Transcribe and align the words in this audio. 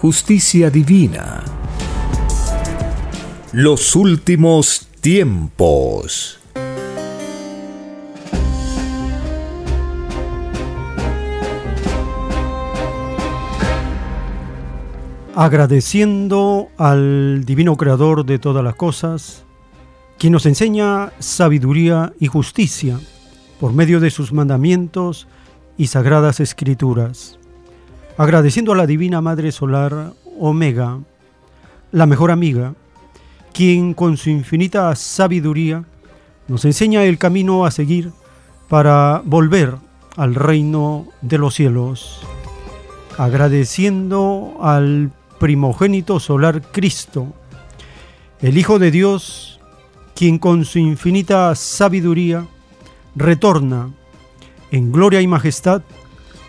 justicia 0.00 0.70
divina. 0.70 1.44
Los 3.52 3.94
últimos 3.94 4.88
tiempos. 5.02 6.40
Agradeciendo 15.34 16.68
al 16.78 17.44
Divino 17.44 17.76
Creador 17.76 18.24
de 18.24 18.38
todas 18.38 18.64
las 18.64 18.76
cosas, 18.76 19.44
quien 20.18 20.32
nos 20.32 20.46
enseña 20.46 21.12
sabiduría 21.18 22.14
y 22.18 22.26
justicia 22.26 22.98
por 23.60 23.74
medio 23.74 24.00
de 24.00 24.10
sus 24.10 24.32
mandamientos 24.32 25.28
y 25.76 25.88
sagradas 25.88 26.40
escrituras 26.40 27.39
agradeciendo 28.16 28.72
a 28.72 28.76
la 28.76 28.86
Divina 28.86 29.20
Madre 29.20 29.52
Solar 29.52 30.12
Omega, 30.38 30.98
la 31.92 32.06
mejor 32.06 32.30
amiga, 32.30 32.74
quien 33.52 33.94
con 33.94 34.16
su 34.16 34.30
infinita 34.30 34.94
sabiduría 34.94 35.84
nos 36.48 36.64
enseña 36.64 37.04
el 37.04 37.18
camino 37.18 37.64
a 37.64 37.70
seguir 37.70 38.12
para 38.68 39.22
volver 39.24 39.76
al 40.16 40.34
reino 40.34 41.06
de 41.20 41.38
los 41.38 41.54
cielos, 41.54 42.20
agradeciendo 43.18 44.56
al 44.60 45.10
primogénito 45.38 46.20
solar 46.20 46.62
Cristo, 46.72 47.32
el 48.40 48.58
Hijo 48.58 48.78
de 48.78 48.90
Dios, 48.90 49.60
quien 50.14 50.38
con 50.38 50.64
su 50.64 50.78
infinita 50.78 51.54
sabiduría 51.54 52.46
retorna 53.16 53.90
en 54.70 54.92
gloria 54.92 55.20
y 55.20 55.26
majestad 55.26 55.82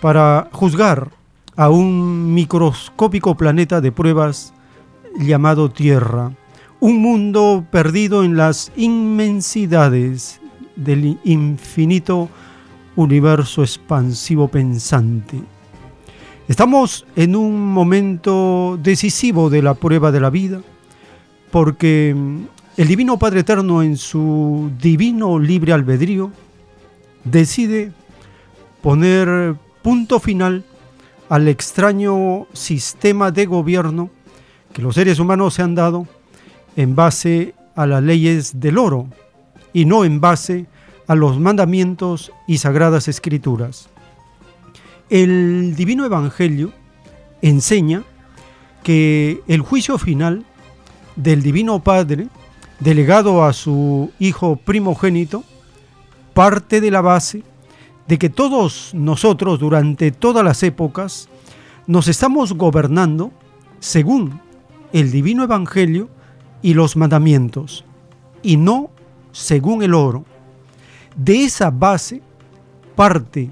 para 0.01 0.49
juzgar 0.51 1.09
a 1.55 1.69
un 1.69 2.33
microscópico 2.33 3.35
planeta 3.35 3.81
de 3.81 3.91
pruebas 3.91 4.53
llamado 5.19 5.69
Tierra, 5.69 6.31
un 6.79 7.01
mundo 7.01 7.65
perdido 7.69 8.23
en 8.23 8.37
las 8.37 8.71
inmensidades 8.75 10.39
del 10.75 11.19
infinito 11.23 12.29
universo 12.95 13.61
expansivo 13.61 14.47
pensante. 14.47 15.41
Estamos 16.47 17.05
en 17.15 17.35
un 17.35 17.71
momento 17.71 18.79
decisivo 18.81 19.49
de 19.49 19.61
la 19.61 19.73
prueba 19.73 20.11
de 20.11 20.19
la 20.19 20.29
vida, 20.29 20.61
porque 21.51 22.15
el 22.77 22.87
Divino 22.87 23.19
Padre 23.19 23.41
Eterno 23.41 23.83
en 23.83 23.97
su 23.97 24.71
divino 24.81 25.37
libre 25.37 25.73
albedrío 25.73 26.31
decide 27.23 27.91
poner 28.81 29.55
punto 29.81 30.19
final 30.19 30.63
al 31.31 31.47
extraño 31.47 32.45
sistema 32.51 33.31
de 33.31 33.45
gobierno 33.45 34.09
que 34.73 34.81
los 34.81 34.95
seres 34.95 35.17
humanos 35.17 35.53
se 35.53 35.61
han 35.61 35.75
dado 35.75 36.05
en 36.75 36.93
base 36.93 37.55
a 37.73 37.85
las 37.85 38.03
leyes 38.03 38.59
del 38.59 38.77
oro 38.77 39.07
y 39.71 39.85
no 39.85 40.03
en 40.03 40.19
base 40.19 40.65
a 41.07 41.15
los 41.15 41.39
mandamientos 41.39 42.33
y 42.47 42.57
sagradas 42.57 43.07
escrituras. 43.07 43.87
El 45.09 45.73
divino 45.77 46.03
evangelio 46.03 46.73
enseña 47.41 48.03
que 48.83 49.41
el 49.47 49.61
juicio 49.61 49.97
final 49.97 50.43
del 51.15 51.43
divino 51.43 51.81
Padre, 51.81 52.27
delegado 52.81 53.45
a 53.45 53.53
su 53.53 54.11
Hijo 54.19 54.57
primogénito, 54.57 55.45
parte 56.33 56.81
de 56.81 56.91
la 56.91 56.99
base 56.99 57.43
de 58.07 58.17
que 58.17 58.29
todos 58.29 58.91
nosotros 58.93 59.59
durante 59.59 60.11
todas 60.11 60.43
las 60.43 60.63
épocas 60.63 61.29
nos 61.87 62.07
estamos 62.07 62.53
gobernando 62.53 63.31
según 63.79 64.39
el 64.93 65.11
divino 65.11 65.43
evangelio 65.43 66.09
y 66.61 66.73
los 66.73 66.95
mandamientos, 66.95 67.85
y 68.43 68.57
no 68.57 68.89
según 69.31 69.83
el 69.83 69.93
oro. 69.93 70.25
De 71.15 71.43
esa 71.43 71.71
base 71.71 72.21
parte 72.95 73.49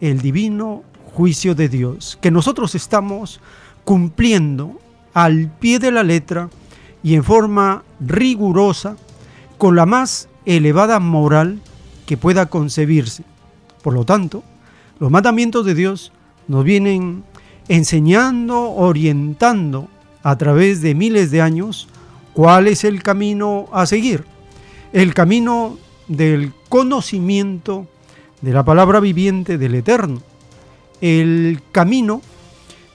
el 0.00 0.20
divino 0.20 0.82
juicio 1.14 1.54
de 1.54 1.68
Dios, 1.68 2.18
que 2.20 2.30
nosotros 2.30 2.74
estamos 2.74 3.40
cumpliendo 3.84 4.78
al 5.14 5.50
pie 5.58 5.78
de 5.78 5.90
la 5.90 6.02
letra 6.02 6.48
y 7.02 7.14
en 7.14 7.24
forma 7.24 7.82
rigurosa 8.00 8.96
con 9.56 9.76
la 9.76 9.86
más 9.86 10.28
elevada 10.44 11.00
moral 11.00 11.60
que 12.06 12.16
pueda 12.16 12.46
concebirse. 12.46 13.24
Por 13.82 13.94
lo 13.94 14.04
tanto, 14.04 14.42
los 14.98 15.10
mandamientos 15.10 15.64
de 15.64 15.74
Dios 15.74 16.12
nos 16.46 16.64
vienen 16.64 17.24
enseñando, 17.68 18.70
orientando 18.70 19.88
a 20.22 20.36
través 20.36 20.82
de 20.82 20.94
miles 20.94 21.30
de 21.30 21.42
años 21.42 21.88
cuál 22.34 22.66
es 22.66 22.84
el 22.84 23.02
camino 23.02 23.66
a 23.72 23.86
seguir. 23.86 24.24
El 24.92 25.14
camino 25.14 25.78
del 26.08 26.52
conocimiento 26.68 27.86
de 28.40 28.52
la 28.52 28.64
palabra 28.64 29.00
viviente 29.00 29.58
del 29.58 29.74
Eterno. 29.74 30.22
El 31.00 31.60
camino 31.72 32.22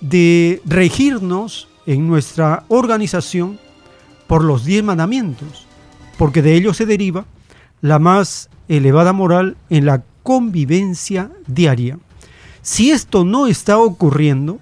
de 0.01 0.61
regirnos 0.65 1.67
en 1.85 2.07
nuestra 2.07 2.65
organización 2.67 3.59
por 4.27 4.43
los 4.43 4.65
diez 4.65 4.83
mandamientos, 4.83 5.65
porque 6.17 6.41
de 6.41 6.55
ellos 6.55 6.77
se 6.77 6.85
deriva 6.85 7.25
la 7.81 7.99
más 7.99 8.49
elevada 8.67 9.13
moral 9.13 9.57
en 9.69 9.85
la 9.85 10.03
convivencia 10.23 11.29
diaria. 11.45 11.99
Si 12.61 12.91
esto 12.91 13.25
no 13.25 13.47
está 13.47 13.77
ocurriendo, 13.77 14.59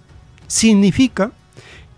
significa 0.48 1.31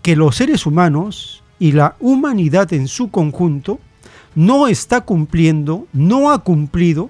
que 0.02 0.16
los 0.16 0.36
seres 0.36 0.66
humanos 0.66 1.42
y 1.58 1.72
la 1.72 1.96
humanidad 1.98 2.72
en 2.72 2.88
su 2.88 3.10
conjunto 3.10 3.80
no 4.34 4.68
está 4.68 5.00
cumpliendo, 5.00 5.86
no 5.92 6.30
ha 6.30 6.40
cumplido 6.40 7.08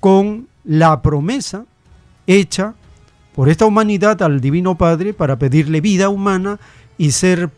con 0.00 0.48
la 0.64 1.00
promesa 1.00 1.64
hecha 2.26 2.74
por 3.34 3.48
esta 3.48 3.66
humanidad 3.66 4.22
al 4.22 4.40
Divino 4.40 4.76
Padre 4.76 5.14
para 5.14 5.38
pedirle 5.38 5.80
vida 5.80 6.08
humana 6.08 6.58
y 6.98 7.12
ser 7.12 7.50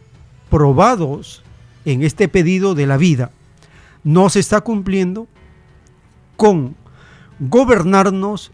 probados 0.51 1.43
en 1.85 2.03
este 2.03 2.29
pedido 2.29 2.75
de 2.75 2.87
la 2.87 2.97
vida. 2.97 3.31
No 4.05 4.29
se 4.29 4.41
está 4.41 4.61
cumpliendo 4.61 5.27
con 6.37 6.77
gobernarnos 7.41 8.53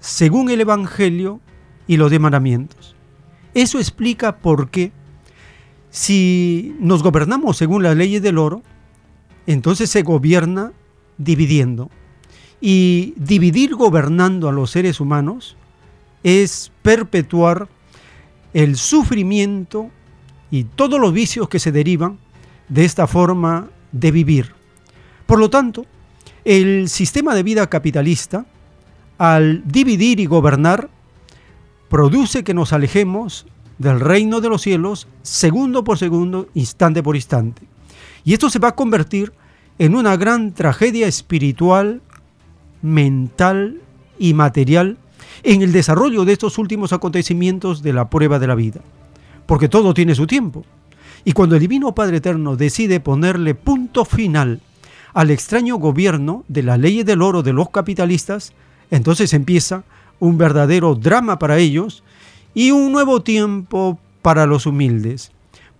según 0.00 0.50
el 0.50 0.60
Evangelio 0.60 1.40
y 1.86 1.96
los 1.96 2.10
de 2.10 2.18
mandamientos. 2.18 2.94
Eso 3.54 3.78
explica 3.78 4.38
por 4.38 4.70
qué 4.70 4.92
si 5.90 6.76
nos 6.80 7.02
gobernamos 7.02 7.56
según 7.56 7.82
las 7.82 7.96
leyes 7.96 8.22
del 8.22 8.38
oro, 8.38 8.62
entonces 9.46 9.90
se 9.90 10.02
gobierna 10.02 10.72
dividiendo. 11.16 11.90
Y 12.60 13.14
dividir 13.16 13.74
gobernando 13.74 14.48
a 14.48 14.52
los 14.52 14.70
seres 14.70 15.00
humanos 15.00 15.56
es 16.22 16.72
perpetuar 16.82 17.68
el 18.52 18.76
sufrimiento 18.76 19.90
y 20.50 20.64
todos 20.64 21.00
los 21.00 21.12
vicios 21.12 21.48
que 21.48 21.58
se 21.58 21.72
derivan 21.72 22.18
de 22.68 22.84
esta 22.84 23.06
forma 23.06 23.68
de 23.92 24.10
vivir. 24.10 24.54
Por 25.26 25.38
lo 25.38 25.50
tanto, 25.50 25.86
el 26.48 26.88
sistema 26.88 27.34
de 27.34 27.42
vida 27.42 27.66
capitalista, 27.66 28.46
al 29.18 29.62
dividir 29.70 30.18
y 30.18 30.24
gobernar, 30.24 30.88
produce 31.90 32.42
que 32.42 32.54
nos 32.54 32.72
alejemos 32.72 33.44
del 33.76 34.00
reino 34.00 34.40
de 34.40 34.48
los 34.48 34.62
cielos, 34.62 35.08
segundo 35.20 35.84
por 35.84 35.98
segundo, 35.98 36.48
instante 36.54 37.02
por 37.02 37.16
instante. 37.16 37.60
Y 38.24 38.32
esto 38.32 38.48
se 38.48 38.60
va 38.60 38.68
a 38.68 38.74
convertir 38.74 39.34
en 39.78 39.94
una 39.94 40.16
gran 40.16 40.54
tragedia 40.54 41.06
espiritual, 41.06 42.00
mental 42.80 43.82
y 44.18 44.32
material 44.32 44.96
en 45.42 45.60
el 45.60 45.70
desarrollo 45.70 46.24
de 46.24 46.32
estos 46.32 46.56
últimos 46.56 46.94
acontecimientos 46.94 47.82
de 47.82 47.92
la 47.92 48.08
prueba 48.08 48.38
de 48.38 48.46
la 48.46 48.54
vida. 48.54 48.80
Porque 49.44 49.68
todo 49.68 49.92
tiene 49.92 50.14
su 50.14 50.26
tiempo. 50.26 50.64
Y 51.26 51.32
cuando 51.32 51.56
el 51.56 51.60
Divino 51.60 51.94
Padre 51.94 52.16
Eterno 52.16 52.56
decide 52.56 53.00
ponerle 53.00 53.54
punto 53.54 54.06
final 54.06 54.62
al 55.14 55.30
extraño 55.30 55.76
gobierno 55.76 56.44
de 56.48 56.62
las 56.62 56.78
leyes 56.78 57.04
del 57.06 57.22
oro 57.22 57.42
de 57.42 57.52
los 57.52 57.70
capitalistas, 57.70 58.52
entonces 58.90 59.32
empieza 59.32 59.84
un 60.18 60.38
verdadero 60.38 60.94
drama 60.94 61.38
para 61.38 61.58
ellos 61.58 62.02
y 62.54 62.70
un 62.70 62.92
nuevo 62.92 63.22
tiempo 63.22 63.98
para 64.22 64.46
los 64.46 64.66
humildes, 64.66 65.30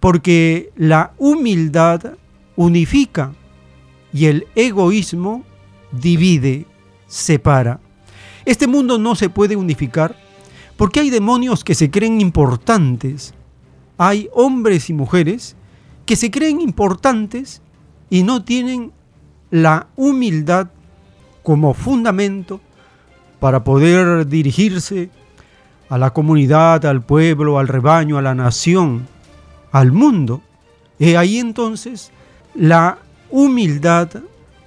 porque 0.01 0.71
la 0.77 1.13
humildad 1.19 2.15
unifica 2.57 3.33
y 4.13 4.27
el 4.27 4.47
egoísmo 4.55 5.45
divide, 5.93 6.67
separa. 7.07 7.81
Este 8.45 8.67
mundo 8.67 8.99
no 8.99 9.15
se 9.15 9.29
puede 9.29 9.57
unificar 9.57 10.17
porque 10.77 11.01
hay 11.01 11.11
demonios 11.11 11.65
que 11.65 11.75
se 11.75 11.91
creen 11.91 12.21
importantes, 12.21 13.35
hay 13.97 14.29
hombres 14.33 14.89
y 14.91 14.93
mujeres 14.93 15.57
que 16.07 16.17
se 16.17 16.31
creen 16.31 16.61
importantes 16.61 17.61
y 18.09 18.23
no 18.23 18.45
tienen 18.45 18.93
la 19.50 19.87
humildad 19.97 20.69
como 21.43 21.75
fundamento 21.75 22.61
para 23.41 23.65
poder 23.65 24.27
dirigirse 24.27 25.11
a 25.89 25.97
la 25.97 26.12
comunidad, 26.12 26.85
al 26.85 27.03
pueblo, 27.03 27.59
al 27.59 27.69
rebaño, 27.69 28.19
a 28.19 28.23
la 28.23 28.35
nación, 28.35 29.06
al 29.73 29.93
mundo. 29.93 30.43
Y 30.99 31.15
ahí 31.15 31.39
entonces 31.39 32.11
la 32.55 32.99
humildad 33.31 34.09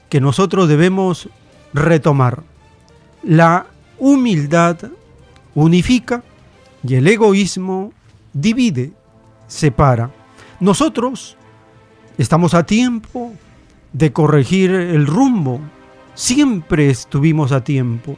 que 0.10 0.22
nosotros 0.22 0.68
debemos 0.68 1.30
retomar. 1.74 2.44
La 3.24 3.68
humildad 4.00 4.77
unifica 5.54 6.24
y 6.84 6.95
el 6.95 7.07
egoísmo 7.07 7.94
divide, 8.34 8.92
separa. 9.48 10.10
Nosotros 10.60 11.38
estamos 12.18 12.54
a 12.54 12.66
tiempo 12.66 13.34
de 13.93 14.13
corregir 14.13 14.71
el 14.71 15.07
rumbo. 15.07 15.59
Siempre 16.13 16.89
estuvimos 16.89 17.51
a 17.51 17.63
tiempo 17.63 18.17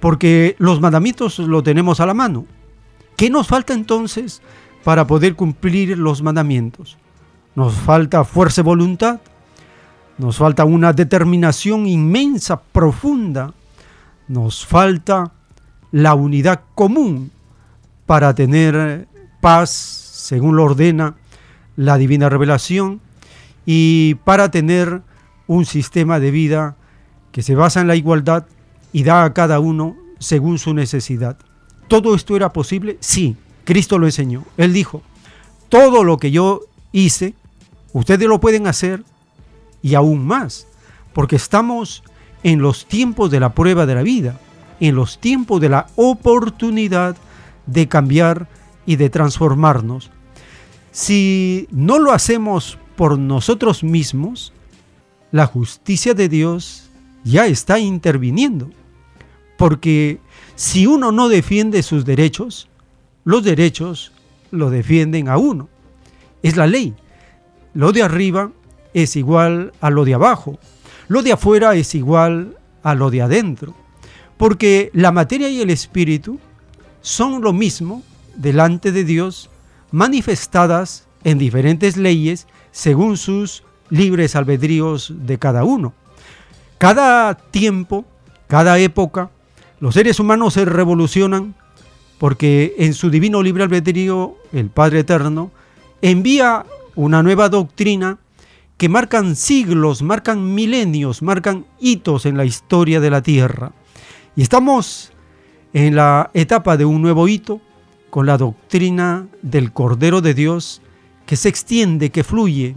porque 0.00 0.56
los 0.58 0.80
mandamientos 0.80 1.38
lo 1.38 1.62
tenemos 1.62 2.00
a 2.00 2.06
la 2.06 2.14
mano. 2.14 2.46
¿Qué 3.16 3.30
nos 3.30 3.46
falta 3.46 3.74
entonces 3.74 4.40
para 4.82 5.06
poder 5.06 5.36
cumplir 5.36 5.98
los 5.98 6.22
mandamientos? 6.22 6.96
Nos 7.54 7.74
falta 7.74 8.24
fuerza 8.24 8.62
y 8.62 8.64
voluntad, 8.64 9.20
nos 10.16 10.38
falta 10.38 10.64
una 10.64 10.92
determinación 10.92 11.86
inmensa, 11.86 12.60
profunda, 12.60 13.52
nos 14.28 14.64
falta 14.64 15.32
la 15.92 16.14
unidad 16.14 16.62
común 16.74 17.30
para 18.06 18.34
tener 18.34 19.08
paz 19.40 19.70
según 19.70 20.56
lo 20.56 20.64
ordena 20.64 21.14
la 21.76 21.96
divina 21.96 22.28
revelación 22.28 23.00
y 23.66 24.14
para 24.24 24.50
tener 24.50 25.02
un 25.46 25.64
sistema 25.64 26.20
de 26.20 26.30
vida 26.30 26.76
que 27.32 27.42
se 27.42 27.54
basa 27.54 27.80
en 27.80 27.88
la 27.88 27.96
igualdad 27.96 28.46
y 28.92 29.02
da 29.02 29.24
a 29.24 29.34
cada 29.34 29.60
uno 29.60 29.96
según 30.18 30.58
su 30.58 30.74
necesidad. 30.74 31.36
¿Todo 31.88 32.14
esto 32.14 32.36
era 32.36 32.52
posible? 32.52 32.98
Sí, 33.00 33.36
Cristo 33.64 33.98
lo 33.98 34.06
enseñó. 34.06 34.44
Él 34.56 34.72
dijo, 34.72 35.02
todo 35.68 36.04
lo 36.04 36.18
que 36.18 36.30
yo 36.30 36.60
hice, 36.92 37.34
ustedes 37.92 38.28
lo 38.28 38.40
pueden 38.40 38.66
hacer 38.66 39.02
y 39.82 39.94
aún 39.94 40.26
más, 40.26 40.66
porque 41.12 41.36
estamos 41.36 42.02
en 42.42 42.60
los 42.62 42.86
tiempos 42.86 43.30
de 43.30 43.40
la 43.40 43.54
prueba 43.54 43.86
de 43.86 43.94
la 43.94 44.02
vida, 44.02 44.38
en 44.80 44.94
los 44.94 45.18
tiempos 45.18 45.60
de 45.60 45.68
la 45.68 45.86
oportunidad 45.96 47.16
de 47.66 47.88
cambiar 47.88 48.48
y 48.86 48.96
de 48.96 49.10
transformarnos. 49.10 50.10
Si 50.90 51.68
no 51.70 51.98
lo 51.98 52.12
hacemos 52.12 52.78
por 53.00 53.18
nosotros 53.18 53.82
mismos, 53.82 54.52
la 55.32 55.46
justicia 55.46 56.12
de 56.12 56.28
Dios 56.28 56.90
ya 57.24 57.46
está 57.46 57.78
interviniendo. 57.78 58.68
Porque 59.56 60.18
si 60.54 60.86
uno 60.86 61.10
no 61.10 61.30
defiende 61.30 61.82
sus 61.82 62.04
derechos, 62.04 62.68
los 63.24 63.42
derechos 63.42 64.12
lo 64.50 64.68
defienden 64.68 65.28
a 65.28 65.38
uno. 65.38 65.70
Es 66.42 66.58
la 66.58 66.66
ley. 66.66 66.92
Lo 67.72 67.92
de 67.92 68.02
arriba 68.02 68.52
es 68.92 69.16
igual 69.16 69.72
a 69.80 69.88
lo 69.88 70.04
de 70.04 70.12
abajo. 70.12 70.58
Lo 71.08 71.22
de 71.22 71.32
afuera 71.32 71.74
es 71.76 71.94
igual 71.94 72.58
a 72.82 72.94
lo 72.94 73.10
de 73.10 73.22
adentro. 73.22 73.74
Porque 74.36 74.90
la 74.92 75.10
materia 75.10 75.48
y 75.48 75.62
el 75.62 75.70
espíritu 75.70 76.38
son 77.00 77.40
lo 77.40 77.54
mismo 77.54 78.02
delante 78.36 78.92
de 78.92 79.04
Dios, 79.04 79.48
manifestadas 79.90 81.06
en 81.24 81.38
diferentes 81.38 81.96
leyes 81.96 82.46
según 82.70 83.16
sus 83.16 83.62
libres 83.88 84.36
albedríos 84.36 85.12
de 85.16 85.38
cada 85.38 85.64
uno. 85.64 85.92
Cada 86.78 87.34
tiempo, 87.34 88.04
cada 88.46 88.78
época, 88.78 89.30
los 89.80 89.94
seres 89.94 90.20
humanos 90.20 90.54
se 90.54 90.64
revolucionan 90.64 91.54
porque 92.18 92.74
en 92.78 92.94
su 92.94 93.10
divino 93.10 93.42
libre 93.42 93.64
albedrío 93.64 94.36
el 94.52 94.68
Padre 94.68 95.00
Eterno 95.00 95.50
envía 96.02 96.66
una 96.94 97.22
nueva 97.22 97.48
doctrina 97.48 98.18
que 98.76 98.88
marcan 98.88 99.36
siglos, 99.36 100.02
marcan 100.02 100.54
milenios, 100.54 101.22
marcan 101.22 101.66
hitos 101.80 102.26
en 102.26 102.36
la 102.36 102.44
historia 102.44 103.00
de 103.00 103.10
la 103.10 103.22
Tierra. 103.22 103.72
Y 104.36 104.42
estamos 104.42 105.12
en 105.72 105.96
la 105.96 106.30
etapa 106.34 106.76
de 106.76 106.84
un 106.84 107.02
nuevo 107.02 107.28
hito 107.28 107.60
con 108.08 108.26
la 108.26 108.38
doctrina 108.38 109.26
del 109.42 109.72
Cordero 109.72 110.20
de 110.20 110.34
Dios 110.34 110.82
que 111.30 111.36
se 111.36 111.48
extiende, 111.48 112.10
que 112.10 112.24
fluye 112.24 112.74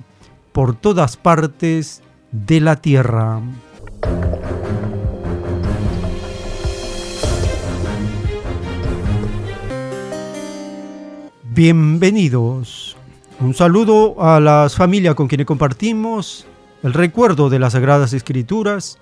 por 0.52 0.76
todas 0.76 1.18
partes 1.18 2.04
de 2.32 2.62
la 2.62 2.76
tierra. 2.76 3.42
Bienvenidos. 11.50 12.96
Un 13.40 13.56
saludo 13.56 14.22
a 14.22 14.40
las 14.40 14.76
familias 14.76 15.16
con 15.16 15.28
quienes 15.28 15.48
compartimos 15.48 16.46
el 16.84 16.94
recuerdo 16.94 17.50
de 17.50 17.58
las 17.58 17.74
Sagradas 17.74 18.14
Escrituras 18.14 19.00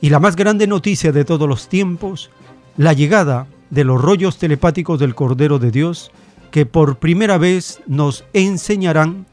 y 0.00 0.08
la 0.08 0.20
más 0.20 0.36
grande 0.36 0.66
noticia 0.66 1.12
de 1.12 1.26
todos 1.26 1.46
los 1.46 1.68
tiempos, 1.68 2.30
la 2.78 2.94
llegada 2.94 3.46
de 3.68 3.84
los 3.84 4.00
rollos 4.00 4.38
telepáticos 4.38 4.98
del 4.98 5.14
Cordero 5.14 5.58
de 5.58 5.70
Dios, 5.70 6.10
que 6.50 6.66
por 6.66 6.98
primera 6.98 7.38
vez 7.38 7.80
nos 7.86 8.24
enseñarán 8.32 9.26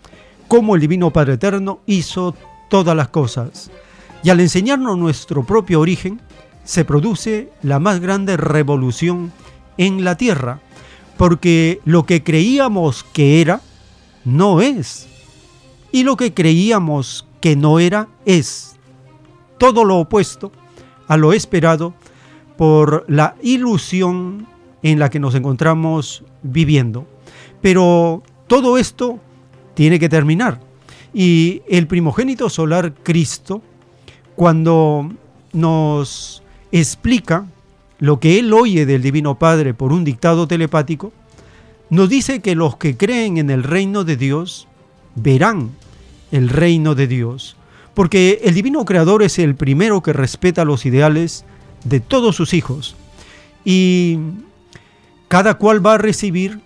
cómo 0.47 0.75
el 0.75 0.81
Divino 0.81 1.11
Padre 1.11 1.33
Eterno 1.33 1.79
hizo 1.85 2.35
todas 2.69 2.95
las 2.95 3.09
cosas. 3.09 3.71
Y 4.23 4.29
al 4.29 4.39
enseñarnos 4.39 4.97
nuestro 4.97 5.43
propio 5.45 5.79
origen, 5.79 6.21
se 6.63 6.85
produce 6.85 7.49
la 7.61 7.79
más 7.79 7.99
grande 7.99 8.35
revolución 8.37 9.31
en 9.77 10.03
la 10.03 10.15
tierra 10.15 10.59
porque 11.17 11.81
lo 11.83 12.05
que 12.05 12.23
creíamos 12.23 13.03
que 13.03 13.41
era, 13.41 13.61
no 14.23 14.61
es. 14.61 15.07
Y 15.91 16.03
lo 16.03 16.15
que 16.15 16.33
creíamos 16.33 17.27
que 17.41 17.55
no 17.55 17.79
era, 17.79 18.07
es. 18.25 18.75
Todo 19.57 19.83
lo 19.83 19.97
opuesto 19.97 20.51
a 21.07 21.17
lo 21.17 21.33
esperado 21.33 21.95
por 22.57 23.05
la 23.07 23.35
ilusión 23.41 24.47
en 24.83 24.99
la 24.99 25.09
que 25.09 25.19
nos 25.19 25.35
encontramos 25.35 26.23
viviendo. 26.43 27.07
Pero 27.61 28.23
todo 28.47 28.77
esto 28.77 29.19
tiene 29.73 29.99
que 29.99 30.09
terminar. 30.09 30.59
Y 31.13 31.61
el 31.67 31.87
primogénito 31.87 32.49
solar 32.49 32.93
Cristo, 33.03 33.61
cuando 34.35 35.09
nos 35.53 36.43
explica 36.71 37.45
lo 37.99 38.19
que 38.19 38.39
él 38.39 38.53
oye 38.53 38.85
del 38.85 39.01
Divino 39.01 39.39
Padre 39.39 39.73
por 39.73 39.91
un 39.91 40.03
dictado 40.03 40.47
telepático, 40.47 41.11
nos 41.89 42.09
dice 42.09 42.41
que 42.41 42.55
los 42.55 42.77
que 42.77 42.97
creen 42.97 43.37
en 43.37 43.49
el 43.49 43.63
reino 43.63 44.03
de 44.03 44.17
Dios 44.17 44.67
verán 45.15 45.71
el 46.31 46.49
reino 46.49 46.93
de 46.95 47.07
Dios, 47.07 47.55
porque 47.93 48.41
el 48.43 48.53
Divino 48.53 48.85
Creador 48.85 49.23
es 49.23 49.39
el 49.39 49.55
primero 49.55 50.03
que 50.03 50.13
respeta 50.13 50.65
los 50.65 50.85
ideales 50.85 51.45
de 51.83 51.99
todos 51.99 52.35
sus 52.35 52.53
hijos 52.53 52.95
y 53.63 54.19
cada 55.27 55.55
cual 55.55 55.85
va 55.85 55.95
a 55.95 55.97
recibir 55.97 56.61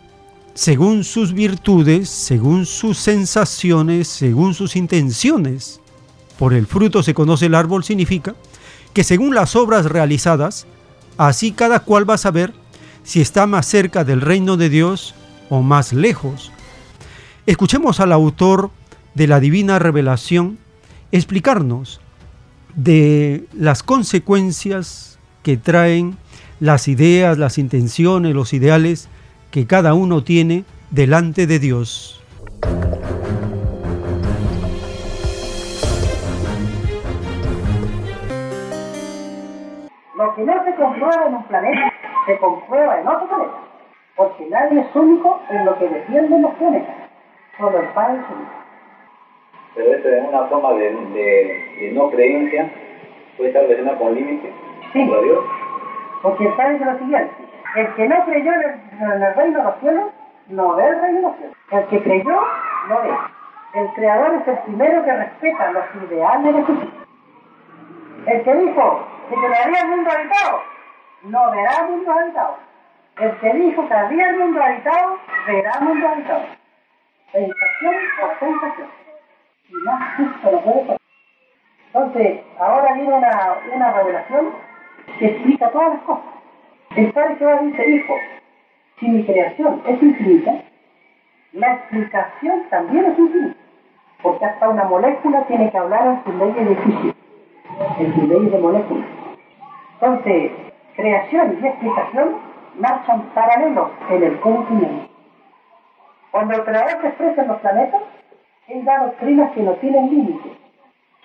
según 0.54 1.04
sus 1.04 1.34
virtudes, 1.34 2.10
según 2.10 2.66
sus 2.66 2.98
sensaciones, 2.98 4.08
según 4.08 4.54
sus 4.54 4.76
intenciones. 4.76 5.80
Por 6.38 6.54
el 6.54 6.68
fruto 6.68 7.04
se 7.04 7.14
conoce 7.14 7.46
el 7.46 7.56
árbol 7.56 7.84
significa 7.84 8.36
que 8.94 9.04
según 9.04 9.34
las 9.34 9.56
obras 9.56 9.86
realizadas, 9.86 10.68
Así 11.18 11.52
cada 11.52 11.82
cual 11.82 12.10
va 12.10 12.16
a 12.16 12.18
saber 12.18 12.52
si 13.04 13.22
está 13.22 13.46
más 13.46 13.68
cerca 13.68 14.04
del 14.04 14.22
reino 14.22 14.58
de 14.58 14.70
Dios 14.70 15.14
o 15.50 15.62
más 15.62 15.94
lejos. 15.94 16.52
Escuchemos 17.46 18.00
al 18.00 18.12
autor 18.12 18.72
de 19.14 19.28
la 19.28 19.40
Divina 19.40 19.78
Revelación 19.78 20.58
explicarnos 21.12 22.00
de 22.76 23.46
las 23.54 23.84
consecuencias 23.84 25.20
que 25.44 25.58
traen 25.58 26.18
las 26.62 26.88
ideas, 26.88 27.40
las 27.40 27.58
intenciones, 27.58 28.36
los 28.36 28.54
ideales 28.54 29.10
que 29.50 29.66
cada 29.66 29.96
uno 29.96 30.24
tiene 30.24 30.64
delante 30.92 31.48
de 31.48 31.58
Dios. 31.58 32.24
Lo 40.16 40.36
que 40.36 40.44
no 40.44 40.54
se 40.64 40.76
comprueba 40.76 41.26
en 41.28 41.34
un 41.34 41.44
planeta, 41.46 41.94
se 42.28 42.38
comprueba 42.38 43.02
en 43.02 43.08
otro 43.08 43.28
planeta. 43.28 43.54
Porque 44.16 44.46
nadie 44.52 44.82
es 44.82 44.96
único 44.96 45.42
en 45.50 45.66
lo 45.66 45.80
que 45.80 45.90
defienden 45.90 46.44
los 46.44 46.54
planetas. 46.54 46.96
Solo 47.58 47.80
el 47.80 47.88
Padre 47.88 48.20
es 48.20 48.26
único. 48.36 48.52
Pero 49.74 49.94
esto 49.96 50.10
es 50.10 50.24
una 50.30 50.46
forma 50.46 50.74
de, 50.74 50.92
de, 50.92 51.92
no 51.94 52.12
creencia, 52.12 52.72
puede 53.36 53.50
estar 53.50 53.64
relacionada 53.64 53.98
con 53.98 54.14
límites. 54.14 54.52
Sí. 54.94 55.04
Dios. 55.04 55.40
Porque 56.22 56.44
dice 56.48 56.86
lo 56.86 56.98
siguiente: 57.00 57.36
el 57.76 57.96
que 57.96 58.08
no 58.08 58.26
creyó 58.26 58.52
en 58.54 59.02
el, 59.02 59.36
reino 59.36 59.58
de 59.58 59.64
los 59.64 59.80
cielos, 59.80 60.12
no 60.48 60.76
ve 60.76 60.88
el 60.88 61.02
reino 61.02 61.18
de 61.18 61.22
los 61.22 61.36
cielos. 61.38 61.58
El 61.72 61.86
que 61.88 62.04
creyó, 62.04 62.42
no 62.90 63.02
ve. 63.02 63.10
El 63.74 63.88
Creador 63.94 64.36
es 64.36 64.48
el 64.48 64.58
primero 64.60 65.04
que 65.06 65.16
respeta 65.16 65.72
los 65.72 65.86
ideales 66.04 66.56
de 66.56 66.62
Jesús. 66.62 66.90
El 68.26 68.44
que 68.44 68.56
dijo 68.56 69.08
que 69.30 69.36
quedaría 69.36 69.82
el 69.82 69.88
mundo 69.88 70.12
habitado, 70.12 70.62
no 71.24 71.52
verá 71.52 71.84
mundo 71.88 72.12
habitado. 72.12 72.58
El 73.18 73.32
que 73.38 73.54
dijo 73.54 73.88
que 73.88 73.94
había 73.94 74.30
el 74.30 74.40
mundo 74.40 74.62
habitado, 74.62 75.18
verá 75.48 75.80
mundo 75.80 76.08
habitado. 76.08 76.44
Sensación 77.32 77.96
o 78.22 78.40
sensación. 78.40 78.88
Y 79.70 79.76
más 79.86 80.16
justo 80.18 80.52
lo 80.52 80.62
puede 80.62 80.86
ser. 80.88 80.98
Entonces, 81.94 82.42
ahora 82.60 82.94
viene 82.94 83.14
una, 83.14 83.58
una 83.74 83.94
revelación 83.94 84.54
que 85.20 85.26
explica 85.28 85.70
todas 85.72 85.94
las 85.94 86.02
cosas. 86.04 86.26
El 86.96 87.12
Padre 87.14 87.36
Jehová 87.38 87.60
dice, 87.62 87.90
hijo, 87.90 88.14
si 89.00 89.08
mi 89.08 89.24
creación 89.24 89.82
es 89.88 90.04
infinita, 90.04 90.64
la 91.54 91.74
explicación 91.74 92.64
también 92.70 93.06
es 93.06 93.20
infinita. 93.20 93.56
Porque 94.22 94.46
hasta 94.46 94.70
una 94.70 94.84
molécula 94.84 95.46
tiene 95.48 95.72
que 95.72 95.78
hablar 95.78 96.06
en 96.08 96.24
sus 96.24 96.36
leyes 96.36 96.70
de 96.70 96.76
física, 96.76 97.16
en 98.00 98.14
sus 98.14 98.24
leyes 98.28 98.52
de 98.52 98.60
moléculas. 98.60 99.08
Entonces, 99.94 100.52
creación 100.96 101.58
y 101.62 101.66
explicación 101.66 102.36
marchan 102.78 103.22
paralelos 103.34 103.90
en 104.10 104.24
el 104.24 104.40
conocimiento. 104.40 105.10
Cuando 106.32 106.54
el 106.56 106.64
creador 106.64 107.02
se 107.02 107.08
expresa 107.08 107.42
en 107.42 107.48
los 107.48 107.60
planetas, 107.60 108.02
él 108.68 108.86
da 108.86 109.06
doctrinas 109.06 109.52
que 109.52 109.64
no 109.64 109.74
tienen 109.74 110.10
límites, 110.10 110.52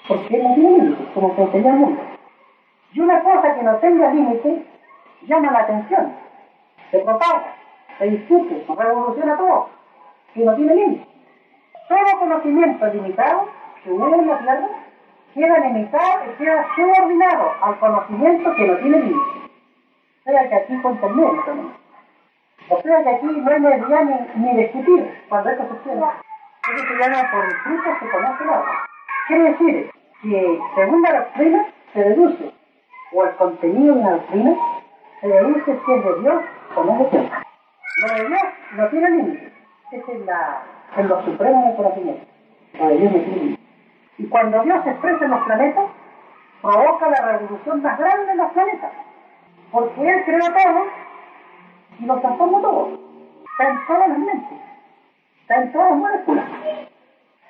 porque 0.09 0.38
no 0.38 0.54
tiene 0.54 0.78
límites, 0.78 1.06
como 1.14 1.35
se 1.35 1.42
enseña 1.42 1.71
el 1.71 1.76
mundo. 1.76 2.02
Y 2.97 3.00
una 3.00 3.23
cosa 3.23 3.55
que 3.55 3.62
no 3.62 3.76
tenga 3.76 4.11
límites 4.11 4.62
llama 5.26 5.53
la 5.53 5.59
atención, 5.59 6.15
se 6.91 6.99
propaga, 7.00 7.55
se 7.99 8.07
discute, 8.07 8.65
se 8.67 8.75
revoluciona 8.75 9.37
todo, 9.37 9.69
y 10.35 10.43
no 10.43 10.55
tiene 10.55 10.75
límites. 10.76 11.07
Todo 11.91 12.19
conocimiento 12.21 12.87
limitado 12.87 13.49
que 13.85 13.93
uno 13.93 14.15
en 14.15 14.26
la 14.26 14.38
tierra 14.38 14.69
queda 15.35 15.59
limitado 15.59 16.23
y 16.25 16.43
queda 16.43 16.67
subordinado 16.75 17.53
al 17.61 17.79
conocimiento 17.79 18.55
que 18.55 18.67
no 18.67 18.76
tiene 18.79 18.99
límites. 18.99 19.50
O 20.25 20.31
sea 20.31 20.49
que 20.49 20.55
aquí 20.55 20.73
intermedio 20.73 21.43
también. 21.45 21.73
O 22.71 22.81
sea 22.81 23.03
que 23.03 23.11
aquí 23.11 23.26
no 23.26 23.50
hay 23.50 23.61
necesidad 23.61 24.05
ni, 24.05 24.43
ni 24.43 24.57
discutir 24.57 25.23
cuando 25.29 25.50
esto 25.50 25.69
sucede. 25.69 26.00
Eso 26.00 26.87
se 26.88 26.99
llama 26.99 27.31
por 27.31 27.45
el 27.45 27.57
fruto 27.57 27.91
se 28.00 28.09
conoce 28.09 28.43
el 28.43 28.49
agua. 28.49 28.87
Quiere 29.29 29.50
decir 29.50 29.91
que 30.23 30.61
según 30.75 31.03
la 31.03 31.12
doctrina 31.12 31.67
se 31.93 32.00
deduce, 32.00 32.57
o 33.13 33.25
el 33.25 33.35
contenido 33.37 33.95
de 33.95 34.01
una 34.01 34.11
doctrina, 34.13 34.57
se 35.21 35.29
deduce 35.29 35.65
si 35.65 35.93
es 35.93 36.05
de 36.05 36.21
Dios 36.21 36.43
o 36.75 36.85
no 36.85 36.93
es 36.93 37.13
de 37.13 37.19
Dios. 37.19 37.33
Lo 38.03 38.15
de 38.15 38.29
Dios 38.29 38.43
no 38.77 38.89
tiene 38.89 39.11
límites. 39.11 39.53
Ese 39.93 40.13
es 40.13 40.27
la, 40.27 40.63
en 40.97 41.09
lo 41.09 41.25
supremo 41.25 41.67
del 41.67 41.77
conocimiento. 41.77 42.27
Lo 42.75 42.89
de 42.89 42.97
Dios 42.97 43.13
no 43.13 43.19
tiene 43.19 43.37
límites. 43.37 43.67
Y 44.19 44.27
cuando 44.29 44.63
Dios 44.63 44.87
expresa 44.87 45.25
en 45.25 45.31
los 45.31 45.45
planetas, 45.45 45.85
provoca 46.63 47.09
la 47.09 47.33
revolución 47.33 47.83
más 47.83 47.99
grande 47.99 48.33
en 48.33 48.39
los 48.39 48.53
planetas. 48.53 48.93
Porque 49.71 50.09
Él 50.09 50.25
creó 50.25 50.41
todo 50.41 50.85
y 51.99 52.07
lo 52.07 52.21
transforma 52.21 52.61
todo. 52.61 52.99
Está 53.53 53.71
en 53.71 53.87
todas 53.87 54.09
las 54.09 54.19
mentes. 54.19 54.59
Está 55.43 55.63
en 55.63 55.73
todas 55.73 55.91
las 55.91 55.99
moléculas. 55.99 56.45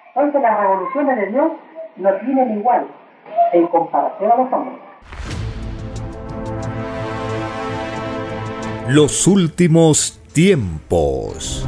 Entonces 0.09 0.43
las 0.43 0.61
revoluciones 0.61 1.17
de 1.17 1.27
Dios 1.27 1.53
no 1.97 2.13
tienen 2.15 2.59
igual 2.59 2.87
en 3.53 3.67
comparación 3.67 4.33
a 4.33 4.37
los 4.37 4.53
hombres. 4.53 4.86
Los 8.89 9.27
últimos 9.27 10.21
tiempos. 10.33 11.67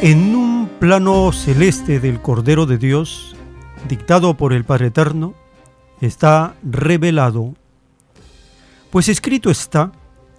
En 0.00 0.34
un 0.34 0.68
plano 0.80 1.30
celeste 1.30 2.00
del 2.00 2.20
Cordero 2.20 2.66
de 2.66 2.78
Dios, 2.78 3.36
dictado 3.88 4.36
por 4.36 4.52
el 4.52 4.64
Padre 4.64 4.88
Eterno, 4.88 5.34
está 6.00 6.56
revelado, 6.64 7.54
pues 8.90 9.08
escrito 9.08 9.48
está 9.48 9.92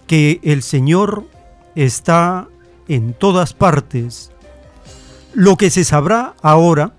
que 0.06 0.40
el 0.42 0.62
Señor 0.62 1.24
está 1.74 2.48
en 2.86 3.14
todas 3.14 3.54
partes. 3.54 4.30
Lo 5.32 5.56
que 5.56 5.70
se 5.70 5.84
sabrá 5.84 6.34
ahora 6.42 6.92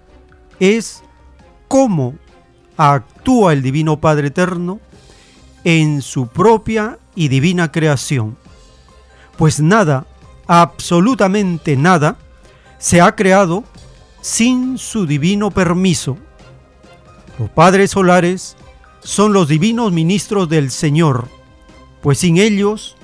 es 0.60 1.04
cómo 1.68 2.16
actúa 2.78 3.54
el 3.54 3.62
Divino 3.62 4.00
Padre 4.00 4.28
Eterno 4.28 4.80
en 5.64 6.02
su 6.02 6.28
propia 6.28 7.00
y 7.16 7.28
divina 7.28 7.72
creación. 7.72 8.38
Pues 9.38 9.60
nada, 9.60 10.06
absolutamente 10.48 11.76
nada, 11.76 12.18
se 12.78 13.02
ha 13.02 13.16
creado 13.16 13.64
sin 14.22 14.78
su 14.78 15.06
divino 15.06 15.52
permiso. 15.52 16.18
Los 17.40 17.50
padres 17.50 17.92
solares 17.92 18.56
son 19.02 19.34
los 19.34 19.48
divinos 19.48 19.92
ministros 19.92 20.50
del 20.50 20.72
Señor, 20.72 21.28
pues 22.02 22.20
sin 22.20 22.38
ellos 22.38 22.96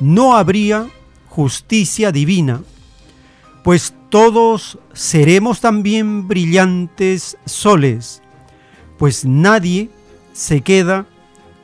no 0.00 0.36
habría 0.36 0.86
justicia 1.28 2.12
divina, 2.12 2.62
pues 3.62 3.94
todos 4.08 4.78
seremos 4.92 5.60
también 5.60 6.28
brillantes 6.28 7.36
soles, 7.46 8.21
pues 9.02 9.24
nadie 9.24 9.90
se 10.32 10.60
queda 10.60 11.06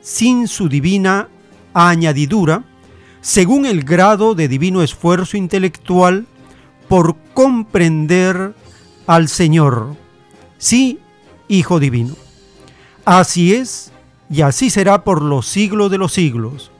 sin 0.01 0.49
su 0.49 0.67
divina 0.67 1.29
añadidura, 1.73 2.65
según 3.21 3.65
el 3.65 3.85
grado 3.85 4.35
de 4.35 4.49
divino 4.49 4.83
esfuerzo 4.83 5.37
intelectual 5.37 6.27
por 6.89 7.15
comprender 7.33 8.53
al 9.07 9.29
Señor. 9.29 9.95
Sí, 10.57 10.99
Hijo 11.47 11.79
Divino. 11.79 12.17
Así 13.05 13.53
es 13.53 13.93
y 14.29 14.41
así 14.41 14.69
será 14.69 15.05
por 15.05 15.21
los 15.21 15.47
siglos 15.47 15.89
de 15.91 15.97
los 15.97 16.11
siglos. 16.11 16.71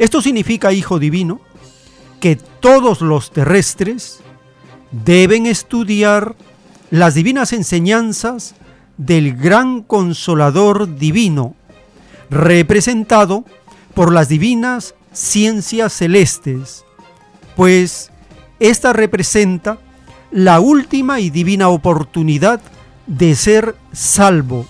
Esto 0.00 0.20
significa, 0.20 0.72
Hijo 0.72 0.98
Divino, 0.98 1.40
que 2.18 2.34
todos 2.34 3.00
los 3.00 3.30
terrestres 3.30 4.22
deben 4.90 5.46
estudiar 5.46 6.34
las 6.90 7.14
divinas 7.14 7.52
enseñanzas 7.52 8.56
del 8.98 9.34
gran 9.36 9.82
consolador 9.82 10.96
divino, 10.96 11.54
representado 12.28 13.44
por 13.94 14.12
las 14.12 14.28
divinas 14.28 14.94
ciencias 15.12 15.92
celestes, 15.94 16.84
pues 17.56 18.10
esta 18.60 18.92
representa 18.92 19.78
la 20.30 20.60
última 20.60 21.20
y 21.20 21.30
divina 21.30 21.68
oportunidad 21.68 22.60
de 23.06 23.34
ser 23.34 23.74
salvo, 23.92 24.66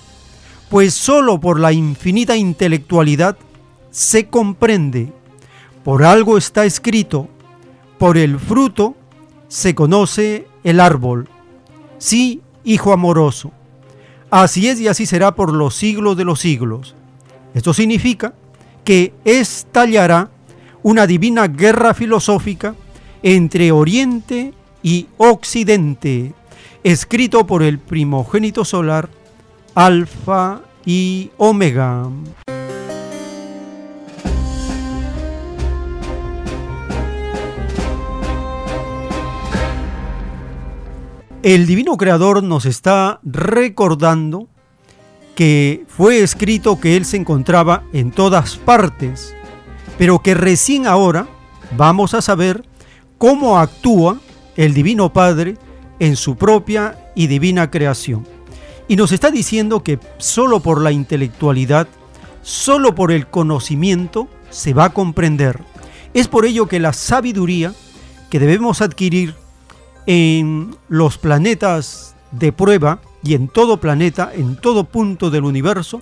pues 0.69 0.95
sólo 0.95 1.41
por 1.41 1.59
la 1.59 1.73
infinita 1.73 2.37
intelectualidad 2.37 3.37
se 3.91 4.29
comprende, 4.29 5.13
por 5.83 6.05
algo 6.05 6.39
está 6.39 6.65
escrito, 6.65 7.29
por 7.99 8.17
el 8.17 8.39
fruto 8.39 8.95
se 9.49 9.75
conoce 9.75 10.47
el 10.63 10.79
árbol. 10.79 11.29
Sí, 11.97 12.43
hijo 12.63 12.93
amoroso, 12.93 13.51
así 14.31 14.69
es 14.69 14.81
y 14.81 14.89
así 14.89 15.07
será 15.07 15.35
por 15.35 15.53
los 15.53 15.75
siglos 15.75 16.17
de 16.17 16.25
los 16.25 16.41
siglos. 16.41 16.95
Esto 17.55 17.73
significa 17.73 18.35
que 18.85 19.13
estallará 19.25 20.31
una 20.83 21.07
divina 21.07 21.49
guerra 21.49 21.95
filosófica 21.95 22.75
entre 23.23 23.73
Oriente 23.73 24.55
y 24.83 25.09
Occidente, 25.17 26.33
escrito 26.85 27.47
por 27.47 27.63
el 27.63 27.79
primogénito 27.79 28.65
solar, 28.65 29.09
Alfa 29.75 30.63
y 30.85 31.31
Omega. 31.37 32.09
El 41.45 41.67
Divino 41.69 41.97
Creador 41.97 42.43
nos 42.43 42.67
está 42.67 43.21
recordando 43.23 44.49
que 45.37 45.85
fue 45.87 46.21
escrito 46.21 46.81
que 46.81 46.97
Él 46.97 47.05
se 47.05 47.17
encontraba 47.17 47.85
en 47.93 48.11
todas 48.11 48.57
partes, 48.57 49.37
pero 49.97 50.19
que 50.19 50.35
recién 50.35 50.89
ahora 50.89 51.29
vamos 51.77 52.15
a 52.15 52.23
saber 52.23 52.65
cómo 53.19 53.61
actúa 53.61 54.19
el 54.57 54.75
Divino 54.75 55.13
Padre 55.13 55.57
en 56.01 56.17
su 56.17 56.35
propia 56.35 56.99
y 57.15 57.29
divina 57.29 57.71
creación. 57.71 58.27
Y 58.89 58.97
nos 58.97 59.13
está 59.13 59.31
diciendo 59.31 59.85
que 59.85 60.01
solo 60.19 60.59
por 60.59 60.81
la 60.81 60.91
intelectualidad, 60.91 61.87
solo 62.43 62.97
por 62.97 63.13
el 63.13 63.29
conocimiento, 63.29 64.27
se 64.51 64.75
va 64.75 64.87
a 64.87 64.93
comprender. 64.93 65.61
Es 66.15 66.27
por 66.27 66.47
ello 66.47 66.67
que 66.67 66.81
la 66.81 66.93
sabiduría 66.93 67.75
que 68.29 68.41
debemos 68.41 68.83
adquirir 68.83 69.37
en 70.09 70.75
los 70.89 71.19
planetas 71.19 72.17
de 72.31 72.51
prueba 72.51 73.03
y 73.23 73.35
en 73.35 73.47
todo 73.47 73.79
planeta, 73.79 74.33
en 74.35 74.57
todo 74.57 74.85
punto 74.85 75.31
del 75.31 75.45
universo, 75.45 76.01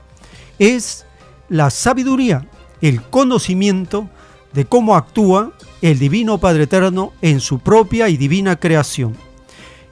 es 0.61 1.05
la 1.49 1.71
sabiduría, 1.71 2.49
el 2.81 3.03
conocimiento 3.03 4.09
de 4.53 4.65
cómo 4.65 4.95
actúa 4.95 5.51
el 5.83 5.99
Divino 5.99 6.39
Padre 6.39 6.63
Eterno 6.63 7.15
en 7.21 7.41
su 7.41 7.59
propia 7.59 8.09
y 8.09 8.17
divina 8.17 8.55
creación. 8.55 9.17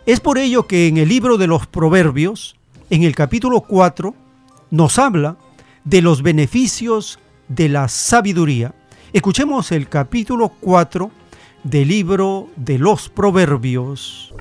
Es 0.07 0.21
por 0.21 0.39
ello 0.39 0.69
que 0.69 0.87
en 0.87 0.99
el 0.99 1.09
libro 1.09 1.37
de 1.37 1.49
los 1.49 1.67
Proverbios, 1.67 2.55
en 2.91 3.03
el 3.03 3.17
capítulo 3.17 3.63
4, 3.63 4.15
nos 4.71 4.97
habla 5.01 5.39
de 5.83 6.03
los 6.03 6.23
beneficios 6.23 7.19
de 7.49 7.69
la 7.69 7.89
sabiduría. 7.89 8.77
Escuchemos 9.13 9.73
el 9.73 9.89
capítulo 9.89 10.53
4 10.61 11.11
del 11.65 11.89
libro 11.89 12.51
de 12.57 12.79
los 12.79 13.09
Proverbios. 13.09 14.35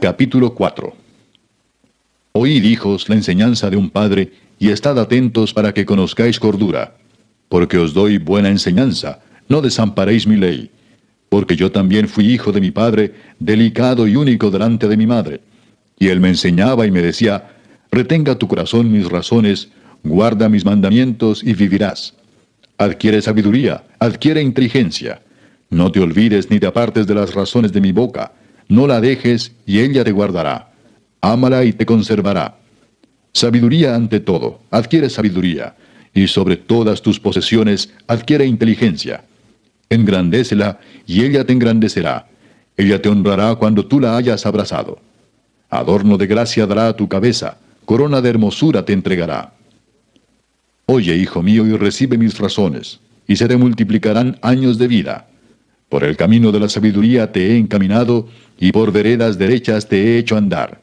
Capítulo 0.00 0.54
4 0.54 0.92
Oíd, 2.32 2.64
hijos, 2.64 3.08
la 3.08 3.14
enseñanza 3.14 3.70
de 3.70 3.76
un 3.76 3.88
padre, 3.88 4.32
y 4.58 4.70
estad 4.70 4.98
atentos 4.98 5.54
para 5.54 5.72
que 5.72 5.86
conozcáis 5.86 6.40
cordura, 6.40 6.96
porque 7.48 7.78
os 7.78 7.94
doy 7.94 8.18
buena 8.18 8.48
enseñanza, 8.48 9.20
no 9.48 9.62
desamparéis 9.62 10.26
mi 10.26 10.36
ley, 10.36 10.68
porque 11.28 11.54
yo 11.54 11.70
también 11.70 12.08
fui 12.08 12.26
hijo 12.26 12.50
de 12.50 12.60
mi 12.60 12.72
padre, 12.72 13.14
delicado 13.38 14.08
y 14.08 14.16
único 14.16 14.50
delante 14.50 14.88
de 14.88 14.96
mi 14.96 15.06
madre. 15.06 15.40
Y 15.96 16.08
él 16.08 16.18
me 16.18 16.28
enseñaba 16.28 16.86
y 16.86 16.90
me 16.90 17.02
decía, 17.02 17.55
retenga 17.96 18.34
tu 18.34 18.46
corazón 18.46 18.92
mis 18.92 19.08
razones, 19.08 19.70
guarda 20.04 20.50
mis 20.50 20.66
mandamientos 20.66 21.42
y 21.42 21.54
vivirás. 21.54 22.12
Adquiere 22.76 23.22
sabiduría, 23.22 23.84
adquiere 23.98 24.42
inteligencia. 24.42 25.22
No 25.70 25.90
te 25.90 26.00
olvides 26.00 26.50
ni 26.50 26.60
te 26.60 26.66
apartes 26.66 27.06
de 27.06 27.14
las 27.14 27.34
razones 27.34 27.72
de 27.72 27.80
mi 27.80 27.92
boca. 27.92 28.32
No 28.68 28.86
la 28.86 29.00
dejes 29.00 29.52
y 29.64 29.80
ella 29.80 30.04
te 30.04 30.12
guardará. 30.12 30.72
Ámala 31.22 31.64
y 31.64 31.72
te 31.72 31.86
conservará. 31.86 32.58
Sabiduría 33.32 33.94
ante 33.94 34.20
todo, 34.20 34.60
adquiere 34.70 35.08
sabiduría, 35.08 35.74
y 36.14 36.28
sobre 36.28 36.56
todas 36.56 37.00
tus 37.02 37.18
posesiones 37.18 37.92
adquiere 38.06 38.44
inteligencia. 38.46 39.24
Engrandécela 39.88 40.80
y 41.06 41.24
ella 41.24 41.44
te 41.44 41.52
engrandecerá. 41.54 42.28
Ella 42.76 43.00
te 43.00 43.08
honrará 43.08 43.54
cuando 43.54 43.86
tú 43.86 44.00
la 44.00 44.16
hayas 44.18 44.44
abrazado. 44.44 44.98
Adorno 45.70 46.18
de 46.18 46.26
gracia 46.26 46.66
dará 46.66 46.88
a 46.88 46.96
tu 46.96 47.08
cabeza, 47.08 47.56
corona 47.86 48.20
de 48.20 48.28
hermosura 48.28 48.84
te 48.84 48.92
entregará. 48.92 49.54
Oye, 50.86 51.16
hijo 51.16 51.42
mío, 51.42 51.64
y 51.66 51.76
recibe 51.76 52.18
mis 52.18 52.38
razones, 52.38 53.00
y 53.26 53.36
se 53.36 53.48
te 53.48 53.56
multiplicarán 53.56 54.38
años 54.42 54.76
de 54.76 54.88
vida. 54.88 55.28
Por 55.88 56.04
el 56.04 56.16
camino 56.16 56.52
de 56.52 56.60
la 56.60 56.68
sabiduría 56.68 57.30
te 57.32 57.52
he 57.52 57.56
encaminado, 57.56 58.28
y 58.58 58.72
por 58.72 58.92
veredas 58.92 59.38
derechas 59.38 59.88
te 59.88 60.02
he 60.02 60.18
hecho 60.18 60.36
andar. 60.36 60.80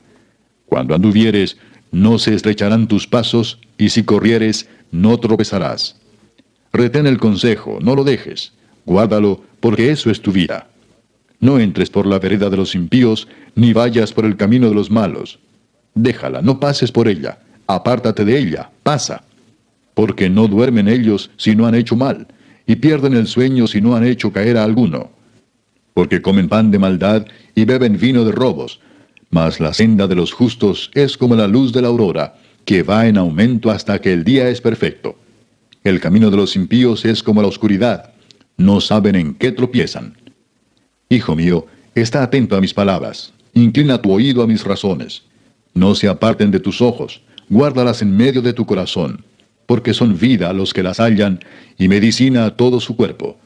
Cuando 0.66 0.96
anduvieres, 0.96 1.58
no 1.92 2.18
se 2.18 2.34
estrecharán 2.34 2.88
tus 2.88 3.06
pasos, 3.06 3.60
y 3.78 3.90
si 3.90 4.04
corrieres, 4.04 4.70
no 4.92 5.18
tropezarás. 5.18 5.98
Retén 6.72 7.06
el 7.06 7.20
consejo, 7.20 7.80
no 7.82 7.96
lo 7.96 8.04
dejes, 8.04 8.54
guárdalo, 8.86 9.44
porque 9.60 9.92
eso 9.92 10.10
es 10.10 10.22
tu 10.22 10.32
vida. 10.32 10.70
No 11.40 11.60
entres 11.60 11.90
por 11.90 12.06
la 12.06 12.20
vereda 12.20 12.50
de 12.50 12.58
los 12.58 12.76
impíos, 12.76 13.28
ni 13.56 13.74
vayas 13.74 14.14
por 14.14 14.26
el 14.26 14.38
camino 14.38 14.70
de 14.70 14.76
los 14.76 14.90
malos. 14.90 15.40
Déjala, 15.96 16.42
no 16.42 16.60
pases 16.60 16.92
por 16.92 17.08
ella, 17.08 17.40
apártate 17.68 18.26
de 18.26 18.38
ella, 18.38 18.70
pasa 18.84 19.24
porque 19.94 20.30
no 20.30 20.48
duermen 20.48 20.88
ellos 20.88 21.32
si 21.38 21.56
no 21.56 21.66
han 21.68 21.76
hecho 21.76 21.96
mal, 21.96 22.28
y 22.66 22.76
pierden 22.76 23.14
el 23.14 23.28
sueño 23.28 23.68
si 23.68 23.82
no 23.82 23.96
han 23.96 24.06
hecho 24.06 24.32
caer 24.32 24.58
a 24.58 24.64
alguno. 24.64 25.12
Porque 25.94 26.22
comen 26.22 26.50
pan 26.50 26.72
de 26.72 26.80
maldad 26.80 27.26
y 27.56 27.66
beben 27.66 27.98
vino 27.98 28.26
de 28.26 28.32
robos, 28.32 28.80
mas 29.30 29.60
la 29.60 29.74
senda 29.74 30.08
de 30.08 30.16
los 30.16 30.32
justos 30.32 30.90
es 30.94 31.18
como 31.18 31.36
la 31.36 31.48
luz 31.48 31.72
de 31.74 31.82
la 31.82 31.90
aurora, 31.90 32.36
que 32.66 32.84
va 32.84 33.08
en 33.08 33.18
aumento 33.18 33.70
hasta 33.70 34.00
que 34.00 34.14
el 34.14 34.24
día 34.24 34.50
es 34.50 34.62
perfecto. 34.62 35.18
El 35.84 36.00
camino 36.00 36.32
de 36.32 36.38
los 36.38 36.56
impíos 36.56 37.04
es 37.06 37.22
como 37.22 37.42
la 37.42 37.48
oscuridad, 37.48 38.14
no 38.58 38.80
saben 38.80 39.16
en 39.16 39.34
qué 39.36 39.52
tropiezan. 39.52 40.16
Hijo 41.10 41.36
mío, 41.36 41.68
está 41.94 42.24
atento 42.24 42.56
a 42.56 42.62
mis 42.62 42.74
palabras, 42.74 43.34
inclina 43.54 44.02
tu 44.02 44.12
oído 44.12 44.42
a 44.42 44.48
mis 44.48 44.64
razones. 44.64 45.24
No 45.74 45.96
se 45.96 46.08
aparten 46.08 46.52
de 46.52 46.60
tus 46.60 46.82
ojos, 46.82 47.22
guárdalas 47.50 48.02
en 48.02 48.16
medio 48.16 48.42
de 48.42 48.54
tu 48.54 48.66
corazón 48.66 49.24
porque 49.66 49.94
son 49.94 50.18
vida 50.18 50.50
a 50.50 50.54
los 50.54 50.74
que 50.74 50.84
las 50.84 51.00
hallan 51.00 51.40
y 51.78 51.88
medicina 51.88 52.46
a 52.46 52.56
todo 52.56 52.80
su 52.80 52.96
cuerpo. 52.96 53.38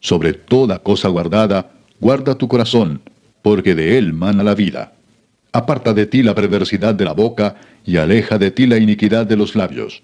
Sobre 0.00 0.32
toda 0.32 0.80
cosa 0.80 1.08
guardada, 1.08 1.72
guarda 2.00 2.36
tu 2.36 2.48
corazón, 2.48 3.00
porque 3.42 3.74
de 3.74 3.98
él 3.98 4.12
mana 4.12 4.42
la 4.42 4.54
vida. 4.54 4.92
Aparta 5.52 5.92
de 5.94 6.06
ti 6.06 6.22
la 6.22 6.34
perversidad 6.34 6.94
de 6.94 7.04
la 7.04 7.12
boca 7.12 7.56
y 7.84 7.96
aleja 7.96 8.38
de 8.38 8.50
ti 8.50 8.66
la 8.66 8.78
iniquidad 8.78 9.26
de 9.26 9.36
los 9.36 9.56
labios. 9.56 10.02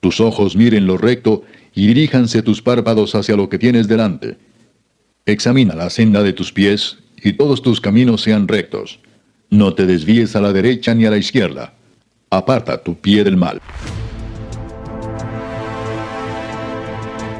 Tus 0.00 0.20
ojos 0.20 0.56
miren 0.56 0.86
lo 0.86 0.96
recto 0.96 1.42
y 1.74 1.86
diríjanse 1.88 2.42
tus 2.42 2.62
párpados 2.62 3.14
hacia 3.14 3.36
lo 3.36 3.48
que 3.48 3.58
tienes 3.58 3.88
delante. 3.88 4.36
Examina 5.24 5.74
la 5.74 5.90
senda 5.90 6.22
de 6.22 6.32
tus 6.32 6.52
pies 6.52 6.98
y 7.22 7.32
todos 7.32 7.62
tus 7.62 7.80
caminos 7.80 8.22
sean 8.22 8.46
rectos. 8.46 9.00
No 9.50 9.74
te 9.74 9.86
desvíes 9.86 10.34
a 10.34 10.40
la 10.40 10.52
derecha 10.52 10.94
ni 10.94 11.06
a 11.06 11.10
la 11.10 11.18
izquierda. 11.18 11.72
Aparta 12.30 12.82
tu 12.82 12.96
pie 12.96 13.22
del 13.22 13.36
mal. 13.36 13.60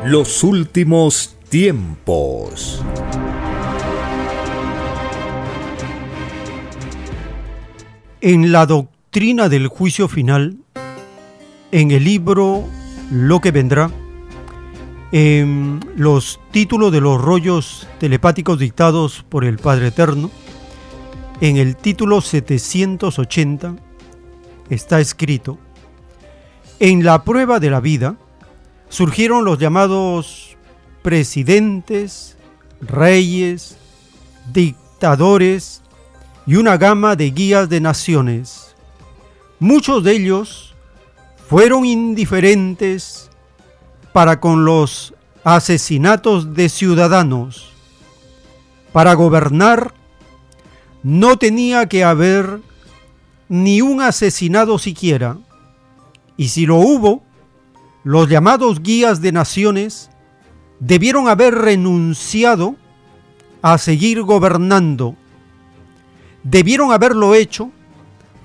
Los 0.04 0.44
últimos 0.44 1.34
tiempos. 1.48 2.80
En 8.20 8.52
la 8.52 8.66
doctrina 8.66 9.48
del 9.48 9.66
juicio 9.66 10.06
final, 10.06 10.58
en 11.72 11.90
el 11.90 12.04
libro 12.04 12.64
Lo 13.10 13.40
que 13.40 13.50
vendrá, 13.50 13.90
en 15.10 15.80
los 15.96 16.38
títulos 16.52 16.92
de 16.92 17.00
los 17.00 17.20
rollos 17.20 17.88
telepáticos 17.98 18.60
dictados 18.60 19.24
por 19.28 19.44
el 19.44 19.58
Padre 19.58 19.88
Eterno, 19.88 20.30
en 21.40 21.56
el 21.56 21.76
título 21.76 22.20
780 22.20 23.76
está 24.70 25.00
escrito, 25.00 25.58
en 26.78 27.04
la 27.04 27.24
prueba 27.24 27.60
de 27.60 27.70
la 27.70 27.80
vida, 27.80 28.16
surgieron 28.88 29.44
los 29.44 29.58
llamados 29.58 30.56
presidentes, 31.02 32.36
reyes, 32.80 33.76
dictadores 34.52 35.82
y 36.46 36.56
una 36.56 36.76
gama 36.76 37.16
de 37.16 37.30
guías 37.30 37.68
de 37.68 37.80
naciones. 37.80 38.74
Muchos 39.58 40.04
de 40.04 40.12
ellos 40.12 40.74
fueron 41.48 41.84
indiferentes 41.84 43.30
para 44.12 44.40
con 44.40 44.64
los 44.64 45.14
asesinatos 45.44 46.54
de 46.54 46.68
ciudadanos. 46.68 47.72
Para 48.92 49.14
gobernar 49.14 49.92
no 51.06 51.38
tenía 51.38 51.86
que 51.88 52.02
haber 52.02 52.58
ni 53.48 53.80
un 53.80 54.00
asesinado 54.00 54.76
siquiera, 54.76 55.38
y 56.36 56.48
si 56.48 56.66
lo 56.66 56.78
hubo, 56.78 57.22
los 58.02 58.28
llamados 58.28 58.82
guías 58.82 59.20
de 59.20 59.30
naciones 59.30 60.10
debieron 60.80 61.28
haber 61.28 61.54
renunciado 61.54 62.74
a 63.62 63.78
seguir 63.78 64.22
gobernando. 64.22 65.14
Debieron 66.42 66.90
haberlo 66.90 67.36
hecho 67.36 67.70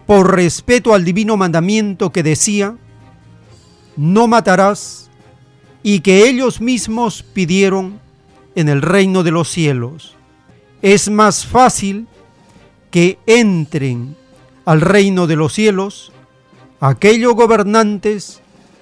por 0.05 0.35
respeto 0.35 0.93
al 0.93 1.03
divino 1.03 1.37
mandamiento 1.37 2.11
que 2.11 2.21
decía, 2.21 2.77
no 3.97 4.27
matarás, 4.27 5.09
y 5.81 6.01
que 6.01 6.29
ellos 6.29 6.61
mismos 6.61 7.23
pidieron 7.23 7.99
en 8.53 8.69
el 8.69 8.83
reino 8.83 9.23
de 9.23 9.31
los 9.31 9.49
cielos. 9.49 10.15
Es 10.83 11.09
más 11.09 11.43
fácil 11.43 12.05
que 12.91 13.17
entren 13.25 14.15
al 14.65 14.81
reino 14.81 15.25
de 15.25 15.35
los 15.35 15.53
cielos 15.53 16.11
aquellos 16.79 17.33
gobernantes 17.33 18.41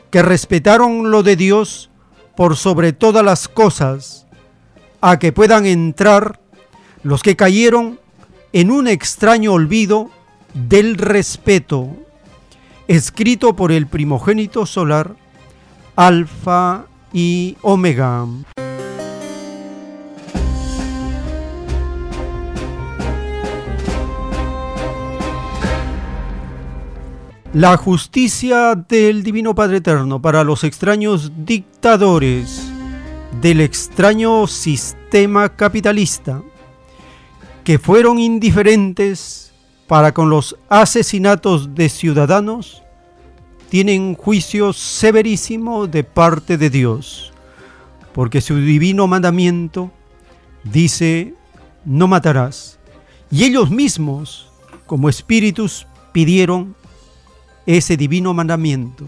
que 0.09 0.21
respetaron 0.21 1.11
lo 1.11 1.23
de 1.23 1.35
Dios 1.35 1.89
por 2.35 2.55
sobre 2.55 2.93
todas 2.93 3.23
las 3.23 3.47
cosas, 3.47 4.25
a 5.01 5.19
que 5.19 5.31
puedan 5.31 5.65
entrar 5.65 6.39
los 7.03 7.21
que 7.21 7.35
cayeron 7.35 7.99
en 8.53 8.71
un 8.71 8.87
extraño 8.87 9.53
olvido 9.53 10.09
del 10.53 10.97
respeto, 10.97 11.89
escrito 12.87 13.55
por 13.55 13.71
el 13.71 13.87
primogénito 13.87 14.65
solar, 14.65 15.15
Alfa 15.95 16.85
y 17.13 17.57
Omega. 17.61 18.25
La 27.53 27.77
justicia 27.77 28.75
del 28.75 29.23
Divino 29.23 29.55
Padre 29.55 29.77
Eterno 29.77 30.21
para 30.21 30.43
los 30.43 30.63
extraños 30.63 31.31
dictadores 31.35 32.69
del 33.41 33.61
extraño 33.61 34.45
sistema 34.45 35.49
capitalista 35.49 36.43
que 37.63 37.79
fueron 37.79 38.19
indiferentes 38.19 39.51
para 39.87 40.13
con 40.13 40.29
los 40.29 40.55
asesinatos 40.69 41.73
de 41.73 41.89
ciudadanos, 41.89 42.83
tienen 43.69 44.13
juicio 44.13 44.71
severísimo 44.71 45.87
de 45.87 46.03
parte 46.03 46.55
de 46.55 46.69
Dios, 46.69 47.33
porque 48.13 48.41
su 48.41 48.57
divino 48.57 49.07
mandamiento 49.07 49.91
dice, 50.63 51.33
no 51.83 52.07
matarás. 52.07 52.77
Y 53.31 53.45
ellos 53.45 53.71
mismos, 53.71 54.51
como 54.85 55.09
espíritus, 55.09 55.87
pidieron 56.11 56.75
ese 57.77 57.97
divino 57.97 58.33
mandamiento. 58.33 59.05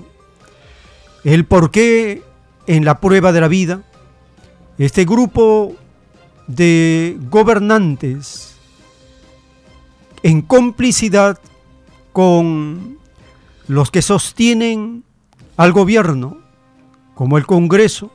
El 1.23 1.45
por 1.45 1.71
qué 1.71 2.21
en 2.67 2.85
la 2.85 2.99
prueba 2.99 3.31
de 3.31 3.41
la 3.41 3.47
vida, 3.47 3.81
este 4.77 5.03
grupo 5.03 5.73
de 6.45 7.17
gobernantes 7.29 8.55
en 10.21 10.43
complicidad 10.43 11.39
con 12.13 12.99
los 13.67 13.89
que 13.89 14.03
sostienen 14.03 15.03
al 15.57 15.71
gobierno, 15.71 16.37
como 17.15 17.39
el 17.39 17.47
Congreso, 17.47 18.11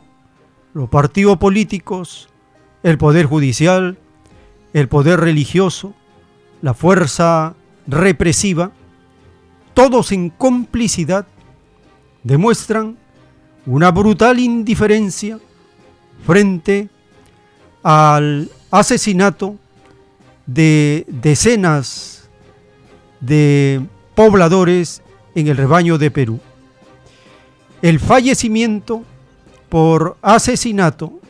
los 0.75 0.89
partidos 0.89 1.39
políticos, 1.39 2.29
el 2.85 2.99
poder 2.99 3.27
judicial, 3.27 3.99
el 4.73 4.89
poder 4.89 5.19
religioso, 5.19 5.93
la 6.63 6.73
fuerza 6.73 7.55
represiva, 7.89 8.71
todos 9.77 10.11
en 10.11 10.31
complicidad, 10.31 11.27
demuestran 12.23 12.97
una 13.67 13.91
brutal 13.91 14.39
indiferencia 14.39 15.39
frente 16.25 16.89
al 17.83 18.51
asesinato 18.71 19.57
de 20.47 21.05
decenas 21.09 22.31
de 23.21 23.87
pobladores 24.15 25.03
en 25.35 25.49
el 25.49 25.59
rebaño 25.59 25.99
de 25.99 26.11
Perú. 26.11 26.41
El 27.83 28.01
fallecimiento 28.01 29.03
por 29.69 30.17
asesinato 30.23 31.21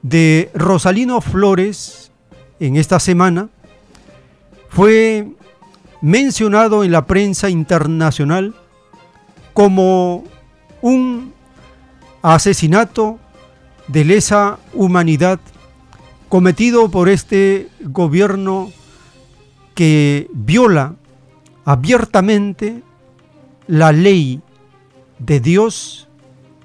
de 0.00 0.50
Rosalino 0.54 1.20
Flores 1.20 2.10
en 2.58 2.76
esta 2.76 2.98
semana 2.98 3.50
fue 4.70 5.35
mencionado 6.06 6.84
en 6.84 6.92
la 6.92 7.04
prensa 7.04 7.50
internacional 7.50 8.54
como 9.54 10.22
un 10.80 11.32
asesinato 12.22 13.18
de 13.88 14.04
lesa 14.04 14.60
humanidad 14.72 15.40
cometido 16.28 16.92
por 16.92 17.08
este 17.08 17.70
gobierno 17.80 18.70
que 19.74 20.28
viola 20.32 20.94
abiertamente 21.64 22.84
la 23.66 23.90
ley 23.90 24.40
de 25.18 25.40
Dios 25.40 26.06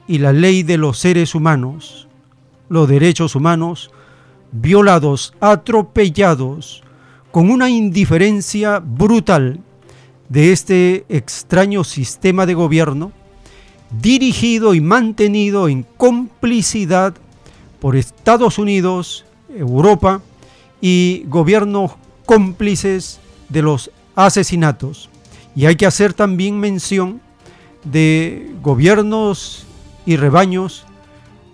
y 0.07 0.19
la 0.19 0.33
ley 0.33 0.61
de 0.61 0.77
los 0.77 0.99
seres 0.99 1.33
humanos, 1.33 2.07
los 2.69 2.87
derechos 2.87 3.33
humanos 3.33 3.89
violados, 4.51 5.33
atropellados, 5.39 6.83
con 7.31 7.49
una 7.49 7.69
indiferencia 7.69 8.79
brutal 8.79 9.59
de 10.29 10.51
este 10.51 11.05
extraño 11.09 11.83
sistema 11.83 12.45
de 12.45 12.53
gobierno, 12.53 13.11
dirigido 14.01 14.73
y 14.73 14.81
mantenido 14.81 15.67
en 15.67 15.83
complicidad 15.97 17.13
por 17.79 17.95
Estados 17.95 18.57
Unidos, 18.57 19.25
Europa 19.49 20.21
y 20.81 21.23
gobiernos 21.27 21.93
cómplices 22.25 23.19
de 23.49 23.61
los 23.61 23.91
asesinatos. 24.15 25.09
Y 25.55 25.65
hay 25.65 25.75
que 25.75 25.85
hacer 25.85 26.13
también 26.13 26.59
mención 26.59 27.21
de 27.83 28.53
gobiernos 28.61 29.65
y 30.05 30.15
rebaños 30.15 30.85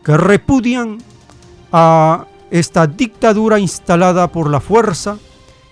que 0.03 0.17
repudian 0.17 0.99
a 1.71 2.25
esta 2.49 2.87
dictadura 2.87 3.59
instalada 3.59 4.31
por 4.31 4.49
la 4.49 4.59
fuerza 4.59 5.17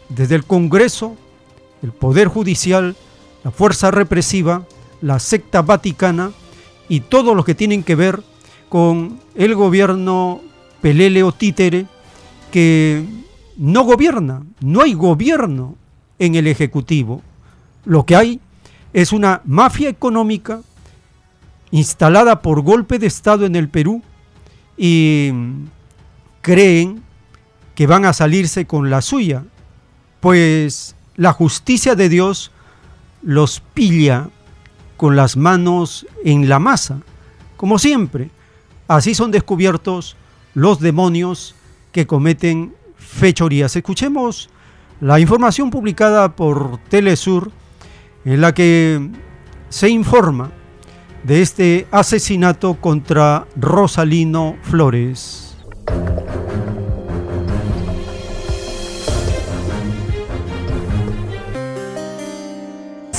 desde 0.10 0.36
el 0.36 0.46
Congreso, 0.46 1.16
el 1.82 1.92
Poder 1.92 2.28
Judicial, 2.28 2.96
la 3.44 3.52
fuerza 3.52 3.92
represiva, 3.92 4.64
la 5.02 5.20
secta 5.20 5.62
vaticana 5.62 6.32
y 6.90 7.02
todo 7.02 7.36
lo 7.36 7.44
que 7.44 7.56
tienen 7.56 7.84
que 7.84 7.96
ver 7.96 8.24
con 8.70 9.20
el 9.36 9.56
gobierno 9.56 10.42
pelele 10.82 11.24
o 11.24 11.32
títere 11.32 11.86
que 12.52 13.06
no 13.58 13.84
gobierna, 13.84 14.44
no 14.62 14.82
hay 14.82 14.94
gobierno 14.94 15.76
en 16.20 16.36
el 16.36 16.48
Ejecutivo. 16.48 17.22
Lo 17.86 18.06
que 18.06 18.16
hay 18.16 18.40
es 18.94 19.12
una 19.12 19.42
mafia 19.46 19.90
económica 19.90 20.62
instalada 21.72 22.42
por 22.42 22.62
golpe 22.62 23.00
de 23.00 23.08
Estado 23.08 23.46
en 23.46 23.56
el 23.56 23.70
Perú 23.70 24.02
y 24.78 25.32
creen 26.42 27.04
que 27.76 27.88
van 27.88 28.06
a 28.06 28.14
salirse 28.14 28.66
con 28.66 28.90
la 28.90 29.02
suya 29.02 29.44
pues 30.26 30.96
la 31.18 31.34
justicia 31.34 31.94
de 31.94 32.10
Dios 32.10 32.50
los 33.22 33.60
pilla 33.60 34.30
con 34.98 35.16
las 35.16 35.38
manos 35.38 36.08
en 36.24 36.50
la 36.50 36.58
masa, 36.58 37.02
como 37.58 37.78
siempre. 37.78 38.32
Así 38.88 39.14
son 39.14 39.30
descubiertos 39.30 40.18
los 40.56 40.80
demonios 40.80 41.54
que 41.92 42.08
cometen 42.08 42.74
fechorías. 42.98 43.76
Escuchemos 43.76 44.50
la 45.00 45.20
información 45.20 45.70
publicada 45.70 46.36
por 46.36 46.80
Telesur 46.90 47.52
en 48.26 48.42
la 48.42 48.52
que 48.52 49.08
se 49.70 49.90
informa 49.90 50.50
de 51.22 51.44
este 51.44 51.86
asesinato 51.92 52.82
contra 52.82 53.46
Rosalino 53.58 54.56
Flores. 54.64 55.56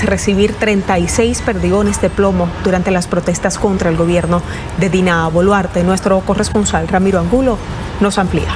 Recibir 0.04 0.54
36 0.54 1.42
perdigones 1.42 2.00
de 2.00 2.11
plomo 2.11 2.48
durante 2.64 2.90
las 2.90 3.06
protestas 3.06 3.59
contra 3.59 3.88
el 3.88 3.96
gobierno 3.96 4.42
de 4.78 4.90
Dina 4.90 5.26
Boluarte. 5.28 5.82
Nuestro 5.82 6.20
corresponsal 6.20 6.88
Ramiro 6.88 7.18
Angulo 7.18 7.56
nos 8.00 8.18
amplía. 8.18 8.52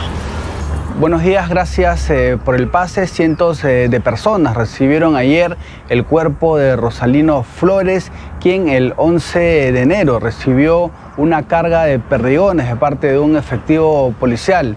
Buenos 0.99 1.23
días, 1.23 1.49
gracias 1.49 2.11
eh, 2.11 2.37
por 2.45 2.57
el 2.57 2.69
pase. 2.69 3.07
Cientos 3.07 3.65
eh, 3.65 3.89
de 3.89 4.01
personas 4.01 4.55
recibieron 4.55 5.17
ayer 5.17 5.57
el 5.89 6.05
cuerpo 6.05 6.59
de 6.59 6.77
Rosalino 6.77 7.43
Flores, 7.43 8.13
quien 8.39 8.69
el 8.69 8.93
11 8.99 9.73
de 9.73 9.81
enero 9.81 10.19
recibió 10.19 10.91
una 11.17 11.45
carga 11.45 11.85
de 11.85 12.01
perdigones 12.01 12.69
de 12.69 12.77
parte 12.77 13.07
de 13.07 13.19
un 13.19 13.37
efectivo 13.37 14.13
policial. 14.21 14.77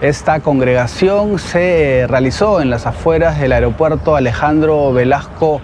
Esta 0.00 0.38
congregación 0.38 1.40
se 1.40 2.06
realizó 2.08 2.60
en 2.60 2.70
las 2.70 2.86
afueras 2.86 3.40
del 3.40 3.52
aeropuerto 3.52 4.14
Alejandro 4.14 4.92
Velasco 4.92 5.60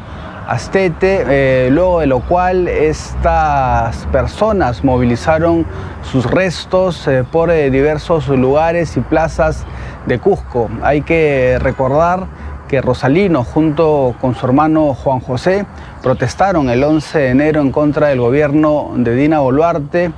Astete, 0.46 1.24
eh, 1.28 1.70
luego 1.72 1.98
de 1.98 2.06
lo 2.06 2.20
cual 2.20 2.68
estas 2.68 4.06
personas 4.12 4.84
movilizaron 4.84 5.66
sus 6.02 6.24
restos 6.24 7.08
eh, 7.08 7.24
por 7.28 7.50
eh, 7.50 7.68
diversos 7.68 8.28
lugares 8.28 8.96
y 8.96 9.00
plazas 9.00 9.64
de 10.06 10.20
Cusco. 10.20 10.70
Hay 10.82 11.02
que 11.02 11.58
recordar 11.60 12.28
que 12.68 12.80
Rosalino 12.80 13.42
junto 13.42 14.14
con 14.20 14.36
su 14.36 14.46
hermano 14.46 14.94
Juan 14.94 15.18
José 15.18 15.66
protestaron 16.00 16.70
el 16.70 16.84
11 16.84 17.18
de 17.18 17.28
enero 17.30 17.60
en 17.60 17.72
contra 17.72 18.06
del 18.08 18.20
gobierno 18.20 18.92
de 18.94 19.16
Dina 19.16 19.40
Boluarte, 19.40 20.12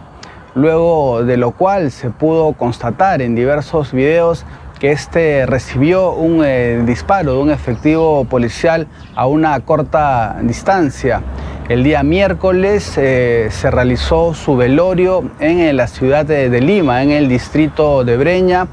luego 0.55 1.25
de 1.25 1.39
lo 1.39 1.53
cual 1.53 1.91
se 1.91 2.11
pudo 2.11 2.53
constatar 2.53 3.23
en 3.23 3.35
diversos 3.35 3.93
videos 3.93 4.45
que 4.79 4.93
este 4.93 5.47
recibió 5.47 6.13
un 6.13 6.43
eh, 6.45 6.83
disparo 6.87 7.35
de 7.35 7.39
un 7.39 7.51
efectivo 7.51 8.25
policial 8.25 8.87
a 9.15 9.27
una 9.27 9.59
corta 9.61 10.37
distancia. 10.43 11.23
El 11.69 11.85
día 11.85 12.03
miércoles 12.03 12.95
eh, 12.97 13.49
se 13.51 13.71
realizó 13.71 14.33
su 14.33 14.57
velorio 14.57 15.31
en 15.39 15.77
la 15.77 15.87
ciudad 15.87 16.25
de, 16.25 16.61
Lima, 16.63 17.03
en 17.03 17.11
el 17.11 17.29
distrito 17.29 18.05
de 18.05 18.17
Breña, 18.17 18.69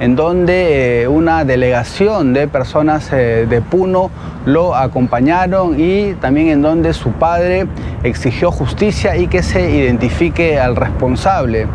en 0.00 0.16
donde 0.16 1.02
eh, 1.02 1.08
una 1.08 1.44
delegación 1.44 2.32
de 2.32 2.48
personas 2.48 3.12
eh, 3.12 3.46
de 3.46 3.60
Puno 3.60 4.10
lo 4.46 4.74
acompañaron 4.74 5.78
y 5.78 6.14
también 6.14 6.48
en 6.48 6.62
donde 6.62 6.94
su 6.94 7.12
padre 7.12 7.66
exigió 8.02 8.50
justicia 8.50 9.14
y 9.18 9.26
que 9.26 9.42
se 9.42 9.70
identifique 9.70 10.58
al 10.58 10.74
responsable. 10.74 11.66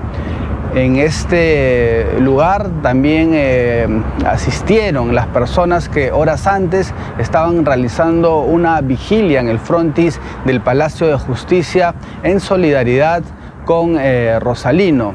En 0.75 0.95
este 0.95 2.07
lugar 2.19 2.67
también 2.81 3.29
eh, 3.33 3.87
asistieron 4.25 5.13
las 5.13 5.27
personas 5.27 5.87
que 5.87 6.11
horas 6.11 6.47
antes 6.47 6.91
estaban 7.19 7.63
realizando 7.63 8.39
una 8.39 8.81
vigilia 8.81 9.39
en 9.39 9.49
el 9.49 9.59
frontis 9.59 10.19
del 10.45 10.61
Palacio 10.61 11.05
de 11.05 11.17
Justicia 11.17 11.93
en 12.23 12.39
solidaridad 12.39 13.21
con 13.65 13.97
eh, 13.99 14.39
Rosalino. 14.39 15.13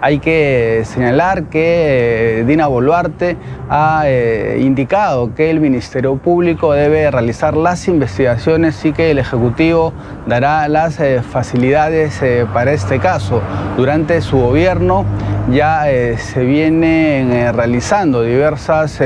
Hay 0.00 0.20
que 0.20 0.82
señalar 0.84 1.44
que 1.44 2.40
eh, 2.40 2.44
Dina 2.44 2.68
Boluarte 2.68 3.36
ha 3.68 4.02
eh, 4.06 4.58
indicado 4.60 5.34
que 5.34 5.50
el 5.50 5.58
Ministerio 5.58 6.16
Público 6.16 6.72
debe 6.72 7.10
realizar 7.10 7.56
las 7.56 7.88
investigaciones 7.88 8.84
y 8.84 8.92
que 8.92 9.10
el 9.10 9.18
Ejecutivo 9.18 9.92
dará 10.26 10.68
las 10.68 11.00
eh, 11.00 11.20
facilidades 11.22 12.20
para 12.52 12.72
este 12.72 13.00
caso. 13.00 13.42
Durante 13.76 14.20
su 14.20 14.38
gobierno 14.38 15.04
ya 15.50 15.84
se 16.18 16.44
vienen 16.44 17.54
realizando 17.54 18.22
diversas 18.22 19.00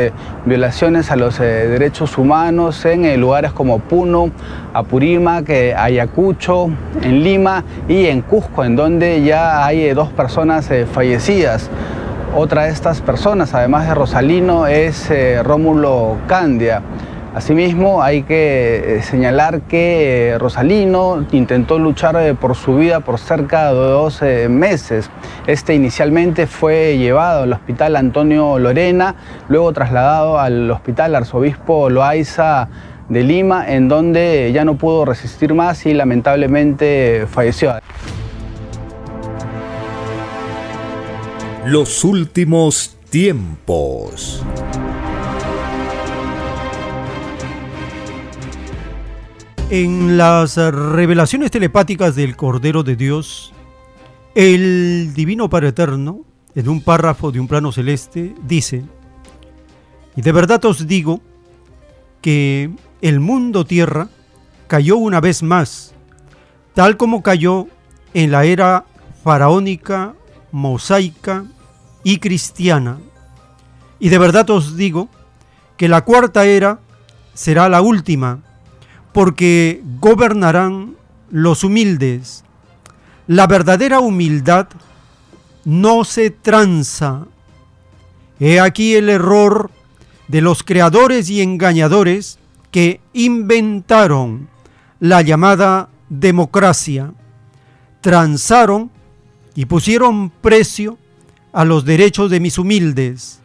violaciones 0.44 1.10
a 1.10 1.16
los 1.16 1.38
derechos 1.38 2.18
humanos 2.18 2.84
en 2.84 3.20
lugares 3.20 3.52
como 3.52 3.78
Puno, 3.78 4.30
Apurímac, 4.72 5.48
Ayacucho, 5.76 6.70
en 7.02 7.22
Lima 7.22 7.64
y 7.88 8.06
en 8.06 8.22
Cusco, 8.22 8.64
en 8.64 8.76
donde 8.76 9.22
ya 9.22 9.64
hay 9.64 9.92
dos 9.94 10.10
personas 10.10 10.68
fallecidas. 10.92 11.70
Otra 12.34 12.64
de 12.64 12.70
estas 12.70 13.02
personas, 13.02 13.52
además 13.52 13.86
de 13.86 13.94
Rosalino, 13.94 14.66
es 14.66 15.10
eh, 15.10 15.42
Rómulo 15.42 16.16
Candia. 16.26 16.80
Asimismo, 17.34 18.02
hay 18.02 18.24
que 18.24 18.96
eh, 18.98 19.02
señalar 19.02 19.62
que 19.62 20.28
eh, 20.28 20.38
Rosalino 20.38 21.24
intentó 21.32 21.78
luchar 21.78 22.34
por 22.36 22.54
su 22.54 22.76
vida 22.76 23.00
por 23.00 23.18
cerca 23.18 23.72
de 23.72 23.78
dos 23.78 24.20
meses. 24.50 25.10
Este 25.46 25.74
inicialmente 25.74 26.46
fue 26.46 26.98
llevado 26.98 27.44
al 27.44 27.52
hospital 27.52 27.96
Antonio 27.96 28.58
Lorena, 28.58 29.14
luego 29.48 29.72
trasladado 29.72 30.38
al 30.38 30.70
hospital 30.70 31.14
Arzobispo 31.14 31.88
Loaiza 31.88 32.68
de 33.08 33.22
Lima, 33.22 33.70
en 33.70 33.88
donde 33.88 34.50
ya 34.52 34.64
no 34.64 34.76
pudo 34.76 35.04
resistir 35.04 35.54
más 35.54 35.84
y 35.86 35.94
lamentablemente 35.94 37.26
falleció. 37.30 37.74
Los 41.64 42.04
últimos 42.04 42.96
tiempos. 43.10 44.42
En 49.74 50.18
las 50.18 50.58
revelaciones 50.58 51.50
telepáticas 51.50 52.14
del 52.14 52.36
Cordero 52.36 52.82
de 52.82 52.94
Dios, 52.94 53.54
el 54.34 55.14
Divino 55.14 55.48
Padre 55.48 55.68
Eterno, 55.68 56.26
en 56.54 56.68
un 56.68 56.82
párrafo 56.82 57.32
de 57.32 57.40
un 57.40 57.48
plano 57.48 57.72
celeste, 57.72 58.34
dice, 58.42 58.84
y 60.14 60.20
de 60.20 60.30
verdad 60.30 60.62
os 60.66 60.86
digo 60.86 61.22
que 62.20 62.70
el 63.00 63.18
mundo 63.18 63.64
tierra 63.64 64.10
cayó 64.66 64.98
una 64.98 65.22
vez 65.22 65.42
más, 65.42 65.94
tal 66.74 66.98
como 66.98 67.22
cayó 67.22 67.66
en 68.12 68.30
la 68.30 68.44
era 68.44 68.84
faraónica 69.24 70.12
mosaica 70.50 71.46
y 72.04 72.18
cristiana. 72.18 72.98
Y 73.98 74.10
de 74.10 74.18
verdad 74.18 74.50
os 74.50 74.76
digo 74.76 75.08
que 75.78 75.88
la 75.88 76.04
cuarta 76.04 76.44
era 76.44 76.80
será 77.32 77.70
la 77.70 77.80
última, 77.80 78.42
porque 79.12 79.82
gobernarán 80.00 80.96
los 81.30 81.64
humildes. 81.64 82.44
La 83.26 83.46
verdadera 83.46 84.00
humildad 84.00 84.68
no 85.64 86.04
se 86.04 86.30
tranza. 86.30 87.26
He 88.40 88.60
aquí 88.60 88.94
el 88.94 89.08
error 89.08 89.70
de 90.28 90.40
los 90.40 90.62
creadores 90.62 91.30
y 91.30 91.42
engañadores 91.42 92.38
que 92.70 93.00
inventaron 93.12 94.48
la 94.98 95.22
llamada 95.22 95.88
democracia. 96.08 97.12
Transaron 98.00 98.90
y 99.54 99.66
pusieron 99.66 100.30
precio 100.30 100.98
a 101.52 101.64
los 101.64 101.84
derechos 101.84 102.30
de 102.30 102.40
mis 102.40 102.58
humildes. 102.58 103.40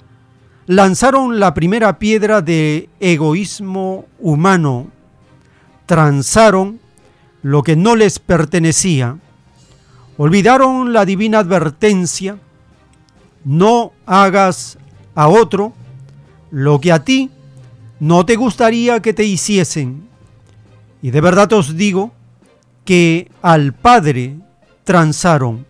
Lanzaron 0.66 1.40
la 1.40 1.54
primera 1.54 2.00
piedra 2.00 2.42
de 2.42 2.90
egoísmo 3.00 4.06
humano. 4.20 4.88
Transaron 5.88 6.80
lo 7.42 7.64
que 7.64 7.76
no 7.76 7.96
les 7.96 8.20
pertenecía. 8.20 9.18
Olvidaron 10.18 10.94
la 10.94 11.06
divina 11.06 11.40
advertencia. 11.40 12.38
No 13.44 13.94
hagas 14.06 14.78
a 15.16 15.28
otro 15.28 15.74
lo 16.52 16.80
que 16.80 16.92
a 16.92 17.04
ti 17.04 17.32
no 18.00 18.28
te 18.28 18.36
gustaría 18.36 19.02
que 19.02 19.14
te 19.14 19.24
hiciesen. 19.24 20.08
Y 21.02 21.10
de 21.10 21.22
verdad 21.22 21.52
os 21.54 21.76
digo 21.76 22.12
que 22.86 23.32
al 23.42 23.74
Padre 23.74 24.36
transaron 24.84 25.66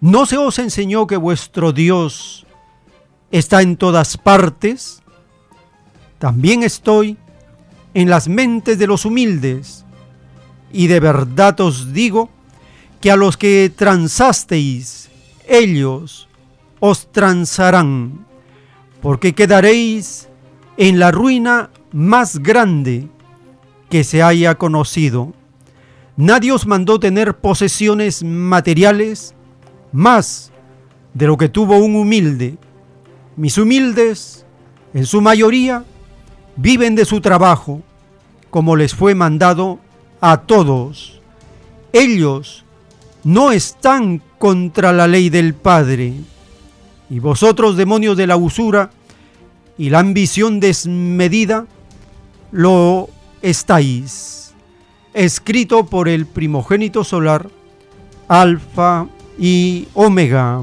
¿No 0.00 0.26
se 0.26 0.36
os 0.36 0.58
enseñó 0.58 1.06
que 1.06 1.16
vuestro 1.16 1.72
Dios 1.72 2.46
está 3.30 3.62
en 3.62 3.76
todas 3.78 4.18
partes? 4.18 5.02
También 6.18 6.62
estoy 6.62 7.16
en 7.96 8.10
las 8.10 8.28
mentes 8.28 8.78
de 8.78 8.86
los 8.86 9.06
humildes. 9.06 9.86
Y 10.70 10.86
de 10.86 11.00
verdad 11.00 11.58
os 11.60 11.94
digo 11.94 12.28
que 13.00 13.10
a 13.10 13.16
los 13.16 13.38
que 13.38 13.72
transasteis, 13.74 15.08
ellos 15.48 16.28
os 16.78 17.10
transarán, 17.10 18.26
porque 19.00 19.34
quedaréis 19.34 20.28
en 20.76 20.98
la 20.98 21.10
ruina 21.10 21.70
más 21.90 22.40
grande 22.40 23.08
que 23.88 24.04
se 24.04 24.22
haya 24.22 24.56
conocido. 24.56 25.32
Nadie 26.18 26.52
os 26.52 26.66
mandó 26.66 27.00
tener 27.00 27.38
posesiones 27.38 28.22
materiales 28.22 29.34
más 29.90 30.52
de 31.14 31.26
lo 31.26 31.38
que 31.38 31.48
tuvo 31.48 31.78
un 31.78 31.96
humilde. 31.96 32.58
Mis 33.36 33.56
humildes, 33.56 34.44
en 34.92 35.06
su 35.06 35.22
mayoría, 35.22 35.86
viven 36.56 36.94
de 36.94 37.04
su 37.04 37.20
trabajo, 37.20 37.82
como 38.50 38.76
les 38.76 38.94
fue 38.94 39.14
mandado 39.14 39.78
a 40.20 40.38
todos. 40.38 41.20
Ellos 41.92 42.64
no 43.24 43.52
están 43.52 44.22
contra 44.38 44.92
la 44.92 45.06
ley 45.06 45.30
del 45.30 45.54
Padre. 45.54 46.14
Y 47.08 47.18
vosotros, 47.18 47.76
demonios 47.76 48.16
de 48.16 48.26
la 48.26 48.36
usura 48.36 48.90
y 49.78 49.90
la 49.90 50.00
ambición 50.00 50.60
desmedida, 50.60 51.66
lo 52.52 53.08
estáis. 53.42 54.54
Escrito 55.14 55.86
por 55.86 56.08
el 56.08 56.26
primogénito 56.26 57.04
solar, 57.04 57.48
Alfa 58.28 59.06
y 59.38 59.88
Omega. 59.94 60.62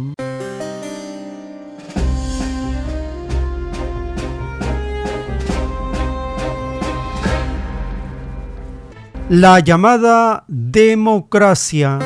La 9.36 9.62
llamada 9.62 10.44
democracia, 10.48 11.98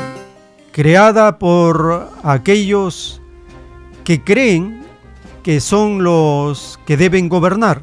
creada 0.72 1.38
por 1.38 2.10
aquellos 2.24 3.22
que 4.06 4.24
creen 4.24 4.86
que 5.44 5.60
son 5.60 6.06
los 6.06 6.80
que 6.86 6.96
deben 6.96 7.28
gobernar. 7.28 7.82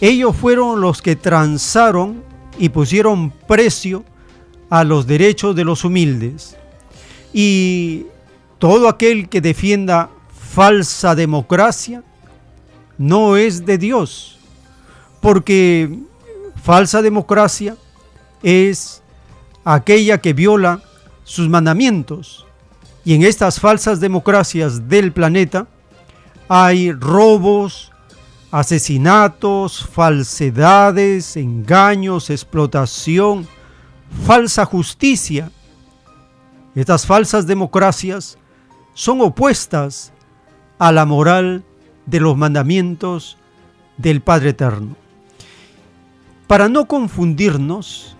Ellos 0.00 0.36
fueron 0.36 0.80
los 0.80 1.02
que 1.02 1.16
transaron 1.16 2.22
y 2.60 2.68
pusieron 2.68 3.32
precio 3.48 4.04
a 4.70 4.84
los 4.84 5.08
derechos 5.08 5.56
de 5.56 5.64
los 5.64 5.84
humildes. 5.84 6.56
Y 7.32 8.06
todo 8.60 8.88
aquel 8.88 9.28
que 9.28 9.40
defienda 9.40 10.10
falsa 10.30 11.16
democracia 11.16 12.04
no 12.98 13.36
es 13.36 13.66
de 13.66 13.78
Dios, 13.78 14.38
porque 15.20 15.98
falsa 16.62 17.02
democracia 17.02 17.76
es 18.42 19.02
aquella 19.64 20.18
que 20.18 20.32
viola 20.32 20.82
sus 21.24 21.48
mandamientos. 21.48 22.46
Y 23.04 23.14
en 23.14 23.22
estas 23.22 23.60
falsas 23.60 24.00
democracias 24.00 24.88
del 24.88 25.12
planeta 25.12 25.66
hay 26.48 26.92
robos, 26.92 27.92
asesinatos, 28.50 29.86
falsedades, 29.86 31.36
engaños, 31.36 32.30
explotación, 32.30 33.46
falsa 34.26 34.64
justicia. 34.64 35.50
Estas 36.74 37.06
falsas 37.06 37.46
democracias 37.46 38.38
son 38.94 39.20
opuestas 39.20 40.12
a 40.78 40.92
la 40.92 41.04
moral 41.04 41.64
de 42.06 42.20
los 42.20 42.36
mandamientos 42.36 43.36
del 43.96 44.20
Padre 44.22 44.50
Eterno. 44.50 44.96
Para 46.46 46.68
no 46.68 46.86
confundirnos, 46.86 48.16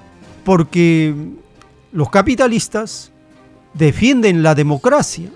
porque 0.49 1.15
los 1.93 2.09
capitalistas 2.09 3.13
defienden 3.75 4.43
la 4.43 4.55
democracia, 4.55 5.29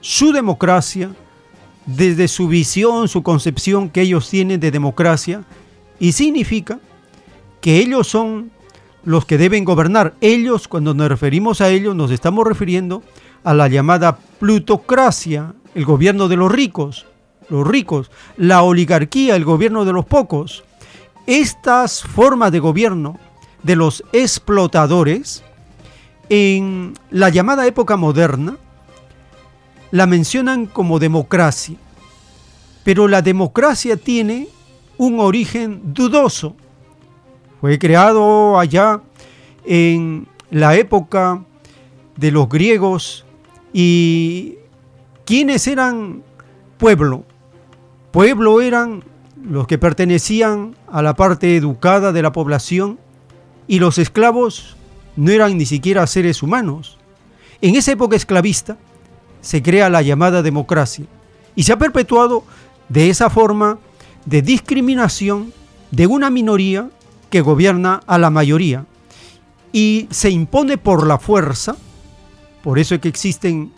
su 0.00 0.30
democracia, 0.30 1.10
desde 1.84 2.28
su 2.28 2.46
visión, 2.46 3.08
su 3.08 3.24
concepción 3.24 3.90
que 3.90 4.02
ellos 4.02 4.30
tienen 4.30 4.60
de 4.60 4.70
democracia, 4.70 5.42
y 5.98 6.12
significa 6.12 6.78
que 7.60 7.78
ellos 7.78 8.06
son 8.06 8.52
los 9.02 9.24
que 9.24 9.36
deben 9.36 9.64
gobernar. 9.64 10.14
Ellos, 10.20 10.68
cuando 10.68 10.94
nos 10.94 11.08
referimos 11.08 11.60
a 11.60 11.68
ellos, 11.68 11.96
nos 11.96 12.12
estamos 12.12 12.46
refiriendo 12.46 13.02
a 13.42 13.52
la 13.52 13.66
llamada 13.66 14.16
plutocracia, 14.38 15.54
el 15.74 15.84
gobierno 15.84 16.28
de 16.28 16.36
los 16.36 16.52
ricos, 16.52 17.04
los 17.48 17.66
ricos, 17.66 18.12
la 18.36 18.62
oligarquía, 18.62 19.34
el 19.34 19.44
gobierno 19.44 19.84
de 19.84 19.92
los 19.92 20.04
pocos. 20.04 20.62
Estas 21.26 22.04
formas 22.04 22.52
de 22.52 22.60
gobierno 22.60 23.18
de 23.62 23.76
los 23.76 24.04
explotadores, 24.12 25.42
en 26.28 26.94
la 27.10 27.28
llamada 27.28 27.66
época 27.66 27.96
moderna, 27.96 28.56
la 29.90 30.06
mencionan 30.06 30.66
como 30.66 30.98
democracia. 30.98 31.76
Pero 32.84 33.08
la 33.08 33.22
democracia 33.22 33.96
tiene 33.96 34.48
un 34.96 35.20
origen 35.20 35.92
dudoso. 35.92 36.54
Fue 37.60 37.78
creado 37.78 38.58
allá 38.58 39.00
en 39.64 40.26
la 40.50 40.76
época 40.76 41.42
de 42.16 42.30
los 42.30 42.48
griegos 42.48 43.24
y 43.72 44.56
¿quiénes 45.24 45.66
eran 45.66 46.22
pueblo? 46.78 47.24
Pueblo 48.10 48.60
eran 48.60 49.04
los 49.42 49.66
que 49.66 49.78
pertenecían 49.78 50.74
a 50.90 51.02
la 51.02 51.14
parte 51.14 51.56
educada 51.56 52.12
de 52.12 52.22
la 52.22 52.32
población 52.32 52.98
y 53.70 53.78
los 53.78 53.98
esclavos 53.98 54.74
no 55.14 55.30
eran 55.30 55.56
ni 55.56 55.64
siquiera 55.64 56.04
seres 56.08 56.42
humanos. 56.42 56.98
En 57.62 57.76
esa 57.76 57.92
época 57.92 58.16
esclavista 58.16 58.76
se 59.42 59.62
crea 59.62 59.88
la 59.88 60.02
llamada 60.02 60.42
democracia 60.42 61.04
y 61.54 61.62
se 61.62 61.72
ha 61.72 61.78
perpetuado 61.78 62.42
de 62.88 63.10
esa 63.10 63.30
forma 63.30 63.78
de 64.26 64.42
discriminación 64.42 65.52
de 65.92 66.08
una 66.08 66.30
minoría 66.30 66.90
que 67.30 67.42
gobierna 67.42 68.00
a 68.08 68.18
la 68.18 68.28
mayoría 68.28 68.86
y 69.72 70.08
se 70.10 70.30
impone 70.30 70.76
por 70.76 71.06
la 71.06 71.20
fuerza, 71.20 71.76
por 72.64 72.80
eso 72.80 72.96
es 72.96 73.00
que 73.00 73.08
existen 73.08 73.70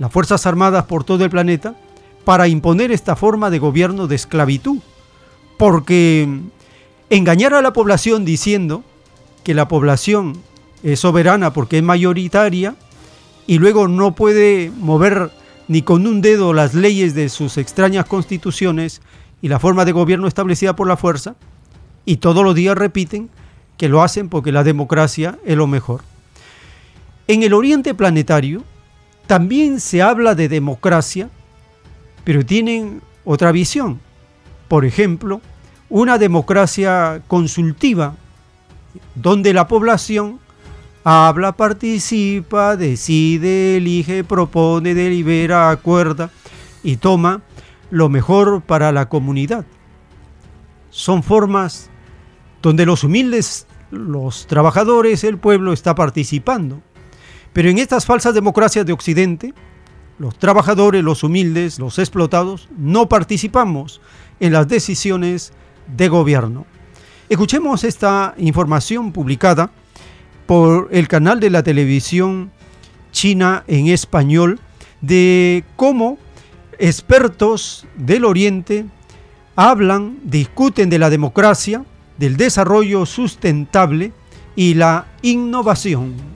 las 0.00 0.10
Fuerzas 0.10 0.44
Armadas 0.44 0.86
por 0.86 1.04
todo 1.04 1.22
el 1.24 1.30
planeta, 1.30 1.76
para 2.24 2.48
imponer 2.48 2.90
esta 2.90 3.14
forma 3.14 3.48
de 3.50 3.60
gobierno 3.60 4.08
de 4.08 4.16
esclavitud. 4.16 4.80
Porque 5.56 6.28
engañar 7.10 7.54
a 7.54 7.62
la 7.62 7.72
población 7.72 8.24
diciendo 8.24 8.82
que 9.46 9.54
la 9.54 9.68
población 9.68 10.32
es 10.82 10.98
soberana 10.98 11.52
porque 11.52 11.78
es 11.78 11.82
mayoritaria 11.84 12.74
y 13.46 13.58
luego 13.60 13.86
no 13.86 14.12
puede 14.16 14.72
mover 14.76 15.30
ni 15.68 15.82
con 15.82 16.04
un 16.04 16.20
dedo 16.20 16.52
las 16.52 16.74
leyes 16.74 17.14
de 17.14 17.28
sus 17.28 17.56
extrañas 17.56 18.06
constituciones 18.06 19.02
y 19.40 19.46
la 19.46 19.60
forma 19.60 19.84
de 19.84 19.92
gobierno 19.92 20.26
establecida 20.26 20.74
por 20.74 20.88
la 20.88 20.96
fuerza, 20.96 21.36
y 22.04 22.16
todos 22.16 22.42
los 22.42 22.56
días 22.56 22.76
repiten 22.76 23.30
que 23.76 23.88
lo 23.88 24.02
hacen 24.02 24.28
porque 24.28 24.50
la 24.50 24.64
democracia 24.64 25.38
es 25.46 25.56
lo 25.56 25.68
mejor. 25.68 26.00
En 27.28 27.44
el 27.44 27.54
Oriente 27.54 27.94
Planetario 27.94 28.64
también 29.28 29.78
se 29.78 30.02
habla 30.02 30.34
de 30.34 30.48
democracia, 30.48 31.30
pero 32.24 32.44
tienen 32.44 33.00
otra 33.24 33.52
visión. 33.52 34.00
Por 34.66 34.84
ejemplo, 34.84 35.40
una 35.88 36.18
democracia 36.18 37.22
consultiva, 37.28 38.16
donde 39.14 39.52
la 39.52 39.68
población 39.68 40.40
habla, 41.04 41.52
participa, 41.52 42.76
decide, 42.76 43.76
elige, 43.76 44.24
propone, 44.24 44.94
delibera, 44.94 45.70
acuerda 45.70 46.30
y 46.82 46.96
toma 46.96 47.42
lo 47.90 48.08
mejor 48.08 48.62
para 48.62 48.92
la 48.92 49.08
comunidad. 49.08 49.64
Son 50.90 51.22
formas 51.22 51.90
donde 52.62 52.86
los 52.86 53.04
humildes, 53.04 53.66
los 53.90 54.46
trabajadores, 54.46 55.22
el 55.24 55.38
pueblo 55.38 55.72
está 55.72 55.94
participando. 55.94 56.82
Pero 57.52 57.70
en 57.70 57.78
estas 57.78 58.04
falsas 58.04 58.34
democracias 58.34 58.84
de 58.84 58.92
Occidente, 58.92 59.54
los 60.18 60.38
trabajadores, 60.38 61.04
los 61.04 61.22
humildes, 61.22 61.78
los 61.78 61.98
explotados, 61.98 62.68
no 62.76 63.08
participamos 63.08 64.00
en 64.40 64.52
las 64.52 64.66
decisiones 64.68 65.52
de 65.86 66.08
gobierno. 66.08 66.66
Escuchemos 67.28 67.82
esta 67.82 68.34
información 68.38 69.10
publicada 69.10 69.72
por 70.46 70.88
el 70.92 71.08
canal 71.08 71.40
de 71.40 71.50
la 71.50 71.64
televisión 71.64 72.52
china 73.10 73.64
en 73.66 73.88
español 73.88 74.60
de 75.00 75.64
cómo 75.74 76.18
expertos 76.78 77.84
del 77.96 78.24
Oriente 78.24 78.86
hablan, 79.56 80.18
discuten 80.22 80.88
de 80.88 81.00
la 81.00 81.10
democracia, 81.10 81.84
del 82.16 82.36
desarrollo 82.36 83.04
sustentable 83.06 84.12
y 84.54 84.74
la 84.74 85.06
innovación. 85.22 86.35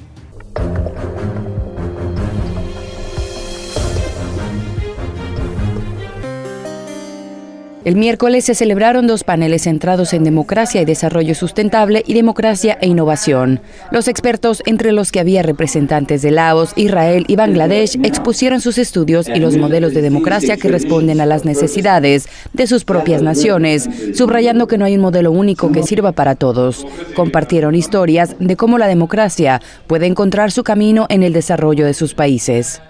El 7.83 7.97
miércoles 7.97 8.45
se 8.45 8.55
celebraron 8.55 9.07
dos 9.07 9.25
paneles 9.25 9.62
centrados 9.62 10.12
en 10.12 10.23
democracia 10.23 10.83
y 10.83 10.85
desarrollo 10.85 11.35
sustentable 11.35 12.03
y 12.07 12.12
democracia 12.12 12.77
e 12.83 12.87
innovación. 12.87 13.61
Los 13.90 14.07
expertos, 14.07 14.62
entre 14.66 14.93
los 14.93 15.11
que 15.11 15.19
había 15.19 15.43
representantes 15.43 16.21
de 16.21 16.31
Laos, 16.31 16.75
Israel 16.77 17.25
y 17.27 17.37
Bangladesh, 17.37 17.99
expusieron 18.03 18.61
sus 18.61 18.77
estudios 18.77 19.29
y 19.29 19.38
los 19.38 19.57
modelos 19.57 19.95
de 19.95 20.03
democracia 20.03 20.59
que 20.59 20.69
responden 20.69 21.23
a 21.23 21.27
las 21.27 21.47
necesidades 21.47 22.29
de 22.53 22.66
sus 22.66 22.85
propias 22.85 23.23
naciones, 23.23 23.88
subrayando 24.14 24.66
que 24.66 24.77
no 24.77 24.85
hay 24.85 24.97
un 24.97 25.01
modelo 25.01 25.33
único 25.33 25.73
que 25.73 25.83
sirva 25.83 26.12
para 26.12 26.35
todos. 26.35 26.87
Compartieron 27.16 27.75
historias 27.75 28.37
de 28.38 28.57
cómo 28.57 28.77
la 28.77 28.88
democracia 28.88 29.62
puede 29.87 30.05
encontrar 30.05 30.53
su 30.53 30.64
camino 30.64 31.07
en 31.09 31.23
el 31.23 31.33
desarrollo 31.33 31.87
de 31.87 31.95
sus 31.95 32.12
países. 32.12 32.83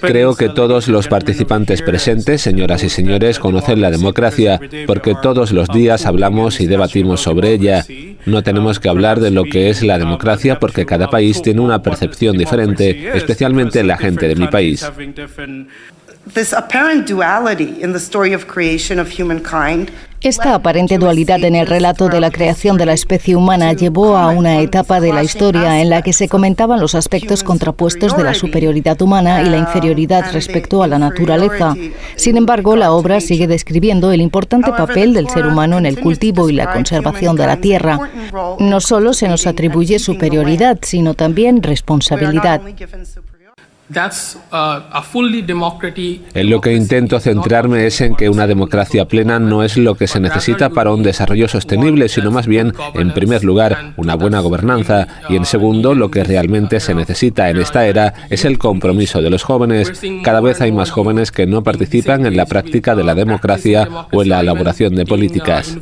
Creo 0.00 0.34
que 0.34 0.48
todos 0.48 0.88
los 0.88 1.06
participantes 1.06 1.82
presentes, 1.82 2.42
señoras 2.42 2.82
y 2.82 2.88
señores, 2.88 3.38
conocen 3.38 3.80
la 3.80 3.90
democracia 3.90 4.60
porque 4.86 5.14
todos 5.22 5.52
los 5.52 5.68
días 5.68 6.06
hablamos 6.06 6.60
y 6.60 6.66
debatimos 6.66 7.20
sobre 7.20 7.52
ella. 7.52 7.84
No 8.26 8.42
tenemos 8.42 8.80
que 8.80 8.88
hablar 8.88 9.20
de 9.20 9.30
lo 9.30 9.44
que 9.44 9.70
es 9.70 9.82
la 9.82 9.98
democracia 9.98 10.58
porque 10.58 10.84
cada 10.84 11.08
país 11.08 11.42
tiene 11.42 11.60
una 11.60 11.82
percepción 11.82 12.36
diferente, 12.36 13.16
especialmente 13.16 13.84
la 13.84 13.96
gente 13.96 14.26
de 14.26 14.36
mi 14.36 14.48
país. 14.48 14.84
Esta 20.22 20.54
aparente 20.54 20.98
dualidad 20.98 21.42
en 21.44 21.54
el 21.54 21.66
relato 21.66 22.08
de 22.08 22.20
la 22.20 22.30
creación 22.30 22.76
de 22.76 22.84
la 22.84 22.92
especie 22.92 23.36
humana 23.36 23.72
llevó 23.72 24.18
a 24.18 24.28
una 24.28 24.60
etapa 24.60 25.00
de 25.00 25.14
la 25.14 25.24
historia 25.24 25.80
en 25.80 25.88
la 25.88 26.02
que 26.02 26.12
se 26.12 26.28
comentaban 26.28 26.78
los 26.78 26.94
aspectos 26.94 27.42
contrapuestos 27.42 28.14
de 28.14 28.24
la 28.24 28.34
superioridad 28.34 29.00
humana 29.00 29.42
y 29.42 29.48
la 29.48 29.56
inferioridad 29.56 30.30
respecto 30.30 30.82
a 30.82 30.88
la 30.88 30.98
naturaleza. 30.98 31.74
Sin 32.16 32.36
embargo, 32.36 32.76
la 32.76 32.92
obra 32.92 33.22
sigue 33.22 33.46
describiendo 33.46 34.12
el 34.12 34.20
importante 34.20 34.70
papel 34.72 35.14
del 35.14 35.30
ser 35.30 35.46
humano 35.46 35.78
en 35.78 35.86
el 35.86 35.98
cultivo 35.98 36.50
y 36.50 36.52
la 36.52 36.70
conservación 36.70 37.34
de 37.34 37.46
la 37.46 37.56
tierra. 37.56 37.98
No 38.58 38.80
solo 38.80 39.14
se 39.14 39.26
nos 39.26 39.46
atribuye 39.46 39.98
superioridad, 39.98 40.80
sino 40.82 41.14
también 41.14 41.62
responsabilidad. 41.62 42.60
En 46.34 46.48
lo 46.48 46.60
que 46.60 46.74
intento 46.74 47.18
centrarme 47.18 47.86
es 47.86 48.00
en 48.00 48.14
que 48.14 48.28
una 48.28 48.46
democracia 48.46 49.06
plena 49.06 49.40
no 49.40 49.64
es 49.64 49.76
lo 49.76 49.96
que 49.96 50.06
se 50.06 50.20
necesita 50.20 50.70
para 50.70 50.92
un 50.92 51.02
desarrollo 51.02 51.48
sostenible, 51.48 52.08
sino 52.08 52.30
más 52.30 52.46
bien, 52.46 52.72
en 52.94 53.12
primer 53.12 53.42
lugar, 53.42 53.94
una 53.96 54.14
buena 54.14 54.40
gobernanza 54.40 55.08
y 55.28 55.36
en 55.36 55.44
segundo, 55.44 55.94
lo 55.94 56.10
que 56.10 56.22
realmente 56.22 56.78
se 56.78 56.94
necesita 56.94 57.50
en 57.50 57.58
esta 57.58 57.86
era 57.86 58.14
es 58.30 58.44
el 58.44 58.58
compromiso 58.58 59.22
de 59.22 59.30
los 59.30 59.42
jóvenes. 59.42 59.92
Cada 60.22 60.40
vez 60.40 60.60
hay 60.60 60.70
más 60.70 60.90
jóvenes 60.90 61.32
que 61.32 61.46
no 61.46 61.64
participan 61.64 62.26
en 62.26 62.36
la 62.36 62.46
práctica 62.46 62.94
de 62.94 63.04
la 63.04 63.14
democracia 63.16 63.88
o 64.12 64.22
en 64.22 64.28
la 64.28 64.40
elaboración 64.40 64.94
de 64.94 65.04
políticas. 65.04 65.76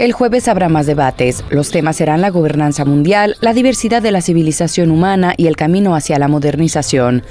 El 0.00 0.12
jueves 0.12 0.48
habrá 0.48 0.70
más 0.70 0.86
debates. 0.86 1.44
Los 1.50 1.70
temas 1.70 1.96
serán 1.96 2.22
la 2.22 2.30
gobernanza 2.30 2.86
mundial, 2.86 3.36
la 3.42 3.52
diversidad 3.52 4.00
de 4.00 4.10
la 4.10 4.22
civilización 4.22 4.90
humana 4.90 5.34
y 5.36 5.46
el 5.46 5.56
camino 5.56 5.94
hacia 5.94 6.18
la 6.18 6.26
modernización. 6.26 7.22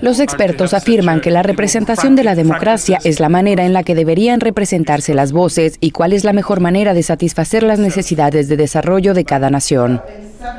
Los 0.00 0.18
expertos 0.20 0.72
afirman 0.72 1.20
que 1.20 1.30
la 1.30 1.42
representación 1.42 2.16
de 2.16 2.24
la 2.24 2.34
democracia 2.34 2.98
es 3.04 3.20
la 3.20 3.28
manera 3.28 3.66
en 3.66 3.74
la 3.74 3.82
que 3.82 3.94
deberían 3.94 4.40
representarse 4.40 5.12
las 5.12 5.32
voces 5.32 5.76
y 5.82 5.90
cuál 5.90 6.14
es 6.14 6.24
la 6.24 6.32
mejor 6.32 6.60
manera 6.60 6.94
de 6.94 7.02
satisfacer 7.02 7.62
las 7.62 7.78
necesidades 7.78 8.48
de 8.48 8.56
desarrollo 8.56 9.12
de 9.12 9.26
cada 9.26 9.50
nación. 9.50 10.00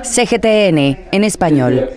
CGTN 0.03 1.07
en 1.11 1.23
español. 1.23 1.89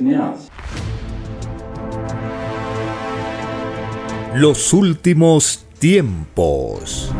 Los 4.34 4.72
últimos 4.72 5.66
tiempos. 5.78 7.12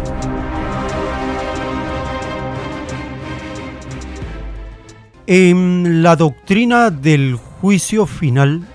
En 5.33 6.03
la 6.03 6.17
doctrina 6.17 6.91
del 6.91 7.37
juicio 7.37 8.05
final, 8.05 8.67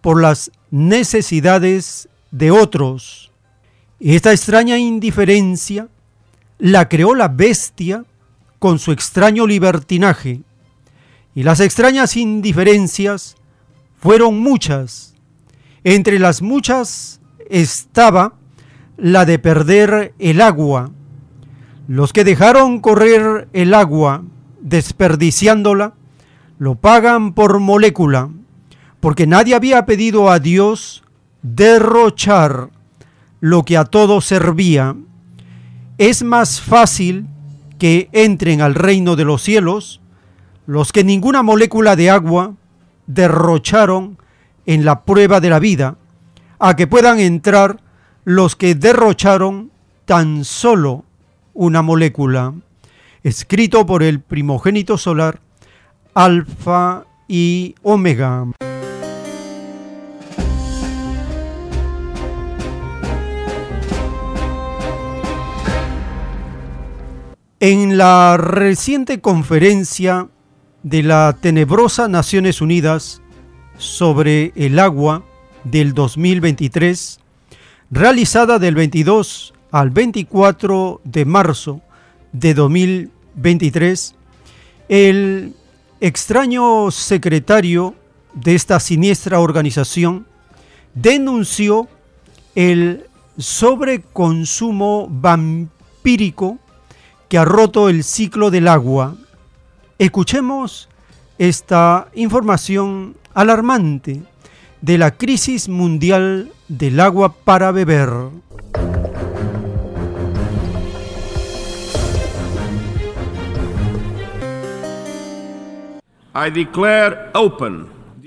por 0.00 0.22
las 0.22 0.52
necesidades 0.70 2.08
de 2.30 2.52
otros. 2.52 3.32
Esta 3.98 4.30
extraña 4.30 4.78
indiferencia 4.78 5.88
la 6.58 6.88
creó 6.88 7.16
la 7.16 7.26
bestia 7.26 8.04
con 8.58 8.78
su 8.78 8.92
extraño 8.92 9.46
libertinaje, 9.46 10.42
y 11.34 11.42
las 11.42 11.60
extrañas 11.60 12.16
indiferencias 12.16 13.36
fueron 14.00 14.40
muchas. 14.40 15.14
Entre 15.84 16.18
las 16.18 16.42
muchas 16.42 17.20
estaba 17.48 18.34
la 18.96 19.24
de 19.24 19.38
perder 19.38 20.14
el 20.18 20.40
agua. 20.40 20.90
Los 21.86 22.12
que 22.12 22.24
dejaron 22.24 22.80
correr 22.80 23.48
el 23.52 23.72
agua 23.74 24.24
desperdiciándola, 24.60 25.94
lo 26.58 26.74
pagan 26.74 27.32
por 27.34 27.60
molécula, 27.60 28.30
porque 29.00 29.26
nadie 29.26 29.54
había 29.54 29.86
pedido 29.86 30.30
a 30.30 30.40
Dios 30.40 31.04
derrochar 31.42 32.70
lo 33.40 33.62
que 33.62 33.76
a 33.76 33.84
todos 33.84 34.24
servía. 34.24 34.96
Es 35.98 36.24
más 36.24 36.60
fácil 36.60 37.26
que 37.78 38.08
entren 38.12 38.60
al 38.60 38.74
reino 38.74 39.16
de 39.16 39.24
los 39.24 39.42
cielos 39.42 40.00
los 40.66 40.92
que 40.92 41.02
ninguna 41.02 41.42
molécula 41.42 41.96
de 41.96 42.10
agua 42.10 42.54
derrocharon 43.06 44.18
en 44.66 44.84
la 44.84 45.04
prueba 45.04 45.40
de 45.40 45.48
la 45.48 45.58
vida, 45.58 45.96
a 46.58 46.76
que 46.76 46.86
puedan 46.86 47.20
entrar 47.20 47.80
los 48.24 48.54
que 48.54 48.74
derrocharon 48.74 49.70
tan 50.04 50.44
solo 50.44 51.06
una 51.54 51.80
molécula, 51.80 52.52
escrito 53.22 53.86
por 53.86 54.02
el 54.02 54.20
primogénito 54.20 54.98
solar, 54.98 55.40
Alfa 56.12 57.06
y 57.28 57.74
Omega. 57.82 58.46
En 67.60 67.98
la 67.98 68.36
reciente 68.36 69.20
conferencia 69.20 70.28
de 70.84 71.02
la 71.02 71.36
tenebrosa 71.40 72.06
Naciones 72.06 72.60
Unidas 72.60 73.20
sobre 73.76 74.52
el 74.54 74.78
agua 74.78 75.24
del 75.64 75.92
2023, 75.92 77.18
realizada 77.90 78.60
del 78.60 78.76
22 78.76 79.54
al 79.72 79.90
24 79.90 81.00
de 81.02 81.24
marzo 81.24 81.80
de 82.30 82.54
2023, 82.54 84.14
el 84.88 85.52
extraño 86.00 86.92
secretario 86.92 87.96
de 88.34 88.54
esta 88.54 88.78
siniestra 88.78 89.40
organización 89.40 90.28
denunció 90.94 91.88
el 92.54 93.06
sobreconsumo 93.36 95.08
vampírico 95.10 96.60
que 97.28 97.38
ha 97.38 97.44
roto 97.44 97.88
el 97.88 98.04
ciclo 98.04 98.50
del 98.50 98.68
agua. 98.68 99.16
Escuchemos 99.98 100.88
esta 101.38 102.08
información 102.14 103.16
alarmante 103.34 104.22
de 104.80 104.98
la 104.98 105.12
crisis 105.12 105.68
mundial 105.68 106.52
del 106.68 107.00
agua 107.00 107.34
para 107.34 107.72
beber. 107.72 108.10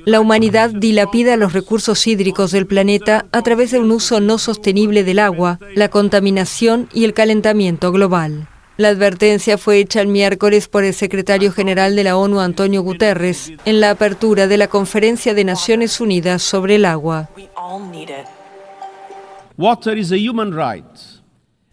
La 0.06 0.20
humanidad 0.20 0.70
dilapida 0.72 1.38
los 1.38 1.54
recursos 1.54 2.08
hídricos 2.08 2.52
del 2.52 2.68
planeta 2.68 3.26
a 3.32 3.42
través 3.42 3.72
de 3.72 3.80
un 3.80 3.92
uso 3.92 4.20
no 4.20 4.38
sostenible 4.38 5.04
del 5.04 5.20
agua, 5.20 5.60
la 5.76 5.90
contaminación 5.90 6.90
y 6.94 7.06
el 7.06 7.14
calentamiento 7.14 7.92
global. 7.92 8.50
La 8.82 8.88
advertencia 8.88 9.60
fue 9.60 9.78
hecha 9.78 10.02
el 10.02 10.08
miércoles 10.08 10.68
por 10.68 10.84
el 10.84 10.96
secretario 10.96 11.52
general 11.52 11.96
de 11.96 12.04
la 12.04 12.18
ONU, 12.18 12.40
Antonio 12.40 12.82
Guterres, 12.82 13.54
en 13.64 13.80
la 13.80 13.92
apertura 13.92 14.48
de 14.48 14.58
la 14.58 14.70
Conferencia 14.70 15.36
de 15.36 15.44
Naciones 15.44 16.02
Unidas 16.02 16.42
sobre 16.42 16.78
el 16.78 16.86
agua. 16.86 17.30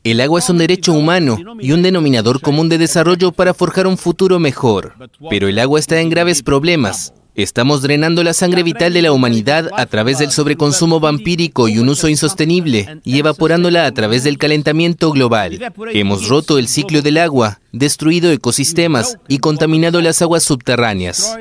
El 0.04 0.20
agua 0.20 0.38
es 0.38 0.50
un 0.50 0.58
derecho 0.58 0.92
humano 0.92 1.38
y 1.58 1.72
un 1.72 1.80
denominador 1.80 2.42
común 2.42 2.68
de 2.68 2.76
desarrollo 2.76 3.32
para 3.32 3.54
forjar 3.54 3.86
un 3.86 3.96
futuro 3.96 4.38
mejor. 4.38 4.92
Pero 5.30 5.48
el 5.48 5.58
agua 5.60 5.80
está 5.80 5.98
en 6.02 6.10
graves 6.10 6.42
problemas. 6.42 7.14
Estamos 7.38 7.82
drenando 7.82 8.24
la 8.24 8.34
sangre 8.34 8.64
vital 8.64 8.92
de 8.92 9.00
la 9.00 9.12
humanidad 9.12 9.70
a 9.76 9.86
través 9.86 10.18
del 10.18 10.32
sobreconsumo 10.32 10.98
vampírico 10.98 11.68
y 11.68 11.78
un 11.78 11.88
uso 11.88 12.08
insostenible, 12.08 12.98
y 13.04 13.20
evaporándola 13.20 13.86
a 13.86 13.92
través 13.92 14.24
del 14.24 14.38
calentamiento 14.38 15.12
global. 15.12 15.56
Hemos 15.92 16.28
roto 16.28 16.58
el 16.58 16.66
ciclo 16.66 17.00
del 17.00 17.16
agua, 17.16 17.60
destruido 17.70 18.32
ecosistemas 18.32 19.18
y 19.28 19.38
contaminado 19.38 20.02
las 20.02 20.20
aguas 20.20 20.42
subterráneas. 20.42 21.38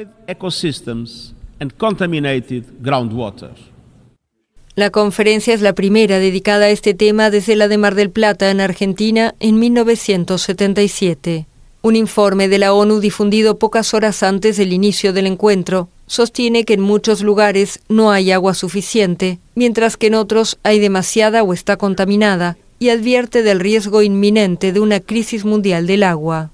La 4.76 4.90
conferencia 4.92 5.54
es 5.56 5.62
la 5.62 5.74
primera 5.74 6.20
dedicada 6.20 6.66
a 6.66 6.70
este 6.70 6.94
tema 6.94 7.32
desde 7.32 7.56
la 7.56 7.68
de 7.68 7.78
Mar 7.80 7.96
del 7.96 8.12
Plata, 8.12 8.52
en 8.52 8.62
Argentina, 8.62 9.34
en 9.40 9.58
1977. 9.58 11.48
Un 11.88 11.96
informe 11.96 12.50
de 12.50 12.58
la 12.58 12.74
ONU 12.74 13.00
difundido 13.00 13.60
pocas 13.60 13.94
horas 13.94 14.22
antes 14.22 14.58
del 14.58 14.74
inicio 14.74 15.14
del 15.14 15.26
encuentro 15.26 15.88
sostiene 16.06 16.66
que 16.66 16.74
en 16.74 16.82
muchos 16.82 17.22
lugares 17.22 17.80
no 17.88 18.12
hay 18.12 18.32
agua 18.32 18.56
suficiente, 18.56 19.40
mientras 19.56 19.96
que 19.96 20.08
en 20.08 20.16
otros 20.16 20.60
hay 20.64 20.80
demasiada 20.80 21.44
o 21.44 21.54
está 21.54 21.78
contaminada, 21.78 22.58
y 22.78 22.90
advierte 22.90 23.42
del 23.42 23.62
riesgo 23.62 24.02
inminente 24.02 24.74
de 24.74 24.82
una 24.82 25.00
crisis 25.00 25.46
mundial 25.46 25.88
del 25.88 26.04
agua. 26.04 26.52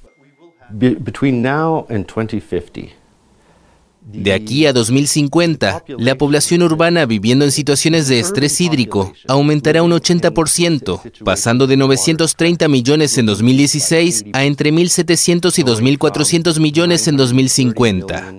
De 4.05 4.33
aquí 4.33 4.65
a 4.65 4.73
2050, 4.73 5.85
la 5.97 6.15
población 6.15 6.61
urbana 6.61 7.05
viviendo 7.05 7.45
en 7.45 7.51
situaciones 7.51 8.07
de 8.07 8.19
estrés 8.19 8.59
hídrico 8.59 9.13
aumentará 9.27 9.81
un 9.81 9.91
80%, 9.91 11.23
pasando 11.23 11.67
de 11.67 11.77
930 11.77 12.67
millones 12.67 13.17
en 13.17 13.25
2016 13.25 14.25
a 14.33 14.43
entre 14.43 14.73
1.700 14.73 15.57
y 15.57 15.63
2.400 15.63 16.59
millones 16.59 17.07
en 17.07 17.17
2050. 17.17 18.33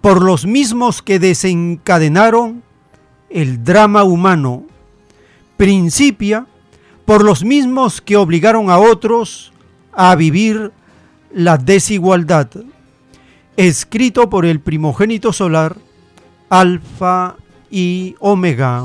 por 0.00 0.22
los 0.22 0.46
mismos 0.46 1.02
que 1.02 1.18
desencadenaron 1.18 2.62
el 3.28 3.64
drama 3.64 4.04
humano, 4.04 4.66
principia 5.56 6.46
por 7.08 7.24
los 7.24 7.42
mismos 7.42 8.02
que 8.02 8.18
obligaron 8.18 8.68
a 8.68 8.78
otros 8.78 9.50
a 9.94 10.14
vivir 10.14 10.72
la 11.32 11.56
desigualdad. 11.56 12.50
Escrito 13.56 14.28
por 14.28 14.44
el 14.44 14.60
primogénito 14.60 15.32
solar, 15.32 15.78
Alfa 16.50 17.36
y 17.70 18.14
Omega. 18.18 18.84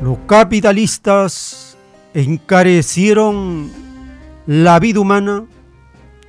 Los 0.00 0.18
capitalistas 0.26 1.76
encarecieron 2.14 3.70
la 4.46 4.80
vida 4.80 5.00
humana 5.00 5.44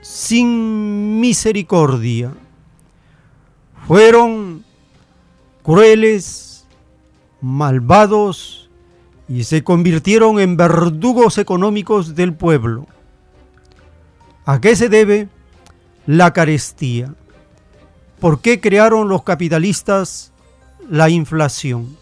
sin 0.01 1.21
misericordia. 1.21 2.33
Fueron 3.87 4.63
crueles, 5.61 6.65
malvados 7.41 8.69
y 9.27 9.43
se 9.43 9.63
convirtieron 9.63 10.39
en 10.39 10.55
verdugos 10.55 11.37
económicos 11.37 12.15
del 12.15 12.33
pueblo. 12.33 12.87
¿A 14.45 14.61
qué 14.61 14.75
se 14.75 14.89
debe 14.89 15.27
la 16.05 16.31
carestía? 16.31 17.13
¿Por 18.19 18.39
qué 18.39 18.61
crearon 18.61 19.09
los 19.09 19.23
capitalistas 19.23 20.31
la 20.89 21.09
inflación? 21.09 21.97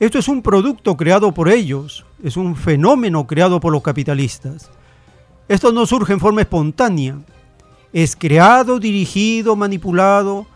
Esto 0.00 0.18
es 0.18 0.28
un 0.28 0.42
producto 0.42 0.96
creado 0.96 1.32
por 1.32 1.48
ellos, 1.48 2.04
es 2.22 2.36
un 2.36 2.56
fenómeno 2.56 3.26
creado 3.26 3.60
por 3.60 3.72
los 3.72 3.82
capitalistas. 3.82 4.70
Esto 5.48 5.72
no 5.72 5.86
surge 5.86 6.12
en 6.12 6.20
forma 6.20 6.42
espontánea, 6.42 7.18
es 7.92 8.16
creado, 8.16 8.78
dirigido, 8.78 9.56
manipulado, 9.56 10.46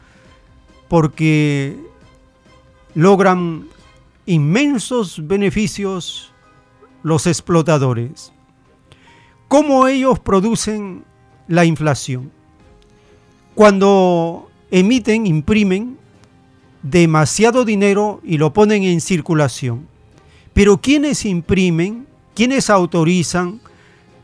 porque 0.89 1.77
logran 2.95 3.67
inmensos 4.27 5.27
beneficios 5.27 6.33
los 7.03 7.27
explotadores. 7.27 8.33
¿Cómo 9.49 9.87
ellos 9.87 10.19
producen 10.19 11.05
la 11.49 11.65
inflación? 11.65 12.31
Cuando 13.55 14.51
emiten, 14.71 15.27
imprimen 15.27 15.99
demasiado 16.83 17.65
dinero 17.65 18.21
y 18.25 18.39
lo 18.39 18.53
ponen 18.53 18.83
en 18.83 19.01
circulación. 19.01 19.87
Pero 20.53 20.79
¿quiénes 20.79 21.25
imprimen? 21.25 22.07
¿Quiénes 22.35 22.71
autorizan 22.71 23.61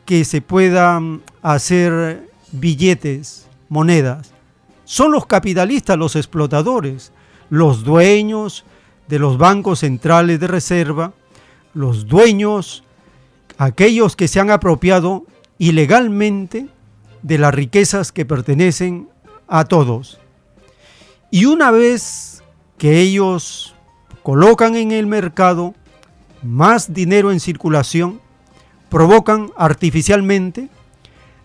que 0.05 0.25
se 0.25 0.41
puedan 0.41 1.23
hacer 1.43 2.28
billetes, 2.53 3.49
monedas? 3.69 4.33
Son 4.85 5.13
los 5.13 5.27
capitalistas, 5.27 5.99
los 5.99 6.17
explotadores, 6.17 7.13
los 7.51 7.85
dueños 7.85 8.65
de 9.09 9.19
los 9.19 9.39
bancos 9.39 9.81
centrales 9.81 10.41
de 10.41 10.47
reserva, 10.47 11.13
los 11.75 12.07
dueños, 12.07 12.85
aquellos 13.59 14.17
que 14.17 14.29
se 14.29 14.41
han 14.41 14.51
apropiado 14.51 15.27
ilegalmente 15.59 16.69
de 17.23 17.39
las 17.39 17.55
riquezas 17.55 18.13
que 18.13 18.25
pertenecen 18.25 19.09
a 19.47 19.65
todos. 19.65 20.19
Y 21.31 21.45
una 21.47 21.71
vez 21.71 22.43
que 22.79 23.01
ellos 23.01 23.75
colocan 24.23 24.77
en 24.77 24.93
el 24.93 25.07
mercado 25.07 25.75
más 26.43 26.93
dinero 26.95 27.33
en 27.33 27.41
circulación, 27.41 28.21
provocan 28.89 29.51
artificialmente 29.57 30.69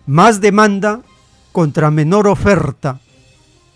más 0.06 0.40
demanda 0.40 1.00
contra 1.52 1.90
menor 1.90 2.26
oferta, 2.26 3.00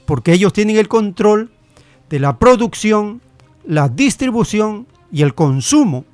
porque 0.06 0.32
ellos 0.32 0.52
tienen 0.52 0.76
el 0.76 0.88
control 0.88 1.50
de 2.10 2.18
la 2.20 2.38
producción, 2.38 3.20
la 3.64 3.88
distribución 3.88 4.86
y 5.12 5.22
el 5.22 5.34
consumo. 5.34 6.04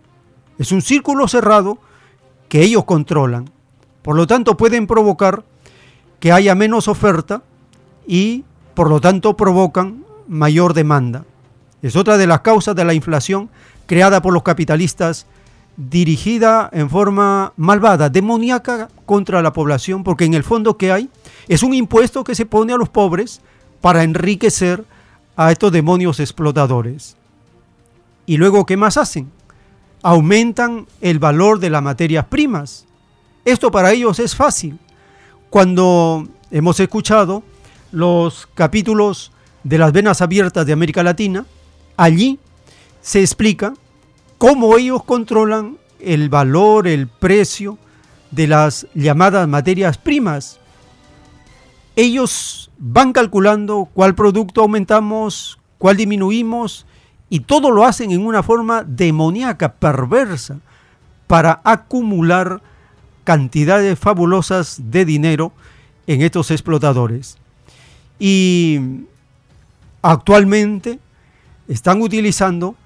Es 0.59 0.73
un 0.73 0.83
círculo 0.83 1.27
cerrado 1.29 1.79
que 2.49 2.63
ellos 2.63 2.85
controlan. 2.85 3.51
Por 4.03 4.17
lo 4.17 4.27
tanto, 4.27 4.57
pueden 4.57 4.87
provocar 4.87 5.45
que 6.21 6.33
haya 6.33 6.55
menos 6.55 6.89
oferta 6.89 7.43
y, 8.07 8.45
por 8.75 8.89
lo 8.89 9.01
tanto, 9.01 9.37
provocan 9.37 10.05
mayor 10.29 10.75
demanda. 10.75 11.25
Es 11.83 11.97
otra 11.97 12.17
de 12.17 12.27
las 12.27 12.41
causas 12.41 12.75
de 12.75 12.85
la 12.85 12.95
inflación 12.95 13.51
creada 13.87 14.23
por 14.23 14.33
los 14.33 14.43
capitalistas, 14.43 15.27
dirigida 15.77 16.71
en 16.73 16.89
forma 16.89 17.53
malvada, 17.57 18.09
demoníaca 18.09 18.89
contra 19.07 19.43
la 19.43 19.53
población, 19.53 20.05
porque 20.05 20.25
en 20.25 20.35
el 20.35 20.45
fondo 20.45 20.77
que 20.77 20.93
hay 20.93 21.09
es 21.49 21.63
un 21.63 21.75
impuesto 21.75 22.25
que 22.25 22.35
se 22.35 22.47
pone 22.47 22.73
a 22.73 22.77
los 22.77 22.89
pobres 22.89 23.41
para 23.81 24.03
enriquecer 24.03 24.85
a 25.37 25.51
estos 25.53 25.73
demonios 25.73 26.21
explotadores. 26.21 27.17
¿Y 28.27 28.37
luego 28.37 28.65
qué 28.67 28.77
más 28.77 28.97
hacen? 28.97 29.31
Aumentan 30.03 30.87
el 31.01 31.19
valor 31.19 31.59
de 31.59 31.71
las 31.71 31.83
materias 31.83 32.27
primas. 32.27 32.87
Esto 33.45 33.71
para 33.71 33.93
ellos 33.93 34.19
es 34.19 34.35
fácil. 34.35 34.79
Cuando 35.51 36.27
hemos 36.51 36.81
escuchado 36.81 37.43
los 37.93 38.49
capítulos 38.55 39.33
de 39.63 39.79
las 39.79 39.93
venas 39.93 40.21
abiertas 40.21 40.67
de 40.67 40.73
América 40.73 41.03
Latina, 41.03 41.45
Allí 41.97 42.39
se 43.01 43.21
explica 43.21 43.75
cómo 44.45 44.77
ellos 44.77 45.03
controlan 45.05 45.79
el 46.01 46.29
valor, 46.29 46.87
el 46.87 47.09
precio 47.09 47.79
de 48.31 48.47
las 48.47 48.87
llamadas 48.93 49.49
materias 49.49 49.97
primas. 49.97 50.61
Ellos 51.97 52.71
van 52.77 53.15
calculando 53.15 53.89
cuál 53.95 54.15
producto 54.15 54.61
aumentamos, 54.61 55.59
cuál 55.79 55.97
disminuimos, 55.97 56.85
y 57.31 57.41
todo 57.41 57.71
lo 57.71 57.87
hacen 57.87 58.11
en 58.11 58.27
una 58.27 58.43
forma 58.43 58.85
demoníaca, 58.85 59.73
perversa, 59.73 60.59
para 61.27 61.63
acumular 61.65 62.61
cantidades 63.25 63.99
fabulosas 63.99 64.79
de 64.91 65.07
dinero 65.07 65.53
en 66.07 66.21
estos 66.21 66.51
explotadores. 66.51 67.39
Y 68.19 68.79
actualmente 70.03 70.99
están 71.67 72.03
utilizando 72.03 72.77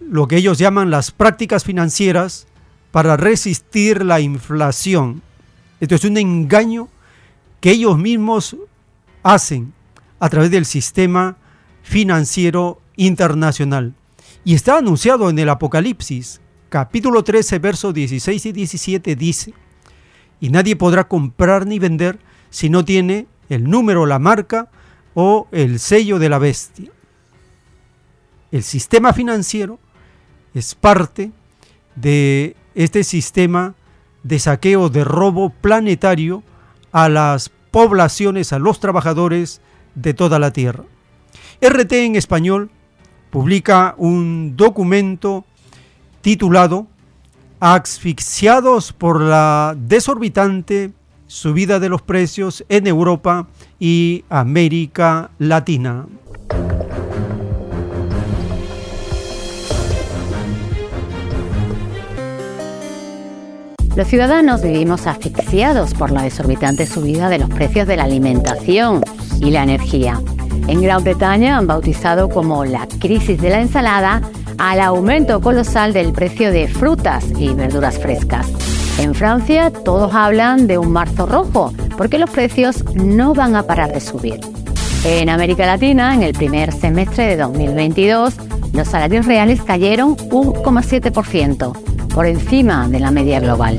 lo 0.00 0.28
que 0.28 0.36
ellos 0.36 0.58
llaman 0.58 0.90
las 0.90 1.10
prácticas 1.10 1.64
financieras 1.64 2.46
para 2.90 3.16
resistir 3.16 4.04
la 4.04 4.20
inflación. 4.20 5.22
Esto 5.80 5.94
es 5.94 6.04
un 6.04 6.16
engaño 6.16 6.88
que 7.60 7.70
ellos 7.70 7.98
mismos 7.98 8.56
hacen 9.22 9.72
a 10.18 10.28
través 10.28 10.50
del 10.50 10.64
sistema 10.64 11.36
financiero 11.82 12.80
internacional. 12.96 13.94
Y 14.44 14.54
está 14.54 14.78
anunciado 14.78 15.30
en 15.30 15.38
el 15.38 15.48
Apocalipsis, 15.48 16.40
capítulo 16.68 17.22
13, 17.22 17.58
versos 17.58 17.94
16 17.94 18.46
y 18.46 18.52
17, 18.52 19.16
dice, 19.16 19.54
y 20.40 20.50
nadie 20.50 20.76
podrá 20.76 21.08
comprar 21.08 21.66
ni 21.66 21.78
vender 21.78 22.18
si 22.50 22.70
no 22.70 22.84
tiene 22.84 23.26
el 23.48 23.68
número, 23.68 24.06
la 24.06 24.18
marca 24.18 24.70
o 25.14 25.48
el 25.52 25.78
sello 25.78 26.18
de 26.18 26.28
la 26.28 26.38
bestia 26.38 26.90
el 28.50 28.62
sistema 28.62 29.12
financiero 29.12 29.78
es 30.54 30.74
parte 30.74 31.30
de 31.96 32.56
este 32.74 33.04
sistema 33.04 33.74
de 34.22 34.38
saqueo, 34.38 34.88
de 34.88 35.04
robo 35.04 35.50
planetario 35.50 36.42
a 36.92 37.08
las 37.08 37.50
poblaciones, 37.70 38.52
a 38.52 38.58
los 38.58 38.80
trabajadores 38.80 39.60
de 39.94 40.14
toda 40.14 40.38
la 40.38 40.52
Tierra. 40.52 40.84
RT 41.60 41.92
en 41.92 42.16
español 42.16 42.70
publica 43.30 43.94
un 43.98 44.54
documento 44.56 45.44
titulado 46.20 46.86
asfixiados 47.60 48.92
por 48.92 49.20
la 49.20 49.74
desorbitante 49.76 50.92
subida 51.26 51.78
de 51.78 51.88
los 51.88 52.02
precios 52.02 52.64
en 52.68 52.86
Europa 52.86 53.48
y 53.78 54.24
América 54.28 55.30
Latina. 55.38 56.06
Los 63.98 64.06
ciudadanos 64.06 64.62
vivimos 64.62 65.08
asfixiados 65.08 65.92
por 65.92 66.12
la 66.12 66.22
desorbitante 66.22 66.86
subida 66.86 67.28
de 67.28 67.40
los 67.40 67.50
precios 67.50 67.88
de 67.88 67.96
la 67.96 68.04
alimentación 68.04 69.02
y 69.40 69.50
la 69.50 69.64
energía. 69.64 70.22
En 70.68 70.80
Gran 70.80 71.02
Bretaña 71.02 71.58
han 71.58 71.66
bautizado 71.66 72.28
como 72.28 72.64
la 72.64 72.86
crisis 73.00 73.40
de 73.40 73.50
la 73.50 73.60
ensalada 73.60 74.22
al 74.56 74.80
aumento 74.82 75.40
colosal 75.40 75.92
del 75.92 76.12
precio 76.12 76.52
de 76.52 76.68
frutas 76.68 77.24
y 77.40 77.52
verduras 77.54 77.98
frescas. 77.98 78.46
En 79.00 79.16
Francia 79.16 79.72
todos 79.72 80.14
hablan 80.14 80.68
de 80.68 80.78
un 80.78 80.92
marzo 80.92 81.26
rojo 81.26 81.72
porque 81.96 82.18
los 82.18 82.30
precios 82.30 82.84
no 82.94 83.34
van 83.34 83.56
a 83.56 83.64
parar 83.64 83.92
de 83.92 84.00
subir. 84.00 84.38
En 85.04 85.28
América 85.28 85.66
Latina, 85.66 86.14
en 86.14 86.22
el 86.22 86.34
primer 86.34 86.70
semestre 86.70 87.26
de 87.26 87.36
2022, 87.36 88.34
los 88.74 88.86
salarios 88.86 89.26
reales 89.26 89.60
cayeron 89.62 90.10
un 90.30 90.52
1,7%, 90.52 91.97
por 92.18 92.26
encima 92.26 92.88
de 92.88 92.98
la 92.98 93.12
media 93.12 93.38
global. 93.38 93.78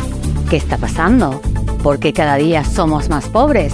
¿Qué 0.50 0.56
está 0.56 0.78
pasando? 0.78 1.42
¿Por 1.84 2.00
qué 2.00 2.14
cada 2.14 2.38
día 2.38 2.64
somos 2.64 3.10
más 3.10 3.28
pobres? 3.28 3.74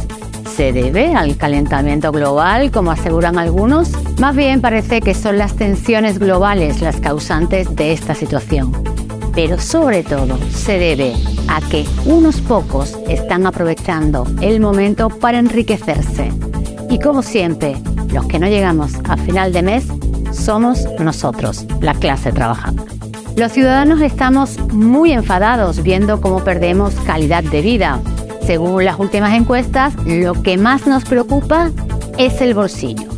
¿Se 0.55 0.73
debe 0.73 1.13
al 1.13 1.37
calentamiento 1.37 2.11
global, 2.11 2.71
como 2.71 2.89
aseguran 2.89 3.37
algunos? 3.37 3.91
Más 4.19 4.35
bien 4.35 4.61
parece 4.61 5.01
que 5.01 5.13
son 5.13 5.37
las 5.37 5.55
tensiones 5.55 6.17
globales 6.17 6.81
las 6.81 6.99
causantes 6.99 7.75
de 7.75 7.93
esta 7.93 8.15
situación. 8.15 8.71
Pero 9.35 9.59
sobre 9.59 10.01
todo 10.01 10.35
se 10.49 10.79
debe 10.79 11.13
a 11.47 11.61
que 11.69 11.85
unos 12.07 12.41
pocos 12.41 12.97
están 13.07 13.45
aprovechando 13.45 14.25
el 14.41 14.59
momento 14.59 15.09
para 15.09 15.37
enriquecerse. 15.37 16.31
Y 16.89 16.97
como 16.97 17.21
siempre, 17.21 17.75
los 18.11 18.25
que 18.25 18.39
no 18.39 18.47
llegamos 18.47 18.93
a 19.07 19.15
final 19.15 19.53
de 19.53 19.61
mes 19.61 19.85
somos 20.31 20.87
nosotros, 20.97 21.67
la 21.81 21.93
clase 21.93 22.31
trabajadora. 22.31 22.94
Los 23.37 23.51
ciudadanos 23.51 23.99
estamos 23.99 24.57
muy 24.71 25.11
enfadados 25.11 25.83
viendo 25.83 26.21
cómo 26.21 26.41
perdemos 26.45 26.95
calidad 27.05 27.43
de 27.43 27.61
vida. 27.61 27.99
Según 28.45 28.85
las 28.85 28.97
últimas 28.97 29.33
encuestas, 29.33 29.93
lo 30.05 30.41
que 30.41 30.57
más 30.57 30.87
nos 30.87 31.03
preocupa 31.03 31.69
es 32.17 32.39
el 32.39 32.53
bolsillo. 32.53 33.09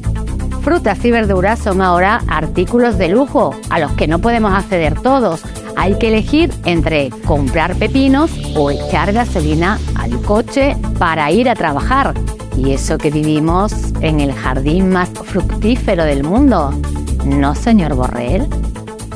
Frutas 0.64 1.06
y 1.06 1.12
verduras 1.12 1.60
son 1.60 1.84
ahora 1.84 2.24
artículos 2.28 2.98
de 2.98 3.10
lujo 3.10 3.56
a 3.70 3.78
los 3.78 3.92
que 3.92 4.08
no 4.08 4.18
podemos 4.18 4.54
acceder 4.54 5.00
todos. 5.00 5.44
Hay 5.76 6.00
que 6.00 6.08
elegir 6.08 6.52
entre 6.66 7.12
comprar 7.28 7.76
pepinos 7.76 8.32
o 8.56 8.72
echar 8.72 9.14
gasolina 9.14 9.78
al 9.94 10.20
coche 10.24 10.76
para 10.98 11.30
ir 11.30 11.48
a 11.48 11.54
trabajar. 11.54 12.16
Y 12.58 12.72
eso 12.72 12.98
que 12.98 13.12
vivimos 13.12 13.72
en 14.02 14.20
el 14.20 14.34
jardín 14.34 14.90
más 14.90 15.10
fructífero 15.10 16.06
del 16.06 16.24
mundo. 16.24 16.72
¿No, 17.24 17.54
señor 17.54 17.94
Borrell? 17.94 18.48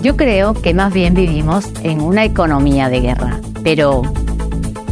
Yo 0.01 0.17
creo 0.17 0.53
que 0.55 0.73
más 0.73 0.91
bien 0.91 1.13
vivimos 1.13 1.71
en 1.83 2.01
una 2.01 2.25
economía 2.25 2.89
de 2.89 3.01
guerra. 3.01 3.39
Pero, 3.63 4.01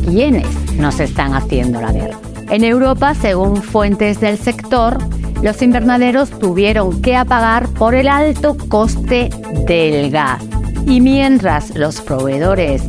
¿quiénes 0.05 0.47
nos 0.75 0.99
están 0.99 1.33
haciendo 1.33 1.81
la 1.81 1.91
guerra? 1.91 2.19
En 2.51 2.63
Europa, 2.63 3.15
según 3.15 3.63
fuentes 3.63 4.19
del 4.19 4.37
sector, 4.37 4.99
los 5.41 5.61
invernaderos 5.63 6.29
tuvieron 6.29 7.01
que 7.01 7.15
apagar 7.15 7.67
por 7.69 7.95
el 7.95 8.07
alto 8.07 8.55
coste 8.67 9.29
del 9.65 10.11
gas. 10.11 10.43
Y 10.85 11.01
mientras 11.01 11.75
los 11.75 12.01
proveedores 12.01 12.83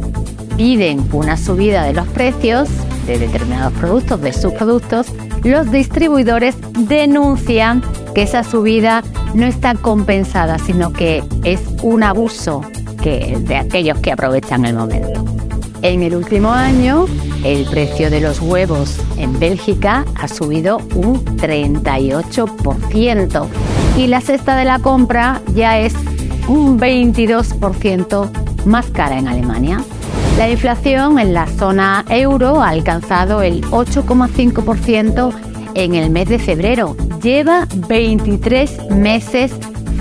piden 0.59 1.03
una 1.12 1.39
subida 1.39 1.85
de 1.85 1.95
los 1.95 2.07
precios 2.09 2.68
de 3.07 3.18
determinados 3.18 3.73
productos, 3.75 4.21
de 4.21 4.35
sus 4.35 4.53
productos, 4.53 5.07
los 5.43 5.71
distribuidores 5.71 6.57
denuncian 6.73 7.83
que 8.14 8.22
esa 8.22 8.44
subida 8.44 9.02
no 9.34 9.46
está 9.46 9.74
compensada, 9.74 10.58
sino 10.58 10.92
que 10.92 11.22
es 11.44 11.61
un 11.82 12.02
abuso 12.02 12.62
que, 13.02 13.36
de 13.40 13.56
aquellos 13.56 13.98
que 14.00 14.12
aprovechan 14.12 14.64
el 14.64 14.74
momento. 14.74 15.24
En 15.82 16.02
el 16.02 16.14
último 16.14 16.52
año, 16.52 17.06
el 17.42 17.64
precio 17.64 18.11
de 18.11 18.20
los 18.20 18.40
huevos 18.40 19.00
en 19.16 19.38
Bélgica 19.38 20.04
ha 20.14 20.28
subido 20.28 20.76
un 20.94 21.24
38% 21.24 23.46
y 23.96 24.06
la 24.06 24.20
cesta 24.20 24.56
de 24.56 24.66
la 24.66 24.78
compra 24.78 25.40
ya 25.54 25.78
es 25.78 25.94
un 26.48 26.78
22% 26.78 28.30
más 28.66 28.86
cara 28.86 29.18
en 29.18 29.28
Alemania. 29.28 29.82
La 30.36 30.50
inflación 30.50 31.18
en 31.18 31.32
la 31.32 31.46
zona 31.46 32.04
euro 32.08 32.62
ha 32.62 32.68
alcanzado 32.68 33.40
el 33.42 33.62
8,5% 33.64 35.32
en 35.74 35.94
el 35.94 36.11
mes 36.11 36.28
de 36.28 36.38
febrero. 36.38 36.94
Lleva 37.23 37.66
23 37.89 38.91
meses 38.93 39.53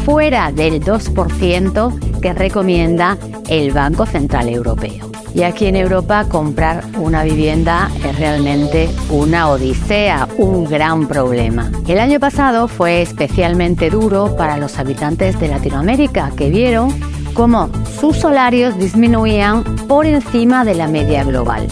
fuera 0.05 0.53
del 0.53 0.81
2% 0.81 2.19
que 2.21 2.33
recomienda 2.33 3.17
el 3.49 3.71
Banco 3.71 4.05
Central 4.05 4.47
Europeo. 4.47 5.09
Y 5.33 5.43
aquí 5.43 5.65
en 5.65 5.75
Europa 5.75 6.25
comprar 6.29 6.85
una 6.97 7.23
vivienda 7.23 7.89
es 8.05 8.17
realmente 8.17 8.89
una 9.09 9.49
odisea, 9.49 10.27
un 10.37 10.63
gran 10.63 11.07
problema. 11.07 11.69
El 11.87 11.99
año 11.99 12.19
pasado 12.21 12.67
fue 12.67 13.01
especialmente 13.01 13.89
duro 13.89 14.35
para 14.37 14.57
los 14.57 14.79
habitantes 14.79 15.37
de 15.39 15.49
Latinoamérica 15.49 16.31
que 16.37 16.49
vieron 16.49 16.89
cómo 17.33 17.69
sus 17.99 18.17
salarios 18.17 18.77
disminuían 18.77 19.63
por 19.87 20.05
encima 20.05 20.63
de 20.63 20.75
la 20.75 20.87
media 20.87 21.25
global, 21.25 21.67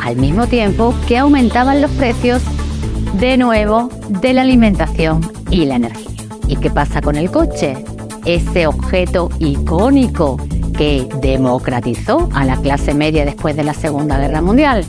al 0.00 0.16
mismo 0.16 0.46
tiempo 0.46 0.94
que 1.06 1.18
aumentaban 1.18 1.82
los 1.82 1.90
precios 1.92 2.42
de 3.14 3.36
nuevo 3.36 3.88
de 4.08 4.32
la 4.32 4.42
alimentación 4.42 5.20
y 5.50 5.64
la 5.64 5.76
energía. 5.76 6.24
¿Y 6.48 6.56
qué 6.56 6.70
pasa 6.70 7.00
con 7.00 7.16
el 7.16 7.30
coche? 7.30 7.76
Ese 8.24 8.66
objeto 8.66 9.30
icónico 9.38 10.36
que 10.76 11.08
democratizó 11.20 12.28
a 12.34 12.44
la 12.44 12.56
clase 12.56 12.94
media 12.94 13.24
después 13.24 13.56
de 13.56 13.64
la 13.64 13.74
Segunda 13.74 14.18
Guerra 14.18 14.42
Mundial. 14.42 14.84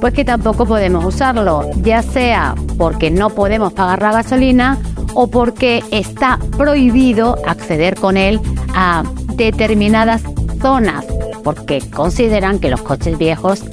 Pues 0.00 0.12
que 0.14 0.24
tampoco 0.24 0.66
podemos 0.66 1.04
usarlo, 1.04 1.68
ya 1.82 2.02
sea 2.02 2.54
porque 2.78 3.10
no 3.10 3.30
podemos 3.30 3.72
pagar 3.72 4.02
la 4.02 4.12
gasolina 4.12 4.78
o 5.14 5.28
porque 5.28 5.82
está 5.90 6.38
prohibido 6.56 7.38
acceder 7.46 7.96
con 7.96 8.16
él 8.16 8.40
a 8.74 9.02
determinadas 9.34 10.22
zonas, 10.60 11.04
porque 11.42 11.80
consideran 11.90 12.58
que 12.58 12.70
los 12.70 12.82
coches 12.82 13.16
viejos 13.16 13.64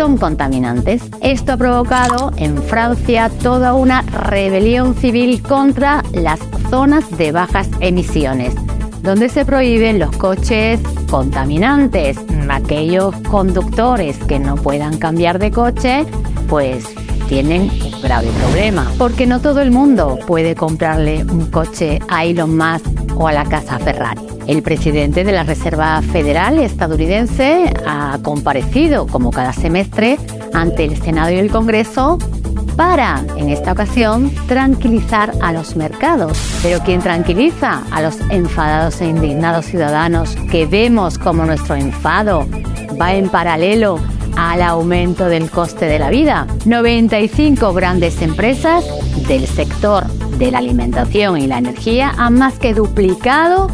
son 0.00 0.16
contaminantes. 0.16 1.02
Esto 1.20 1.52
ha 1.52 1.56
provocado 1.58 2.32
en 2.38 2.56
Francia 2.62 3.30
toda 3.42 3.74
una 3.74 4.00
rebelión 4.00 4.94
civil 4.94 5.42
contra 5.42 6.02
las 6.14 6.40
zonas 6.70 7.04
de 7.18 7.32
bajas 7.32 7.68
emisiones, 7.80 8.54
donde 9.02 9.28
se 9.28 9.44
prohíben 9.44 9.98
los 9.98 10.16
coches 10.16 10.80
contaminantes. 11.10 12.16
Aquellos 12.48 13.14
conductores 13.28 14.16
que 14.24 14.38
no 14.38 14.54
puedan 14.54 14.96
cambiar 14.96 15.38
de 15.38 15.50
coche, 15.50 16.06
pues 16.48 16.86
tienen 17.28 17.68
un 17.68 18.00
grave 18.00 18.28
problema, 18.42 18.90
porque 18.96 19.26
no 19.26 19.40
todo 19.40 19.60
el 19.60 19.70
mundo 19.70 20.18
puede 20.26 20.54
comprarle 20.54 21.24
un 21.24 21.50
coche 21.50 21.98
a 22.08 22.24
Elon 22.24 22.56
Musk 22.56 22.86
o 23.18 23.28
a 23.28 23.32
la 23.32 23.44
casa 23.44 23.78
Ferrari. 23.78 24.29
El 24.50 24.64
presidente 24.64 25.22
de 25.22 25.30
la 25.30 25.44
Reserva 25.44 26.02
Federal 26.02 26.58
estadounidense 26.58 27.72
ha 27.86 28.18
comparecido, 28.20 29.06
como 29.06 29.30
cada 29.30 29.52
semestre, 29.52 30.18
ante 30.52 30.82
el 30.82 31.00
Senado 31.00 31.30
y 31.30 31.38
el 31.38 31.52
Congreso 31.52 32.18
para, 32.74 33.24
en 33.36 33.48
esta 33.48 33.70
ocasión, 33.70 34.32
tranquilizar 34.48 35.32
a 35.40 35.52
los 35.52 35.76
mercados. 35.76 36.36
Pero 36.64 36.80
¿quién 36.80 37.00
tranquiliza 37.00 37.84
a 37.92 38.02
los 38.02 38.18
enfadados 38.28 39.00
e 39.00 39.06
indignados 39.06 39.66
ciudadanos 39.66 40.34
que 40.50 40.66
vemos 40.66 41.16
como 41.16 41.44
nuestro 41.44 41.76
enfado 41.76 42.44
va 43.00 43.14
en 43.14 43.28
paralelo 43.28 44.00
al 44.36 44.62
aumento 44.62 45.26
del 45.26 45.48
coste 45.48 45.86
de 45.86 46.00
la 46.00 46.10
vida? 46.10 46.48
95 46.64 47.72
grandes 47.72 48.20
empresas 48.20 48.84
del 49.28 49.46
sector 49.46 50.08
de 50.38 50.50
la 50.50 50.58
alimentación 50.58 51.38
y 51.38 51.46
la 51.46 51.58
energía 51.58 52.12
han 52.18 52.34
más 52.34 52.58
que 52.58 52.74
duplicado 52.74 53.68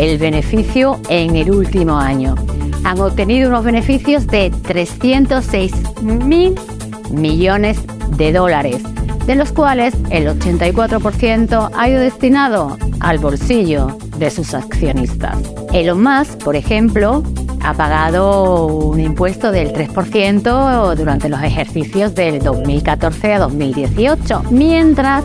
el 0.00 0.16
beneficio 0.16 0.98
en 1.10 1.36
el 1.36 1.50
último 1.50 1.98
año. 1.98 2.34
Han 2.84 2.98
obtenido 3.00 3.50
unos 3.50 3.64
beneficios 3.64 4.26
de 4.26 4.50
306 4.50 5.72
mil 6.02 6.58
millones 7.10 7.78
de 8.16 8.32
dólares, 8.32 8.82
de 9.26 9.34
los 9.34 9.52
cuales 9.52 9.94
el 10.08 10.26
84% 10.26 11.70
ha 11.76 11.88
ido 11.90 12.00
destinado 12.00 12.78
al 13.00 13.18
bolsillo 13.18 13.98
de 14.16 14.30
sus 14.30 14.54
accionistas. 14.54 15.36
Elon 15.74 16.02
Musk, 16.02 16.42
por 16.42 16.56
ejemplo, 16.56 17.22
ha 17.62 17.74
pagado 17.74 18.68
un 18.68 19.00
impuesto 19.00 19.52
del 19.52 19.74
3% 19.74 20.96
durante 20.96 21.28
los 21.28 21.42
ejercicios 21.42 22.14
del 22.14 22.42
2014 22.42 23.34
a 23.34 23.38
2018, 23.40 24.44
mientras 24.50 25.24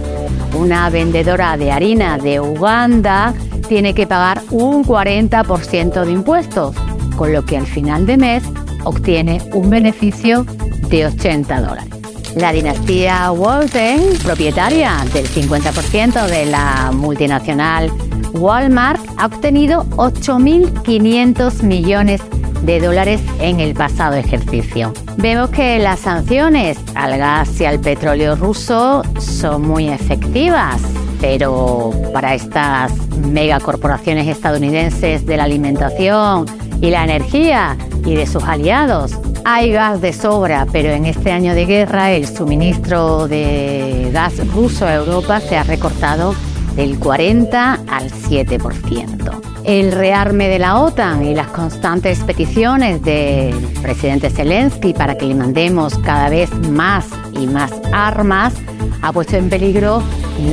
una 0.53 0.89
vendedora 0.89 1.55
de 1.55 1.71
harina 1.71 2.17
de 2.17 2.41
Uganda 2.41 3.33
tiene 3.67 3.93
que 3.93 4.07
pagar 4.07 4.41
un 4.51 4.83
40% 4.83 6.05
de 6.05 6.11
impuestos. 6.11 6.75
con 7.15 7.31
lo 7.31 7.45
que 7.45 7.55
al 7.55 7.65
final 7.65 8.05
de 8.05 8.17
mes 8.17 8.43
obtiene 8.83 9.41
un 9.53 9.69
beneficio 9.69 10.45
de 10.89 11.05
80 11.05 11.61
dólares. 11.61 11.95
La 12.35 12.51
dinastía 12.51 13.31
Walton, 13.31 14.01
propietaria 14.21 14.97
del 15.13 15.25
50% 15.25 16.27
de 16.27 16.45
la 16.45 16.91
multinacional 16.93 17.89
Walmart, 18.33 18.99
ha 19.15 19.27
obtenido 19.27 19.85
8.500 19.91 21.63
millones 21.63 22.21
de 22.63 22.81
dólares 22.81 23.21
en 23.39 23.61
el 23.61 23.73
pasado 23.73 24.15
ejercicio. 24.15 24.91
Vemos 25.17 25.49
que 25.51 25.79
las 25.79 26.01
sanciones 26.01 26.77
al 26.95 27.17
gas 27.17 27.61
y 27.61 27.65
al 27.65 27.79
petróleo 27.79 28.35
ruso 28.35 29.03
son 29.19 29.61
muy 29.61 29.87
efectivas, 29.87 30.81
pero 31.27 31.91
para 32.13 32.35
estas 32.35 32.91
megacorporaciones 33.17 34.27
estadounidenses 34.27 35.25
de 35.25 35.37
la 35.37 35.45
alimentación 35.45 36.45
y 36.81 36.91
la 36.91 37.03
energía 37.03 37.75
y 38.05 38.13
de 38.13 38.27
sus 38.27 38.43
aliados, 38.43 39.17
hay 39.43 39.71
gas 39.71 40.01
de 40.01 40.13
sobra, 40.13 40.67
pero 40.71 40.89
en 40.89 41.07
este 41.07 41.31
año 41.31 41.55
de 41.55 41.65
guerra 41.65 42.11
el 42.11 42.27
suministro 42.27 43.27
de 43.27 44.11
gas 44.13 44.35
ruso 44.53 44.85
a 44.85 44.93
Europa 44.93 45.39
se 45.39 45.57
ha 45.57 45.63
recortado 45.63 46.35
del 46.75 46.99
40 46.99 47.73
al 47.87 48.11
7% 48.11 49.44
el 49.65 49.91
rearme 49.91 50.47
de 50.47 50.59
la 50.59 50.79
OTAN 50.79 51.25
y 51.25 51.33
las 51.33 51.47
constantes 51.47 52.19
peticiones 52.19 53.01
del 53.01 53.55
presidente 53.81 54.29
Zelensky 54.29 54.93
para 54.93 55.17
que 55.17 55.25
le 55.25 55.35
mandemos 55.35 55.97
cada 55.99 56.29
vez 56.29 56.51
más 56.69 57.07
y 57.33 57.47
más 57.47 57.71
armas 57.91 58.53
ha 59.01 59.11
puesto 59.11 59.37
en 59.37 59.49
peligro 59.49 60.01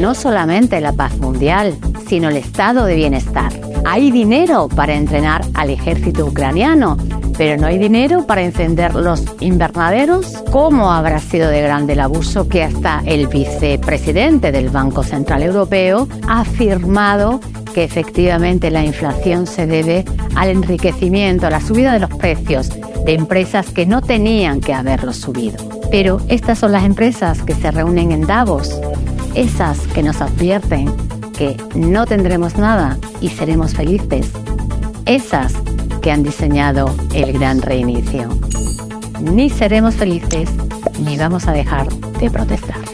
no 0.00 0.14
solamente 0.14 0.80
la 0.80 0.92
paz 0.92 1.16
mundial, 1.18 1.76
sino 2.06 2.28
el 2.28 2.36
estado 2.36 2.84
de 2.84 2.94
bienestar. 2.94 3.52
Hay 3.84 4.10
dinero 4.10 4.68
para 4.68 4.94
entrenar 4.94 5.42
al 5.54 5.70
ejército 5.70 6.26
ucraniano, 6.26 6.96
pero 7.36 7.60
no 7.60 7.66
hay 7.66 7.78
dinero 7.78 8.26
para 8.26 8.42
encender 8.42 8.94
los 8.94 9.24
invernaderos. 9.40 10.42
¿Cómo 10.50 10.92
habrá 10.92 11.18
sido 11.18 11.48
de 11.48 11.62
grande 11.62 11.94
el 11.94 12.00
abuso 12.00 12.48
que 12.48 12.62
hasta 12.62 13.02
el 13.06 13.26
vicepresidente 13.26 14.52
del 14.52 14.68
Banco 14.68 15.02
Central 15.02 15.42
Europeo 15.42 16.06
ha 16.28 16.40
afirmado 16.40 17.40
que 17.72 17.84
efectivamente 17.84 18.70
la 18.70 18.84
inflación 18.84 19.46
se 19.46 19.66
debe 19.66 20.04
al 20.34 20.50
enriquecimiento, 20.50 21.46
a 21.46 21.50
la 21.50 21.60
subida 21.60 21.92
de 21.92 22.00
los 22.00 22.10
precios 22.10 22.70
de 23.04 23.14
empresas 23.14 23.70
que 23.70 23.86
no 23.86 24.02
tenían 24.02 24.60
que 24.60 24.74
haberlos 24.74 25.16
subido. 25.16 25.56
Pero 25.90 26.20
estas 26.28 26.58
son 26.58 26.72
las 26.72 26.84
empresas 26.84 27.42
que 27.42 27.54
se 27.54 27.70
reúnen 27.70 28.12
en 28.12 28.22
Davos, 28.22 28.80
esas 29.34 29.78
que 29.88 30.02
nos 30.02 30.20
advierten 30.20 30.94
que 31.32 31.56
no 31.74 32.06
tendremos 32.06 32.56
nada 32.56 32.98
y 33.20 33.28
seremos 33.28 33.74
felices, 33.74 34.30
esas 35.06 35.54
que 36.00 36.10
han 36.10 36.22
diseñado 36.22 36.94
el 37.14 37.32
gran 37.32 37.62
reinicio. 37.62 38.28
Ni 39.20 39.50
seremos 39.50 39.94
felices 39.94 40.50
ni 41.00 41.16
vamos 41.16 41.48
a 41.48 41.52
dejar 41.52 41.88
de 41.88 42.30
protestar. 42.30 42.91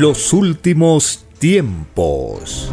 Los 0.00 0.32
últimos 0.32 1.26
tiempos. 1.38 2.72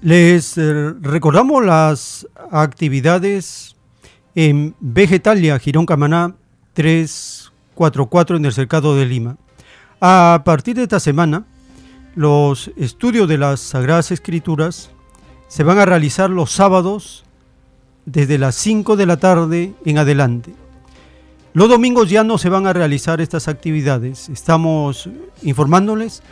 Les 0.00 0.56
eh, 0.56 0.94
recordamos 1.02 1.62
las 1.62 2.26
actividades 2.50 3.76
en 4.34 4.74
Vegetalia, 4.80 5.58
Girón 5.58 5.84
Camaná 5.84 6.34
344 6.72 8.38
en 8.38 8.46
el 8.46 8.54
Cercado 8.54 8.96
de 8.96 9.04
Lima. 9.04 9.36
A 10.00 10.40
partir 10.46 10.76
de 10.76 10.84
esta 10.84 10.98
semana, 10.98 11.44
los 12.14 12.70
estudios 12.78 13.28
de 13.28 13.36
las 13.36 13.60
Sagradas 13.60 14.12
Escrituras 14.12 14.92
se 15.46 15.62
van 15.62 15.78
a 15.78 15.84
realizar 15.84 16.30
los 16.30 16.52
sábados 16.52 17.24
desde 18.06 18.38
las 18.38 18.54
5 18.54 18.96
de 18.96 19.04
la 19.04 19.18
tarde 19.18 19.74
en 19.84 19.98
adelante. 19.98 20.54
Los 21.54 21.68
domingos 21.68 22.08
ya 22.08 22.24
no 22.24 22.38
se 22.38 22.48
van 22.48 22.66
a 22.66 22.72
realizar 22.72 23.20
estas 23.20 23.46
actividades. 23.46 24.30
Estamos 24.30 25.10
informándoles 25.42 26.22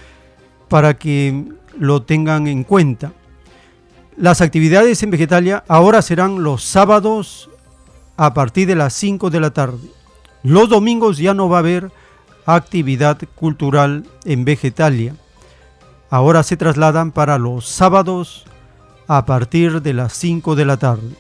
para 0.69 0.95
que 0.95 1.45
lo 1.79 2.03
tengan 2.03 2.47
en 2.47 2.65
cuenta. 2.65 3.13
Las 4.17 4.41
actividades 4.41 5.03
en 5.03 5.11
Vegetalia 5.11 5.63
ahora 5.69 6.01
serán 6.01 6.43
los 6.43 6.65
sábados 6.65 7.51
a 8.17 8.33
partir 8.33 8.67
de 8.67 8.77
las 8.77 8.95
5 8.95 9.29
de 9.29 9.41
la 9.41 9.51
tarde. 9.51 9.89
Los 10.43 10.71
domingos 10.71 11.19
ya 11.19 11.35
no 11.35 11.51
va 11.51 11.59
a 11.59 11.61
haber 11.61 11.93
actividad 12.47 13.19
cultural 13.35 14.07
en 14.25 14.47
Vegetalia. 14.47 15.15
Ahora 16.09 16.43
se 16.43 16.57
trasladan 16.57 17.13
para 17.13 17.39
los 17.39 17.69
sábados 17.69 18.47
a 19.07 19.27
partir 19.27 19.83
de 19.83 19.93
las 19.93 20.15
5 20.15 20.55
de 20.57 20.65
la 20.65 20.79
tarde. 20.79 21.15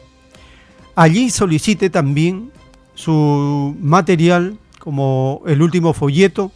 Allí 0.94 1.30
solicite 1.30 1.90
también 1.90 2.50
su 2.94 3.76
material 3.80 4.58
como 4.78 5.42
el 5.46 5.62
último 5.62 5.92
folleto 5.92 6.52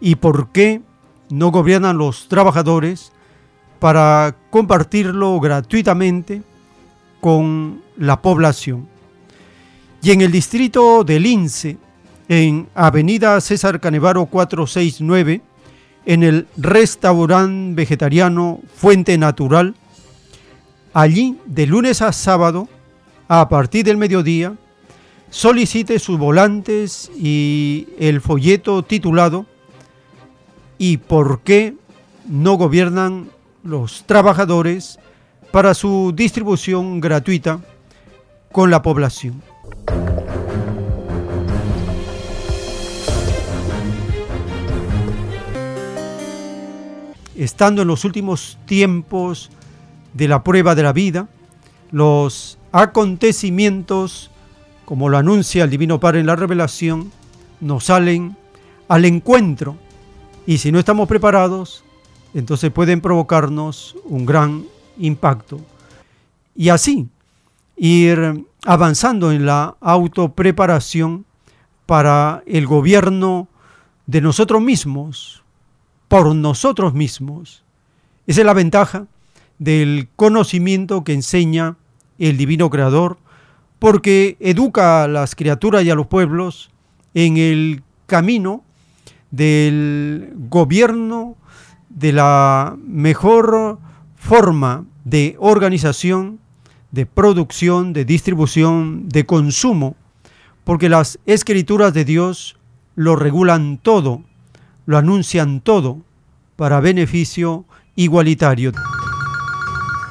y 0.00 0.16
por 0.16 0.48
qué 0.48 0.80
no 1.30 1.50
gobiernan 1.50 1.98
los 1.98 2.28
trabajadores 2.28 3.12
para 3.78 4.36
compartirlo 4.50 5.40
gratuitamente 5.40 6.42
con 7.20 7.82
la 7.96 8.20
población. 8.20 8.88
Y 10.02 10.10
en 10.10 10.20
el 10.20 10.32
distrito 10.32 11.04
del 11.04 11.22
Lince, 11.22 11.78
en 12.28 12.68
Avenida 12.74 13.40
César 13.40 13.80
Canevaro 13.80 14.26
469, 14.26 15.40
en 16.04 16.22
el 16.22 16.46
restaurante 16.56 17.74
vegetariano 17.74 18.60
Fuente 18.74 19.16
Natural, 19.16 19.74
allí 20.92 21.38
de 21.46 21.66
lunes 21.66 22.02
a 22.02 22.12
sábado, 22.12 22.68
a 23.28 23.48
partir 23.48 23.84
del 23.84 23.96
mediodía, 23.96 24.54
solicite 25.32 25.98
sus 25.98 26.18
volantes 26.18 27.10
y 27.16 27.88
el 27.98 28.20
folleto 28.20 28.82
titulado 28.82 29.46
¿Y 30.76 30.98
por 30.98 31.40
qué 31.40 31.74
no 32.28 32.54
gobiernan 32.54 33.30
los 33.64 34.04
trabajadores 34.04 34.98
para 35.50 35.74
su 35.74 36.12
distribución 36.14 37.00
gratuita 37.00 37.60
con 38.52 38.70
la 38.70 38.82
población? 38.82 39.42
Estando 47.36 47.82
en 47.82 47.88
los 47.88 48.04
últimos 48.04 48.58
tiempos 48.66 49.50
de 50.12 50.28
la 50.28 50.44
prueba 50.44 50.74
de 50.74 50.82
la 50.82 50.92
vida, 50.92 51.28
los 51.90 52.58
acontecimientos 52.70 54.31
como 54.84 55.08
lo 55.08 55.18
anuncia 55.18 55.64
el 55.64 55.70
Divino 55.70 56.00
Padre 56.00 56.20
en 56.20 56.26
la 56.26 56.36
revelación, 56.36 57.10
nos 57.60 57.84
salen 57.84 58.36
al 58.88 59.04
encuentro 59.04 59.76
y 60.46 60.58
si 60.58 60.72
no 60.72 60.78
estamos 60.78 61.08
preparados, 61.08 61.84
entonces 62.34 62.70
pueden 62.70 63.00
provocarnos 63.00 63.96
un 64.04 64.26
gran 64.26 64.64
impacto. 64.98 65.60
Y 66.54 66.68
así 66.68 67.08
ir 67.76 68.44
avanzando 68.64 69.32
en 69.32 69.46
la 69.46 69.76
autopreparación 69.80 71.24
para 71.86 72.42
el 72.46 72.66
gobierno 72.66 73.48
de 74.06 74.20
nosotros 74.20 74.60
mismos, 74.60 75.42
por 76.08 76.34
nosotros 76.34 76.94
mismos. 76.94 77.64
Esa 78.26 78.40
es 78.40 78.46
la 78.46 78.54
ventaja 78.54 79.06
del 79.58 80.08
conocimiento 80.16 81.04
que 81.04 81.12
enseña 81.12 81.76
el 82.18 82.36
Divino 82.36 82.70
Creador 82.70 83.18
porque 83.82 84.36
educa 84.38 85.02
a 85.02 85.08
las 85.08 85.34
criaturas 85.34 85.82
y 85.82 85.90
a 85.90 85.96
los 85.96 86.06
pueblos 86.06 86.70
en 87.14 87.36
el 87.36 87.82
camino 88.06 88.62
del 89.32 90.32
gobierno 90.48 91.34
de 91.88 92.12
la 92.12 92.76
mejor 92.78 93.80
forma 94.14 94.84
de 95.02 95.34
organización, 95.40 96.38
de 96.92 97.06
producción, 97.06 97.92
de 97.92 98.04
distribución, 98.04 99.08
de 99.08 99.26
consumo, 99.26 99.96
porque 100.62 100.88
las 100.88 101.18
escrituras 101.26 101.92
de 101.92 102.04
Dios 102.04 102.56
lo 102.94 103.16
regulan 103.16 103.78
todo, 103.78 104.22
lo 104.86 104.96
anuncian 104.96 105.60
todo 105.60 105.98
para 106.54 106.78
beneficio 106.78 107.64
igualitario. 107.96 108.70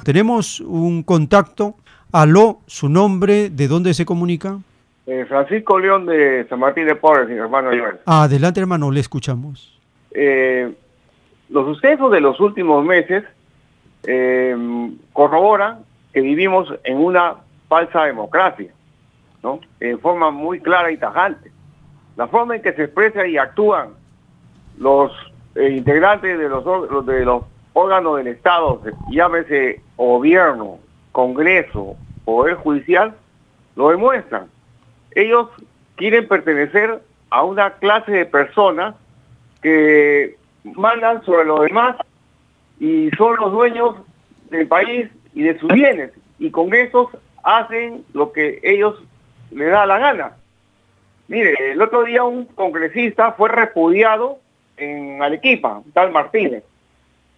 Tenemos 0.03 0.59
un 0.59 1.03
contacto 1.03 1.77
Aló, 2.11 2.59
su 2.67 2.89
nombre, 2.89 3.49
¿de 3.49 3.67
dónde 3.69 3.93
se 3.93 4.05
comunica? 4.05 4.59
Eh, 5.07 5.25
Francisco 5.29 5.79
León 5.79 6.05
de 6.05 6.45
San 6.49 6.59
Martín 6.59 6.85
de 6.85 6.95
Porres, 6.95 7.29
hermano 7.29 7.69
Joel. 7.69 7.99
Adelante, 8.05 8.59
hermano, 8.59 8.91
le 8.91 8.99
escuchamos. 8.99 9.79
Eh, 10.11 10.73
los 11.49 11.65
sucesos 11.65 12.11
de 12.11 12.19
los 12.19 12.39
últimos 12.41 12.83
meses 12.85 13.23
eh, 14.03 14.55
corroboran 15.13 15.85
que 16.13 16.19
vivimos 16.19 16.67
en 16.83 16.97
una 16.97 17.35
falsa 17.69 18.03
democracia, 18.03 18.71
¿no? 19.41 19.61
En 19.79 19.97
forma 19.99 20.31
muy 20.31 20.59
clara 20.59 20.91
y 20.91 20.97
tajante. 20.97 21.49
La 22.17 22.27
forma 22.27 22.57
en 22.57 22.61
que 22.61 22.73
se 22.73 22.83
expresan 22.83 23.29
y 23.29 23.37
actúan 23.37 23.89
los 24.77 25.13
integrantes 25.55 26.37
de 26.37 26.49
los, 26.49 27.05
de 27.05 27.25
los 27.25 27.43
órganos 27.73 28.17
del 28.17 28.27
Estado, 28.27 28.81
llámese 29.09 29.81
gobierno, 29.95 30.79
Congreso, 31.11 31.95
Poder 32.25 32.55
Judicial, 32.55 33.15
lo 33.75 33.89
demuestran. 33.89 34.47
Ellos 35.11 35.49
quieren 35.95 36.27
pertenecer 36.27 37.01
a 37.29 37.43
una 37.43 37.71
clase 37.73 38.11
de 38.11 38.25
personas 38.25 38.95
que 39.61 40.37
mandan 40.63 41.23
sobre 41.23 41.45
los 41.45 41.61
demás 41.61 41.97
y 42.79 43.09
son 43.17 43.35
los 43.37 43.51
dueños 43.51 43.95
del 44.49 44.67
país 44.67 45.09
y 45.33 45.43
de 45.43 45.57
sus 45.59 45.71
bienes. 45.71 46.11
Y 46.39 46.51
con 46.51 46.73
esos 46.73 47.09
hacen 47.43 48.03
lo 48.13 48.31
que 48.31 48.59
ellos 48.63 49.01
les 49.51 49.71
da 49.71 49.85
la 49.85 49.99
gana. 49.99 50.33
Mire, 51.27 51.71
el 51.71 51.81
otro 51.81 52.03
día 52.03 52.23
un 52.23 52.45
congresista 52.45 53.33
fue 53.33 53.49
repudiado 53.49 54.39
en 54.77 55.21
Arequipa, 55.21 55.81
tal 55.93 56.11
Martínez. 56.11 56.63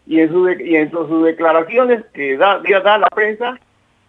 Y 0.06 0.20
en, 0.20 0.92
sus 0.92 1.24
declaraciones 1.24 2.04
que 2.14 2.38
da, 2.38 2.60
da 2.60 2.98
la 2.98 3.08
prensa, 3.08 3.60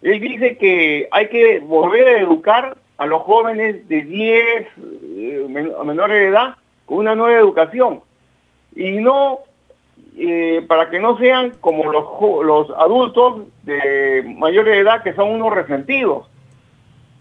él 0.02 0.20
dice 0.20 0.56
que 0.58 1.08
hay 1.10 1.28
que 1.28 1.60
volver 1.60 2.08
a 2.08 2.20
educar 2.20 2.76
a 2.98 3.06
los 3.06 3.22
jóvenes 3.22 3.88
de 3.88 4.02
10 4.02 4.44
eh, 4.76 5.46
menores 5.84 6.18
de 6.18 6.28
edad 6.28 6.56
con 6.86 6.98
una 6.98 7.14
nueva 7.14 7.38
educación. 7.38 8.00
Y 8.74 8.92
no, 8.92 9.40
eh, 10.16 10.64
para 10.68 10.90
que 10.90 10.98
no 10.98 11.16
sean 11.18 11.52
como 11.60 11.90
los, 11.92 12.04
los 12.44 12.70
adultos 12.78 13.42
de 13.62 14.24
mayores 14.36 14.74
de 14.74 14.80
edad 14.80 15.02
que 15.02 15.14
son 15.14 15.30
unos 15.30 15.52
resentidos. 15.54 16.28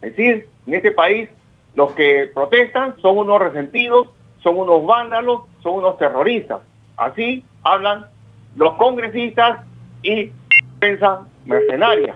Es 0.01 0.15
decir, 0.15 0.47
en 0.67 0.73
este 0.73 0.91
país 0.91 1.29
los 1.75 1.93
que 1.93 2.29
protestan 2.33 2.95
son 3.01 3.17
unos 3.17 3.39
resentidos, 3.39 4.09
son 4.41 4.57
unos 4.57 4.85
vándalos, 4.85 5.43
son 5.61 5.75
unos 5.75 5.97
terroristas. 5.97 6.61
Así 6.97 7.43
hablan 7.63 8.07
los 8.55 8.73
congresistas 8.73 9.61
y 10.01 10.31
prensa 10.79 11.21
mercenaria. 11.45 12.15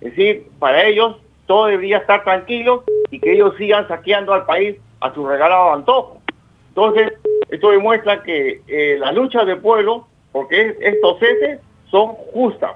Es 0.00 0.16
decir, 0.16 0.48
para 0.58 0.84
ellos 0.84 1.16
todo 1.46 1.66
debería 1.66 1.98
estar 1.98 2.24
tranquilo 2.24 2.84
y 3.10 3.20
que 3.20 3.32
ellos 3.32 3.54
sigan 3.56 3.86
saqueando 3.88 4.34
al 4.34 4.44
país 4.46 4.76
a 5.00 5.12
su 5.14 5.26
regalado 5.26 5.72
antojo. 5.72 6.20
Entonces, 6.68 7.12
esto 7.48 7.70
demuestra 7.70 8.22
que 8.22 8.60
eh, 8.66 8.96
la 8.98 9.12
lucha 9.12 9.44
del 9.44 9.58
pueblo, 9.58 10.06
porque 10.32 10.76
estos 10.80 11.18
ceses 11.18 11.60
son 11.90 12.08
justas, 12.32 12.72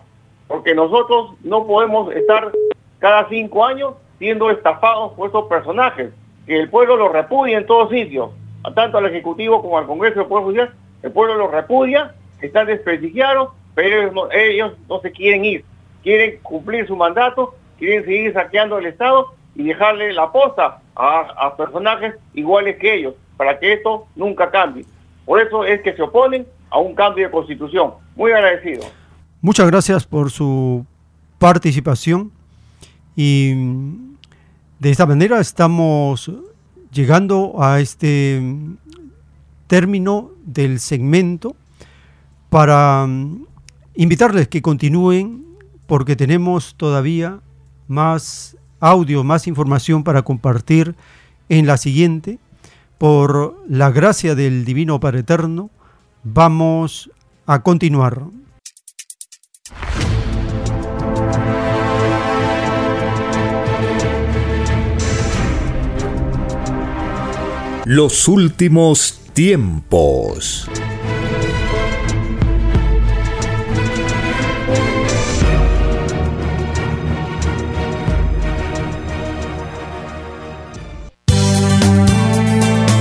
porque 0.47 0.75
nosotros 0.75 1.33
no 1.43 1.67
podemos 1.67 2.13
estar 2.15 2.53
cada 2.99 3.29
cinco 3.29 3.65
años 3.65 3.95
siendo 4.19 4.51
estafados 4.51 5.13
por 5.15 5.27
estos 5.27 5.47
personajes, 5.47 6.11
que 6.47 6.61
el 6.61 6.71
pueblo 6.71 6.97
los 6.97 7.13
repudia 7.13 7.59
en 7.59 7.67
todos 7.67 7.91
sitios, 7.91 8.31
tanto 8.75 8.99
al 8.99 9.07
Ejecutivo 9.07 9.61
como 9.63 9.79
al 9.79 9.87
Congreso 9.87 10.21
del 10.21 10.29
Poder 10.29 10.45
Judicial, 10.45 10.75
el 11.03 11.13
pueblo 11.13 11.35
los 11.37 11.51
repudia, 11.51 12.15
están 12.47 12.67
desprestigiados, 12.67 13.51
pero 13.75 14.31
ellos 14.33 14.73
no, 14.89 15.01
se 15.01 15.13
quieren 15.13 15.45
ir, 15.45 15.65
quieren 16.03 16.39
cumplir 16.43 16.87
su 16.87 16.97
mandato, 16.97 17.55
quieren 17.79 18.05
seguir 18.05 18.33
saqueando 18.33 18.79
el 18.79 18.87
Estado 18.87 19.33
y 19.55 19.65
dejarle 19.65 20.13
la 20.13 20.31
posta 20.31 20.81
a, 20.95 21.55
personajes 21.57 22.15
iguales 22.35 22.77
que 22.79 22.95
ellos, 22.95 23.15
para 23.37 23.59
que 23.59 23.75
esto 23.75 24.07
nunca 24.17 24.51
cambie. 24.51 24.85
Por 25.25 25.41
eso 25.41 25.65
es 25.65 25.81
que 25.83 25.95
se 25.95 26.03
oponen 26.03 26.47
a 26.71 26.79
un 26.79 26.95
cambio 26.95 27.27
de 27.27 27.31
constitución. 27.31 27.93
Muy 28.15 28.33
agradecido. 28.33 28.83
Muchas 29.41 29.71
gracias 29.71 30.07
por 30.07 30.31
su 30.31 30.85
participación 31.39 32.33
y 33.17 33.55
de 34.79 34.91
esta 34.91 35.07
manera 35.07 35.41
estamos 35.41 36.31
llegando 36.93 37.55
a 37.59 37.81
este 37.81 38.43
término 39.67 40.33
del 40.45 40.81
segmento 40.81 41.55
para 42.51 43.09
invitarles 43.95 44.49
que 44.49 44.61
continúen 44.61 45.47
porque 45.87 46.17
tenemos 46.17 46.75
todavía 46.77 47.41
más 47.89 48.57
audio, 48.81 49.25
más 49.25 49.47
información 49.47 50.05
para 50.05 50.23
compartir 50.23 50.95
en 51.49 51.67
la 51.67 51.77
siguiente. 51.77 52.39
Por 52.99 53.57
la 53.67 53.91
gracia 53.91 54.35
del 54.35 54.65
Divino 54.65 55.01
Padre 55.01 55.21
Eterno, 55.21 55.71
vamos 56.23 57.11
a 57.47 57.63
continuar. 57.63 58.25
Los 67.87 68.29
últimos 68.29 69.21
tiempos. 69.33 70.69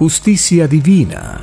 Justicia 0.00 0.66
divina. 0.66 1.42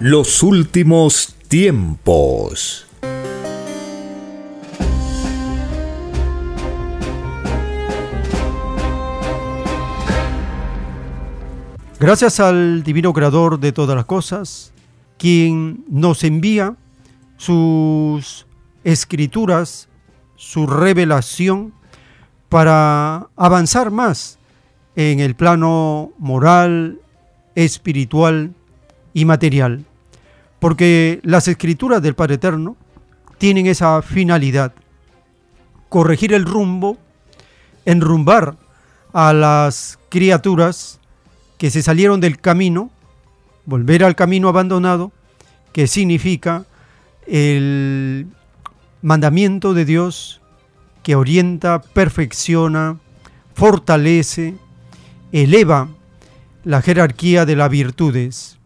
Los 0.00 0.42
últimos 0.42 1.36
tiempos. 1.46 2.88
Gracias 12.00 12.40
al 12.40 12.82
Divino 12.82 13.12
Creador 13.12 13.60
de 13.60 13.70
todas 13.70 13.94
las 13.94 14.06
cosas, 14.06 14.72
quien 15.18 15.84
nos 15.88 16.24
envía 16.24 16.74
sus 17.36 18.48
escrituras, 18.82 19.88
su 20.34 20.66
revelación, 20.66 21.72
para 22.48 23.28
avanzar 23.36 23.92
más 23.92 24.39
en 25.00 25.20
el 25.20 25.34
plano 25.34 26.12
moral, 26.18 26.98
espiritual 27.54 28.52
y 29.14 29.24
material. 29.24 29.86
Porque 30.58 31.20
las 31.22 31.48
escrituras 31.48 32.02
del 32.02 32.14
Padre 32.14 32.34
Eterno 32.34 32.76
tienen 33.38 33.66
esa 33.66 34.02
finalidad, 34.02 34.74
corregir 35.88 36.34
el 36.34 36.44
rumbo, 36.44 36.98
enrumbar 37.86 38.56
a 39.14 39.32
las 39.32 39.98
criaturas 40.10 41.00
que 41.56 41.70
se 41.70 41.80
salieron 41.80 42.20
del 42.20 42.38
camino, 42.38 42.90
volver 43.64 44.04
al 44.04 44.14
camino 44.14 44.50
abandonado, 44.50 45.12
que 45.72 45.86
significa 45.86 46.66
el 47.26 48.26
mandamiento 49.00 49.72
de 49.72 49.86
Dios 49.86 50.42
que 51.02 51.14
orienta, 51.14 51.80
perfecciona, 51.80 52.98
fortalece, 53.54 54.56
eleva 55.32 55.88
la 56.64 56.82
jerarquía 56.82 57.46
de 57.46 57.56
las 57.56 57.70
virtudes. 57.70 58.58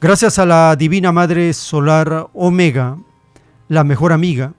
Gracias 0.00 0.38
a 0.38 0.46
la 0.46 0.76
Divina 0.76 1.12
Madre 1.12 1.52
Solar 1.52 2.28
Omega, 2.34 2.98
la 3.68 3.84
mejor 3.84 4.12
amiga, 4.12 4.52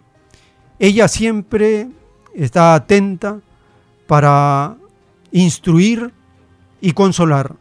ella 0.80 1.08
siempre 1.08 1.88
está 2.34 2.74
atenta 2.74 3.40
para 4.08 4.76
instruir 5.32 6.12
y 6.82 6.92
consolar 6.92 7.56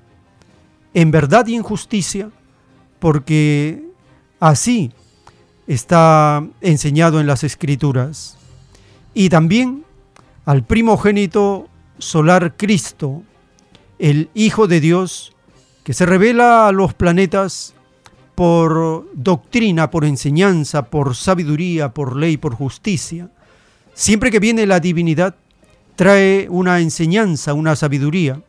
en 0.95 1.11
verdad 1.11 1.47
y 1.47 1.57
en 1.57 1.63
justicia, 1.63 2.31
porque 3.01 3.85
así 4.41 4.93
está 5.67 6.45
enseñado 6.61 7.21
en 7.21 7.27
las 7.27 7.45
escrituras. 7.45 8.39
Y 9.13 9.29
también 9.29 9.85
al 10.45 10.65
primogénito 10.65 11.69
solar 11.99 12.57
Cristo, 12.57 13.23
el 14.05 14.29
Hijo 14.35 14.67
de 14.67 14.81
Dios, 14.83 15.33
que 15.83 15.95
se 15.95 16.05
revela 16.05 16.69
a 16.69 16.73
los 16.73 16.93
planetas 16.93 17.73
por 18.35 19.07
doctrina, 19.15 19.91
por 19.91 20.05
enseñanza, 20.05 20.91
por 20.91 21.17
sabiduría, 21.17 21.95
por 21.95 22.15
ley, 22.15 22.37
por 22.37 22.55
justicia. 22.55 23.31
Siempre 23.95 24.31
que 24.31 24.41
viene 24.41 24.67
la 24.67 24.79
divinidad, 24.79 25.37
trae 25.97 26.49
una 26.51 26.81
enseñanza, 26.81 27.55
una 27.55 27.77
sabiduría 27.77 28.43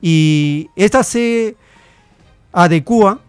y 0.00 0.70
esta 0.74 1.02
se 1.02 1.54
adecua 2.54 3.20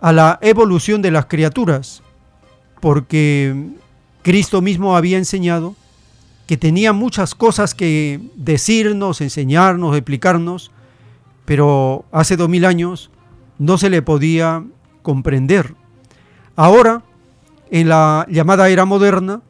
a 0.00 0.12
la 0.12 0.40
evolución 0.42 1.00
de 1.00 1.12
las 1.12 1.26
criaturas, 1.26 2.02
porque 2.80 3.54
Cristo 4.22 4.60
mismo 4.60 4.96
había 4.96 5.18
enseñado 5.18 5.76
que 6.48 6.56
tenía 6.56 6.92
muchas 6.92 7.36
cosas 7.36 7.72
que 7.72 8.20
decirnos, 8.34 9.20
enseñarnos, 9.20 9.94
explicarnos, 9.94 10.72
pero 11.44 12.04
hace 12.12 12.36
dos 12.36 12.48
mil 12.48 12.64
años 12.64 13.10
no 13.58 13.78
se 13.78 13.90
le 13.90 14.02
podía 14.02 14.64
comprender. 15.02 15.74
Ahora, 16.56 17.02
en 17.70 17.88
la 17.88 18.26
llamada 18.28 18.68
era 18.68 18.84
moderna, 18.84 19.42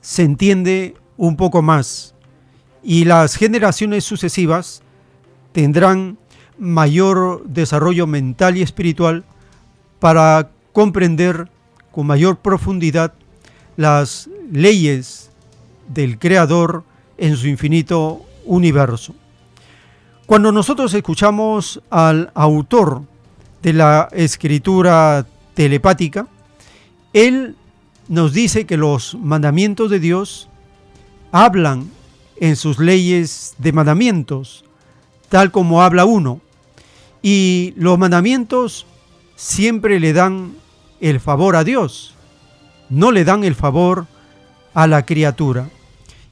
se 0.00 0.22
entiende 0.22 0.94
un 1.16 1.36
poco 1.36 1.62
más 1.62 2.14
y 2.82 3.04
las 3.04 3.36
generaciones 3.36 4.04
sucesivas 4.04 4.82
tendrán 5.52 6.18
mayor 6.58 7.44
desarrollo 7.46 8.06
mental 8.06 8.56
y 8.56 8.62
espiritual 8.62 9.24
para 10.00 10.50
comprender 10.72 11.48
con 11.92 12.06
mayor 12.06 12.38
profundidad 12.38 13.12
las 13.76 14.28
leyes 14.50 15.30
del 15.88 16.18
Creador 16.18 16.84
en 17.18 17.36
su 17.36 17.46
infinito 17.46 18.22
universo. 18.44 19.14
Cuando 20.26 20.52
nosotros 20.52 20.94
escuchamos 20.94 21.82
al 21.90 22.30
autor 22.34 23.02
de 23.62 23.72
la 23.72 24.08
escritura 24.12 25.26
telepática, 25.54 26.26
él 27.12 27.56
nos 28.08 28.32
dice 28.32 28.64
que 28.64 28.76
los 28.76 29.16
mandamientos 29.16 29.90
de 29.90 29.98
Dios 29.98 30.48
hablan 31.32 31.90
en 32.36 32.56
sus 32.56 32.78
leyes 32.78 33.54
de 33.58 33.72
mandamientos, 33.72 34.64
tal 35.28 35.50
como 35.50 35.82
habla 35.82 36.04
uno. 36.04 36.40
Y 37.20 37.74
los 37.76 37.98
mandamientos 37.98 38.86
siempre 39.36 39.98
le 40.00 40.12
dan 40.12 40.54
el 41.00 41.20
favor 41.20 41.56
a 41.56 41.64
Dios, 41.64 42.14
no 42.88 43.10
le 43.10 43.24
dan 43.24 43.44
el 43.44 43.54
favor 43.54 44.06
a 44.72 44.86
la 44.86 45.04
criatura. 45.04 45.68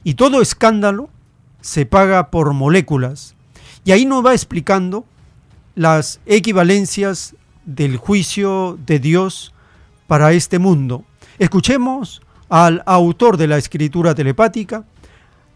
Y 0.03 0.15
todo 0.15 0.41
escándalo 0.41 1.09
se 1.61 1.85
paga 1.85 2.31
por 2.31 2.53
moléculas. 2.53 3.35
Y 3.83 3.91
ahí 3.91 4.05
nos 4.05 4.25
va 4.25 4.33
explicando 4.33 5.05
las 5.75 6.19
equivalencias 6.25 7.35
del 7.65 7.97
juicio 7.97 8.77
de 8.85 8.99
Dios 8.99 9.53
para 10.07 10.33
este 10.33 10.59
mundo. 10.59 11.03
Escuchemos 11.39 12.21
al 12.49 12.83
autor 12.85 13.37
de 13.37 13.47
la 13.47 13.57
escritura 13.57 14.13
telepática 14.13 14.83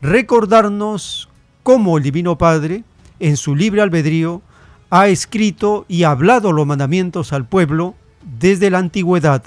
recordarnos 0.01 1.29
cómo 1.63 1.97
el 1.97 2.03
Divino 2.03 2.37
Padre 2.37 2.83
en 3.19 3.37
su 3.37 3.55
libre 3.55 3.81
albedrío, 3.81 4.41
ha 4.89 5.07
escrito 5.07 5.85
y 5.87 6.03
hablado 6.03 6.51
los 6.51 6.65
mandamientos 6.65 7.33
al 7.33 7.45
pueblo 7.45 7.95
desde 8.39 8.69
la 8.69 8.79
antigüedad. 8.79 9.43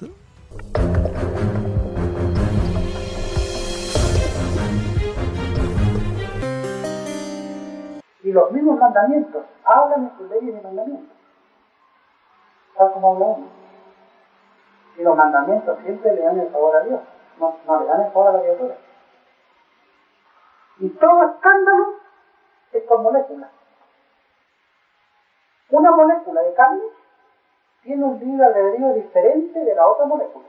Y 8.28 8.32
los 8.32 8.50
mismos 8.50 8.78
mandamientos 8.78 9.42
hablan 9.64 10.02
en 10.02 10.18
sus 10.18 10.28
leyes 10.28 10.60
y 10.60 10.62
mandamientos, 10.62 11.16
tal 12.76 12.92
como 12.92 13.14
habla 13.14 13.24
uno. 13.24 13.46
Y 14.98 15.02
los 15.02 15.16
mandamientos 15.16 15.78
siempre 15.78 16.12
le 16.12 16.20
dan 16.20 16.38
el 16.38 16.50
favor 16.50 16.76
a 16.76 16.80
Dios, 16.80 17.00
no, 17.38 17.56
no 17.66 17.80
le 17.80 17.86
dan 17.86 18.02
el 18.02 18.12
favor 18.12 18.28
a 18.28 18.32
la 18.32 18.40
criatura. 18.40 18.76
Y 20.76 20.90
todo 20.90 21.22
escándalo 21.22 21.94
es 22.72 22.82
por 22.82 22.98
moléculas. 22.98 23.48
Una 25.70 25.90
molécula 25.92 26.42
de 26.42 26.52
carne 26.52 26.82
tiene 27.82 28.04
un 28.04 28.20
libre 28.20 28.44
albedrío 28.44 28.92
diferente 28.92 29.58
de 29.58 29.74
la 29.74 29.86
otra 29.86 30.04
molécula, 30.04 30.48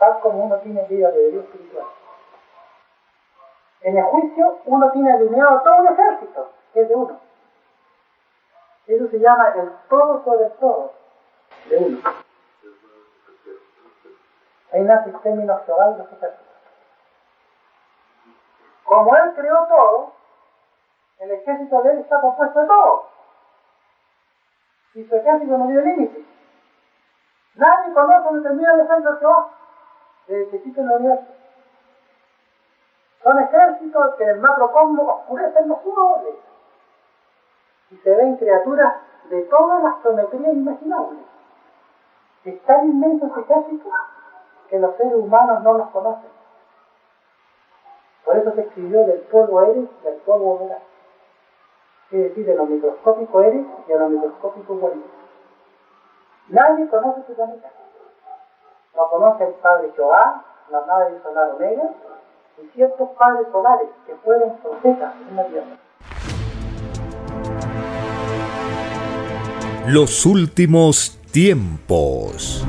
tal 0.00 0.18
como 0.18 0.46
uno 0.46 0.56
tiene 0.58 0.84
libre 0.88 1.06
albedrío 1.06 1.42
espiritual. 1.42 1.86
En 3.82 3.96
el 3.96 4.04
juicio 4.04 4.58
uno 4.66 4.90
tiene 4.90 5.12
alineado 5.12 5.60
todo 5.62 5.76
un 5.76 5.88
ejército, 5.88 6.50
que 6.72 6.82
es 6.82 6.88
de 6.88 6.94
uno. 6.94 7.20
Eso 8.86 9.08
se 9.08 9.18
llama 9.18 9.48
el 9.56 9.70
todo 9.88 10.24
sobre 10.24 10.46
el 10.46 10.52
todo, 10.52 10.92
de 11.68 11.76
uno. 11.76 11.98
Ahí 14.72 14.82
nace 14.82 15.10
el 15.10 15.20
término 15.20 15.56
de 15.56 16.02
ejércitos. 16.02 16.30
Como 18.84 19.16
él 19.16 19.34
creó 19.34 19.66
todo, 19.66 20.12
el 21.20 21.30
ejército 21.30 21.82
de 21.82 21.92
él 21.92 21.98
está 21.98 22.20
compuesto 22.20 22.60
de 22.60 22.66
todo 22.66 23.08
y 24.94 25.04
su 25.04 25.14
ejército 25.14 25.56
no 25.56 25.66
tiene 25.66 25.82
límite. 25.82 26.24
Nadie 27.54 27.92
conoce 27.92 28.24
dónde 28.24 28.48
termina 28.48 28.72
el 28.72 28.80
ejército 28.80 29.12
de 29.12 29.18
Jehová 29.18 29.50
desde 30.26 30.50
que 30.50 30.56
existe 30.56 30.80
el 30.80 30.90
universo. 30.90 31.37
Son 33.22 33.38
ejércitos 33.40 34.14
que 34.14 34.24
en 34.24 34.30
el 34.30 34.38
macrocosmo 34.40 35.02
oscurecen 35.02 35.68
los 35.68 35.78
jugadores 35.78 36.34
y 37.90 37.96
se 37.96 38.14
ven 38.14 38.36
criaturas 38.36 38.94
de 39.30 39.42
todas 39.42 39.82
las 39.82 40.02
geometrías 40.02 40.54
imaginables. 40.54 41.24
Es 42.44 42.62
tan 42.64 42.86
inmenso 42.86 43.26
ese 43.26 43.40
ejército 43.40 43.90
que 44.68 44.78
los 44.78 44.94
seres 44.96 45.14
humanos 45.14 45.62
no 45.62 45.74
los 45.74 45.88
conocen. 45.88 46.30
Por 48.24 48.36
eso 48.36 48.52
se 48.52 48.60
escribió 48.60 49.04
del 49.04 49.20
polvo 49.22 49.62
Eres 49.62 49.88
y 50.00 50.04
del 50.04 50.16
polvo 50.16 50.58
Verás 50.58 50.82
es 52.10 52.22
decir, 52.22 52.46
de 52.46 52.54
lo 52.54 52.64
microscópico 52.64 53.42
eres 53.42 53.66
y 53.86 53.92
a 53.92 53.96
lo 53.98 54.08
microscópico 54.08 54.74
igualito. 54.74 55.08
Nadie 56.48 56.88
conoce 56.88 57.22
su 57.26 57.34
planeta. 57.34 57.70
No 58.96 59.08
conoce 59.10 59.44
el 59.44 59.52
padre 59.54 59.90
Jehová, 59.94 60.42
la 60.70 60.80
madre 60.82 61.20
solar 61.22 61.50
Omega 61.50 61.90
y 62.62 62.68
ciertos 62.74 63.08
padres 63.18 63.46
solares 63.52 63.88
que 64.06 64.14
fueron 64.24 64.56
profetas 64.58 65.14
en 65.28 65.36
la 65.36 65.46
tierra. 65.46 65.78
Los 69.86 70.24
últimos 70.26 71.18
tiempos. 71.30 72.66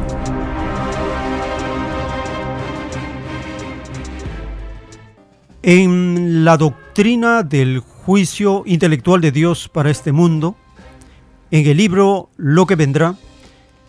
En 5.62 6.46
la 6.46 6.56
doctrina 6.58 7.44
del 7.44 7.80
juicio 7.80 8.64
intelectual 8.66 9.20
de 9.22 9.32
Dios 9.32 9.70
para 9.70 9.90
este 9.90 10.14
mundo, 10.14 10.56
en 11.52 11.68
el 11.68 11.78
libro 11.78 12.30
Lo 12.38 12.66
que 12.66 12.76
vendrá, 12.76 13.16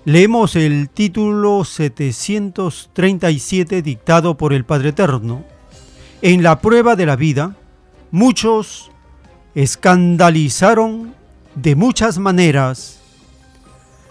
leemos 0.05 0.57
el 0.57 0.91
título 0.91 1.65
737 1.65 3.83
dictado 3.83 4.37
por 4.37 4.53
el 4.53 4.65
Padre 4.65 4.89
Eterno. 4.89 5.45
En 6.23 6.43
la 6.43 6.61
prueba 6.61 6.97
de 6.97 7.07
la 7.07 7.17
vida, 7.17 7.57
muchos 8.11 8.91
escandalizaron 9.55 11.15
de 11.55 11.75
muchas 11.75 12.19
maneras 12.19 13.01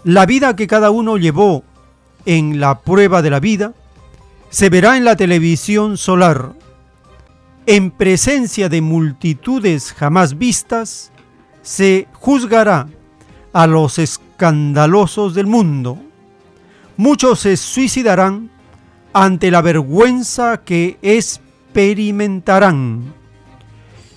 la 0.03 0.25
vida 0.25 0.55
que 0.55 0.67
cada 0.67 0.91
uno 0.91 1.17
llevó 1.17 1.63
en 2.25 2.59
la 2.59 2.79
prueba 2.79 3.21
de 3.21 3.29
la 3.29 3.39
vida 3.39 3.73
se 4.49 4.69
verá 4.69 4.97
en 4.97 5.05
la 5.05 5.15
televisión 5.15 5.97
solar 5.97 6.53
en 7.65 7.91
presencia 7.91 8.67
de 8.67 8.81
multitudes 8.81 9.93
jamás 9.93 10.39
vistas, 10.39 11.11
se 11.61 12.07
juzgará 12.13 12.87
a 13.53 13.67
los 13.67 13.99
escandalosos 13.99 15.35
del 15.35 15.45
mundo. 15.45 15.99
Muchos 16.97 17.41
se 17.41 17.57
suicidarán 17.57 18.49
ante 19.13 19.51
la 19.51 19.61
vergüenza 19.61 20.61
que 20.65 20.97
experimentarán. 21.69 23.13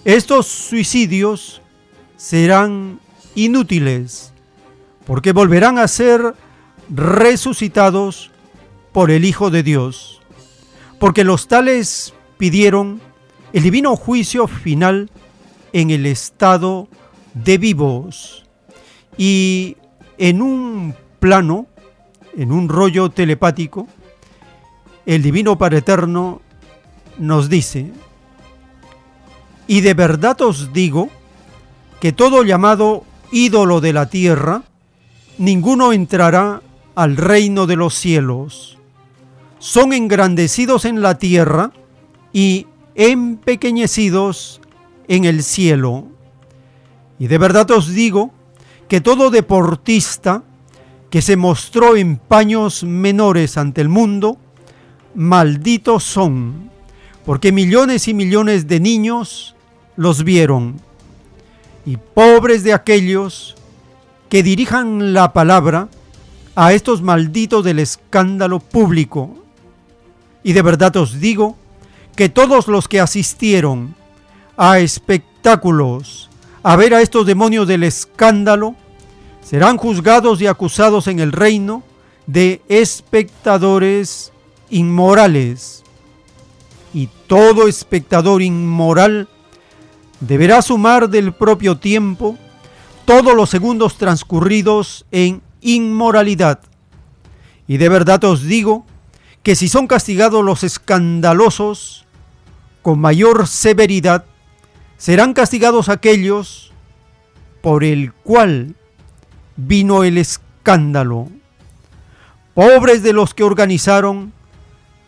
Estos 0.06 0.46
suicidios 0.46 1.60
serán 2.16 2.98
inútiles 3.34 4.32
porque 5.06 5.32
volverán 5.32 5.78
a 5.78 5.86
ser 5.86 6.34
resucitados 6.88 8.30
por 8.92 9.10
el 9.10 9.26
Hijo 9.26 9.50
de 9.50 9.62
Dios, 9.62 10.20
porque 10.98 11.24
los 11.24 11.46
tales 11.46 12.14
pidieron 12.38 13.00
el 13.52 13.62
divino 13.62 13.96
juicio 13.96 14.48
final 14.48 15.10
en 15.74 15.90
el 15.90 16.06
estado 16.06 16.88
de 17.34 17.58
vivos 17.58 18.46
y 19.18 19.76
en 20.16 20.40
un 20.40 20.94
plano, 21.20 21.66
en 22.34 22.50
un 22.50 22.70
rollo 22.70 23.10
telepático, 23.10 23.86
el 25.04 25.22
divino 25.22 25.58
Padre 25.58 25.78
Eterno 25.78 26.40
nos 27.18 27.48
dice, 27.48 27.92
y 29.66 29.80
de 29.80 29.94
verdad 29.94 30.40
os 30.42 30.72
digo 30.72 31.08
que 32.00 32.12
todo 32.12 32.42
llamado 32.42 33.04
ídolo 33.30 33.80
de 33.80 33.92
la 33.92 34.06
tierra, 34.06 34.64
ninguno 35.38 35.92
entrará 35.92 36.62
al 36.94 37.16
reino 37.16 37.66
de 37.66 37.76
los 37.76 37.94
cielos. 37.94 38.78
Son 39.58 39.92
engrandecidos 39.92 40.84
en 40.84 41.00
la 41.00 41.18
tierra 41.18 41.72
y 42.32 42.66
empequeñecidos 42.94 44.60
en 45.08 45.24
el 45.24 45.42
cielo. 45.42 46.06
Y 47.18 47.28
de 47.28 47.38
verdad 47.38 47.70
os 47.70 47.88
digo 47.88 48.32
que 48.88 49.00
todo 49.00 49.30
deportista 49.30 50.42
que 51.08 51.22
se 51.22 51.36
mostró 51.36 51.96
en 51.96 52.16
paños 52.16 52.84
menores 52.84 53.56
ante 53.56 53.80
el 53.80 53.88
mundo, 53.88 54.38
malditos 55.14 56.02
son, 56.02 56.71
porque 57.24 57.52
millones 57.52 58.08
y 58.08 58.14
millones 58.14 58.66
de 58.66 58.80
niños 58.80 59.54
los 59.96 60.24
vieron. 60.24 60.80
Y 61.84 61.96
pobres 61.96 62.62
de 62.62 62.72
aquellos 62.72 63.56
que 64.28 64.42
dirijan 64.42 65.12
la 65.12 65.32
palabra 65.32 65.88
a 66.54 66.72
estos 66.72 67.02
malditos 67.02 67.64
del 67.64 67.78
escándalo 67.78 68.60
público. 68.60 69.36
Y 70.42 70.52
de 70.52 70.62
verdad 70.62 70.96
os 70.96 71.20
digo 71.20 71.56
que 72.16 72.28
todos 72.28 72.68
los 72.68 72.88
que 72.88 73.00
asistieron 73.00 73.94
a 74.56 74.78
espectáculos, 74.78 76.30
a 76.62 76.76
ver 76.76 76.94
a 76.94 77.02
estos 77.02 77.26
demonios 77.26 77.66
del 77.66 77.84
escándalo, 77.84 78.74
serán 79.42 79.76
juzgados 79.76 80.40
y 80.40 80.46
acusados 80.46 81.06
en 81.08 81.18
el 81.18 81.32
reino 81.32 81.82
de 82.26 82.62
espectadores 82.68 84.32
inmorales. 84.70 85.81
Y 86.94 87.08
todo 87.26 87.68
espectador 87.68 88.42
inmoral 88.42 89.28
deberá 90.20 90.62
sumar 90.62 91.08
del 91.08 91.32
propio 91.32 91.78
tiempo 91.78 92.38
todos 93.04 93.34
los 93.34 93.50
segundos 93.50 93.96
transcurridos 93.96 95.06
en 95.10 95.42
inmoralidad. 95.60 96.60
Y 97.66 97.78
de 97.78 97.88
verdad 97.88 98.22
os 98.24 98.42
digo 98.42 98.84
que 99.42 99.56
si 99.56 99.68
son 99.68 99.86
castigados 99.86 100.44
los 100.44 100.62
escandalosos 100.62 102.04
con 102.82 102.98
mayor 102.98 103.46
severidad, 103.48 104.24
serán 104.96 105.32
castigados 105.32 105.88
aquellos 105.88 106.72
por 107.60 107.84
el 107.84 108.12
cual 108.12 108.76
vino 109.56 110.04
el 110.04 110.18
escándalo. 110.18 111.28
Pobres 112.54 113.02
de 113.02 113.12
los 113.12 113.34
que 113.34 113.44
organizaron 113.44 114.32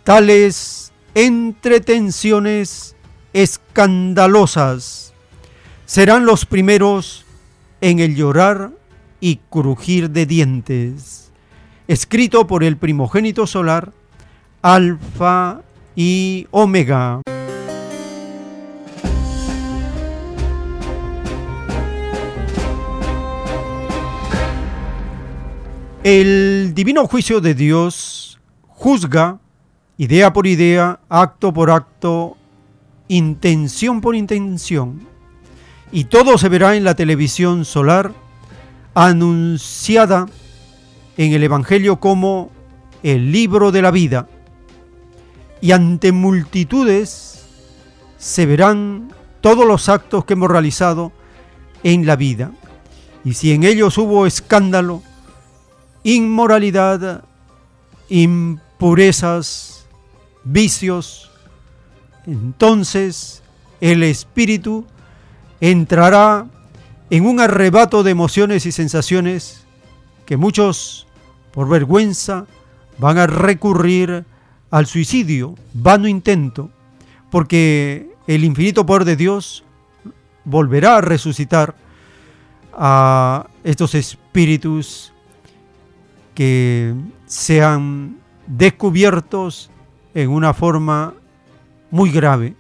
tales 0.03 0.84
entretenciones 1.15 2.97
escandalosas, 3.33 5.15
serán 5.87 6.27
los 6.27 6.45
primeros 6.47 7.25
en 7.81 8.01
el 8.01 8.17
llorar 8.17 8.73
y 9.21 9.37
crujir 9.51 10.11
de 10.11 10.27
dientes. 10.27 11.33
Escrito 11.87 12.47
por 12.47 12.65
el 12.65 12.77
primogénito 12.77 13.47
solar, 13.47 13.93
Alfa 14.63 15.63
y 15.95 16.47
Omega. 16.51 17.21
El 26.03 26.73
divino 26.75 27.07
juicio 27.07 27.41
de 27.41 27.55
Dios 27.55 28.39
juzga 28.69 29.41
idea 29.97 30.33
por 30.33 30.47
idea, 30.47 31.01
acto 31.09 31.53
por 31.53 31.71
acto, 31.71 32.37
intención 33.09 34.01
por 34.01 34.17
intención, 34.17 35.07
y 35.93 36.05
todo 36.05 36.39
se 36.39 36.49
verá 36.49 36.77
en 36.77 36.85
la 36.85 36.95
televisión 36.95 37.65
solar 37.65 38.13
anunciada 38.95 40.27
en 41.17 41.33
el 41.33 41.43
Evangelio 41.43 42.01
como 42.01 42.51
el 43.03 43.31
libro 43.31 43.71
de 43.71 43.83
la 43.83 43.91
vida, 43.91 44.29
y 45.61 45.73
ante 45.73 46.13
multitudes 46.13 47.47
se 48.19 48.47
verán 48.47 49.13
todos 49.41 49.67
los 49.67 49.89
actos 49.89 50.25
que 50.25 50.33
hemos 50.33 50.51
realizado 50.51 51.13
en 51.83 52.07
la 52.07 52.17
vida. 52.17 52.53
Y 53.25 53.35
si 53.35 53.53
en 53.53 53.65
ellos 53.65 53.97
hubo 53.99 54.27
escándalo, 54.27 55.03
inmoralidad, 56.03 57.25
impurezas, 58.09 59.74
vicios, 60.45 61.31
entonces 62.27 63.43
el 63.81 64.03
Espíritu 64.03 64.87
entrará 65.61 66.47
en 67.11 67.27
un 67.27 67.41
arrebato 67.41 68.03
de 68.03 68.11
emociones 68.11 68.67
y 68.67 68.73
sensaciones 68.73 69.65
que 70.27 70.37
muchos, 70.37 71.07
por 71.53 71.69
vergüenza, 71.69 72.47
van 72.99 73.19
a 73.19 73.27
recurrir 73.27 74.25
al 74.71 74.87
suicidio, 74.87 75.55
vano 75.73 76.09
intento, 76.09 76.71
porque 77.31 78.11
el 78.27 78.45
infinito 78.45 78.87
poder 78.87 79.05
de 79.05 79.17
Dios 79.17 79.65
volverá 80.45 80.97
a 80.97 81.01
resucitar 81.01 81.75
a 82.73 83.47
estos 83.63 83.95
espíritus 83.95 85.13
que 86.35 86.95
sean 87.27 88.19
descubiertos 88.47 89.71
en 90.15 90.31
una 90.31 90.55
forma 90.55 91.15
muy 91.91 92.11
grave. 92.11 92.55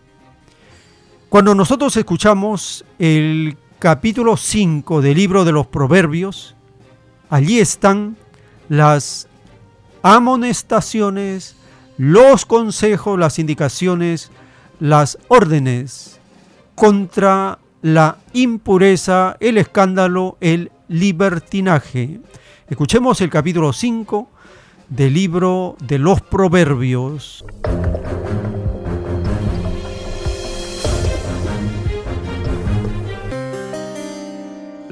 Cuando 1.28 1.54
nosotros 1.54 1.96
escuchamos 1.96 2.84
el 2.98 3.56
capítulo 3.78 4.36
5 4.36 5.00
del 5.00 5.16
libro 5.16 5.44
de 5.44 5.52
los 5.52 5.66
Proverbios, 5.66 6.54
allí 7.30 7.58
están 7.58 8.16
las 8.68 9.28
amonestaciones, 10.02 11.56
los 11.96 12.44
consejos, 12.44 13.18
las 13.18 13.38
indicaciones, 13.38 14.30
las 14.80 15.18
órdenes 15.28 16.20
contra 16.74 17.58
la 17.82 18.18
impureza, 18.32 19.36
el 19.40 19.58
escándalo, 19.58 20.36
el 20.40 20.70
libertinaje. 20.88 22.20
Escuchemos 22.68 23.20
el 23.20 23.30
capítulo 23.30 23.72
5 23.72 24.28
del 24.94 25.14
libro 25.14 25.76
de 25.82 25.98
los 25.98 26.20
Proverbios. 26.20 27.44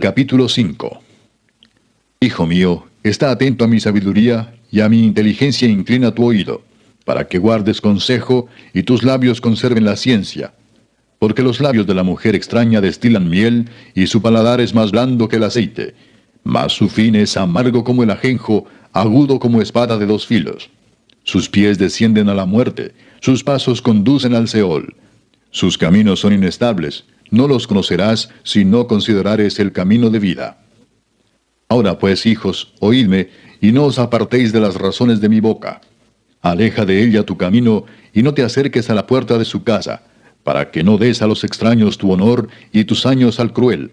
Capítulo 0.00 0.48
5 0.48 1.00
Hijo 2.18 2.46
mío, 2.46 2.86
está 3.04 3.30
atento 3.30 3.64
a 3.64 3.68
mi 3.68 3.78
sabiduría 3.78 4.54
y 4.72 4.80
a 4.80 4.88
mi 4.88 5.04
inteligencia 5.04 5.68
inclina 5.68 6.12
tu 6.12 6.24
oído, 6.24 6.62
para 7.04 7.28
que 7.28 7.38
guardes 7.38 7.80
consejo 7.80 8.48
y 8.74 8.82
tus 8.82 9.04
labios 9.04 9.40
conserven 9.40 9.84
la 9.84 9.94
ciencia. 9.94 10.52
Porque 11.20 11.42
los 11.42 11.60
labios 11.60 11.86
de 11.86 11.94
la 11.94 12.02
mujer 12.02 12.34
extraña 12.34 12.80
destilan 12.80 13.30
miel 13.30 13.70
y 13.94 14.08
su 14.08 14.20
paladar 14.20 14.60
es 14.60 14.74
más 14.74 14.90
blando 14.90 15.28
que 15.28 15.36
el 15.36 15.44
aceite, 15.44 15.94
mas 16.42 16.72
su 16.72 16.88
fin 16.88 17.14
es 17.14 17.36
amargo 17.36 17.84
como 17.84 18.02
el 18.02 18.10
ajenjo, 18.10 18.66
agudo 18.92 19.38
como 19.38 19.62
espada 19.62 19.98
de 19.98 20.06
dos 20.06 20.26
filos. 20.26 20.70
Sus 21.24 21.48
pies 21.48 21.78
descienden 21.78 22.28
a 22.28 22.34
la 22.34 22.46
muerte, 22.46 22.94
sus 23.20 23.44
pasos 23.44 23.80
conducen 23.80 24.34
al 24.34 24.48
Seol. 24.48 24.96
Sus 25.50 25.78
caminos 25.78 26.20
son 26.20 26.32
inestables, 26.32 27.04
no 27.30 27.48
los 27.48 27.66
conocerás 27.66 28.30
si 28.42 28.64
no 28.64 28.86
considerares 28.86 29.58
el 29.58 29.72
camino 29.72 30.10
de 30.10 30.18
vida. 30.18 30.58
Ahora 31.68 31.98
pues, 31.98 32.26
hijos, 32.26 32.74
oídme, 32.80 33.30
y 33.60 33.72
no 33.72 33.84
os 33.84 33.98
apartéis 33.98 34.52
de 34.52 34.60
las 34.60 34.74
razones 34.74 35.20
de 35.20 35.28
mi 35.28 35.40
boca. 35.40 35.80
Aleja 36.42 36.84
de 36.84 37.02
ella 37.02 37.24
tu 37.24 37.36
camino, 37.36 37.86
y 38.12 38.22
no 38.22 38.34
te 38.34 38.42
acerques 38.42 38.90
a 38.90 38.94
la 38.94 39.06
puerta 39.06 39.38
de 39.38 39.44
su 39.44 39.62
casa, 39.62 40.02
para 40.42 40.70
que 40.70 40.82
no 40.82 40.98
des 40.98 41.22
a 41.22 41.26
los 41.26 41.44
extraños 41.44 41.96
tu 41.96 42.12
honor 42.12 42.48
y 42.72 42.84
tus 42.84 43.06
años 43.06 43.40
al 43.40 43.52
cruel. 43.52 43.92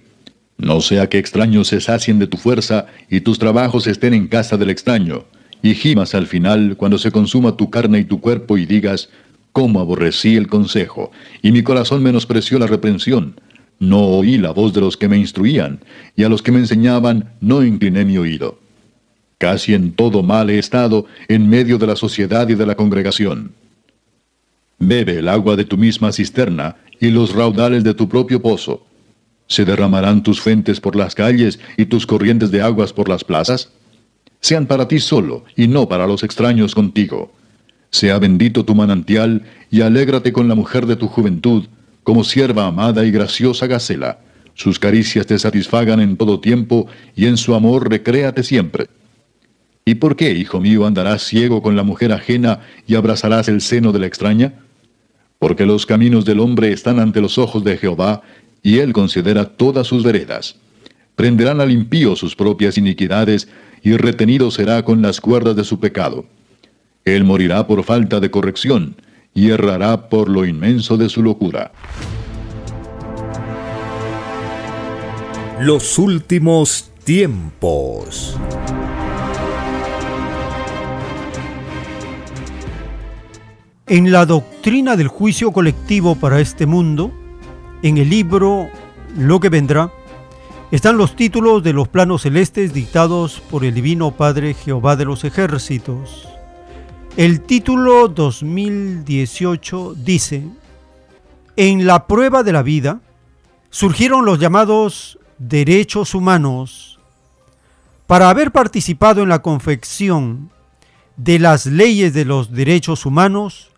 No 0.59 0.81
sea 0.81 1.07
que 1.07 1.17
extraños 1.17 1.69
se 1.69 1.79
sacien 1.79 2.19
de 2.19 2.27
tu 2.27 2.37
fuerza, 2.37 2.85
y 3.09 3.21
tus 3.21 3.39
trabajos 3.39 3.87
estén 3.87 4.13
en 4.13 4.27
casa 4.27 4.57
del 4.57 4.69
extraño, 4.69 5.23
y 5.63 5.73
gimas 5.73 6.13
al 6.13 6.27
final 6.27 6.75
cuando 6.75 6.97
se 6.97 7.11
consuma 7.11 7.55
tu 7.55 7.69
carne 7.69 7.99
y 7.99 8.03
tu 8.03 8.19
cuerpo, 8.19 8.57
y 8.57 8.65
digas, 8.65 9.09
cómo 9.53 9.79
aborrecí 9.79 10.35
el 10.35 10.47
consejo, 10.47 11.11
y 11.41 11.53
mi 11.53 11.63
corazón 11.63 12.03
menospreció 12.03 12.59
la 12.59 12.67
reprensión. 12.67 13.39
No 13.79 14.01
oí 14.01 14.37
la 14.37 14.51
voz 14.51 14.73
de 14.73 14.81
los 14.81 14.97
que 14.97 15.07
me 15.07 15.17
instruían, 15.17 15.79
y 16.17 16.23
a 16.23 16.29
los 16.29 16.41
que 16.41 16.51
me 16.51 16.59
enseñaban 16.59 17.31
no 17.39 17.63
incliné 17.63 18.03
mi 18.03 18.17
oído. 18.17 18.59
Casi 19.37 19.73
en 19.73 19.93
todo 19.93 20.23
mal 20.23 20.49
he 20.49 20.59
estado 20.59 21.05
en 21.29 21.47
medio 21.47 21.77
de 21.77 21.87
la 21.87 21.95
sociedad 21.95 22.49
y 22.49 22.55
de 22.55 22.65
la 22.65 22.75
congregación. 22.75 23.53
Bebe 24.77 25.19
el 25.19 25.29
agua 25.29 25.55
de 25.55 25.63
tu 25.63 25.77
misma 25.77 26.11
cisterna 26.11 26.75
y 26.99 27.11
los 27.11 27.33
raudales 27.33 27.85
de 27.85 27.93
tu 27.93 28.09
propio 28.09 28.41
pozo. 28.41 28.85
¿Se 29.49 29.65
derramarán 29.65 30.21
tus 30.21 30.39
fuentes 30.39 30.79
por 30.79 30.95
las 30.95 31.15
calles 31.15 31.59
y 31.75 31.87
tus 31.87 32.05
corrientes 32.05 32.51
de 32.51 32.61
aguas 32.61 32.93
por 32.93 33.09
las 33.09 33.23
plazas? 33.23 33.71
Sean 34.39 34.67
para 34.67 34.87
ti 34.87 34.99
solo 34.99 35.43
y 35.55 35.67
no 35.67 35.89
para 35.89 36.05
los 36.05 36.23
extraños 36.23 36.75
contigo. 36.75 37.33
Sea 37.89 38.19
bendito 38.19 38.63
tu 38.63 38.75
manantial 38.75 39.43
y 39.71 39.81
alégrate 39.81 40.31
con 40.31 40.47
la 40.47 40.53
mujer 40.53 40.85
de 40.85 40.95
tu 40.95 41.07
juventud, 41.07 41.65
como 42.03 42.23
sierva 42.23 42.67
amada 42.67 43.03
y 43.03 43.11
graciosa 43.11 43.65
Gacela. 43.65 44.19
Sus 44.53 44.77
caricias 44.77 45.25
te 45.25 45.39
satisfagan 45.39 45.99
en 45.99 46.15
todo 46.15 46.39
tiempo, 46.39 46.87
y 47.15 47.25
en 47.25 47.37
su 47.37 47.55
amor 47.55 47.89
recréate 47.89 48.43
siempre. 48.43 48.87
¿Y 49.83 49.95
por 49.95 50.15
qué, 50.15 50.31
hijo 50.33 50.59
mío, 50.59 50.85
andarás 50.85 51.23
ciego 51.23 51.63
con 51.63 51.75
la 51.75 51.83
mujer 51.83 52.11
ajena 52.11 52.59
y 52.85 52.93
abrazarás 52.93 53.47
el 53.47 53.61
seno 53.61 53.91
de 53.91 53.99
la 53.99 54.05
extraña? 54.05 54.53
Porque 55.39 55.65
los 55.65 55.87
caminos 55.87 56.25
del 56.25 56.39
hombre 56.39 56.71
están 56.71 56.99
ante 56.99 57.21
los 57.21 57.39
ojos 57.39 57.63
de 57.63 57.77
Jehová, 57.77 58.21
y 58.61 58.79
él 58.79 58.93
considera 58.93 59.45
todas 59.45 59.87
sus 59.87 60.03
veredas. 60.03 60.55
Prenderán 61.15 61.61
al 61.61 61.71
impío 61.71 62.15
sus 62.15 62.35
propias 62.35 62.77
iniquidades, 62.77 63.49
y 63.81 63.95
retenido 63.95 64.51
será 64.51 64.83
con 64.83 65.01
las 65.01 65.21
cuerdas 65.21 65.55
de 65.55 65.63
su 65.63 65.79
pecado. 65.79 66.25
Él 67.05 67.23
morirá 67.23 67.65
por 67.67 67.83
falta 67.83 68.19
de 68.19 68.29
corrección, 68.31 68.95
y 69.33 69.49
errará 69.49 70.09
por 70.09 70.29
lo 70.29 70.45
inmenso 70.45 70.97
de 70.97 71.09
su 71.09 71.23
locura. 71.23 71.71
Los 75.61 75.97
últimos 75.97 76.91
tiempos. 77.03 78.37
En 83.87 84.11
la 84.11 84.25
doctrina 84.25 84.95
del 84.95 85.07
juicio 85.07 85.51
colectivo 85.51 86.15
para 86.15 86.39
este 86.39 86.67
mundo, 86.67 87.11
en 87.81 87.97
el 87.97 88.09
libro 88.09 88.69
Lo 89.17 89.39
que 89.39 89.49
vendrá, 89.49 89.91
están 90.71 90.97
los 90.97 91.15
títulos 91.15 91.63
de 91.63 91.73
los 91.73 91.87
planos 91.87 92.23
celestes 92.23 92.73
dictados 92.73 93.41
por 93.49 93.65
el 93.65 93.73
Divino 93.73 94.11
Padre 94.11 94.53
Jehová 94.53 94.95
de 94.95 95.05
los 95.05 95.23
ejércitos. 95.23 96.27
El 97.17 97.41
título 97.41 98.07
2018 98.07 99.95
dice, 99.95 100.43
en 101.55 101.87
la 101.87 102.05
prueba 102.05 102.43
de 102.43 102.51
la 102.51 102.61
vida 102.61 103.01
surgieron 103.69 104.25
los 104.25 104.39
llamados 104.39 105.17
derechos 105.37 106.13
humanos. 106.13 106.99
Para 108.05 108.29
haber 108.29 108.51
participado 108.51 109.23
en 109.23 109.29
la 109.29 109.41
confección 109.41 110.51
de 111.17 111.39
las 111.39 111.65
leyes 111.65 112.13
de 112.13 112.25
los 112.25 112.51
derechos 112.51 113.05
humanos, 113.05 113.71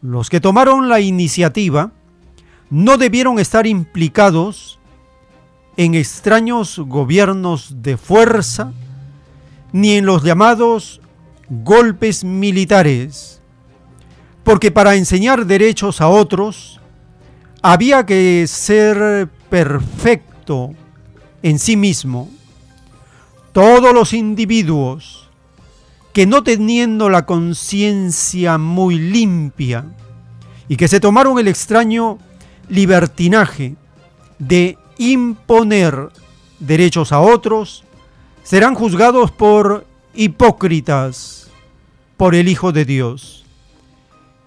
los 0.00 0.30
que 0.30 0.40
tomaron 0.40 0.88
la 0.88 1.00
iniciativa 1.00 1.92
no 2.74 2.96
debieron 2.96 3.38
estar 3.38 3.68
implicados 3.68 4.80
en 5.76 5.94
extraños 5.94 6.80
gobiernos 6.80 7.82
de 7.82 7.96
fuerza 7.96 8.72
ni 9.70 9.92
en 9.92 10.06
los 10.06 10.24
llamados 10.24 11.00
golpes 11.48 12.24
militares, 12.24 13.40
porque 14.42 14.72
para 14.72 14.96
enseñar 14.96 15.46
derechos 15.46 16.00
a 16.00 16.08
otros 16.08 16.80
había 17.62 18.04
que 18.06 18.44
ser 18.48 19.28
perfecto 19.48 20.74
en 21.44 21.60
sí 21.60 21.76
mismo. 21.76 22.28
Todos 23.52 23.94
los 23.94 24.12
individuos 24.12 25.30
que 26.12 26.26
no 26.26 26.42
teniendo 26.42 27.08
la 27.08 27.24
conciencia 27.24 28.58
muy 28.58 28.98
limpia 28.98 29.84
y 30.66 30.76
que 30.76 30.88
se 30.88 30.98
tomaron 30.98 31.38
el 31.38 31.46
extraño 31.46 32.18
libertinaje 32.68 33.76
de 34.38 34.78
imponer 34.98 36.10
derechos 36.58 37.12
a 37.12 37.20
otros, 37.20 37.84
serán 38.42 38.74
juzgados 38.74 39.30
por 39.30 39.86
hipócritas 40.14 41.50
por 42.16 42.34
el 42.34 42.48
Hijo 42.48 42.72
de 42.72 42.84
Dios. 42.84 43.44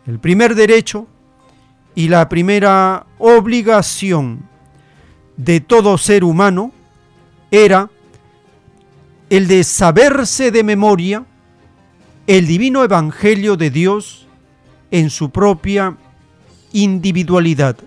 El 0.06 0.20
primer 0.20 0.56
derecho 0.56 1.08
y 1.96 2.08
la 2.08 2.30
primera 2.30 3.06
obligación 3.18 4.48
de 5.36 5.60
todo 5.60 5.98
ser 5.98 6.24
humano 6.24 6.72
era 7.52 7.90
el 9.30 9.48
de 9.48 9.64
saberse 9.64 10.52
de 10.52 10.64
memoria 10.64 11.26
el 12.28 12.46
divino 12.46 12.84
evangelio 12.84 13.56
de 13.56 13.70
Dios 13.70 14.28
en 14.92 15.10
su 15.10 15.30
propia 15.30 15.98
individualidad. 16.74 17.78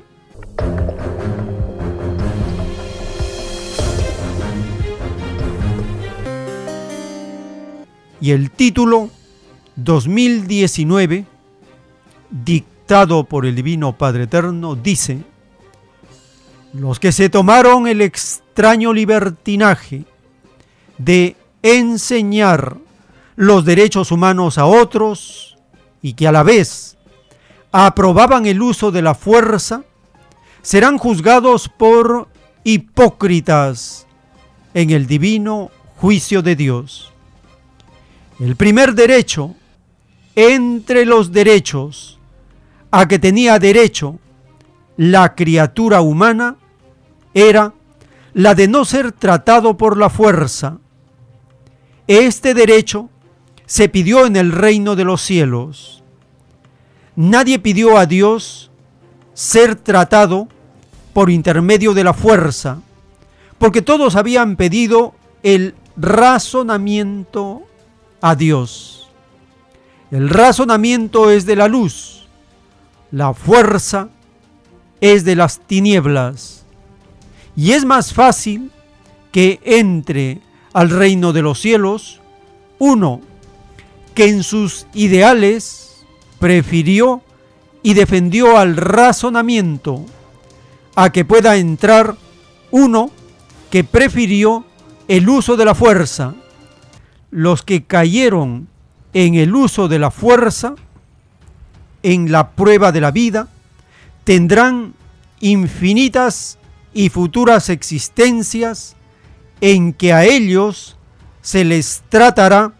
Y 8.20 8.32
el 8.32 8.50
título 8.50 9.08
2019, 9.76 11.24
dictado 12.30 13.24
por 13.24 13.46
el 13.46 13.54
Divino 13.54 13.96
Padre 13.96 14.24
Eterno, 14.24 14.76
dice, 14.76 15.22
los 16.72 17.00
que 17.00 17.12
se 17.12 17.30
tomaron 17.30 17.86
el 17.86 18.00
extraño 18.00 18.92
libertinaje 18.92 20.04
de 20.98 21.36
enseñar 21.62 22.76
los 23.36 23.64
derechos 23.64 24.12
humanos 24.12 24.58
a 24.58 24.66
otros 24.66 25.56
y 26.02 26.12
que 26.12 26.28
a 26.28 26.32
la 26.32 26.42
vez 26.42 26.98
aprobaban 27.72 28.46
el 28.46 28.60
uso 28.60 28.90
de 28.90 29.02
la 29.02 29.14
fuerza, 29.14 29.82
serán 30.62 30.98
juzgados 30.98 31.68
por 31.68 32.28
hipócritas 32.64 34.06
en 34.74 34.90
el 34.90 35.06
divino 35.06 35.70
juicio 35.96 36.42
de 36.42 36.56
Dios. 36.56 37.12
El 38.40 38.56
primer 38.56 38.94
derecho 38.94 39.54
entre 40.34 41.04
los 41.04 41.30
derechos 41.30 42.18
a 42.90 43.06
que 43.06 43.18
tenía 43.18 43.58
derecho 43.58 44.18
la 44.96 45.34
criatura 45.34 46.00
humana 46.00 46.56
era 47.34 47.74
la 48.32 48.54
de 48.54 48.66
no 48.66 48.86
ser 48.86 49.12
tratado 49.12 49.76
por 49.76 49.98
la 49.98 50.08
fuerza. 50.08 50.78
Este 52.06 52.54
derecho 52.54 53.10
se 53.66 53.90
pidió 53.90 54.24
en 54.24 54.36
el 54.36 54.52
reino 54.52 54.96
de 54.96 55.04
los 55.04 55.20
cielos. 55.20 56.02
Nadie 57.16 57.58
pidió 57.58 57.98
a 57.98 58.06
Dios 58.06 58.70
ser 59.34 59.76
tratado 59.76 60.48
por 61.12 61.28
intermedio 61.28 61.92
de 61.92 62.04
la 62.04 62.14
fuerza, 62.14 62.80
porque 63.58 63.82
todos 63.82 64.16
habían 64.16 64.56
pedido 64.56 65.14
el 65.42 65.74
razonamiento 65.98 67.66
a 68.20 68.34
Dios. 68.34 69.08
El 70.10 70.28
razonamiento 70.28 71.30
es 71.30 71.46
de 71.46 71.56
la 71.56 71.68
luz, 71.68 72.26
la 73.10 73.34
fuerza 73.34 74.08
es 75.00 75.24
de 75.24 75.36
las 75.36 75.60
tinieblas. 75.60 76.64
Y 77.56 77.72
es 77.72 77.84
más 77.84 78.12
fácil 78.12 78.70
que 79.32 79.60
entre 79.64 80.40
al 80.72 80.90
reino 80.90 81.32
de 81.32 81.42
los 81.42 81.60
cielos 81.60 82.20
uno 82.78 83.20
que 84.14 84.28
en 84.28 84.42
sus 84.42 84.86
ideales 84.94 86.04
prefirió 86.38 87.22
y 87.82 87.94
defendió 87.94 88.58
al 88.58 88.76
razonamiento 88.76 90.04
a 90.94 91.10
que 91.10 91.24
pueda 91.24 91.56
entrar 91.56 92.16
uno 92.70 93.10
que 93.70 93.84
prefirió 93.84 94.64
el 95.08 95.28
uso 95.28 95.56
de 95.56 95.64
la 95.64 95.74
fuerza. 95.74 96.34
Los 97.30 97.62
que 97.62 97.84
cayeron 97.84 98.68
en 99.12 99.34
el 99.34 99.54
uso 99.54 99.88
de 99.88 99.98
la 99.98 100.10
fuerza, 100.10 100.74
en 102.02 102.32
la 102.32 102.50
prueba 102.50 102.92
de 102.92 103.00
la 103.00 103.10
vida, 103.10 103.48
tendrán 104.24 104.94
infinitas 105.40 106.58
y 106.92 107.08
futuras 107.08 107.68
existencias 107.68 108.96
en 109.60 109.92
que 109.92 110.12
a 110.12 110.24
ellos 110.24 110.96
se 111.42 111.64
les 111.64 112.02
tratará 112.08 112.72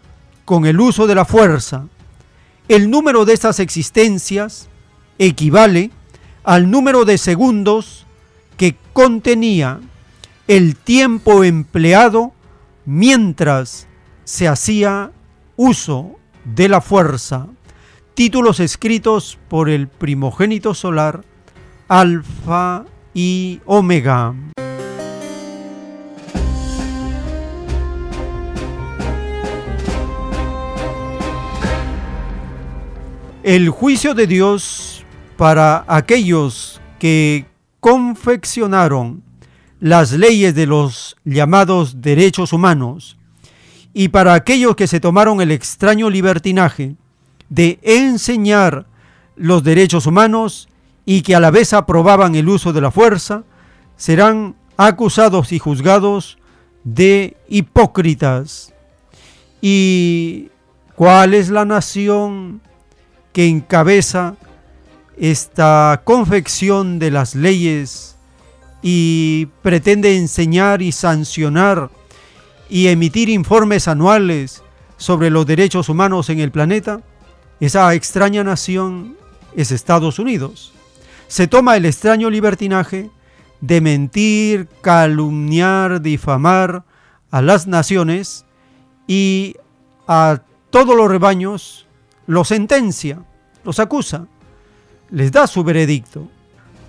con 0.45 0.65
el 0.65 0.79
uso 0.79 1.07
de 1.07 1.15
la 1.15 1.25
fuerza. 1.25 1.87
El 2.67 2.89
número 2.89 3.25
de 3.25 3.33
estas 3.33 3.59
existencias 3.59 4.67
equivale 5.17 5.91
al 6.43 6.69
número 6.71 7.05
de 7.05 7.17
segundos 7.17 8.05
que 8.57 8.75
contenía 8.93 9.79
el 10.47 10.75
tiempo 10.75 11.43
empleado 11.43 12.33
mientras 12.85 13.87
se 14.23 14.47
hacía 14.47 15.11
uso 15.55 16.15
de 16.45 16.69
la 16.69 16.81
fuerza. 16.81 17.47
Títulos 18.13 18.59
escritos 18.59 19.39
por 19.47 19.69
el 19.69 19.87
primogénito 19.87 20.73
solar, 20.73 21.23
Alfa 21.87 22.85
y 23.13 23.61
Omega. 23.65 24.33
El 33.43 33.69
juicio 33.69 34.13
de 34.13 34.27
Dios 34.27 35.03
para 35.35 35.83
aquellos 35.87 36.79
que 36.99 37.45
confeccionaron 37.79 39.23
las 39.79 40.11
leyes 40.11 40.53
de 40.53 40.67
los 40.67 41.17
llamados 41.25 42.01
derechos 42.01 42.53
humanos 42.53 43.17
y 43.93 44.09
para 44.09 44.33
aquellos 44.33 44.75
que 44.75 44.87
se 44.87 44.99
tomaron 44.99 45.41
el 45.41 45.51
extraño 45.51 46.09
libertinaje 46.09 46.95
de 47.49 47.79
enseñar 47.81 48.85
los 49.35 49.63
derechos 49.63 50.05
humanos 50.05 50.69
y 51.05 51.21
que 51.21 51.35
a 51.35 51.39
la 51.39 51.51
vez 51.51 51.73
aprobaban 51.73 52.35
el 52.35 52.47
uso 52.47 52.73
de 52.73 52.81
la 52.81 52.91
fuerza, 52.91 53.43
serán 53.97 54.55
acusados 54.77 55.51
y 55.51 55.59
juzgados 55.59 56.37
de 56.83 57.35
hipócritas. 57.49 58.73
¿Y 59.61 60.49
cuál 60.95 61.33
es 61.33 61.49
la 61.49 61.65
nación 61.65 62.61
que 63.33 63.47
encabeza 63.47 64.35
esta 65.17 66.01
confección 66.03 66.99
de 66.99 67.11
las 67.11 67.35
leyes 67.35 68.15
y 68.81 69.47
pretende 69.61 70.17
enseñar 70.17 70.81
y 70.81 70.91
sancionar 70.91 71.89
y 72.71 72.87
emitir 72.87 73.27
informes 73.27 73.89
anuales 73.89 74.63
sobre 74.95 75.29
los 75.29 75.45
derechos 75.45 75.89
humanos 75.89 76.29
en 76.29 76.39
el 76.39 76.51
planeta, 76.51 77.01
esa 77.59 77.93
extraña 77.93 78.45
nación 78.45 79.17
es 79.57 79.73
Estados 79.73 80.19
Unidos. 80.19 80.71
Se 81.27 81.47
toma 81.47 81.75
el 81.75 81.85
extraño 81.85 82.29
libertinaje 82.29 83.09
de 83.59 83.81
mentir, 83.81 84.69
calumniar, 84.79 86.01
difamar 86.01 86.85
a 87.29 87.41
las 87.41 87.67
naciones 87.67 88.45
y 89.05 89.57
a 90.07 90.41
todos 90.69 90.95
los 90.95 91.11
rebaños 91.11 91.87
los 92.25 92.47
sentencia, 92.47 93.19
los 93.65 93.79
acusa, 93.79 94.27
les 95.09 95.33
da 95.33 95.45
su 95.45 95.65
veredicto, 95.65 96.29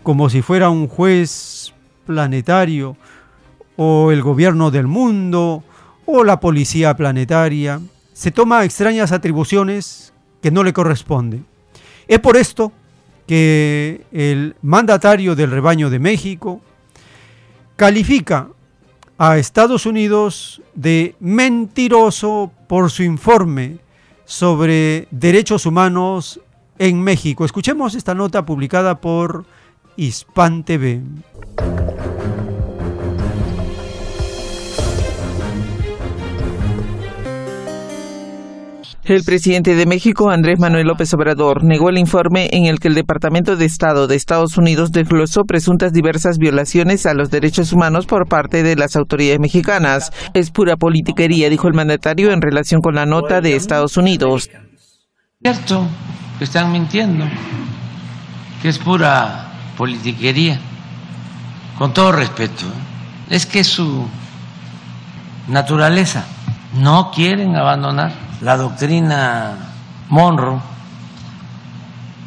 como 0.05 0.31
si 0.31 0.43
fuera 0.43 0.71
un 0.71 0.87
juez 0.87 1.73
planetario 2.07 2.97
o 3.77 4.13
el 4.13 4.23
gobierno 4.23 4.71
del 4.71 4.87
mundo 4.87 5.65
o 6.07 6.24
la 6.24 6.41
policía 6.41 6.95
planetaria. 6.97 7.81
Se 8.12 8.31
toma 8.31 8.65
extrañas 8.65 9.12
atribuciones 9.12 10.12
que 10.41 10.51
no 10.51 10.62
le 10.62 10.73
corresponden. 10.73 11.47
Es 12.09 12.19
por 12.19 12.37
esto 12.37 12.73
que 13.27 14.05
el 14.12 14.57
mandatario 14.62 15.35
del 15.35 15.51
rebaño 15.51 15.89
de 15.91 15.99
México 15.99 16.61
califica 17.77 18.49
a 19.19 19.39
Estados 19.39 19.87
Unidos 19.87 20.61
de 20.74 21.15
mentiroso 21.20 22.51
por 22.66 22.91
su 22.91 23.03
informe 23.03 23.79
sobre 24.24 25.07
derechos 25.11 25.66
humanos 25.66 26.41
en 26.79 27.01
México. 27.01 27.45
Escuchemos 27.45 27.95
esta 27.95 28.15
nota 28.15 28.45
publicada 28.45 29.01
por 29.01 29.45
Hispan 29.97 30.65
TV. 30.65 31.03
El 39.05 39.24
presidente 39.24 39.74
de 39.74 39.85
México, 39.85 40.31
Andrés 40.31 40.61
Manuel 40.61 40.87
López 40.87 41.12
Obrador, 41.12 41.65
negó 41.65 41.91
el 41.91 41.99
informe 41.99 42.49
en 42.53 42.66
el 42.66 42.79
que 42.79 42.87
el 42.87 42.95
Departamento 42.95 43.57
de 43.57 43.65
Estado 43.65 44.07
de 44.07 44.15
Estados 44.15 44.57
Unidos 44.57 44.93
desglosó 44.93 45.43
presuntas 45.43 45.93
diversas 45.93 46.39
violaciones 46.39 47.05
a 47.07 47.12
los 47.12 47.29
derechos 47.29 47.73
humanos 47.73 48.07
por 48.07 48.29
parte 48.29 48.62
de 48.62 48.77
las 48.77 48.95
autoridades 48.95 49.41
mexicanas. 49.41 50.12
Es 50.35 50.53
pura 50.53 50.77
politiquería, 50.77 51.51
dijo 51.51 51.66
el 51.66 51.74
mandatario 51.74 52.31
en 52.31 52.41
relación 52.41 52.81
con 52.81 52.95
la 52.95 53.05
nota 53.05 53.41
de 53.41 53.57
Estados 53.57 53.97
Unidos. 53.97 54.51
Cierto 55.43 55.85
que 56.39 56.45
están 56.45 56.70
mintiendo, 56.70 57.24
que 58.62 58.69
es 58.69 58.79
pura 58.79 59.53
politiquería, 59.77 60.61
con 61.77 61.93
todo 61.93 62.12
respeto. 62.12 62.66
Es 63.29 63.47
que 63.47 63.65
su 63.65 64.07
naturaleza. 65.49 66.24
No 66.74 67.11
quieren 67.12 67.57
abandonar 67.57 68.32
la 68.43 68.56
doctrina 68.56 69.56
Monroe 70.09 70.60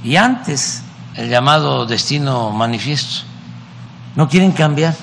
y 0.04 0.16
antes 0.16 0.84
el 1.16 1.30
llamado 1.30 1.86
destino 1.86 2.52
manifiesto. 2.52 3.26
No 4.16 4.30
quieren 4.30 4.52
cambiar. 4.52 4.96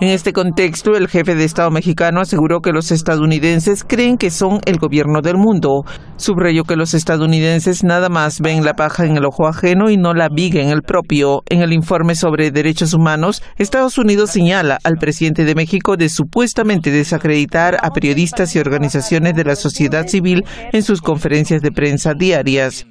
En 0.00 0.08
este 0.08 0.32
contexto, 0.32 0.96
el 0.96 1.08
jefe 1.08 1.34
de 1.34 1.44
Estado 1.44 1.70
mexicano 1.70 2.22
aseguró 2.22 2.60
que 2.60 2.72
los 2.72 2.90
estadounidenses 2.90 3.84
creen 3.86 4.16
que 4.16 4.30
son 4.30 4.60
el 4.64 4.78
gobierno 4.78 5.20
del 5.20 5.36
mundo. 5.36 5.84
Subrayó 6.16 6.64
que 6.64 6.74
los 6.74 6.94
estadounidenses 6.94 7.84
nada 7.84 8.08
más 8.08 8.40
ven 8.40 8.64
la 8.64 8.72
paja 8.72 9.04
en 9.04 9.18
el 9.18 9.26
ojo 9.26 9.46
ajeno 9.46 9.90
y 9.90 9.98
no 9.98 10.14
la 10.14 10.30
viga 10.30 10.62
en 10.62 10.70
el 10.70 10.80
propio. 10.80 11.42
En 11.50 11.60
el 11.60 11.74
informe 11.74 12.14
sobre 12.14 12.50
derechos 12.50 12.94
humanos, 12.94 13.42
Estados 13.58 13.98
Unidos 13.98 14.30
señala 14.30 14.78
al 14.84 14.96
presidente 14.96 15.44
de 15.44 15.54
México 15.54 15.98
de 15.98 16.08
supuestamente 16.08 16.90
desacreditar 16.90 17.76
a 17.82 17.90
periodistas 17.90 18.56
y 18.56 18.58
organizaciones 18.58 19.34
de 19.34 19.44
la 19.44 19.54
sociedad 19.54 20.06
civil 20.06 20.46
en 20.72 20.82
sus 20.82 21.02
conferencias 21.02 21.60
de 21.60 21.72
prensa 21.72 22.14
diarias. 22.14 22.86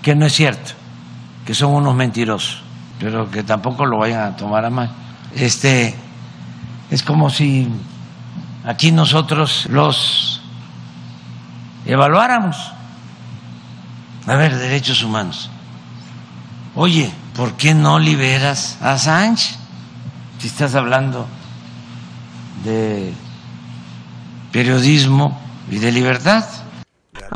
Que 0.00 0.14
no 0.14 0.24
es 0.24 0.32
cierto, 0.32 0.72
que 1.44 1.52
son 1.52 1.74
unos 1.74 1.94
mentirosos, 1.94 2.62
pero 2.98 3.30
que 3.30 3.42
tampoco 3.42 3.84
lo 3.84 3.98
vayan 3.98 4.22
a 4.22 4.36
tomar 4.36 4.64
a 4.64 4.70
mal. 4.70 4.90
Este, 5.34 5.94
es 6.90 7.02
como 7.02 7.30
si 7.30 7.68
aquí 8.64 8.92
nosotros 8.92 9.66
los 9.70 10.40
evaluáramos. 11.84 12.56
A 14.26 14.34
ver, 14.34 14.56
derechos 14.56 15.02
humanos. 15.02 15.50
Oye, 16.74 17.12
¿por 17.34 17.54
qué 17.54 17.74
no 17.74 17.98
liberas 17.98 18.76
a 18.80 18.98
Sánchez? 18.98 19.56
Si 20.38 20.48
estás 20.48 20.74
hablando 20.74 21.26
de 22.64 23.14
periodismo 24.52 25.38
y 25.70 25.78
de 25.78 25.92
libertad. 25.92 26.44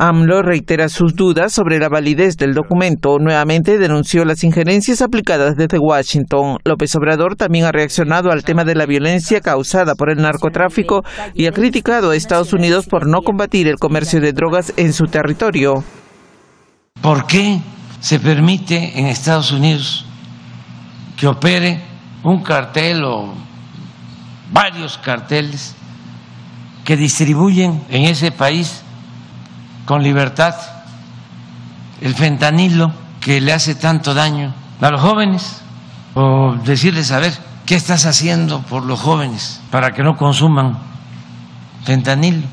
AMLO 0.03 0.41
reitera 0.41 0.89
sus 0.89 1.15
dudas 1.15 1.53
sobre 1.53 1.77
la 1.77 1.87
validez 1.87 2.35
del 2.35 2.55
documento. 2.55 3.19
Nuevamente 3.19 3.77
denunció 3.77 4.25
las 4.25 4.43
injerencias 4.43 5.03
aplicadas 5.03 5.55
desde 5.55 5.77
Washington. 5.77 6.57
López 6.65 6.95
Obrador 6.95 7.35
también 7.35 7.65
ha 7.65 7.71
reaccionado 7.71 8.31
al 8.31 8.43
tema 8.43 8.63
de 8.63 8.73
la 8.73 8.87
violencia 8.87 9.41
causada 9.41 9.93
por 9.93 10.09
el 10.09 10.19
narcotráfico 10.19 11.03
y 11.35 11.45
ha 11.45 11.51
criticado 11.51 12.09
a 12.09 12.15
Estados 12.15 12.51
Unidos 12.51 12.87
por 12.87 13.05
no 13.05 13.21
combatir 13.21 13.67
el 13.67 13.75
comercio 13.75 14.19
de 14.19 14.33
drogas 14.33 14.73
en 14.75 14.91
su 14.91 15.05
territorio. 15.05 15.83
¿Por 16.99 17.27
qué 17.27 17.61
se 17.99 18.19
permite 18.19 18.99
en 18.99 19.05
Estados 19.05 19.51
Unidos 19.51 20.07
que 21.15 21.27
opere 21.27 21.79
un 22.23 22.41
cartel 22.41 23.03
o 23.03 23.35
varios 24.51 24.97
carteles 24.97 25.75
que 26.83 26.97
distribuyen 26.97 27.83
en 27.91 28.05
ese 28.05 28.31
país 28.31 28.81
con 29.91 30.03
libertad 30.03 30.55
el 31.99 32.15
fentanilo 32.15 32.93
que 33.19 33.41
le 33.41 33.51
hace 33.51 33.75
tanto 33.75 34.13
daño 34.13 34.53
a 34.79 34.89
los 34.89 35.01
jóvenes 35.01 35.63
o 36.13 36.55
decirles 36.63 37.11
a 37.11 37.19
ver 37.19 37.37
qué 37.65 37.75
estás 37.75 38.05
haciendo 38.05 38.61
por 38.61 38.85
los 38.85 39.01
jóvenes 39.01 39.59
para 39.69 39.91
que 39.91 40.01
no 40.01 40.15
consuman 40.15 40.77
fentanilo. 41.83 42.47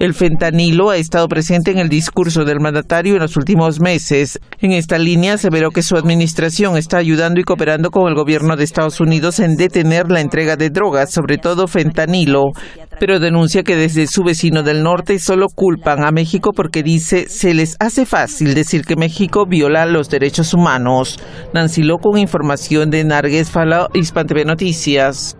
El 0.00 0.12
fentanilo 0.12 0.90
ha 0.90 0.96
estado 0.96 1.28
presente 1.28 1.70
en 1.70 1.78
el 1.78 1.88
discurso 1.88 2.44
del 2.44 2.60
mandatario 2.60 3.14
en 3.14 3.20
los 3.20 3.36
últimos 3.36 3.80
meses. 3.80 4.40
En 4.60 4.72
esta 4.72 4.98
línea 4.98 5.34
aseveró 5.34 5.70
que 5.70 5.82
su 5.82 5.96
administración 5.96 6.76
está 6.76 6.98
ayudando 6.98 7.40
y 7.40 7.44
cooperando 7.44 7.90
con 7.90 8.08
el 8.08 8.14
gobierno 8.14 8.56
de 8.56 8.64
Estados 8.64 9.00
Unidos 9.00 9.38
en 9.38 9.54
detener 9.54 10.10
la 10.10 10.20
entrega 10.20 10.56
de 10.56 10.70
drogas, 10.70 11.12
sobre 11.12 11.38
todo 11.38 11.68
fentanilo, 11.68 12.52
pero 12.98 13.20
denuncia 13.20 13.62
que 13.62 13.76
desde 13.76 14.06
su 14.06 14.24
vecino 14.24 14.62
del 14.62 14.82
norte 14.82 15.18
solo 15.18 15.46
culpan 15.54 16.04
a 16.04 16.10
México 16.10 16.50
porque 16.54 16.82
dice 16.82 17.26
se 17.28 17.54
les 17.54 17.76
hace 17.78 18.04
fácil 18.04 18.54
decir 18.54 18.84
que 18.84 18.96
México 18.96 19.46
viola 19.46 19.86
los 19.86 20.10
derechos 20.10 20.54
humanos. 20.54 21.18
Nancy 21.52 21.82
Lo 21.82 21.98
con 21.98 22.18
información 22.18 22.90
de 22.90 23.04
Nargues 23.04 23.50
Fala, 23.50 23.88
Hispan 23.94 24.26
TV 24.26 24.44
Noticias. 24.44 25.36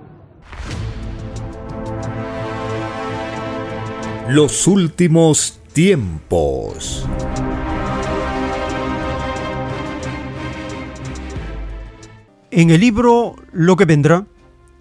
Los 4.28 4.66
últimos 4.66 5.60
tiempos. 5.74 7.06
En 12.50 12.70
el 12.70 12.80
libro 12.80 13.36
Lo 13.52 13.76
que 13.76 13.84
vendrá 13.84 14.24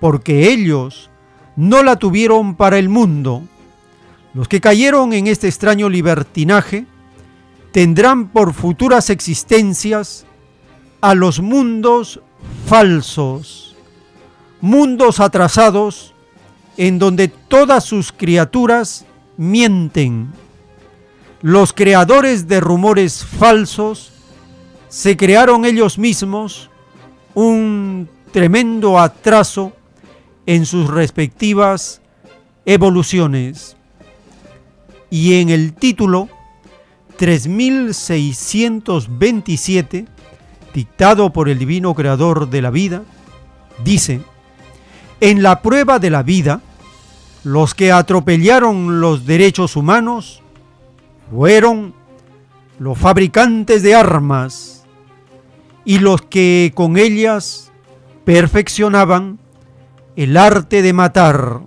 porque 0.01 0.51
ellos 0.51 1.11
no 1.55 1.85
la 1.85 2.01
tuvieron 2.01 2.57
para 2.57 2.79
el 2.79 2.89
mundo. 2.89 3.45
Los 4.35 4.49
que 4.49 4.61
cayeron 4.61 5.13
en 5.13 5.29
este 5.29 5.47
extraño 5.47 5.89
libertinaje 5.89 6.85
tendrán 7.71 8.27
por 8.31 8.53
futuras 8.53 9.09
existencias 9.09 10.27
a 11.01 11.15
los 11.15 11.39
mundos 11.39 12.19
falsos, 12.67 13.77
mundos 14.61 15.21
atrasados 15.21 16.13
en 16.77 16.99
donde 16.99 17.29
todas 17.29 17.85
sus 17.85 18.11
criaturas 18.11 19.07
mienten 19.37 20.33
los 21.45 21.73
creadores 21.75 22.49
de 22.49 22.59
rumores 22.59 23.23
falsos 23.23 24.11
se 24.89 25.15
crearon 25.15 25.67
ellos 25.67 25.99
mismos 25.99 26.71
un 27.35 28.09
tremendo 28.33 28.99
atraso 28.99 29.75
en 30.47 30.65
sus 30.65 30.89
respectivas 30.89 32.01
evoluciones. 32.65 33.77
Y 35.11 35.35
en 35.35 35.51
el 35.51 35.75
título 35.75 36.31
3627, 37.19 40.07
dictado 40.73 41.31
por 41.31 41.51
el 41.51 41.59
Divino 41.59 41.95
Creador 41.95 42.49
de 42.49 42.63
la 42.63 42.71
vida, 42.71 43.03
dice, 43.85 44.23
en 45.21 45.43
la 45.43 45.61
prueba 45.61 45.99
de 45.99 46.09
la 46.09 46.23
vida, 46.23 46.63
los 47.43 47.75
que 47.75 47.93
atropellaron 47.93 49.03
los 49.03 49.27
derechos 49.27 49.77
humanos 49.77 50.41
fueron 51.31 51.95
los 52.79 52.99
fabricantes 52.99 53.83
de 53.83 53.95
armas 53.95 54.85
y 55.85 55.99
los 55.99 56.23
que 56.23 56.73
con 56.75 56.97
ellas 56.97 57.73
perfeccionaban 58.25 59.39
el 60.17 60.37
arte 60.37 60.83
de 60.83 60.93
matar. 60.93 61.61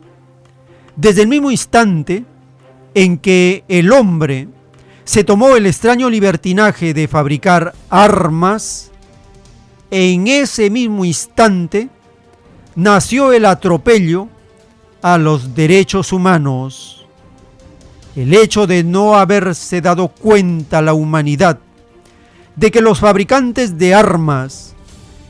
Desde 0.95 1.23
el 1.23 1.27
mismo 1.27 1.51
instante 1.51 2.25
en 2.93 3.17
que 3.17 3.63
el 3.67 3.91
hombre 3.91 4.47
se 5.03 5.23
tomó 5.23 5.55
el 5.55 5.65
extraño 5.65 6.09
libertinaje 6.09 6.93
de 6.93 7.07
fabricar 7.07 7.73
armas, 7.89 8.91
en 9.91 10.27
ese 10.27 10.69
mismo 10.69 11.05
instante 11.05 11.89
nació 12.75 13.31
el 13.31 13.45
atropello 13.45 14.27
a 15.01 15.17
los 15.17 15.55
derechos 15.55 16.11
humanos 16.11 17.06
el 18.17 18.33
hecho 18.33 18.65
de 18.65 18.83
no 18.83 19.15
haberse 19.15 19.79
dado 19.79 20.07
cuenta 20.07 20.81
la 20.81 20.95
humanidad 20.95 21.59
de 22.55 22.71
que 22.71 22.81
los 22.81 22.99
fabricantes 22.99 23.77
de 23.77 23.93
armas 23.93 24.73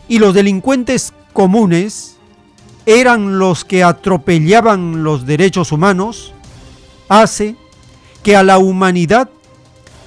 y 0.08 0.20
los 0.20 0.34
delincuentes 0.34 1.12
comunes 1.34 2.16
eran 2.86 3.40
los 3.40 3.66
que 3.66 3.84
atropellaban 3.84 5.04
los 5.04 5.26
derechos 5.26 5.74
humanos, 5.74 6.34
hace 7.10 7.58
que 8.24 8.38
a 8.38 8.44
la 8.44 8.58
humanidad 8.58 9.30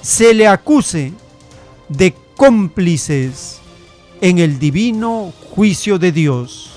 se 0.01 0.32
le 0.32 0.47
acuse 0.47 1.12
de 1.90 2.15
cómplices 2.35 3.59
en 4.23 4.39
el 4.39 4.59
divino 4.59 5.35
juicio 5.51 5.98
de 5.98 6.12
Dios. 6.12 6.70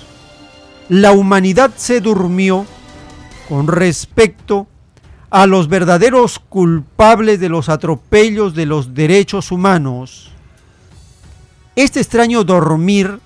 La 0.90 1.14
humanidad 1.14 1.72
se 1.78 2.02
durmió 2.02 2.66
con 3.48 3.68
respecto 3.68 4.68
a 5.34 5.48
los 5.48 5.68
verdaderos 5.68 6.38
culpables 6.38 7.40
de 7.40 7.50
los 7.50 7.68
atropellos 7.68 8.54
de 8.54 8.68
los 8.68 8.94
derechos 8.94 9.52
humanos. 9.52 10.30
Este 11.76 12.00
extraño 12.00 12.44
dormir 12.44 13.20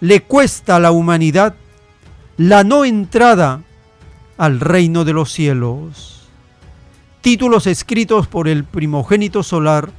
le 0.00 0.22
cuesta 0.22 0.76
a 0.76 0.78
la 0.78 0.92
humanidad 0.92 1.56
la 2.36 2.62
no 2.62 2.84
entrada 2.84 3.64
al 4.38 4.60
reino 4.60 5.04
de 5.04 5.14
los 5.14 5.32
cielos. 5.32 6.28
Títulos 7.22 7.66
escritos 7.66 8.28
por 8.28 8.46
el 8.46 8.62
primogénito 8.62 9.42
solar, 9.42 9.90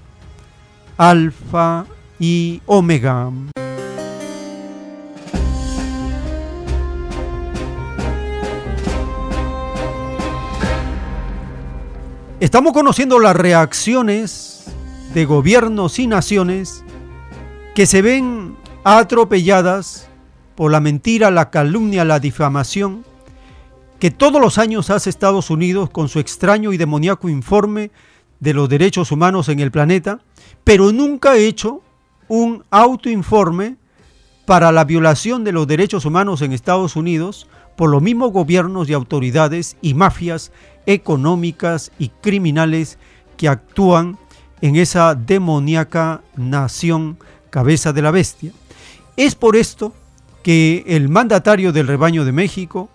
Alfa 0.97 1.87
y 2.21 2.61
Omega. 2.67 3.33
Estamos 12.39 12.73
conociendo 12.73 13.17
las 13.17 13.35
reacciones 13.35 14.65
de 15.15 15.25
gobiernos 15.25 15.97
y 15.97 16.05
naciones 16.05 16.83
que 17.73 17.87
se 17.87 18.03
ven 18.03 18.55
atropelladas 18.83 20.07
por 20.53 20.69
la 20.71 20.79
mentira, 20.79 21.31
la 21.31 21.49
calumnia, 21.49 22.05
la 22.05 22.19
difamación 22.19 23.03
que 23.99 24.11
todos 24.11 24.39
los 24.39 24.59
años 24.59 24.91
hace 24.91 25.09
Estados 25.09 25.49
Unidos 25.49 25.89
con 25.89 26.09
su 26.09 26.19
extraño 26.19 26.73
y 26.73 26.77
demoníaco 26.77 27.27
informe 27.27 27.89
de 28.39 28.53
los 28.53 28.69
derechos 28.69 29.11
humanos 29.11 29.49
en 29.49 29.59
el 29.59 29.71
planeta, 29.71 30.19
pero 30.63 30.91
nunca 30.91 31.31
ha 31.31 31.37
hecho 31.37 31.81
un 32.27 32.63
autoinforme 32.69 33.77
para 34.45 34.71
la 34.71 34.83
violación 34.83 35.43
de 35.43 35.53
los 35.53 35.65
derechos 35.65 36.05
humanos 36.05 36.43
en 36.43 36.53
Estados 36.53 36.95
Unidos 36.95 37.47
por 37.77 37.89
los 37.89 38.01
mismos 38.01 38.33
gobiernos 38.33 38.89
y 38.89 38.93
autoridades 38.93 39.77
y 39.81 39.93
mafias 39.93 40.51
económicas 40.85 41.91
y 41.99 42.09
criminales 42.09 42.97
que 43.37 43.47
actúan 43.47 44.17
en 44.61 44.75
esa 44.75 45.13
demoníaca 45.13 46.21
nación 46.35 47.19
cabeza 47.51 47.93
de 47.93 48.01
la 48.01 48.11
bestia. 48.11 48.51
Es 49.15 49.35
por 49.35 49.55
esto 49.55 49.93
que 50.41 50.83
el 50.87 51.07
mandatario 51.07 51.71
del 51.71 51.87
rebaño 51.87 52.25
de 52.25 52.31
México 52.31 52.89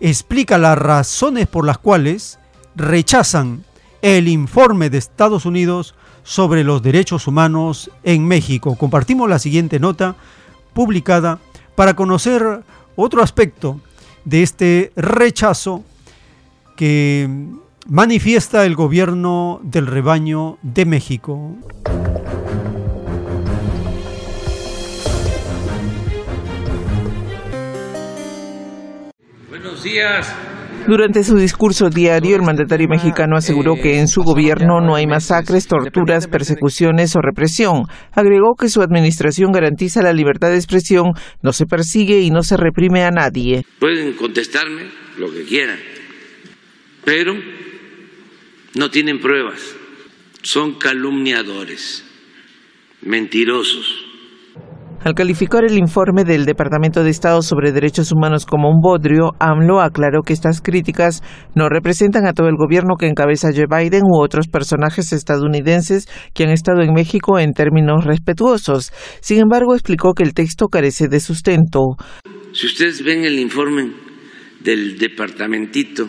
explica 0.00 0.58
las 0.58 0.76
razones 0.76 1.46
por 1.46 1.64
las 1.64 1.78
cuales 1.78 2.40
rechazan 2.74 3.64
el 4.02 4.26
informe 4.26 4.90
de 4.90 4.98
Estados 4.98 5.46
Unidos 5.46 5.94
sobre 6.24 6.64
los 6.64 6.82
derechos 6.82 7.28
humanos 7.28 7.92
en 8.02 8.26
México. 8.26 8.76
Compartimos 8.76 9.30
la 9.30 9.38
siguiente 9.38 9.78
nota 9.78 10.16
publicada 10.74 11.38
para 11.76 11.94
conocer 11.94 12.62
otro 12.96 13.22
aspecto 13.22 13.80
de 14.26 14.42
este 14.42 14.92
rechazo 14.96 15.84
que 16.76 17.28
manifiesta 17.86 18.66
el 18.66 18.74
gobierno 18.74 19.60
del 19.62 19.86
rebaño 19.86 20.58
de 20.62 20.84
México. 20.84 21.56
Buenos 29.48 29.82
días. 29.82 30.34
Durante 30.88 31.24
su 31.24 31.36
discurso 31.36 31.90
diario, 31.90 32.36
el 32.36 32.42
mandatario 32.42 32.86
mexicano 32.88 33.36
aseguró 33.36 33.74
que 33.74 33.98
en 33.98 34.06
su 34.06 34.22
gobierno 34.22 34.80
no 34.80 34.94
hay 34.94 35.06
masacres, 35.06 35.66
torturas, 35.66 36.28
persecuciones 36.28 37.16
o 37.16 37.20
represión. 37.20 37.86
Agregó 38.12 38.54
que 38.54 38.68
su 38.68 38.82
administración 38.82 39.50
garantiza 39.50 40.00
la 40.02 40.12
libertad 40.12 40.50
de 40.50 40.56
expresión, 40.56 41.12
no 41.42 41.52
se 41.52 41.66
persigue 41.66 42.20
y 42.20 42.30
no 42.30 42.42
se 42.42 42.56
reprime 42.56 43.02
a 43.02 43.10
nadie. 43.10 43.64
Pueden 43.80 44.12
contestarme 44.12 44.82
lo 45.18 45.32
que 45.32 45.42
quieran, 45.42 45.78
pero 47.04 47.34
no 48.74 48.90
tienen 48.90 49.18
pruebas. 49.18 49.74
Son 50.42 50.74
calumniadores, 50.74 52.04
mentirosos. 53.02 54.05
Al 55.04 55.14
calificar 55.14 55.64
el 55.64 55.78
informe 55.78 56.24
del 56.24 56.46
Departamento 56.46 57.04
de 57.04 57.10
Estado 57.10 57.40
sobre 57.40 57.70
Derechos 57.70 58.10
Humanos 58.12 58.44
como 58.44 58.70
un 58.70 58.80
bodrio, 58.80 59.32
AMLO 59.38 59.80
aclaró 59.80 60.22
que 60.22 60.32
estas 60.32 60.60
críticas 60.60 61.22
no 61.54 61.68
representan 61.68 62.26
a 62.26 62.32
todo 62.32 62.48
el 62.48 62.56
gobierno 62.56 62.96
que 62.96 63.06
encabeza 63.06 63.50
Joe 63.54 63.66
Biden 63.70 64.02
u 64.04 64.20
otros 64.20 64.48
personajes 64.48 65.12
estadounidenses 65.12 66.08
que 66.34 66.44
han 66.44 66.50
estado 66.50 66.82
en 66.82 66.92
México 66.92 67.38
en 67.38 67.52
términos 67.52 68.04
respetuosos. 68.04 68.92
Sin 69.20 69.38
embargo, 69.38 69.74
explicó 69.74 70.12
que 70.12 70.24
el 70.24 70.34
texto 70.34 70.66
carece 70.66 71.06
de 71.08 71.20
sustento. 71.20 71.96
Si 72.52 72.66
ustedes 72.66 73.04
ven 73.04 73.24
el 73.24 73.38
informe 73.38 73.92
del 74.60 74.98
departamentito, 74.98 76.08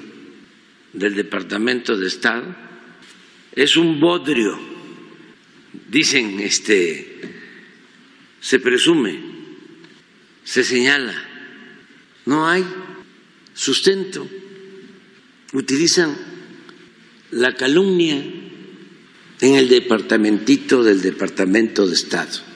del 0.93 1.13
Departamento 1.13 1.95
de 1.95 2.07
Estado, 2.07 2.55
es 3.53 3.77
un 3.77 3.99
bodrio. 3.99 4.57
Dicen, 5.89 6.39
este, 6.39 7.36
se 8.47 8.59
presume, 8.61 9.19
se 10.45 10.63
señala, 10.63 11.13
no 12.25 12.47
hay 12.47 12.63
sustento, 13.53 14.25
utilizan 15.51 16.15
la 17.31 17.53
calumnia 17.55 18.15
en 19.41 19.55
el 19.55 19.67
departamentito 19.67 20.81
del 20.81 21.01
Departamento 21.01 21.85
de 21.87 21.93
Estado. 21.93 22.46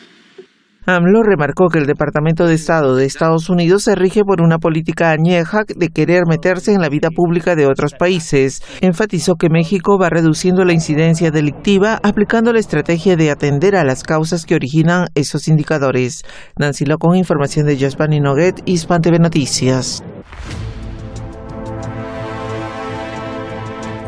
AMLO 0.88 1.22
remarcó 1.22 1.68
que 1.68 1.78
el 1.78 1.86
Departamento 1.86 2.48
de 2.48 2.56
Estado 2.56 2.96
de 2.96 3.06
Estados 3.06 3.52
Unidos 3.52 3.84
se 3.84 3.94
rige 3.94 4.24
por 4.24 4.42
una 4.42 4.58
política 4.58 5.12
añeja 5.12 5.62
de 5.68 5.90
querer 5.90 6.24
meterse 6.28 6.74
en 6.74 6.82
la 6.82 6.90
vida 6.90 7.10
pública 7.16 7.56
de 7.56 7.68
otros 7.68 7.94
países. 7.94 8.64
Enfatizó 8.82 9.36
que 9.36 9.50
México 9.52 10.00
va 10.00 10.10
reduciendo 10.10 10.66
la 10.66 10.74
incidencia 10.74 11.30
delictiva 11.30 12.00
aplicando 12.02 12.52
la 12.52 12.60
estrategia 12.60 13.16
de 13.16 13.30
atender 13.30 13.76
a 13.76 13.84
las 13.84 14.02
causas 14.02 14.48
que 14.48 14.56
originan 14.56 15.06
esos 15.14 15.48
indicadores. 15.48 16.24
Nancy 16.58 16.86
Lo 16.86 16.98
con 16.98 17.16
información 17.16 17.68
de 17.68 17.80
Jospani 17.80 18.20
Noguet, 18.20 18.64
Hispan 18.66 19.02
TV 19.02 19.20
Noticias. 19.20 20.04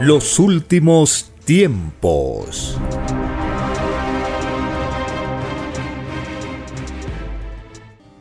Los 0.01 0.39
últimos 0.39 1.31
tiempos. 1.45 2.79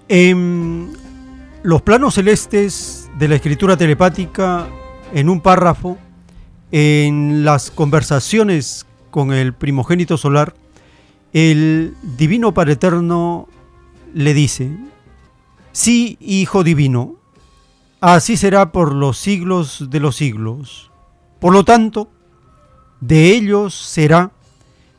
En 0.09 0.93
los 1.63 1.83
planos 1.83 2.15
celestes 2.15 3.09
de 3.19 3.29
la 3.29 3.37
escritura 3.37 3.77
telepática, 3.77 4.69
en 5.13 5.29
un 5.29 5.41
párrafo, 5.41 5.99
en 6.71 7.45
las 7.45 7.71
conversaciones 7.71 8.87
con 9.11 9.33
el 9.33 9.53
primogénito 9.55 10.17
solar, 10.17 10.55
el 11.33 11.95
Divino 12.17 12.53
Padre 12.53 12.73
Eterno 12.73 13.49
le 14.15 14.35
dice, 14.35 14.77
sí, 15.73 16.19
Hijo 16.21 16.65
Divino, 16.65 17.17
así 18.01 18.37
será 18.37 18.73
por 18.73 18.95
los 18.95 19.19
siglos 19.19 19.89
de 19.91 20.01
los 20.01 20.17
siglos. 20.17 20.91
Por 21.41 21.53
lo 21.53 21.65
tanto, 21.65 22.11
de 23.01 23.31
ellos 23.31 23.75
será 23.75 24.33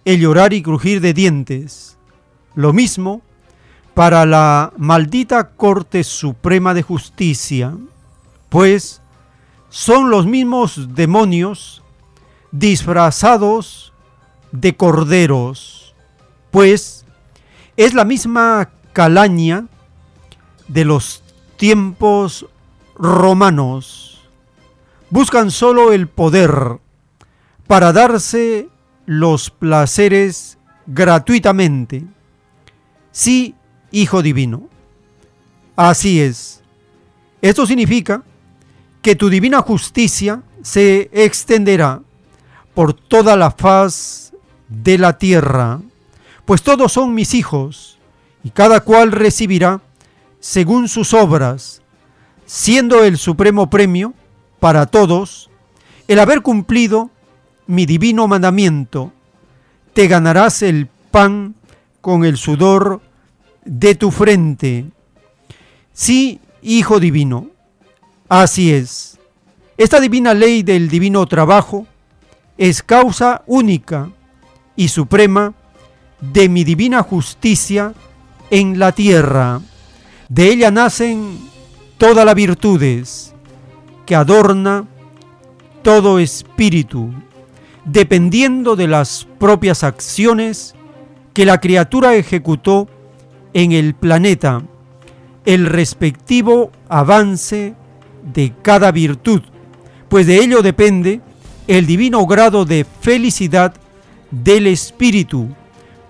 el 0.05 0.19
llorar 0.19 0.53
y 0.53 0.61
crujir 0.61 1.01
de 1.01 1.13
dientes, 1.13 1.97
lo 2.55 2.73
mismo 2.73 3.21
para 3.93 4.25
la 4.25 4.73
maldita 4.77 5.49
Corte 5.49 6.03
Suprema 6.03 6.73
de 6.73 6.81
Justicia, 6.81 7.75
pues 8.49 9.01
son 9.69 10.09
los 10.09 10.25
mismos 10.25 10.95
demonios 10.95 11.83
disfrazados 12.51 13.93
de 14.51 14.75
corderos, 14.75 15.95
pues 16.51 17.05
es 17.77 17.93
la 17.93 18.05
misma 18.05 18.69
calaña 18.93 19.65
de 20.67 20.85
los 20.85 21.23
tiempos 21.57 22.45
romanos. 22.95 24.21
Buscan 25.09 25.51
solo 25.51 25.91
el 25.91 26.07
poder 26.07 26.79
para 27.67 27.93
darse 27.93 28.69
los 29.05 29.49
placeres 29.49 30.57
gratuitamente. 30.85 32.03
Sí, 33.11 33.55
Hijo 33.93 34.23
Divino. 34.23 34.67
Así 35.75 36.19
es. 36.19 36.61
Esto 37.41 37.65
significa 37.65 38.23
que 39.03 39.15
tu 39.15 39.29
divina 39.29 39.61
justicia 39.61 40.41
se 40.63 41.09
extenderá 41.13 42.01
por 42.73 42.93
toda 42.93 43.35
la 43.35 43.51
faz 43.51 44.33
de 44.67 44.97
la 44.97 45.17
tierra, 45.17 45.79
pues 46.45 46.63
todos 46.63 46.91
son 46.91 47.13
mis 47.13 47.35
hijos, 47.35 47.99
y 48.43 48.49
cada 48.49 48.81
cual 48.81 49.11
recibirá 49.11 49.81
según 50.39 50.89
sus 50.89 51.13
obras, 51.13 51.81
siendo 52.47 53.03
el 53.03 53.17
supremo 53.17 53.69
premio 53.69 54.13
para 54.59 54.87
todos 54.87 55.51
el 56.07 56.19
haber 56.19 56.41
cumplido 56.41 57.11
mi 57.67 57.85
divino 57.85 58.27
mandamiento. 58.27 59.13
Te 59.93 60.07
ganarás 60.07 60.63
el 60.63 60.87
pan 61.11 61.53
con 62.01 62.25
el 62.25 62.37
sudor 62.37 63.01
de 63.65 63.95
tu 63.95 64.11
frente. 64.11 64.85
Sí, 65.91 66.39
Hijo 66.61 66.99
Divino, 66.99 67.47
así 68.29 68.73
es. 68.73 69.19
Esta 69.77 69.99
divina 69.99 70.33
ley 70.33 70.63
del 70.63 70.89
divino 70.89 71.25
trabajo 71.25 71.87
es 72.57 72.83
causa 72.83 73.43
única 73.47 74.09
y 74.75 74.87
suprema 74.87 75.53
de 76.21 76.47
mi 76.47 76.63
divina 76.63 77.03
justicia 77.03 77.93
en 78.49 78.79
la 78.79 78.91
tierra. 78.91 79.61
De 80.29 80.51
ella 80.51 80.71
nacen 80.71 81.39
todas 81.97 82.25
las 82.25 82.35
virtudes 82.35 83.33
que 84.05 84.15
adorna 84.15 84.85
todo 85.81 86.19
espíritu, 86.19 87.11
dependiendo 87.83 88.75
de 88.75 88.87
las 88.87 89.27
propias 89.39 89.83
acciones 89.83 90.75
que 91.33 91.45
la 91.45 91.59
criatura 91.59 92.15
ejecutó 92.15 92.87
en 93.53 93.71
el 93.71 93.93
planeta 93.93 94.63
el 95.45 95.65
respectivo 95.65 96.71
avance 96.87 97.75
de 98.33 98.53
cada 98.61 98.91
virtud, 98.91 99.41
pues 100.09 100.27
de 100.27 100.37
ello 100.37 100.61
depende 100.61 101.21
el 101.67 101.85
divino 101.85 102.25
grado 102.25 102.65
de 102.65 102.85
felicidad 103.01 103.73
del 104.31 104.67
espíritu, 104.67 105.49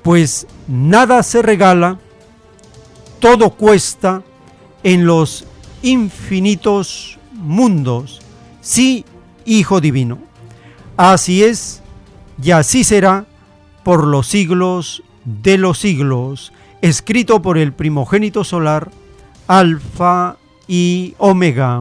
pues 0.01 0.47
nada 0.67 1.23
se 1.23 1.41
regala, 1.41 1.99
todo 3.19 3.51
cuesta 3.51 4.23
en 4.83 5.05
los 5.05 5.45
infinitos 5.81 7.17
mundos. 7.31 8.21
Sí, 8.61 9.05
Hijo 9.45 9.81
Divino. 9.81 10.19
Así 10.95 11.43
es, 11.43 11.81
y 12.41 12.51
así 12.51 12.83
será 12.83 13.25
por 13.83 14.05
los 14.05 14.27
siglos 14.27 15.03
de 15.25 15.57
los 15.57 15.79
siglos 15.79 16.53
escrito 16.83 17.41
por 17.41 17.57
el 17.57 17.71
primogénito 17.71 18.43
solar, 18.43 18.91
Alfa 19.47 20.35
y 20.67 21.15
Omega. 21.17 21.79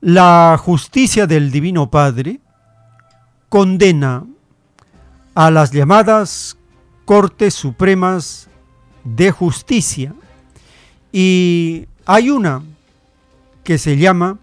La 0.00 0.58
justicia 0.60 1.28
del 1.28 1.52
Divino 1.52 1.88
Padre 1.92 2.40
condena 3.48 4.24
a 5.36 5.52
las 5.52 5.70
llamadas 5.70 6.56
Cortes 7.04 7.54
Supremas 7.54 8.48
de 9.04 9.30
Justicia 9.30 10.12
Y 11.12 11.86
hay 12.04 12.30
una 12.30 12.64
que 13.62 13.78
se 13.78 13.96
llama 13.96 14.38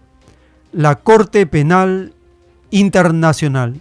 la 0.72 0.96
Corte 0.96 1.46
Penal 1.46 2.12
Internacional, 2.70 3.80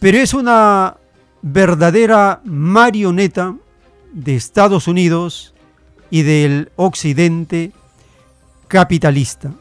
pero 0.00 0.18
es 0.18 0.34
una 0.34 0.96
verdadera 1.42 2.40
marioneta 2.44 3.54
de 4.12 4.36
Estados 4.36 4.88
Unidos 4.88 5.54
y 6.10 6.22
del 6.22 6.70
occidente 6.76 7.72
capitalista. 8.68 9.52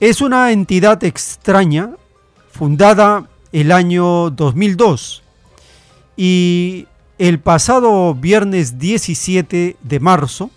Es 0.00 0.20
una 0.20 0.52
entidad 0.52 1.02
extraña 1.02 1.90
fundada 2.52 3.28
el 3.52 3.72
año 3.72 4.30
2002 4.30 5.22
y 6.16 6.86
el 7.18 7.40
pasado 7.40 8.14
viernes 8.14 8.78
17 8.78 9.76
de 9.80 10.00
marzo 10.00 10.50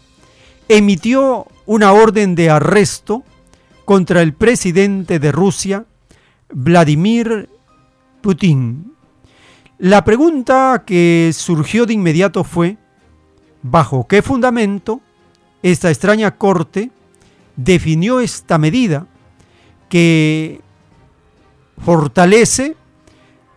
emitió 0.67 1.47
una 1.65 1.91
orden 1.93 2.35
de 2.35 2.49
arresto 2.49 3.23
contra 3.91 4.21
el 4.21 4.31
presidente 4.31 5.19
de 5.19 5.33
Rusia, 5.33 5.85
Vladimir 6.49 7.49
Putin. 8.21 8.93
La 9.79 10.05
pregunta 10.05 10.83
que 10.87 11.31
surgió 11.33 11.85
de 11.85 11.95
inmediato 11.95 12.45
fue, 12.45 12.77
¿bajo 13.61 14.07
qué 14.07 14.21
fundamento 14.21 15.01
esta 15.61 15.89
extraña 15.89 16.37
corte 16.37 16.89
definió 17.57 18.21
esta 18.21 18.57
medida 18.57 19.07
que 19.89 20.61
fortalece 21.77 22.77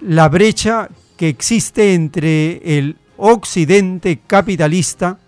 la 0.00 0.28
brecha 0.28 0.88
que 1.16 1.28
existe 1.28 1.94
entre 1.94 2.76
el 2.76 2.96
occidente 3.18 4.18
capitalista 4.26 5.20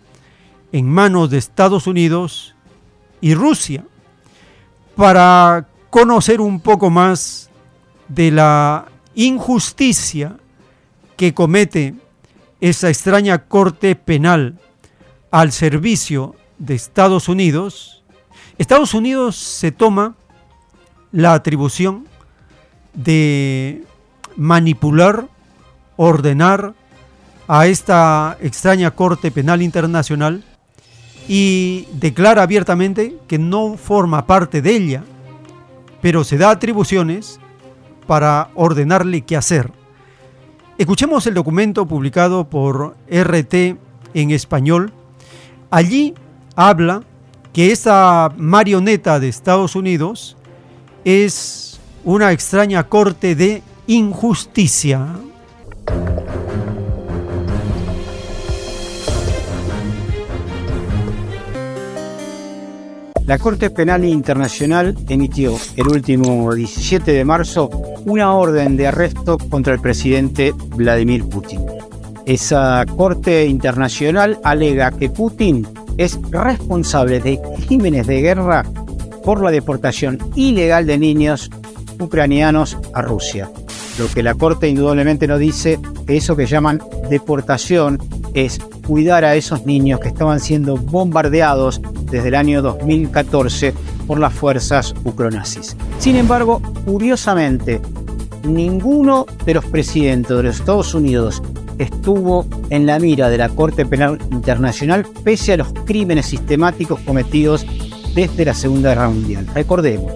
en 0.73 0.89
manos 0.89 1.31
de 1.31 1.39
Estados 1.39 1.87
Unidos 1.87 2.57
y 3.21 3.35
Rusia 3.35 3.85
para 4.97 5.69
conocer 5.91 6.41
un 6.41 6.59
poco 6.59 6.91
más 6.91 7.51
de 8.09 8.31
la 8.31 8.87
injusticia 9.15 10.37
que 11.17 11.35
comete 11.35 11.95
esa 12.61 12.89
extraña 12.89 13.45
corte 13.45 13.95
penal 13.95 14.59
al 15.31 15.53
servicio 15.53 16.35
de 16.59 16.75
Estados 16.75 17.29
Unidos, 17.29 18.03
Estados 18.59 18.95
Unidos 18.95 19.37
se 19.37 19.71
toma 19.71 20.15
la 21.13 21.35
atribución 21.35 22.07
de 22.95 23.85
manipular, 24.37 25.29
ordenar 25.97 26.75
a 27.49 27.67
esta 27.67 28.39
extraña 28.41 28.91
Corte 28.91 29.31
Penal 29.31 29.61
Internacional 29.63 30.43
y 31.29 31.89
declara 31.93 32.43
abiertamente 32.43 33.17
que 33.27 33.39
no 33.39 33.77
forma 33.77 34.27
parte 34.27 34.63
de 34.63 34.77
ella, 34.77 35.05
pero 36.01 36.25
se 36.25 36.39
da 36.39 36.51
atribuciones 36.51 37.41
para 38.07 38.51
ordenarle 38.55 39.23
qué 39.23 39.37
hacer. 39.37 39.71
Escuchemos 40.79 41.27
el 41.27 41.35
documento 41.35 41.87
publicado 41.87 42.45
por 42.49 42.97
RT 43.11 43.55
en 44.15 44.31
español. 44.31 44.93
Allí 45.71 46.15
habla 46.55 47.03
que 47.53 47.73
esta 47.73 48.33
marioneta 48.37 49.19
de 49.19 49.29
Estados 49.29 49.75
Unidos 49.75 50.37
es 51.05 51.81
una 52.05 52.33
extraña 52.33 52.85
corte 52.85 53.35
de 53.35 53.63
injusticia. 53.87 55.07
La 63.27 63.39
Corte 63.39 63.71
Penal 63.71 64.05
Internacional 64.05 64.97
emitió 65.09 65.57
el 65.75 65.89
último 65.89 66.55
17 66.55 67.11
de 67.11 67.25
marzo 67.25 67.69
una 68.05 68.33
orden 68.33 68.77
de 68.77 68.87
arresto 68.87 69.37
contra 69.37 69.75
el 69.75 69.81
presidente 69.81 70.55
Vladimir 70.77 71.25
Putin. 71.25 71.61
Esa 72.25 72.85
Corte 72.97 73.47
Internacional 73.47 74.39
alega 74.45 74.93
que 74.93 75.11
Putin 75.11 75.67
es 75.97 76.21
responsable 76.31 77.19
de 77.19 77.41
crímenes 77.67 78.07
de 78.07 78.21
guerra 78.21 78.63
por 79.25 79.43
la 79.43 79.51
deportación 79.51 80.19
ilegal 80.37 80.87
de 80.87 80.97
niños 80.97 81.51
ucranianos 81.99 82.79
a 82.95 83.03
Rusia. 83.03 83.51
Lo 83.99 84.07
que 84.07 84.23
la 84.23 84.35
Corte 84.35 84.69
indudablemente 84.69 85.27
no 85.27 85.37
dice, 85.37 85.81
eso 86.07 86.37
que 86.37 86.47
llaman 86.47 86.81
deportación, 87.11 87.99
es 88.37 88.59
cuidar 88.87 89.25
a 89.25 89.35
esos 89.35 89.65
niños 89.65 89.99
que 89.99 90.09
estaban 90.09 90.41
siendo 90.41 90.77
bombardeados 90.77 91.81
desde 92.03 92.29
el 92.29 92.35
año 92.35 92.63
2014 92.63 93.75
por 94.07 94.21
las 94.21 94.33
fuerzas 94.33 94.95
ucronazis. 95.05 95.75
Sin 95.99 96.17
embargo, 96.17 96.61
curiosamente, 96.85 97.81
ninguno 98.45 99.27
de 99.47 99.55
los 99.55 99.65
presidentes 99.65 100.37
de 100.37 100.43
los 100.43 100.61
Estados 100.61 100.95
Unidos 100.95 101.43
estuvo 101.79 102.47
en 102.71 102.87
la 102.87 102.99
mira 102.99 103.31
de 103.31 103.39
la 103.39 103.49
Corte 103.49 103.87
Penal 103.87 104.19
Internacional 104.31 105.07
pese 105.25 105.55
a 105.55 105.57
los 105.57 105.73
crímenes 105.85 106.27
sistemáticos 106.27 107.01
cometidos 107.01 107.67
desde 108.15 108.45
la 108.45 108.55
Segunda 108.55 108.91
Guerra 108.91 109.09
Mundial. 109.09 109.47
Recordemos, 109.55 110.13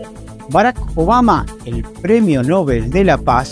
Barack 0.51 0.79
Obama, 0.95 1.47
el 1.65 1.85
Premio 1.85 2.43
Nobel 2.43 2.91
de 2.91 3.05
la 3.05 3.17
Paz, 3.17 3.51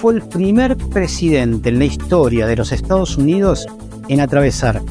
fue 0.00 0.14
el 0.14 0.22
primer 0.22 0.76
presidente 0.76 1.70
en 1.70 1.78
la 1.78 1.86
historia 1.86 2.46
de 2.46 2.56
los 2.56 2.72
Estados 2.72 3.16
Unidos 3.16 3.66
en 4.08 4.20
atravesar 4.20 4.82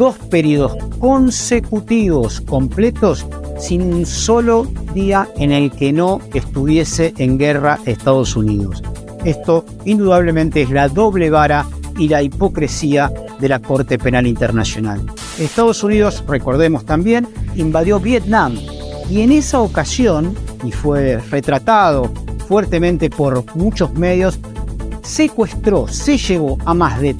dos 0.00 0.16
periodos 0.30 0.76
consecutivos 0.98 2.40
completos 2.40 3.26
sin 3.58 3.82
un 3.82 4.06
solo 4.06 4.66
día 4.94 5.28
en 5.36 5.52
el 5.52 5.70
que 5.70 5.92
no 5.92 6.20
estuviese 6.32 7.12
en 7.18 7.36
guerra 7.36 7.78
Estados 7.84 8.34
Unidos. 8.34 8.82
Esto 9.24 9.66
indudablemente 9.84 10.62
es 10.62 10.70
la 10.70 10.88
doble 10.88 11.28
vara 11.28 11.66
y 11.98 12.08
la 12.08 12.22
hipocresía 12.22 13.12
de 13.38 13.48
la 13.48 13.58
Corte 13.58 13.98
Penal 13.98 14.26
Internacional. 14.26 15.02
Estados 15.38 15.84
Unidos, 15.84 16.24
recordemos 16.26 16.86
también, 16.86 17.28
invadió 17.56 18.00
Vietnam 18.00 18.54
y 19.10 19.20
en 19.20 19.32
esa 19.32 19.60
ocasión, 19.60 20.34
y 20.64 20.70
fue 20.70 21.18
retratado 21.30 22.10
fuertemente 22.48 23.10
por 23.10 23.44
muchos 23.54 23.92
medios, 23.94 24.38
secuestró, 25.02 25.88
se 25.88 26.16
llevó 26.16 26.58
a 26.64 26.74
más 26.74 27.00
de 27.00 27.14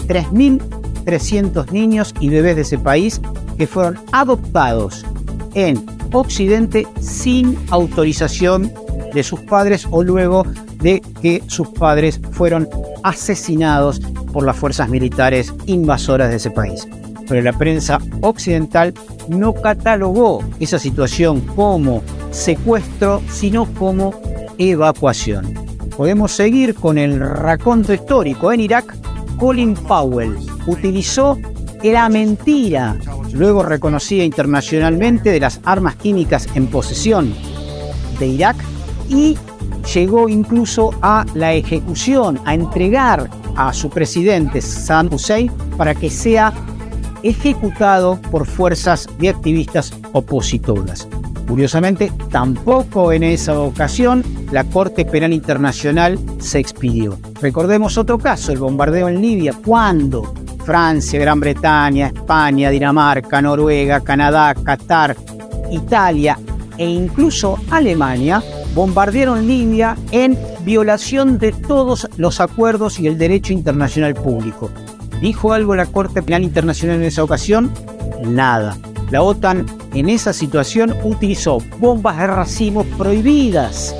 3.300 1.04 1.70
niños 1.70 2.14
y 2.20 2.28
bebés 2.28 2.56
de 2.56 2.62
ese 2.62 2.78
país 2.78 3.20
que 3.58 3.66
fueron 3.66 3.98
adoptados 4.12 5.04
en 5.54 5.84
Occidente 6.12 6.86
sin 7.00 7.58
autorización 7.70 8.72
de 9.12 9.22
sus 9.22 9.40
padres 9.40 9.86
o 9.90 10.02
luego 10.02 10.44
de 10.78 11.02
que 11.20 11.42
sus 11.46 11.68
padres 11.68 12.20
fueron 12.32 12.68
asesinados 13.02 14.00
por 14.32 14.44
las 14.44 14.56
fuerzas 14.56 14.88
militares 14.88 15.52
invasoras 15.66 16.30
de 16.30 16.36
ese 16.36 16.50
país. 16.50 16.86
Pero 17.28 17.42
la 17.42 17.52
prensa 17.52 17.98
occidental 18.22 18.94
no 19.28 19.54
catalogó 19.54 20.42
esa 20.58 20.78
situación 20.78 21.40
como 21.40 22.02
secuestro, 22.30 23.22
sino 23.28 23.66
como 23.74 24.14
evacuación. 24.58 25.54
Podemos 25.96 26.32
seguir 26.32 26.74
con 26.74 26.98
el 26.98 27.20
raconto 27.20 27.92
histórico. 27.92 28.52
En 28.52 28.60
Irak, 28.60 28.96
Colin 29.40 29.72
Powell 29.74 30.36
utilizó 30.66 31.38
la 31.82 32.10
mentira, 32.10 32.96
luego 33.32 33.62
reconocida 33.62 34.22
internacionalmente, 34.22 35.30
de 35.30 35.40
las 35.40 35.60
armas 35.64 35.96
químicas 35.96 36.46
en 36.54 36.66
posesión 36.66 37.34
de 38.18 38.26
Irak 38.26 38.56
y 39.08 39.38
llegó 39.94 40.28
incluso 40.28 40.90
a 41.00 41.24
la 41.32 41.54
ejecución, 41.54 42.38
a 42.44 42.52
entregar 42.52 43.30
a 43.56 43.72
su 43.72 43.88
presidente 43.88 44.60
Saddam 44.60 45.14
Hussein 45.14 45.50
para 45.78 45.94
que 45.94 46.10
sea 46.10 46.52
ejecutado 47.22 48.20
por 48.30 48.46
fuerzas 48.46 49.08
de 49.18 49.30
activistas 49.30 49.94
opositoras. 50.12 51.08
Curiosamente, 51.48 52.12
tampoco 52.30 53.10
en 53.10 53.22
esa 53.22 53.58
ocasión 53.58 54.22
la 54.52 54.64
Corte 54.64 55.04
Penal 55.04 55.32
Internacional 55.32 56.18
se 56.38 56.58
expidió. 56.58 57.18
Recordemos 57.40 57.96
otro 57.98 58.18
caso, 58.18 58.52
el 58.52 58.58
bombardeo 58.58 59.08
en 59.08 59.20
Libia, 59.20 59.54
cuando 59.64 60.34
Francia, 60.64 61.20
Gran 61.20 61.40
Bretaña, 61.40 62.08
España, 62.08 62.70
Dinamarca, 62.70 63.40
Noruega, 63.40 64.00
Canadá, 64.00 64.54
Qatar, 64.54 65.16
Italia 65.70 66.38
e 66.76 66.88
incluso 66.88 67.58
Alemania 67.70 68.42
bombardearon 68.74 69.46
Libia 69.46 69.96
en 70.10 70.38
violación 70.64 71.38
de 71.38 71.52
todos 71.52 72.08
los 72.16 72.40
acuerdos 72.40 73.00
y 73.00 73.06
el 73.06 73.18
derecho 73.18 73.52
internacional 73.52 74.14
público. 74.14 74.70
¿Dijo 75.20 75.52
algo 75.52 75.74
la 75.74 75.86
Corte 75.86 76.22
Penal 76.22 76.42
Internacional 76.42 76.96
en 76.96 77.04
esa 77.04 77.22
ocasión? 77.22 77.72
Nada. 78.24 78.76
La 79.10 79.22
OTAN 79.22 79.66
en 79.92 80.08
esa 80.08 80.32
situación 80.32 80.94
utilizó 81.02 81.58
bombas 81.78 82.16
de 82.18 82.26
racimo 82.28 82.84
prohibidas 82.84 83.94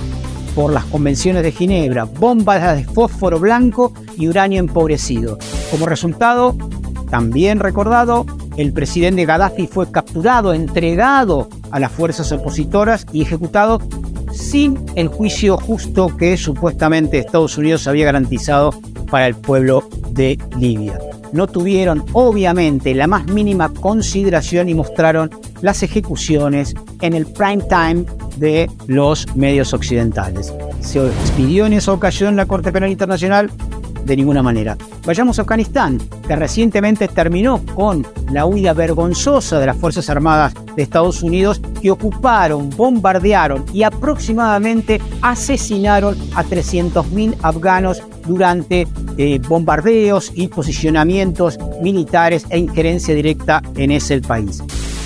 por 0.54 0.72
las 0.72 0.84
convenciones 0.86 1.42
de 1.42 1.52
Ginebra, 1.52 2.04
bombas 2.04 2.76
de 2.76 2.84
fósforo 2.84 3.38
blanco 3.38 3.92
y 4.16 4.28
uranio 4.28 4.60
empobrecido. 4.60 5.38
Como 5.70 5.86
resultado, 5.86 6.56
también 7.10 7.60
recordado, 7.60 8.26
el 8.56 8.72
presidente 8.72 9.24
Gaddafi 9.24 9.66
fue 9.66 9.90
capturado, 9.90 10.52
entregado 10.54 11.48
a 11.70 11.80
las 11.80 11.92
fuerzas 11.92 12.30
opositoras 12.32 13.06
y 13.12 13.22
ejecutado 13.22 13.80
sin 14.32 14.78
el 14.96 15.08
juicio 15.08 15.56
justo 15.56 16.16
que 16.16 16.36
supuestamente 16.36 17.18
Estados 17.18 17.58
Unidos 17.58 17.86
había 17.86 18.06
garantizado 18.06 18.72
para 19.10 19.26
el 19.26 19.34
pueblo 19.34 19.88
de 20.10 20.38
Libia. 20.56 20.98
No 21.32 21.46
tuvieron 21.46 22.04
obviamente 22.12 22.94
la 22.94 23.06
más 23.06 23.26
mínima 23.26 23.72
consideración 23.72 24.68
y 24.68 24.74
mostraron 24.74 25.30
las 25.60 25.82
ejecuciones 25.82 26.74
en 27.00 27.14
el 27.14 27.26
prime 27.26 27.62
time 27.68 28.04
de 28.36 28.70
los 28.86 29.26
medios 29.36 29.72
occidentales. 29.72 30.52
Se 30.80 31.06
expidió 31.06 31.66
en 31.66 31.74
esa 31.74 31.92
ocasión 31.92 32.36
la 32.36 32.46
Corte 32.46 32.72
Penal 32.72 32.90
Internacional 32.90 33.50
de 34.04 34.16
ninguna 34.16 34.42
manera. 34.42 34.76
Vayamos 35.04 35.38
a 35.38 35.42
Afganistán, 35.42 35.98
que 36.26 36.36
recientemente 36.36 37.08
terminó 37.08 37.64
con 37.74 38.06
la 38.32 38.46
huida 38.46 38.72
vergonzosa 38.72 39.58
de 39.58 39.66
las 39.66 39.76
Fuerzas 39.76 40.10
Armadas 40.10 40.54
de 40.76 40.82
Estados 40.82 41.22
Unidos 41.22 41.60
que 41.80 41.90
ocuparon, 41.90 42.70
bombardearon 42.70 43.64
y 43.72 43.82
aproximadamente 43.82 45.00
asesinaron 45.22 46.16
a 46.34 46.44
300.000 46.44 47.36
afganos 47.42 48.02
durante 48.26 48.86
eh, 49.16 49.40
bombardeos 49.48 50.32
y 50.34 50.48
posicionamientos 50.48 51.58
militares 51.82 52.46
e 52.50 52.58
injerencia 52.58 53.14
directa 53.14 53.62
en 53.76 53.90
ese 53.90 54.20
país. 54.20 54.62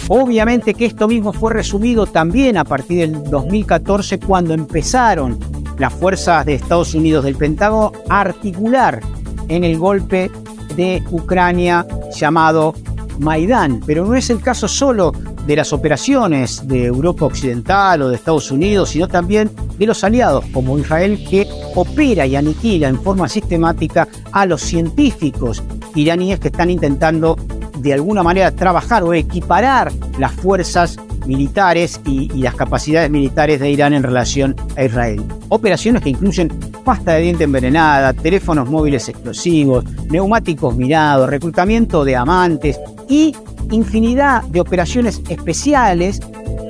Obviamente 0.08 0.74
que 0.74 0.84
esto 0.84 1.08
mismo 1.08 1.32
fue 1.32 1.52
resumido 1.52 2.06
también 2.06 2.58
a 2.58 2.64
partir 2.64 3.10
del 3.10 3.24
2014 3.24 4.18
cuando 4.18 4.52
empezaron 4.52 5.38
las 5.78 5.92
fuerzas 5.92 6.46
de 6.46 6.54
Estados 6.54 6.94
Unidos 6.94 7.24
del 7.24 7.36
Pentágono 7.36 7.92
articular 8.08 9.00
en 9.48 9.64
el 9.64 9.78
golpe 9.78 10.30
de 10.76 11.02
Ucrania 11.10 11.86
llamado 12.14 12.74
Maidán. 13.18 13.80
Pero 13.86 14.04
no 14.06 14.14
es 14.14 14.30
el 14.30 14.40
caso 14.40 14.68
solo 14.68 15.12
de 15.46 15.56
las 15.56 15.72
operaciones 15.72 16.66
de 16.66 16.86
Europa 16.86 17.26
Occidental 17.26 18.02
o 18.02 18.08
de 18.08 18.16
Estados 18.16 18.50
Unidos, 18.50 18.90
sino 18.90 19.08
también 19.08 19.50
de 19.78 19.86
los 19.86 20.02
aliados 20.04 20.44
como 20.52 20.78
Israel 20.78 21.22
que 21.28 21.46
opera 21.74 22.26
y 22.26 22.36
aniquila 22.36 22.88
en 22.88 23.00
forma 23.00 23.28
sistemática 23.28 24.08
a 24.32 24.46
los 24.46 24.62
científicos 24.62 25.62
iraníes 25.94 26.40
que 26.40 26.48
están 26.48 26.70
intentando 26.70 27.36
de 27.78 27.92
alguna 27.92 28.22
manera 28.22 28.50
trabajar 28.52 29.02
o 29.02 29.12
equiparar 29.12 29.92
las 30.18 30.32
fuerzas 30.32 30.96
militares 31.26 32.00
y, 32.04 32.28
las 32.42 32.54
capacidades 32.54 33.10
militares 33.10 33.60
de 33.60 33.70
Irán 33.70 33.94
en 33.94 34.02
relación 34.02 34.54
a 34.76 34.84
Israel. 34.84 35.22
Operaciones 35.48 36.02
que 36.02 36.10
incluyen 36.10 36.48
pasta 36.84 37.12
de 37.12 37.22
diente 37.22 37.44
envenenada, 37.44 38.12
teléfonos 38.12 38.68
móviles 38.68 39.08
explosivos, 39.08 39.84
neumáticos 40.10 40.76
mirados, 40.76 41.30
reclutamiento 41.30 42.04
de 42.04 42.16
amantes 42.16 42.78
y 43.08 43.34
infinidad 43.70 44.42
de 44.44 44.60
operaciones 44.60 45.22
especiales 45.28 46.20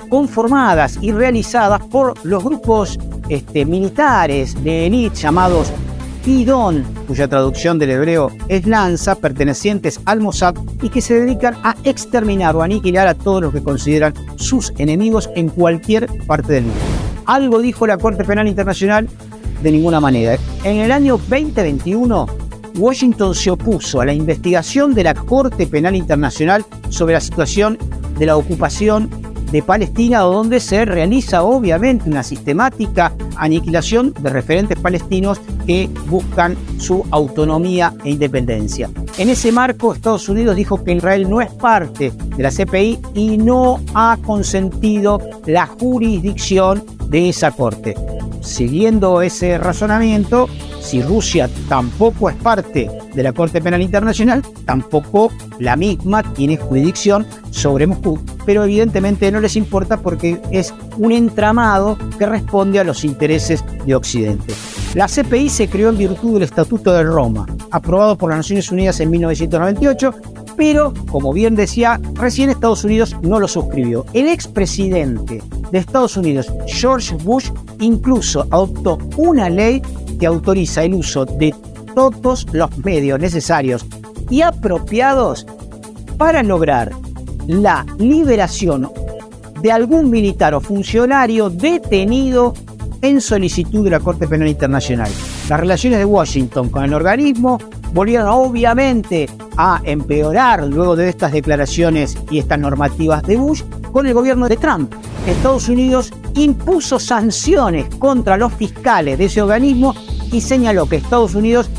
conformadas 0.09 0.99
y 1.01 1.13
realizadas 1.13 1.83
por 1.87 2.15
los 2.25 2.45
grupos 2.45 2.99
este, 3.29 3.65
militares 3.65 4.63
de 4.63 4.87
élite 4.87 5.17
llamados 5.17 5.73
Cuya 7.07 7.29
traducción 7.29 7.79
del 7.79 7.91
hebreo 7.91 8.31
es 8.49 8.67
lanza, 8.67 9.15
pertenecientes 9.15 10.01
al 10.07 10.21
Mossad 10.21 10.55
y 10.81 10.89
que 10.89 11.03
se 11.03 11.21
dedican 11.21 11.55
a 11.63 11.77
exterminar 11.85 12.57
o 12.57 12.63
aniquilar 12.63 13.07
a 13.07 13.15
todos 13.15 13.43
los 13.43 13.53
que 13.53 13.63
consideran 13.63 14.15
sus 14.37 14.73
enemigos 14.79 15.29
en 15.37 15.51
cualquier 15.51 16.09
parte 16.27 16.55
del 16.55 16.65
mundo. 16.65 16.81
Algo 17.27 17.61
dijo 17.61 17.87
la 17.87 17.99
Corte 17.99 18.25
Penal 18.25 18.49
Internacional 18.49 19.07
de 19.63 19.71
ninguna 19.71 20.01
manera. 20.01 20.39
En 20.63 20.79
el 20.79 20.93
año 20.93 21.19
2021, 21.19 22.27
Washington 22.79 23.35
se 23.35 23.51
opuso 23.51 24.01
a 24.01 24.07
la 24.07 24.15
investigación 24.15 24.95
de 24.95 25.05
la 25.05 25.15
Corte 25.15 25.67
Penal 25.67 25.95
Internacional 25.95 26.65
sobre 26.89 27.13
la 27.13 27.21
situación 27.21 27.77
de 28.19 28.25
la 28.25 28.39
ocupación 28.39 29.11
de 29.55 29.63
Palestina, 29.63 30.19
donde 30.19 30.59
se 30.59 30.85
realiza 30.85 31.45
obviamente 31.45 32.11
una 32.11 32.25
sistemática 32.25 33.13
aniquilación 33.37 34.13
de 34.21 34.29
referentes 34.29 34.77
palestinos 34.81 35.41
que 35.65 35.89
buscan 36.09 36.57
su 36.79 37.07
autonomía 37.13 37.95
e 38.03 38.11
independencia. 38.11 38.91
En 39.17 39.29
ese 39.29 39.53
marco, 39.53 39.95
Estados 39.95 40.29
Unidos 40.29 40.57
dijo 40.57 40.83
que 40.83 40.95
Israel 40.95 41.31
no 41.31 41.41
es 41.41 41.53
parte 41.53 42.11
de 42.37 42.43
la 42.43 42.51
CPI 42.51 42.99
y 43.15 43.39
no 43.39 43.81
ha 43.95 44.19
consentido 44.27 45.21
la 45.47 45.69
jurisdicción 45.69 46.85
de 47.09 47.29
esa 47.29 47.53
corte. 47.53 47.95
Siguiendo 48.45 49.23
ese 49.23 49.57
razonamiento, 49.57 50.49
si 50.81 51.01
Rusia 51.01 51.49
tampoco 51.69 52.29
es 52.29 52.37
parte 52.37 52.91
de 53.15 53.23
la 53.23 53.33
Corte 53.33 53.63
Penal 53.63 53.81
Internacional, 53.81 54.43
tampoco 54.67 55.33
la 55.59 55.77
misma 55.77 56.23
tiene 56.35 56.59
jurisdicción 56.59 57.27
sobre 57.51 57.87
Moscú, 57.87 58.21
pero 58.45 58.65
evidentemente 58.65 59.33
no 59.33 59.41
les 59.41 59.57
importa 59.57 59.97
porque 59.97 60.41
es 60.51 60.75
un 60.99 61.13
entramado 61.13 61.97
que 62.19 62.27
responde 62.27 62.79
a 62.79 62.85
los 62.85 63.05
intereses 63.05 63.65
de 63.87 63.95
Occidente. 63.95 64.53
La 64.95 65.09
CPI 65.09 65.49
se 65.49 65.69
creó 65.69 65.89
en 65.89 65.99
virtud 65.99 66.35
del 66.35 66.43
Estatuto 66.43 66.93
de 66.93 67.03
Roma, 67.03 67.47
aprobado 67.71 68.17
por 68.19 68.31
las 68.31 68.41
Naciones 68.41 68.71
Unidas 68.71 69.01
en 69.01 69.11
1998, 69.11 70.15
pero, 70.57 70.93
como 71.11 71.33
bien 71.33 71.55
decía, 71.55 72.01
recién 72.15 72.51
Estados 72.51 72.85
Unidos 72.85 73.17
no 73.23 73.41
lo 73.41 73.49
suscribió. 73.49 74.05
El 74.13 74.29
expresidente 74.29 75.43
de 75.71 75.79
Estados 75.79 76.17
Unidos, 76.17 76.53
George 76.67 77.17
Bush, 77.23 77.51
incluso 77.81 78.47
adoptó 78.51 78.99
una 79.17 79.49
ley 79.49 79.83
que 80.19 80.27
autoriza 80.27 80.85
el 80.85 80.95
uso 80.95 81.25
de 81.25 81.55
todos 81.95 82.47
los 82.53 82.77
medios 82.79 83.21
necesarios 83.21 83.87
y 84.31 84.43
apropiados 84.43 85.47
para 86.17 86.43
lograr 86.43 86.93
la 87.47 87.85
liberación 87.99 88.91
de 89.61 89.73
algún 89.73 90.11
militar 90.11 90.55
o 90.55 90.61
funcionario 90.61 91.51
detenido 91.51 92.55
en 93.03 93.21
solicitud 93.21 93.85
de 93.85 93.91
la 93.91 94.01
Corte 94.01 94.27
Penal 94.27 94.49
Internacional. 94.49 95.11
Las 95.49 95.61
relaciones 95.61 95.99
de 95.99 96.05
Washington 96.05 96.71
con 96.71 96.85
el 96.85 96.95
organismo 96.95 97.59
volvieron 97.95 98.29
obviamente 98.29 99.31
a 99.57 99.81
empeorar 99.85 100.65
luego 100.65 100.97
de 100.97 101.09
estas 101.09 101.33
declaraciones 101.33 102.19
y 102.29 102.41
estas 102.41 102.59
normativas 102.59 103.23
de 103.23 103.37
Bush 103.37 103.63
con 103.93 104.07
el 104.07 104.13
gobierno 104.13 104.49
de 104.49 104.57
Trump. 104.57 104.93
Estados 105.27 105.69
Unidos 105.69 106.13
impuso 106.35 106.99
sanciones 106.99 107.87
contra 107.95 108.37
los 108.37 108.53
fiscales 108.53 109.17
de 109.17 109.27
ese 109.27 109.41
organismo 109.41 109.95
y 110.33 110.41
señaló 110.41 110.87
que 110.87 110.97
Estados 110.97 111.37
Unidos 111.37 111.71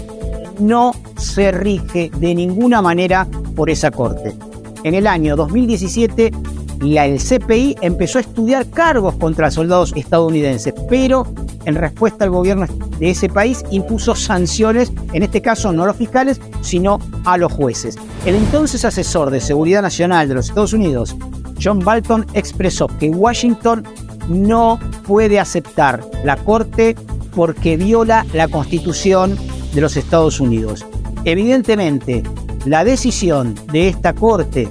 no 0.57 0.93
se 1.17 1.51
rige 1.51 2.09
de 2.17 2.33
ninguna 2.33 2.81
manera 2.81 3.27
por 3.53 3.69
esa 3.69 3.91
corte. 3.91 4.33
En 4.83 4.93
el 4.93 5.07
año 5.07 5.35
2017, 5.35 6.31
la, 6.81 7.05
el 7.05 7.19
CPI 7.19 7.77
empezó 7.81 8.17
a 8.17 8.21
estudiar 8.21 8.69
cargos 8.69 9.15
contra 9.15 9.51
soldados 9.51 9.93
estadounidenses, 9.95 10.73
pero 10.89 11.25
en 11.65 11.75
respuesta 11.75 12.25
al 12.25 12.31
gobierno 12.31 12.65
de 12.99 13.09
ese 13.09 13.29
país 13.29 13.63
impuso 13.71 14.15
sanciones, 14.15 14.91
en 15.13 15.23
este 15.23 15.41
caso 15.41 15.71
no 15.71 15.83
a 15.83 15.87
los 15.87 15.95
fiscales, 15.95 16.39
sino 16.61 16.99
a 17.25 17.37
los 17.37 17.51
jueces. 17.51 17.97
El 18.25 18.35
entonces 18.35 18.85
asesor 18.85 19.31
de 19.31 19.41
Seguridad 19.41 19.81
Nacional 19.81 20.27
de 20.27 20.35
los 20.35 20.49
Estados 20.49 20.73
Unidos, 20.73 21.15
John 21.61 21.79
Bolton, 21.79 22.25
expresó 22.33 22.87
que 22.87 23.09
Washington 23.09 23.83
no 24.29 24.79
puede 25.05 25.39
aceptar 25.39 26.03
la 26.23 26.37
Corte 26.37 26.95
porque 27.35 27.77
viola 27.77 28.25
la 28.33 28.47
Constitución 28.47 29.37
de 29.73 29.81
los 29.81 29.97
Estados 29.97 30.39
Unidos. 30.39 30.85
Evidentemente, 31.25 32.23
la 32.65 32.83
decisión 32.83 33.55
de 33.71 33.89
esta 33.89 34.13
Corte 34.13 34.69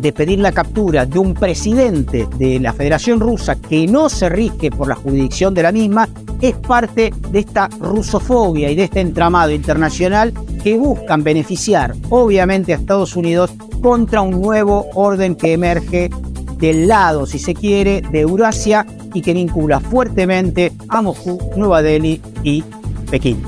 de 0.00 0.12
pedir 0.12 0.38
la 0.38 0.52
captura 0.52 1.04
de 1.04 1.18
un 1.18 1.34
presidente 1.34 2.26
de 2.38 2.58
la 2.58 2.72
Federación 2.72 3.20
Rusa 3.20 3.56
que 3.56 3.86
no 3.86 4.08
se 4.08 4.28
rige 4.28 4.70
por 4.70 4.88
la 4.88 4.94
jurisdicción 4.94 5.52
de 5.52 5.62
la 5.62 5.72
misma 5.72 6.08
es 6.40 6.56
parte 6.56 7.12
de 7.30 7.38
esta 7.38 7.68
rusofobia 7.78 8.70
y 8.70 8.76
de 8.76 8.84
este 8.84 9.00
entramado 9.00 9.50
internacional 9.50 10.32
que 10.62 10.78
buscan 10.78 11.22
beneficiar 11.22 11.94
obviamente 12.08 12.72
a 12.72 12.76
Estados 12.76 13.14
Unidos 13.14 13.50
contra 13.82 14.22
un 14.22 14.40
nuevo 14.40 14.86
orden 14.94 15.34
que 15.34 15.52
emerge 15.52 16.10
del 16.56 16.88
lado, 16.88 17.26
si 17.26 17.38
se 17.38 17.54
quiere, 17.54 18.02
de 18.02 18.20
Eurasia 18.20 18.86
y 19.12 19.22
que 19.22 19.34
vincula 19.34 19.80
fuertemente 19.80 20.72
a 20.88 21.02
Moscú, 21.02 21.38
Nueva 21.56 21.82
Delhi 21.82 22.20
y 22.42 22.62
Pekín. 23.10 23.42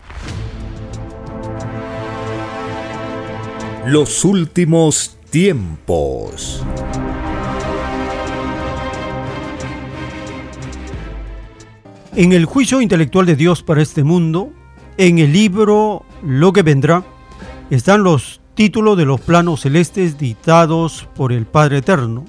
Los 3.86 4.24
últimos 4.24 5.16
tiempos. 5.32 6.62
En 12.14 12.34
el 12.34 12.44
juicio 12.44 12.82
intelectual 12.82 13.24
de 13.24 13.34
Dios 13.34 13.62
para 13.62 13.80
este 13.80 14.04
mundo, 14.04 14.52
en 14.98 15.18
el 15.18 15.32
libro 15.32 16.04
Lo 16.22 16.52
que 16.52 16.62
vendrá, 16.62 17.02
están 17.70 18.02
los 18.02 18.42
títulos 18.52 18.98
de 18.98 19.06
los 19.06 19.22
planos 19.22 19.62
celestes 19.62 20.18
dictados 20.18 21.08
por 21.14 21.32
el 21.32 21.46
Padre 21.46 21.78
Eterno. 21.78 22.26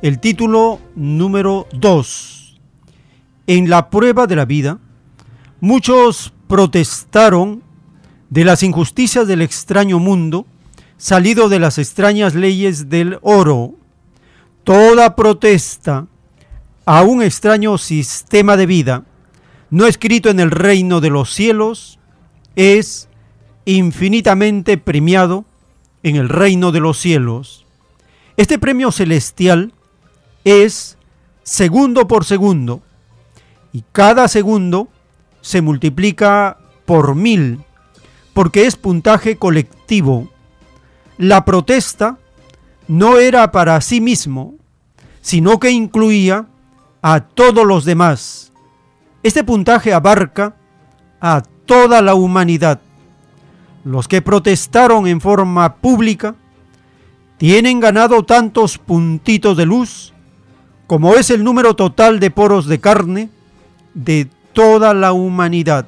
El 0.00 0.20
título 0.20 0.78
número 0.94 1.66
2. 1.72 2.60
En 3.48 3.68
la 3.68 3.90
prueba 3.90 4.28
de 4.28 4.36
la 4.36 4.44
vida, 4.44 4.78
muchos 5.58 6.32
protestaron 6.46 7.64
de 8.30 8.44
las 8.44 8.62
injusticias 8.62 9.26
del 9.26 9.42
extraño 9.42 9.98
mundo 9.98 10.46
salido 10.96 11.48
de 11.48 11.58
las 11.58 11.78
extrañas 11.78 12.34
leyes 12.34 12.88
del 12.88 13.18
oro. 13.22 13.74
Toda 14.64 15.14
protesta 15.16 16.06
a 16.84 17.02
un 17.02 17.22
extraño 17.22 17.78
sistema 17.78 18.56
de 18.56 18.66
vida 18.66 19.04
no 19.70 19.86
escrito 19.86 20.30
en 20.30 20.40
el 20.40 20.50
reino 20.50 21.00
de 21.00 21.10
los 21.10 21.32
cielos 21.32 21.98
es 22.54 23.08
infinitamente 23.64 24.78
premiado 24.78 25.44
en 26.02 26.16
el 26.16 26.28
reino 26.28 26.72
de 26.72 26.80
los 26.80 26.98
cielos. 26.98 27.66
Este 28.36 28.58
premio 28.58 28.92
celestial 28.92 29.72
es 30.44 30.96
segundo 31.42 32.06
por 32.06 32.24
segundo 32.24 32.82
y 33.72 33.82
cada 33.92 34.28
segundo 34.28 34.88
se 35.40 35.62
multiplica 35.62 36.58
por 36.84 37.14
mil 37.14 37.60
porque 38.32 38.66
es 38.66 38.76
puntaje 38.76 39.36
colectivo. 39.36 40.30
La 41.18 41.44
protesta 41.44 42.18
no 42.88 43.18
era 43.18 43.50
para 43.52 43.80
sí 43.80 44.00
mismo, 44.00 44.54
sino 45.20 45.58
que 45.58 45.70
incluía 45.70 46.46
a 47.02 47.20
todos 47.20 47.66
los 47.66 47.84
demás. 47.84 48.52
Este 49.22 49.42
puntaje 49.44 49.92
abarca 49.92 50.56
a 51.20 51.42
toda 51.64 52.02
la 52.02 52.14
humanidad. 52.14 52.80
Los 53.84 54.08
que 54.08 54.22
protestaron 54.22 55.06
en 55.06 55.20
forma 55.20 55.76
pública 55.76 56.34
tienen 57.38 57.80
ganado 57.80 58.24
tantos 58.24 58.78
puntitos 58.78 59.56
de 59.56 59.66
luz 59.66 60.12
como 60.86 61.14
es 61.14 61.30
el 61.30 61.42
número 61.42 61.74
total 61.74 62.20
de 62.20 62.30
poros 62.30 62.66
de 62.66 62.78
carne 62.78 63.30
de 63.94 64.28
toda 64.52 64.94
la 64.94 65.12
humanidad. 65.12 65.86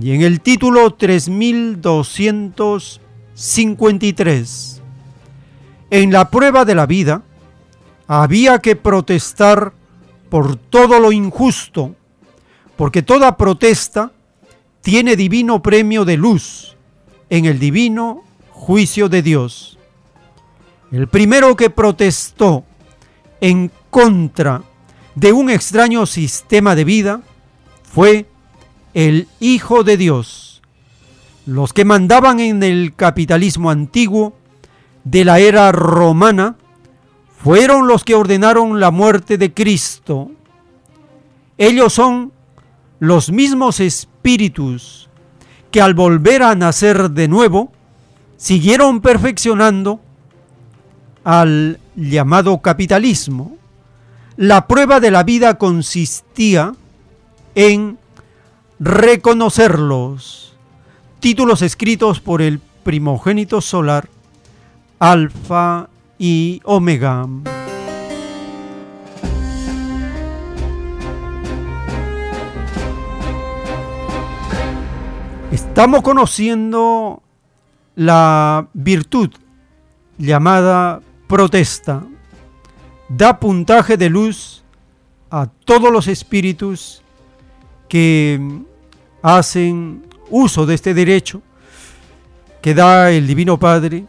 Y 0.00 0.12
en 0.12 0.22
el 0.22 0.40
título 0.40 0.94
3253, 3.34 4.82
en 5.90 6.12
la 6.12 6.30
prueba 6.30 6.64
de 6.64 6.74
la 6.74 6.86
vida, 6.86 7.22
había 8.06 8.60
que 8.60 8.76
protestar 8.76 9.72
por 10.28 10.56
todo 10.56 11.00
lo 11.00 11.10
injusto, 11.12 11.94
porque 12.76 13.02
toda 13.02 13.36
protesta 13.36 14.12
tiene 14.82 15.16
divino 15.16 15.62
premio 15.62 16.04
de 16.04 16.16
luz 16.16 16.76
en 17.30 17.44
el 17.46 17.58
divino 17.58 18.22
juicio 18.50 19.08
de 19.08 19.22
Dios. 19.22 19.78
El 20.92 21.08
primero 21.08 21.56
que 21.56 21.70
protestó 21.70 22.64
en 23.40 23.70
contra 23.90 24.62
de 25.14 25.32
un 25.32 25.50
extraño 25.50 26.06
sistema 26.06 26.74
de 26.74 26.84
vida 26.84 27.20
fue 27.82 28.26
el 28.92 29.26
Hijo 29.40 29.82
de 29.82 29.96
Dios. 29.96 30.43
Los 31.46 31.72
que 31.72 31.84
mandaban 31.84 32.40
en 32.40 32.62
el 32.62 32.94
capitalismo 32.94 33.70
antiguo 33.70 34.34
de 35.04 35.24
la 35.24 35.38
era 35.38 35.70
romana 35.72 36.56
fueron 37.36 37.86
los 37.86 38.04
que 38.04 38.14
ordenaron 38.14 38.80
la 38.80 38.90
muerte 38.90 39.36
de 39.36 39.52
Cristo. 39.52 40.30
Ellos 41.58 41.92
son 41.92 42.32
los 42.98 43.30
mismos 43.30 43.80
espíritus 43.80 45.10
que 45.74 45.82
al 45.82 45.94
volver 45.94 46.44
a 46.44 46.54
nacer 46.54 47.10
de 47.10 47.26
nuevo, 47.26 47.72
siguieron 48.36 49.00
perfeccionando 49.00 50.00
al 51.24 51.80
llamado 51.96 52.58
capitalismo. 52.58 53.56
La 54.36 54.68
prueba 54.68 55.00
de 55.00 55.10
la 55.10 55.24
vida 55.24 55.58
consistía 55.58 56.74
en 57.56 57.98
reconocerlos. 58.78 60.53
Títulos 61.24 61.62
escritos 61.62 62.20
por 62.20 62.42
el 62.42 62.58
primogénito 62.58 63.62
solar, 63.62 64.10
Alfa 64.98 65.88
y 66.18 66.60
Omega. 66.64 67.26
Estamos 75.50 76.02
conociendo 76.02 77.22
la 77.94 78.68
virtud 78.74 79.30
llamada 80.18 81.00
protesta. 81.26 82.02
Da 83.08 83.40
puntaje 83.40 83.96
de 83.96 84.10
luz 84.10 84.62
a 85.30 85.46
todos 85.64 85.90
los 85.90 86.06
espíritus 86.06 87.02
que 87.88 88.38
hacen 89.22 90.02
uso 90.34 90.66
de 90.66 90.74
este 90.74 90.94
derecho 90.94 91.42
que 92.60 92.74
da 92.74 93.12
el 93.12 93.28
Divino 93.28 93.56
Padre 93.56 94.04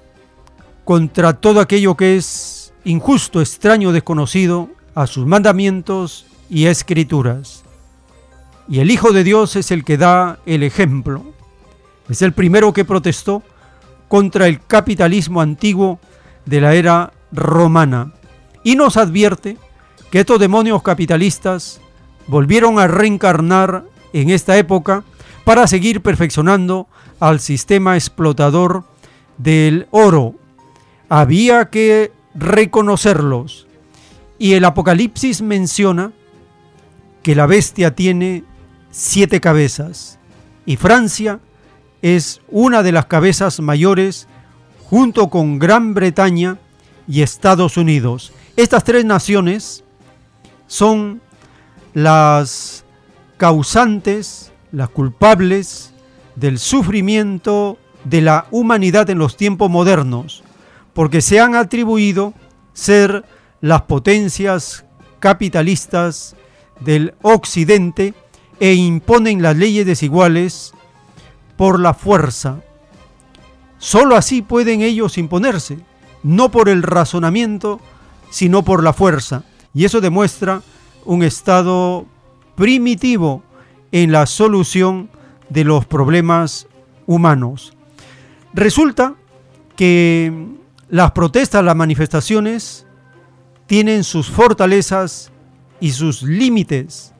contra 0.83 1.33
todo 1.33 1.59
aquello 1.59 1.95
que 1.95 2.17
es 2.17 2.73
injusto, 2.83 3.41
extraño, 3.41 3.91
desconocido 3.91 4.69
a 4.95 5.05
sus 5.05 5.27
mandamientos 5.27 6.25
y 6.49 6.65
escrituras. 6.65 7.63
Y 8.67 8.79
el 8.79 8.89
Hijo 8.89 9.11
de 9.11 9.23
Dios 9.23 9.55
es 9.55 9.69
el 9.69 9.83
que 9.83 9.97
da 9.97 10.39
el 10.47 10.63
ejemplo. 10.63 11.23
Es 12.09 12.23
el 12.23 12.33
primero 12.33 12.73
que 12.73 12.85
protestó 12.85 13.43
contra 14.07 14.47
el 14.47 14.65
capitalismo 14.65 15.41
antiguo 15.41 15.99
de 16.45 16.61
la 16.61 16.73
era 16.73 17.13
romana. 17.31 18.13
Y 18.63 18.75
nos 18.75 18.97
advierte 18.97 19.57
que 20.09 20.21
estos 20.21 20.39
demonios 20.39 20.81
capitalistas 20.81 21.81
volvieron 22.25 22.79
a 22.79 22.87
reencarnar 22.87 23.83
en 24.11 24.31
esta 24.31 24.57
época 24.57 25.03
para 25.45 25.67
seguir 25.67 26.01
perfeccionando 26.01 26.87
al 27.21 27.39
sistema 27.39 27.95
explotador 27.95 28.83
del 29.37 29.87
oro. 29.91 30.35
Había 31.07 31.69
que 31.69 32.11
reconocerlos. 32.33 33.67
Y 34.37 34.53
el 34.53 34.65
Apocalipsis 34.65 35.41
menciona 35.41 36.11
que 37.23 37.35
la 37.35 37.45
bestia 37.45 37.95
tiene 37.95 38.43
siete 38.91 39.39
cabezas 39.39 40.19
y 40.65 40.75
Francia 40.75 41.39
es 42.01 42.41
una 42.49 42.83
de 42.83 42.91
las 42.91 43.05
cabezas 43.05 43.59
mayores 43.59 44.27
junto 44.89 45.29
con 45.29 45.57
Gran 45.59 45.93
Bretaña 45.93 46.57
y 47.07 47.21
Estados 47.21 47.77
Unidos. 47.77 48.33
Estas 48.55 48.83
tres 48.83 49.05
naciones 49.05 49.83
son 50.67 51.21
las 51.93 52.83
causantes, 53.37 54.51
las 54.75 54.89
culpables 54.89 55.93
del 56.35 56.59
sufrimiento 56.59 57.77
de 58.03 58.21
la 58.21 58.45
humanidad 58.51 59.09
en 59.09 59.17
los 59.17 59.37
tiempos 59.37 59.69
modernos, 59.71 60.43
porque 60.93 61.21
se 61.21 61.39
han 61.39 61.55
atribuido 61.55 62.33
ser 62.73 63.23
las 63.61 63.83
potencias 63.83 64.83
capitalistas 65.19 66.35
del 66.81 67.13
occidente 67.21 68.13
e 68.59 68.73
imponen 68.73 69.41
las 69.41 69.55
leyes 69.55 69.85
desiguales 69.85 70.73
por 71.55 71.79
la 71.79 71.93
fuerza. 71.93 72.59
Solo 73.77 74.17
así 74.17 74.41
pueden 74.41 74.81
ellos 74.81 75.17
imponerse, 75.17 75.79
no 76.21 76.51
por 76.51 76.67
el 76.67 76.83
razonamiento, 76.83 77.79
sino 78.29 78.63
por 78.63 78.83
la 78.83 78.91
fuerza. 78.91 79.43
Y 79.73 79.85
eso 79.85 80.01
demuestra 80.01 80.61
un 81.05 81.23
estado 81.23 82.05
primitivo 82.55 83.41
en 83.95 84.11
la 84.11 84.25
solución 84.25 85.09
de 85.47 85.63
los 85.63 85.85
problemas 85.85 86.67
humanos. 87.07 87.77
Resulta 88.53 89.15
que 89.77 90.47
las 90.89 91.11
protestas, 91.11 91.63
las 91.63 91.77
manifestaciones, 91.77 92.85
tienen 93.67 94.03
sus 94.03 94.29
fortalezas 94.29 95.31
y 95.79 95.91
sus 95.91 96.23
límites. 96.23 97.13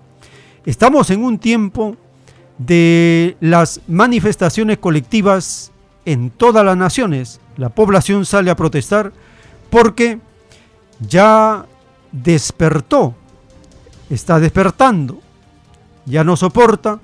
Estamos 0.65 1.09
en 1.11 1.23
un 1.23 1.39
tiempo 1.39 1.95
de 2.57 3.37
las 3.39 3.79
manifestaciones 3.87 4.77
colectivas 4.77 5.71
en 6.03 6.29
todas 6.29 6.65
las 6.65 6.75
naciones. 6.75 7.39
La 7.55 7.69
población 7.69 8.25
sale 8.25 8.51
a 8.51 8.55
protestar 8.57 9.13
porque 9.69 10.19
ya 10.99 11.67
despertó, 12.11 13.15
está 14.09 14.41
despertando, 14.41 15.21
ya 16.05 16.23
no 16.23 16.35
soporta 16.35 16.99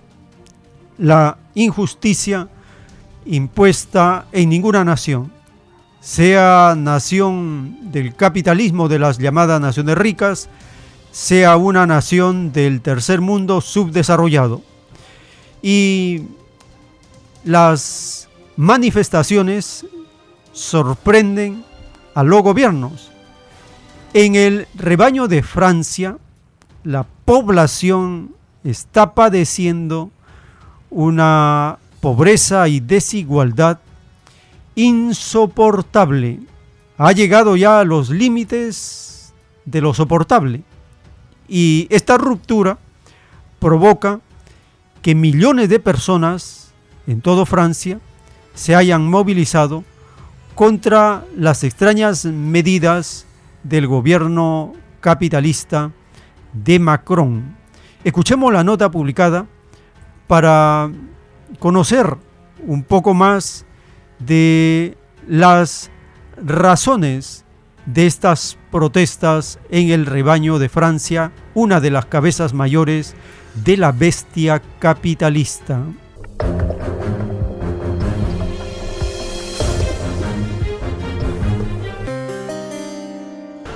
la 0.98 1.38
injusticia 1.56 2.48
impuesta 3.26 4.26
en 4.32 4.50
ninguna 4.50 4.84
nación, 4.84 5.32
sea 6.00 6.76
nación 6.78 7.92
del 7.92 8.16
capitalismo 8.16 8.88
de 8.88 9.00
las 9.00 9.18
llamadas 9.18 9.62
naciones 9.62 9.98
ricas, 9.98 10.50
sea 11.12 11.58
una 11.58 11.86
nación 11.86 12.52
del 12.52 12.82
tercer 12.82 13.22
mundo 13.22 13.62
subdesarrollado. 13.62 14.62
Y 15.62 16.24
las 17.44 18.30
manifestaciones 18.56 19.86
sorprenden 20.54 21.64
a 22.16 22.24
los 22.24 22.42
gobiernos. 22.42 23.12
En 24.14 24.36
el 24.36 24.68
rebaño 24.76 25.28
de 25.28 25.44
Francia, 25.44 26.18
la 26.84 27.06
población 27.26 28.36
está 28.64 29.14
padeciendo 29.14 30.12
una 30.90 31.80
pobreza 32.00 32.68
y 32.68 32.80
desigualdad 32.80 33.80
insoportable. 34.76 36.40
Ha 36.98 37.12
llegado 37.12 37.56
ya 37.56 37.80
a 37.80 37.84
los 37.84 38.10
límites 38.10 39.34
de 39.66 39.82
lo 39.82 39.94
soportable. 39.94 40.64
Y 41.48 41.88
esta 41.90 42.18
ruptura 42.18 42.78
provoca 43.60 44.20
que 45.02 45.16
millones 45.16 45.70
de 45.70 45.80
personas 45.80 46.72
en 47.08 47.22
toda 47.22 47.46
Francia 47.46 48.00
se 48.54 48.76
hayan 48.76 49.10
movilizado 49.10 49.84
contra 50.56 51.26
las 51.36 51.64
extrañas 51.64 52.26
medidas 52.26 53.26
del 53.64 53.88
gobierno 53.88 54.74
capitalista 55.00 55.92
de 56.54 56.80
Macron. 56.80 57.61
Escuchemos 58.04 58.52
la 58.52 58.64
nota 58.64 58.90
publicada 58.90 59.46
para 60.26 60.90
conocer 61.60 62.18
un 62.66 62.84
poco 62.84 63.14
más 63.14 63.68
de 64.18 64.98
las 65.28 65.92
razones 66.44 67.46
de 67.86 68.08
estas 68.08 68.58
protestas 68.72 69.60
en 69.70 69.92
el 69.92 70.08
rebaño 70.08 70.58
de 70.58 70.68
Francia, 70.68 71.32
una 71.54 71.80
de 71.80 71.92
las 71.92 72.08
cabezas 72.08 72.56
mayores 72.56 73.14
de 73.64 73.78
la 73.78 73.92
bestia 73.92 74.64
capitalista. 74.80 75.84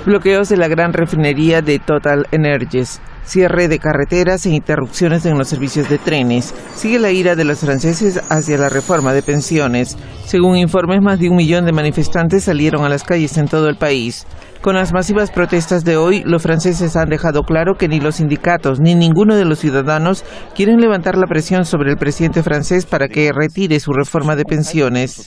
Bloqueos 0.04 0.48
de 0.48 0.56
la 0.56 0.66
gran 0.66 0.92
refinería 0.92 1.62
de 1.62 1.78
Total 1.78 2.26
Energies 2.32 3.00
cierre 3.26 3.68
de 3.68 3.78
carreteras 3.78 4.46
e 4.46 4.50
interrupciones 4.50 5.26
en 5.26 5.36
los 5.36 5.48
servicios 5.48 5.88
de 5.88 5.98
trenes. 5.98 6.54
Sigue 6.74 6.98
la 6.98 7.10
ira 7.10 7.36
de 7.36 7.44
los 7.44 7.58
franceses 7.58 8.20
hacia 8.30 8.58
la 8.58 8.68
reforma 8.68 9.12
de 9.12 9.22
pensiones. 9.22 9.96
Según 10.24 10.56
informes, 10.56 11.00
más 11.02 11.18
de 11.18 11.28
un 11.28 11.36
millón 11.36 11.66
de 11.66 11.72
manifestantes 11.72 12.44
salieron 12.44 12.84
a 12.84 12.88
las 12.88 13.04
calles 13.04 13.36
en 13.36 13.48
todo 13.48 13.68
el 13.68 13.76
país. 13.76 14.26
Con 14.66 14.74
las 14.74 14.92
masivas 14.92 15.30
protestas 15.30 15.84
de 15.84 15.96
hoy, 15.96 16.22
los 16.24 16.42
franceses 16.42 16.96
han 16.96 17.08
dejado 17.08 17.42
claro 17.42 17.74
que 17.78 17.86
ni 17.86 18.00
los 18.00 18.16
sindicatos 18.16 18.80
ni 18.80 18.96
ninguno 18.96 19.36
de 19.36 19.44
los 19.44 19.60
ciudadanos 19.60 20.24
quieren 20.56 20.80
levantar 20.80 21.16
la 21.16 21.28
presión 21.28 21.64
sobre 21.64 21.92
el 21.92 21.98
presidente 21.98 22.42
francés 22.42 22.84
para 22.84 23.06
que 23.06 23.30
retire 23.32 23.78
su 23.78 23.92
reforma 23.92 24.34
de 24.34 24.44
pensiones. 24.44 25.24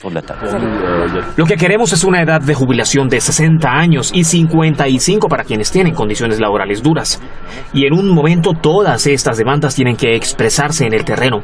Lo 1.36 1.46
que 1.46 1.56
queremos 1.56 1.92
es 1.94 2.04
una 2.04 2.20
edad 2.20 2.42
de 2.42 2.52
jubilación 2.52 3.08
de 3.08 3.20
60 3.20 3.66
años 3.66 4.10
y 4.12 4.24
55 4.24 5.28
para 5.28 5.44
quienes 5.44 5.70
tienen 5.70 5.94
condiciones 5.94 6.38
laborales 6.38 6.82
duras. 6.82 7.18
Y 7.72 7.86
en 7.90 7.98
un 7.98 8.14
momento 8.14 8.52
todas 8.52 9.04
estas 9.08 9.36
demandas 9.36 9.74
tienen 9.74 9.96
que 9.96 10.14
expresarse 10.14 10.86
en 10.86 10.94
el 10.94 11.04
terreno. 11.04 11.42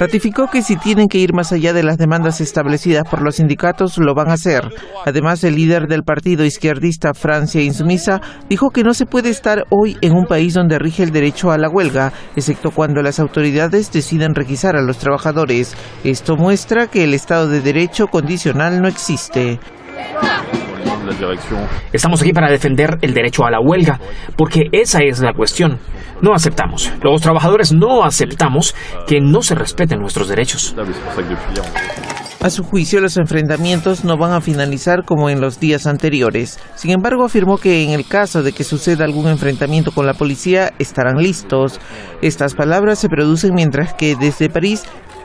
Ratificó 0.00 0.46
que 0.46 0.62
si 0.62 0.76
tienen 0.76 1.08
que 1.08 1.18
ir 1.18 1.34
más 1.34 1.52
allá 1.52 1.74
de 1.74 1.82
las 1.82 1.98
demandas 1.98 2.40
establecidas 2.40 3.04
por 3.08 3.22
los 3.22 3.36
sindicatos, 3.36 3.98
lo 3.98 4.14
van 4.14 4.30
a 4.30 4.34
hacer. 4.34 4.70
Además, 5.04 5.44
el 5.44 5.56
líder 5.56 5.86
del 5.86 6.02
partido 6.02 6.46
izquierdista 6.46 7.12
Francia 7.12 7.60
Insumisa 7.60 8.22
dijo 8.48 8.70
que 8.70 8.84
no 8.84 8.94
se 8.94 9.04
puede 9.04 9.28
estar 9.28 9.64
hoy 9.68 9.98
en 10.00 10.14
un 10.14 10.24
país 10.24 10.54
donde 10.54 10.78
rige 10.78 11.02
el 11.02 11.10
derecho 11.10 11.50
a 11.50 11.58
la 11.58 11.68
huelga, 11.68 12.14
excepto 12.34 12.70
cuando 12.70 13.02
las 13.02 13.20
autoridades 13.20 13.92
deciden 13.92 14.34
requisar 14.34 14.76
a 14.76 14.82
los 14.82 14.96
trabajadores. 14.96 15.76
Esto 16.04 16.36
muestra 16.36 16.86
que 16.86 17.04
el 17.04 17.12
Estado 17.12 17.48
de 17.48 17.60
Derecho 17.60 18.06
condicional 18.06 18.80
no 18.80 18.88
existe. 18.88 19.60
Estamos 21.92 22.20
aquí 22.22 22.32
para 22.32 22.50
defender 22.50 22.98
el 23.02 23.14
derecho 23.14 23.44
a 23.44 23.50
la 23.50 23.60
huelga, 23.60 24.00
porque 24.36 24.68
esa 24.72 25.00
es 25.02 25.20
la 25.20 25.32
cuestión. 25.32 25.78
No 26.22 26.34
aceptamos, 26.34 26.92
los 27.02 27.20
trabajadores 27.20 27.72
no 27.72 28.04
aceptamos 28.04 28.74
que 29.06 29.20
no 29.20 29.42
se 29.42 29.54
respeten 29.54 30.00
nuestros 30.00 30.28
derechos. 30.28 30.74
A 32.44 32.50
su 32.50 32.62
juicio, 32.62 33.00
los 33.00 33.16
enfrentamientos 33.16 34.04
no 34.04 34.18
van 34.18 34.32
a 34.32 34.42
finalizar 34.42 35.04
como 35.06 35.30
en 35.30 35.40
los 35.40 35.60
días 35.60 35.86
anteriores. 35.86 36.60
Sin 36.74 36.90
embargo, 36.90 37.24
afirmó 37.24 37.56
que 37.56 37.82
en 37.84 37.92
el 37.92 38.06
caso 38.06 38.42
de 38.42 38.52
que 38.52 38.64
suceda 38.64 39.06
algún 39.06 39.28
enfrentamiento 39.28 39.92
con 39.92 40.04
la 40.04 40.12
policía, 40.12 40.74
estarán 40.78 41.16
listos. 41.16 41.80
Estas 42.20 42.54
palabras 42.54 42.98
se 42.98 43.08
producen 43.08 43.54
mientras 43.54 43.94
que 43.94 44.14
desde 44.14 44.50
París 44.50 44.82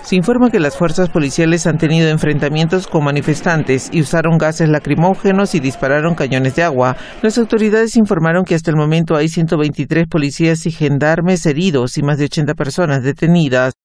se 0.10 0.16
informa 0.16 0.50
que 0.50 0.60
las 0.60 0.76
fuerzas 0.76 1.08
policiales 1.08 1.68
han 1.68 1.78
tenido 1.78 2.10
enfrentamientos 2.10 2.88
con 2.88 3.04
manifestantes 3.04 3.92
y 3.94 4.02
usaron 4.02 4.40
gases 4.40 4.68
lacrimógenos 4.68 5.54
y 5.54 5.60
dispararon 5.60 6.16
cañones 6.16 6.56
de 6.56 6.64
agua. 6.64 6.98
Las 7.22 7.38
autoridades 7.38 7.96
informaron 7.96 8.44
que 8.44 8.56
hasta 8.56 8.72
el 8.72 8.76
momento 8.76 9.16
hay 9.16 9.30
123 9.30 10.08
policías 10.08 10.66
y 10.66 10.72
gendarmes 10.72 11.46
heridos 11.46 11.96
y 12.00 12.02
más 12.02 12.18
de 12.18 12.26
80 12.26 12.56
personas 12.56 13.04
detenidas. 13.04 13.76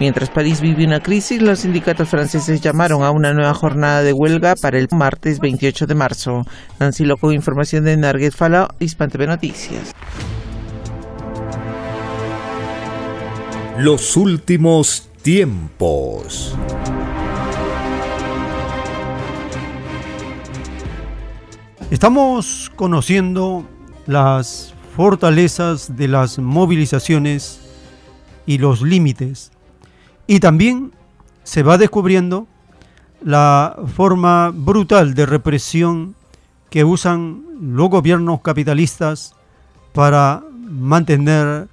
Mientras 0.00 0.30
París 0.30 0.60
vive 0.60 0.84
una 0.84 1.00
crisis, 1.00 1.42
los 1.42 1.58
sindicatos 1.58 2.08
franceses 2.08 2.60
llamaron 2.60 3.02
a 3.02 3.10
una 3.10 3.32
nueva 3.32 3.52
jornada 3.52 4.04
de 4.04 4.12
huelga 4.12 4.54
para 4.54 4.78
el 4.78 4.86
martes 4.92 5.40
28 5.40 5.88
de 5.88 5.94
marzo. 5.96 6.42
Nancy 6.78 7.04
Loco, 7.04 7.32
información 7.32 7.82
de 7.82 7.96
Narguet 7.96 8.32
Fala, 8.32 8.68
Hispan 8.78 9.10
Noticias. 9.26 9.92
Los 13.76 14.16
últimos 14.16 15.10
tiempos. 15.22 16.56
Estamos 21.90 22.70
conociendo 22.76 23.66
las 24.06 24.74
fortalezas 24.94 25.96
de 25.96 26.06
las 26.06 26.38
movilizaciones 26.38 27.60
y 28.46 28.58
los 28.58 28.82
límites 28.82 29.50
y 30.28 30.40
también 30.40 30.92
se 31.42 31.64
va 31.64 31.78
descubriendo 31.78 32.46
la 33.24 33.76
forma 33.96 34.52
brutal 34.54 35.14
de 35.14 35.24
represión 35.24 36.14
que 36.70 36.84
usan 36.84 37.44
los 37.60 37.88
gobiernos 37.88 38.42
capitalistas 38.42 39.34
para 39.94 40.44
mantener 40.68 41.68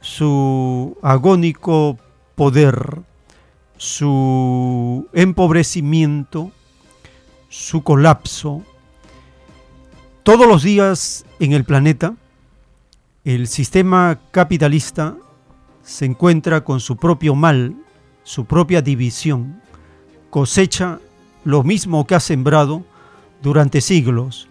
su 0.00 0.98
agónico 1.02 1.98
poder, 2.34 3.00
su 3.76 5.06
empobrecimiento, 5.12 6.50
su 7.48 7.84
colapso. 7.84 8.64
Todos 10.24 10.48
los 10.48 10.64
días 10.64 11.24
en 11.38 11.52
el 11.52 11.62
planeta, 11.62 12.14
el 13.24 13.46
sistema 13.46 14.18
capitalista 14.32 15.14
se 15.84 16.06
encuentra 16.06 16.64
con 16.64 16.80
su 16.80 16.96
propio 16.96 17.36
mal 17.36 17.76
su 18.22 18.44
propia 18.44 18.82
división, 18.82 19.60
cosecha 20.30 21.00
lo 21.44 21.62
mismo 21.62 22.06
que 22.06 22.14
ha 22.14 22.20
sembrado 22.20 22.84
durante 23.42 23.80
siglos. 23.80 24.48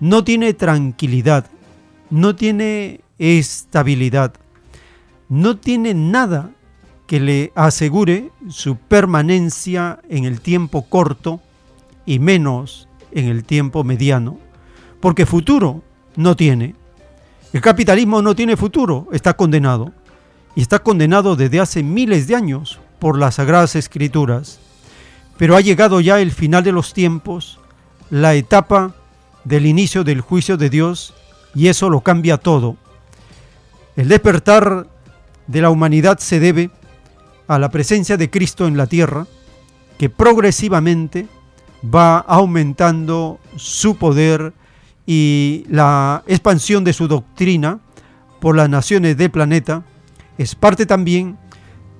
No 0.00 0.24
tiene 0.24 0.54
tranquilidad, 0.54 1.46
no 2.10 2.34
tiene 2.34 3.00
estabilidad, 3.18 4.34
no 5.28 5.56
tiene 5.56 5.94
nada 5.94 6.50
que 7.06 7.20
le 7.20 7.52
asegure 7.54 8.30
su 8.48 8.76
permanencia 8.76 10.00
en 10.08 10.24
el 10.24 10.40
tiempo 10.40 10.82
corto 10.88 11.40
y 12.06 12.18
menos 12.18 12.88
en 13.12 13.26
el 13.26 13.44
tiempo 13.44 13.84
mediano, 13.84 14.38
porque 15.00 15.26
futuro 15.26 15.82
no 16.16 16.36
tiene. 16.36 16.74
El 17.52 17.60
capitalismo 17.60 18.22
no 18.22 18.34
tiene 18.34 18.56
futuro, 18.56 19.08
está 19.12 19.34
condenado. 19.34 19.92
Y 20.54 20.60
está 20.60 20.80
condenado 20.80 21.36
desde 21.36 21.60
hace 21.60 21.82
miles 21.82 22.26
de 22.26 22.36
años 22.36 22.78
por 23.02 23.18
las 23.18 23.34
Sagradas 23.34 23.74
Escrituras. 23.74 24.60
Pero 25.36 25.56
ha 25.56 25.60
llegado 25.60 26.00
ya 26.00 26.20
el 26.20 26.30
final 26.30 26.62
de 26.62 26.70
los 26.70 26.94
tiempos, 26.94 27.58
la 28.10 28.34
etapa 28.34 28.94
del 29.42 29.66
inicio 29.66 30.04
del 30.04 30.20
juicio 30.20 30.56
de 30.56 30.70
Dios, 30.70 31.12
y 31.52 31.66
eso 31.66 31.90
lo 31.90 32.02
cambia 32.02 32.36
todo. 32.38 32.76
El 33.96 34.06
despertar 34.06 34.86
de 35.48 35.60
la 35.60 35.70
humanidad 35.70 36.18
se 36.20 36.38
debe 36.38 36.70
a 37.48 37.58
la 37.58 37.70
presencia 37.70 38.16
de 38.16 38.30
Cristo 38.30 38.68
en 38.68 38.76
la 38.76 38.86
tierra, 38.86 39.26
que 39.98 40.08
progresivamente 40.08 41.26
va 41.82 42.18
aumentando 42.18 43.40
su 43.56 43.96
poder 43.96 44.52
y 45.06 45.64
la 45.68 46.22
expansión 46.28 46.84
de 46.84 46.92
su 46.92 47.08
doctrina 47.08 47.80
por 48.38 48.54
las 48.54 48.68
naciones 48.68 49.16
del 49.16 49.32
planeta, 49.32 49.82
es 50.38 50.54
parte 50.54 50.86
también 50.86 51.41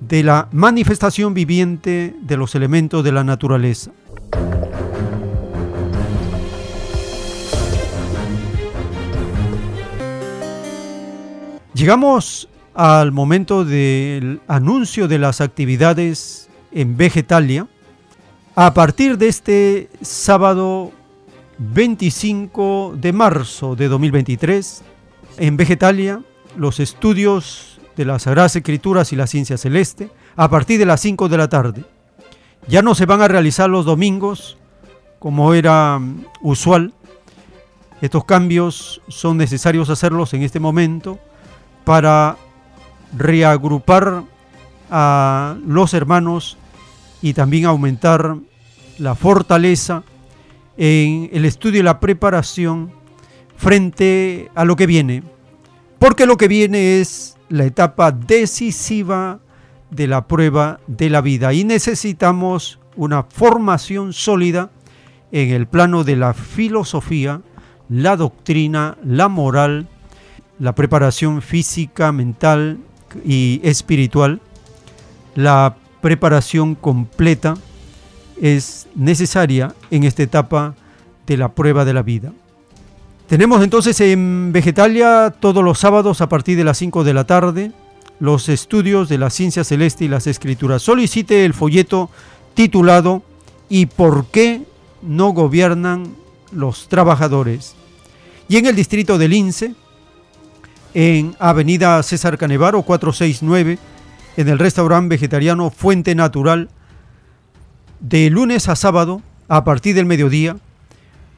de 0.07 0.23
la 0.23 0.49
manifestación 0.51 1.33
viviente 1.33 2.15
de 2.21 2.37
los 2.37 2.55
elementos 2.55 3.03
de 3.03 3.11
la 3.11 3.23
naturaleza. 3.23 3.91
Llegamos 11.73 12.47
al 12.73 13.11
momento 13.11 13.65
del 13.65 14.41
anuncio 14.47 15.07
de 15.07 15.19
las 15.19 15.41
actividades 15.41 16.49
en 16.71 16.97
Vegetalia. 16.97 17.67
A 18.55 18.73
partir 18.73 19.17
de 19.17 19.27
este 19.27 19.89
sábado 20.01 20.91
25 21.57 22.95
de 22.97 23.13
marzo 23.13 23.75
de 23.75 23.87
2023, 23.87 24.83
en 25.37 25.57
Vegetalia, 25.57 26.21
los 26.57 26.79
estudios 26.79 27.72
de 27.95 28.05
las 28.05 28.23
Sagradas 28.23 28.55
Escrituras 28.55 29.13
y 29.13 29.15
la 29.15 29.27
Ciencia 29.27 29.57
Celeste 29.57 30.09
a 30.35 30.49
partir 30.49 30.79
de 30.79 30.85
las 30.85 31.01
5 31.01 31.29
de 31.29 31.37
la 31.37 31.49
tarde. 31.49 31.85
Ya 32.67 32.81
no 32.81 32.95
se 32.95 33.05
van 33.05 33.21
a 33.21 33.27
realizar 33.27 33.69
los 33.69 33.85
domingos 33.85 34.57
como 35.19 35.53
era 35.53 35.99
mm, 35.99 36.25
usual. 36.41 36.93
Estos 38.01 38.25
cambios 38.25 39.01
son 39.07 39.37
necesarios 39.37 39.89
hacerlos 39.89 40.33
en 40.33 40.43
este 40.43 40.59
momento 40.59 41.19
para 41.85 42.37
reagrupar 43.17 44.23
a 44.89 45.55
los 45.65 45.93
hermanos 45.93 46.57
y 47.21 47.33
también 47.33 47.65
aumentar 47.65 48.35
la 48.97 49.15
fortaleza 49.15 50.03
en 50.77 51.29
el 51.31 51.45
estudio 51.45 51.79
y 51.79 51.83
la 51.83 51.99
preparación 51.99 52.91
frente 53.55 54.51
a 54.55 54.65
lo 54.65 54.75
que 54.75 54.87
viene. 54.87 55.23
Porque 55.99 56.25
lo 56.25 56.35
que 56.35 56.49
viene 56.49 56.99
es 56.99 57.32
la 57.53 57.65
etapa 57.65 58.11
decisiva 58.11 59.39
de 59.91 60.07
la 60.07 60.27
prueba 60.27 60.79
de 60.87 61.11
la 61.11 61.21
vida 61.21 61.53
y 61.53 61.63
necesitamos 61.63 62.79
una 62.95 63.21
formación 63.21 64.11
sólida 64.11 64.71
en 65.31 65.51
el 65.51 65.67
plano 65.67 66.03
de 66.03 66.15
la 66.15 66.33
filosofía, 66.33 67.41
la 67.89 68.17
doctrina, 68.17 68.97
la 69.05 69.27
moral, 69.27 69.87
la 70.57 70.73
preparación 70.73 71.43
física, 71.43 72.11
mental 72.11 72.79
y 73.23 73.61
espiritual, 73.63 74.41
la 75.35 75.75
preparación 76.01 76.73
completa 76.73 77.53
es 78.41 78.87
necesaria 78.95 79.75
en 79.91 80.05
esta 80.05 80.23
etapa 80.23 80.73
de 81.27 81.37
la 81.37 81.53
prueba 81.53 81.85
de 81.85 81.93
la 81.93 82.01
vida. 82.01 82.33
Tenemos 83.27 83.63
entonces 83.63 83.99
en 84.01 84.51
Vegetalia 84.51 85.33
todos 85.39 85.63
los 85.63 85.79
sábados 85.79 86.21
a 86.21 86.29
partir 86.29 86.57
de 86.57 86.63
las 86.63 86.77
5 86.77 87.03
de 87.03 87.13
la 87.13 87.23
tarde 87.23 87.71
los 88.19 88.47
estudios 88.49 89.09
de 89.09 89.17
la 89.17 89.29
ciencia 89.29 89.63
celeste 89.63 90.05
y 90.05 90.07
las 90.07 90.27
escrituras. 90.27 90.81
Solicite 90.81 91.45
el 91.45 91.53
folleto 91.53 92.09
titulado 92.53 93.23
¿Y 93.69 93.87
por 93.87 94.27
qué 94.27 94.61
no 95.01 95.29
gobiernan 95.29 96.15
los 96.51 96.87
trabajadores? 96.87 97.75
Y 98.47 98.57
en 98.57 98.65
el 98.67 98.75
distrito 98.75 99.17
del 99.17 99.31
Lince, 99.31 99.73
en 100.93 101.35
Avenida 101.39 102.01
César 102.03 102.37
Canevaro 102.37 102.83
469, 102.83 103.79
en 104.37 104.47
el 104.47 104.59
restaurante 104.59 105.15
vegetariano 105.15 105.69
Fuente 105.69 106.13
Natural, 106.13 106.69
de 107.99 108.29
lunes 108.29 108.69
a 108.69 108.75
sábado, 108.75 109.21
a 109.47 109.63
partir 109.63 109.95
del 109.95 110.05
mediodía, 110.05 110.57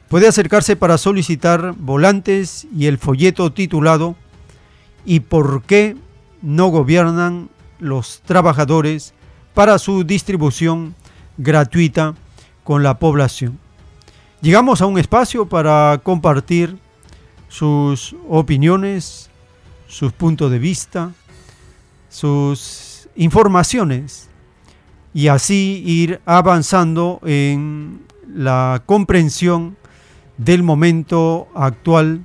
puede 0.08 0.28
acercarse 0.28 0.76
para 0.76 0.98
solicitar 0.98 1.74
volantes 1.76 2.66
y 2.74 2.86
el 2.86 2.98
folleto 2.98 3.52
titulado 3.52 4.16
¿Y 5.04 5.20
por 5.20 5.62
qué 5.62 5.96
no 6.42 6.68
gobiernan 6.68 7.48
los 7.78 8.22
trabajadores 8.24 9.14
para 9.54 9.78
su 9.78 10.02
distribución 10.02 10.94
gratuita 11.38 12.14
con 12.64 12.82
la 12.82 12.98
población? 12.98 13.58
Llegamos 14.40 14.82
a 14.82 14.86
un 14.86 14.98
espacio 14.98 15.46
para 15.46 16.00
compartir 16.02 16.76
sus 17.48 18.16
opiniones, 18.28 19.30
sus 19.86 20.12
puntos 20.12 20.50
de 20.50 20.58
vista, 20.58 21.12
sus 22.08 23.08
informaciones 23.14 24.28
y 25.14 25.28
así 25.28 25.82
ir 25.86 26.20
avanzando 26.26 27.20
en 27.24 28.02
la 28.28 28.82
comprensión 28.84 29.76
del 30.38 30.62
momento 30.62 31.48
actual 31.54 32.24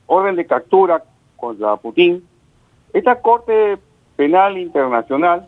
orden 0.07 0.35
de 0.35 0.45
captura 0.45 1.03
contra 1.35 1.77
Putin, 1.77 2.23
esta 2.93 3.19
Corte 3.21 3.79
Penal 4.15 4.57
Internacional 4.57 5.47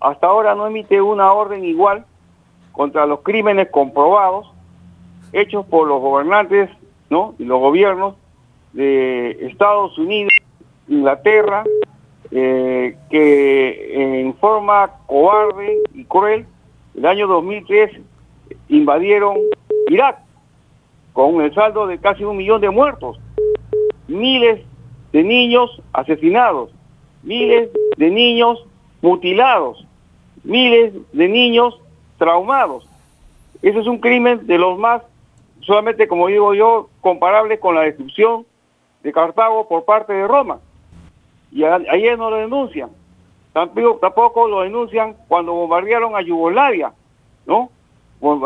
hasta 0.00 0.26
ahora 0.26 0.54
no 0.54 0.66
emite 0.66 1.00
una 1.00 1.32
orden 1.32 1.64
igual 1.64 2.04
contra 2.72 3.06
los 3.06 3.20
crímenes 3.20 3.70
comprobados 3.70 4.52
hechos 5.32 5.64
por 5.66 5.88
los 5.88 6.00
gobernantes 6.00 6.70
¿no? 7.10 7.34
y 7.38 7.44
los 7.44 7.60
gobiernos 7.60 8.14
de 8.72 9.46
Estados 9.46 9.96
Unidos, 9.98 10.32
Inglaterra, 10.88 11.64
eh, 12.30 12.96
que 13.10 14.20
en 14.20 14.34
forma 14.34 14.90
cobarde 15.06 15.78
y 15.94 16.04
cruel, 16.04 16.46
el 16.96 17.06
año 17.06 17.26
2003 17.26 17.92
invadieron 18.68 19.36
Irak 19.88 20.18
con 21.12 21.40
el 21.40 21.54
saldo 21.54 21.86
de 21.86 21.98
casi 21.98 22.24
un 22.24 22.36
millón 22.36 22.60
de 22.60 22.70
muertos, 22.70 23.18
miles 24.08 24.60
de 25.12 25.22
niños 25.22 25.80
asesinados, 25.92 26.70
miles 27.24 27.70
de 27.96 28.10
niños 28.10 28.64
mutilados, 29.02 29.84
miles 30.44 30.92
de 31.12 31.28
niños 31.28 31.80
traumados. 32.18 32.86
Ese 33.62 33.80
es 33.80 33.86
un 33.86 33.98
crimen 33.98 34.46
de 34.46 34.58
los 34.58 34.78
más, 34.78 35.02
solamente 35.60 36.06
como 36.06 36.28
digo 36.28 36.54
yo, 36.54 36.88
comparable 37.00 37.58
con 37.58 37.74
la 37.74 37.82
destrucción 37.82 38.46
de 39.02 39.12
Cartago 39.12 39.68
por 39.68 39.84
parte 39.84 40.12
de 40.12 40.28
Roma. 40.28 40.60
Y 41.50 41.64
ayer 41.64 42.18
no 42.18 42.30
lo 42.30 42.36
denuncian. 42.36 42.90
Tampoco, 43.52 43.98
tampoco 44.00 44.48
lo 44.48 44.62
denuncian 44.62 45.14
cuando 45.28 45.52
bombardearon 45.52 46.16
a 46.16 46.22
Yugoslavia, 46.22 46.92
¿no? 47.46 47.70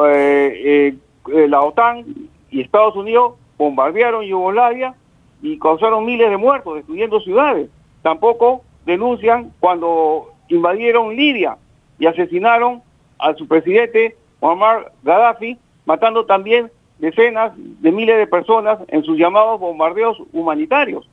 Eh, 0.06 0.94
eh, 1.32 1.48
la 1.48 1.62
OTAN 1.62 2.04
y 2.50 2.60
Estados 2.60 2.94
Unidos 2.96 3.34
bombardearon 3.56 4.24
Yugoslavia 4.24 4.94
y 5.40 5.58
causaron 5.58 6.04
miles 6.04 6.30
de 6.30 6.36
muertos, 6.36 6.74
destruyendo 6.74 7.20
ciudades. 7.20 7.70
Tampoco 8.02 8.62
denuncian 8.88 9.52
cuando 9.60 10.32
invadieron 10.48 11.14
Libia 11.14 11.58
y 11.98 12.06
asesinaron 12.06 12.82
a 13.18 13.34
su 13.34 13.46
presidente 13.46 14.16
Muammar 14.40 14.92
Gaddafi, 15.02 15.58
matando 15.84 16.24
también 16.24 16.70
decenas 16.98 17.52
de 17.54 17.92
miles 17.92 18.16
de 18.16 18.26
personas 18.26 18.78
en 18.88 19.04
sus 19.04 19.18
llamados 19.18 19.60
bombardeos 19.60 20.16
humanitarios. 20.32 21.06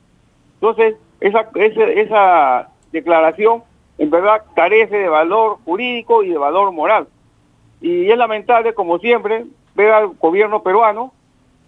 Entonces, 0.54 0.96
esa, 1.20 1.50
esa, 1.54 2.70
declaración 2.92 3.62
en 3.98 4.08
verdad 4.08 4.42
carece 4.54 4.96
de 4.96 5.08
valor 5.08 5.58
jurídico 5.66 6.22
y 6.22 6.30
de 6.30 6.38
valor 6.38 6.72
moral. 6.72 7.08
Y 7.82 8.10
es 8.10 8.16
lamentable, 8.16 8.72
como 8.72 8.98
siempre, 9.00 9.44
ver 9.74 9.90
al 9.90 10.06
gobierno 10.18 10.62
peruano 10.62 11.12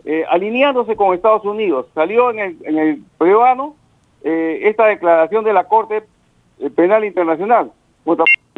eh, 0.06 0.24
alineándose 0.30 0.96
con 0.96 1.14
Estados 1.14 1.44
Unidos. 1.44 1.86
Salió 1.94 2.30
en 2.30 2.56
el 2.64 3.02
peruano 3.18 3.74
eh, 4.22 4.60
esta 4.64 4.86
declaración 4.86 5.44
de 5.44 5.52
la 5.52 5.64
Corte 5.64 6.02
eh, 6.60 6.70
Penal 6.70 7.04
Internacional, 7.04 7.72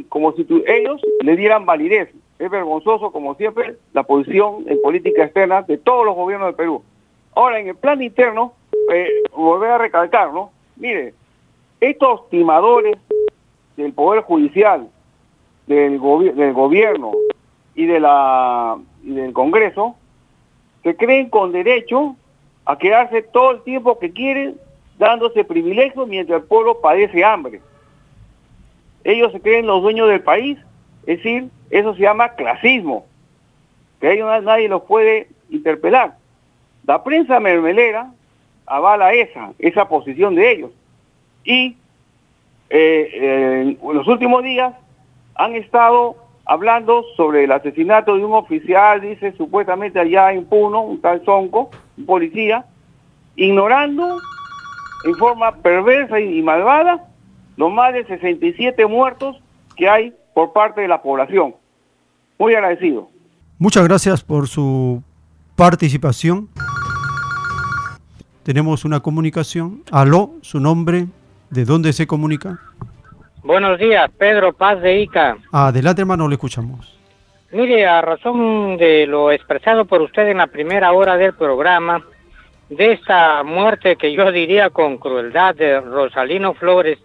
como 0.09 0.33
si 0.33 0.47
ellos 0.67 1.01
le 1.23 1.37
dieran 1.37 1.67
validez. 1.67 2.11
Es 2.39 2.51
vergonzoso, 2.51 3.13
como 3.13 3.35
siempre, 3.35 3.77
la 3.93 4.03
posición 4.03 4.65
en 4.67 4.81
política 4.81 5.25
externa 5.25 5.63
de 5.63 5.77
todos 5.77 6.07
los 6.07 6.15
gobiernos 6.15 6.49
del 6.49 6.55
Perú. 6.55 6.83
Ahora, 7.35 7.61
en 7.61 7.69
el 7.69 7.77
plan 7.77 8.01
interno, 8.01 8.55
eh, 8.93 9.09
volver 9.37 9.73
a 9.73 9.79
recalcar, 9.79 10.33
¿no? 10.33 10.51
Mire, 10.77 11.15
estos 11.81 12.29
timadores 12.31 12.97
del 13.77 13.93
Poder 13.93 14.23
Judicial, 14.23 14.89
del, 15.67 15.99
gobierno 15.99 17.13
y 17.75 17.87
del 17.87 19.33
Congreso, 19.33 19.97
se 20.83 20.97
creen 20.97 21.29
con 21.29 21.53
derecho 21.53 22.17
a 22.65 22.79
quedarse 22.79 23.23
todo 23.23 23.53
el 23.53 23.63
tiempo 23.63 23.99
que 23.99 24.13
quieren 24.13 24.57
dándose 25.01 25.45
privilegios 25.45 26.07
mientras 26.07 26.43
el 26.43 26.47
pueblo 26.47 26.79
padece 26.83 27.25
hambre. 27.25 27.63
Ellos 29.03 29.33
se 29.33 29.41
creen 29.41 29.67
los 29.67 29.81
dueños 29.81 30.09
del 30.09 30.21
país, 30.21 30.59
es 31.07 31.17
decir, 31.17 31.49
eso 31.71 31.95
se 31.95 32.03
llama 32.03 32.35
clasismo, 32.35 33.07
que 33.99 34.13
ellos 34.13 34.29
nadie 34.45 34.69
los 34.69 34.83
puede 34.83 35.29
interpelar. 35.49 36.17
La 36.87 37.03
prensa 37.03 37.41
mermelera 37.41 38.13
avala 38.67 39.15
esa, 39.15 39.53
esa 39.59 39.89
posición 39.89 40.35
de 40.35 40.53
ellos. 40.53 40.71
Y 41.45 41.77
eh, 42.69 43.79
en 43.81 43.97
los 43.97 44.07
últimos 44.07 44.43
días 44.43 44.75
han 45.35 45.55
estado 45.55 46.17
hablando 46.45 47.05
sobre 47.17 47.45
el 47.45 47.53
asesinato 47.53 48.17
de 48.17 48.25
un 48.25 48.35
oficial, 48.35 49.01
dice 49.01 49.33
supuestamente 49.33 49.99
allá 49.99 50.31
en 50.35 50.45
Puno, 50.45 50.83
un 50.83 51.01
tal 51.01 51.25
Zonco, 51.25 51.71
un 51.97 52.05
policía, 52.05 52.67
ignorando 53.35 54.19
en 55.05 55.15
forma 55.17 55.57
perversa 55.57 56.21
y 56.21 56.43
malvada 56.43 57.05
los 57.57 57.73
más 57.73 57.93
de 57.93 58.05
67 58.07 58.87
muertos 58.87 59.37
que 59.77 59.89
hay 59.89 60.15
por 60.35 60.53
parte 60.53 60.81
de 60.81 60.89
la 60.89 61.03
población. 61.03 61.55
Muy 62.39 62.55
agradecido. 62.55 63.09
Muchas 63.59 63.87
gracias 63.87 64.25
por 64.25 64.49
su 64.49 65.03
participación. 65.57 66.49
Tenemos 68.43 68.85
una 68.85 69.01
comunicación. 69.01 69.83
Aló, 69.93 70.31
su 70.41 70.59
nombre, 70.61 71.07
¿de 71.51 71.65
dónde 71.65 71.93
se 71.93 72.07
comunica? 72.07 72.59
Buenos 73.43 73.79
días, 73.79 74.11
Pedro 74.19 74.53
Paz 74.53 74.81
de 74.81 75.03
Ica. 75.03 75.37
Adelante, 75.53 76.03
hermano, 76.03 76.29
le 76.29 76.35
escuchamos. 76.35 76.99
Mire, 77.53 77.87
a 77.87 78.01
razón 78.01 78.77
de 78.77 79.07
lo 79.07 79.33
expresado 79.33 79.85
por 79.85 80.01
usted 80.03 80.29
en 80.29 80.39
la 80.39 80.47
primera 80.47 80.93
hora 80.93 81.17
del 81.17 81.35
programa, 81.35 82.03
de 82.71 82.93
esta 82.93 83.43
muerte 83.43 83.97
que 83.97 84.13
yo 84.13 84.31
diría 84.31 84.71
con 84.71 84.99
crueldad 84.99 85.57
de 85.57 85.81
Rosalino 85.81 86.55
Flores, 86.55 86.99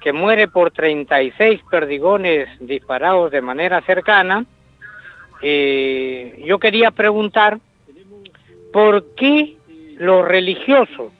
que 0.00 0.12
muere 0.12 0.46
por 0.48 0.70
36 0.70 1.60
perdigones 1.68 2.48
disparados 2.60 3.32
de 3.32 3.42
manera 3.42 3.80
cercana, 3.82 4.44
eh, 5.42 6.40
yo 6.46 6.58
quería 6.60 6.92
preguntar 6.92 7.58
por 8.72 9.14
qué 9.16 9.56
los 9.98 10.26
religiosos, 10.26 11.12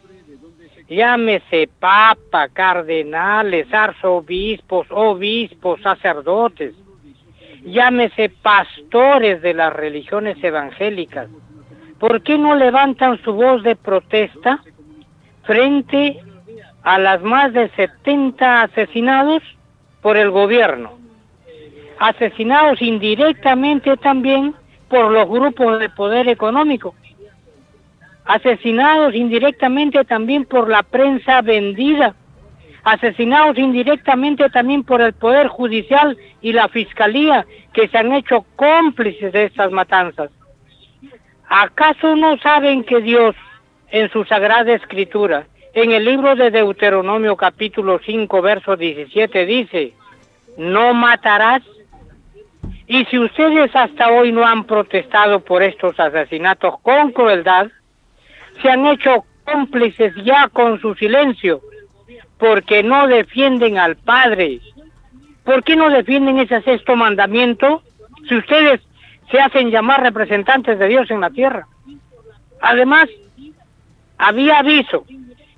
llámese 0.89 1.69
papa, 1.81 2.49
cardenales, 2.49 3.67
arzobispos, 3.73 4.87
obispos, 4.91 5.81
sacerdotes, 5.81 6.75
llámese 7.65 8.29
pastores 8.29 9.43
de 9.43 9.55
las 9.55 9.73
religiones 9.73 10.43
evangélicas, 10.43 11.29
¿por 12.03 12.21
qué 12.25 12.37
no 12.37 12.57
levantan 12.57 13.23
su 13.23 13.33
voz 13.33 13.63
de 13.63 13.77
protesta 13.77 14.61
frente 15.45 16.21
a 16.83 16.99
las 16.99 17.23
más 17.23 17.53
de 17.53 17.69
70 17.77 18.63
asesinados 18.63 19.41
por 20.01 20.17
el 20.17 20.33
gobierno? 20.33 20.99
Asesinados 22.01 22.83
indirectamente 22.83 23.97
también 23.99 24.53
por 24.89 25.13
los 25.13 25.29
grupos 25.29 25.79
de 25.79 25.91
poder 25.91 26.29
económico. 26.29 26.93
Asesinados 28.25 29.15
indirectamente 29.15 30.05
también 30.05 30.45
por 30.45 30.69
la 30.69 30.83
prensa 30.83 31.41
vendida. 31.41 32.17
Asesinados 32.83 33.57
indirectamente 33.59 34.51
también 34.51 34.83
por 34.83 35.01
el 35.03 35.13
Poder 35.13 35.47
Judicial 35.47 36.19
y 36.41 36.53
la 36.53 36.67
Fiscalía 36.67 37.47
que 37.73 37.87
se 37.87 37.97
han 37.97 38.13
hecho 38.13 38.45
cómplices 38.57 39.33
de 39.33 39.45
estas 39.45 39.71
matanzas. 39.71 40.33
¿Acaso 41.55 42.17
no 42.17 42.39
saben 42.39 42.83
que 42.83 43.03
Dios, 43.03 43.37
en 43.91 44.11
su 44.11 44.25
Sagrada 44.25 44.73
Escritura, 44.73 45.47
en 45.75 45.93
el 45.93 46.03
libro 46.03 46.35
de 46.35 46.51
Deuteronomio 46.51 47.37
capítulo 47.37 48.01
5, 48.03 48.41
verso 48.41 48.75
17, 48.75 49.45
dice, 49.45 49.93
no 50.57 50.95
matarás? 50.95 51.61
Y 52.87 53.05
si 53.05 53.19
ustedes 53.19 53.71
hasta 53.77 54.13
hoy 54.13 54.33
no 54.33 54.47
han 54.47 54.65
protestado 54.65 55.41
por 55.41 55.63
estos 55.63 56.01
asesinatos 56.01 56.81
con 56.81 57.13
crueldad, 57.13 57.67
se 58.63 58.71
han 58.71 58.87
hecho 58.87 59.27
cómplices 59.45 60.15
ya 60.25 60.49
con 60.49 60.81
su 60.81 60.95
silencio, 60.95 61.61
porque 62.39 62.83
no 62.83 63.07
defienden 63.09 63.77
al 63.77 63.97
Padre. 63.97 64.61
¿Por 65.45 65.63
qué 65.65 65.77
no 65.77 65.91
defienden 65.91 66.39
ese 66.39 66.63
sexto 66.63 66.97
mandamiento 66.97 67.83
si 68.27 68.37
ustedes 68.37 68.81
se 69.33 69.41
hacen 69.41 69.71
llamar 69.71 70.03
representantes 70.03 70.79
de 70.79 70.87
Dios 70.87 71.11
en 71.11 71.21
la 71.21 71.31
tierra? 71.31 71.67
Además, 72.61 73.09
había 74.19 74.59
aviso 74.59 75.05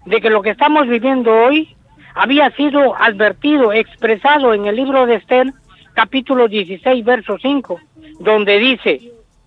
de 0.06 0.20
que 0.22 0.30
lo 0.30 0.40
que 0.40 0.50
estamos 0.50 0.88
viviendo 0.88 1.30
hoy 1.30 1.76
había 2.14 2.50
sido 2.52 2.96
advertido, 2.96 3.72
expresado 3.72 4.54
en 4.54 4.64
el 4.66 4.76
libro 4.76 5.04
de 5.04 5.16
Esther, 5.16 5.52
capítulo 5.92 6.48
16, 6.48 7.04
verso 7.04 7.36
5, 7.42 7.80
donde 8.20 8.58
dice, 8.58 9.00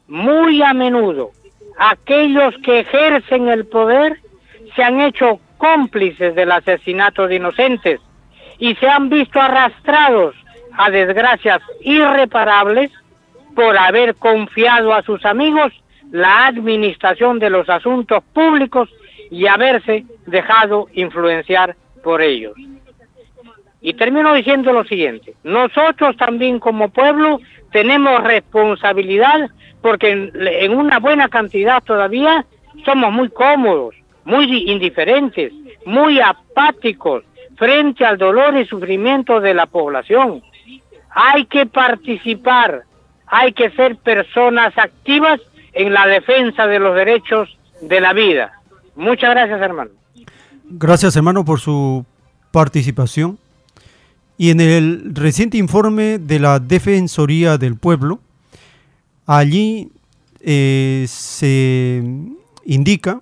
muy 0.07 0.61
a 0.61 0.73
menudo 0.73 1.31
aquellos 1.77 2.55
que 2.63 2.81
ejercen 2.81 3.47
el 3.47 3.65
poder 3.65 4.19
se 4.75 4.83
han 4.83 4.99
hecho 5.01 5.39
cómplices 5.57 6.35
del 6.35 6.51
asesinato 6.51 7.27
de 7.27 7.35
inocentes 7.35 7.99
y 8.59 8.75
se 8.75 8.87
han 8.87 9.09
visto 9.09 9.39
arrastrados 9.39 10.35
a 10.77 10.89
desgracias 10.89 11.61
irreparables 11.81 12.91
por 13.57 13.75
haber 13.75 14.13
confiado 14.13 14.93
a 14.93 15.01
sus 15.01 15.25
amigos 15.25 15.73
la 16.11 16.45
administración 16.45 17.39
de 17.39 17.49
los 17.49 17.67
asuntos 17.67 18.23
públicos 18.31 18.87
y 19.31 19.47
haberse 19.47 20.05
dejado 20.27 20.87
influenciar 20.93 21.75
por 22.03 22.21
ellos. 22.21 22.53
Y 23.81 23.95
termino 23.95 24.35
diciendo 24.35 24.71
lo 24.73 24.83
siguiente, 24.83 25.33
nosotros 25.43 26.15
también 26.17 26.59
como 26.59 26.89
pueblo 26.89 27.39
tenemos 27.71 28.23
responsabilidad 28.23 29.49
porque 29.81 30.11
en, 30.11 30.77
una 30.77 30.99
buena 30.99 31.27
cantidad 31.27 31.81
todavía 31.83 32.45
somos 32.85 33.11
muy 33.11 33.29
cómodos, 33.29 33.95
muy 34.23 34.69
indiferentes, 34.69 35.51
muy 35.83 36.19
apáticos 36.19 37.23
frente 37.55 38.05
al 38.05 38.19
dolor 38.19 38.55
y 38.55 38.67
sufrimiento 38.67 39.41
de 39.41 39.55
la 39.55 39.65
población. 39.65 40.43
Hay 41.09 41.45
que 41.45 41.65
participar, 41.65 42.83
hay 43.27 43.53
que 43.53 43.69
ser 43.71 43.97
personas 43.97 44.77
activas 44.77 45.39
en 45.73 45.93
la 45.93 46.07
defensa 46.07 46.65
de 46.67 46.79
los 46.79 46.95
derechos 46.95 47.57
de 47.81 48.01
la 48.01 48.13
vida. 48.13 48.53
Muchas 48.95 49.31
gracias, 49.31 49.61
hermano. 49.61 49.91
Gracias, 50.69 51.15
hermano, 51.15 51.45
por 51.45 51.59
su 51.59 52.05
participación. 52.51 53.37
Y 54.37 54.51
en 54.51 54.59
el 54.59 55.15
reciente 55.15 55.57
informe 55.57 56.19
de 56.19 56.39
la 56.39 56.59
Defensoría 56.59 57.57
del 57.57 57.75
Pueblo, 57.75 58.19
allí 59.25 59.89
eh, 60.41 61.05
se 61.07 62.03
indica 62.65 63.21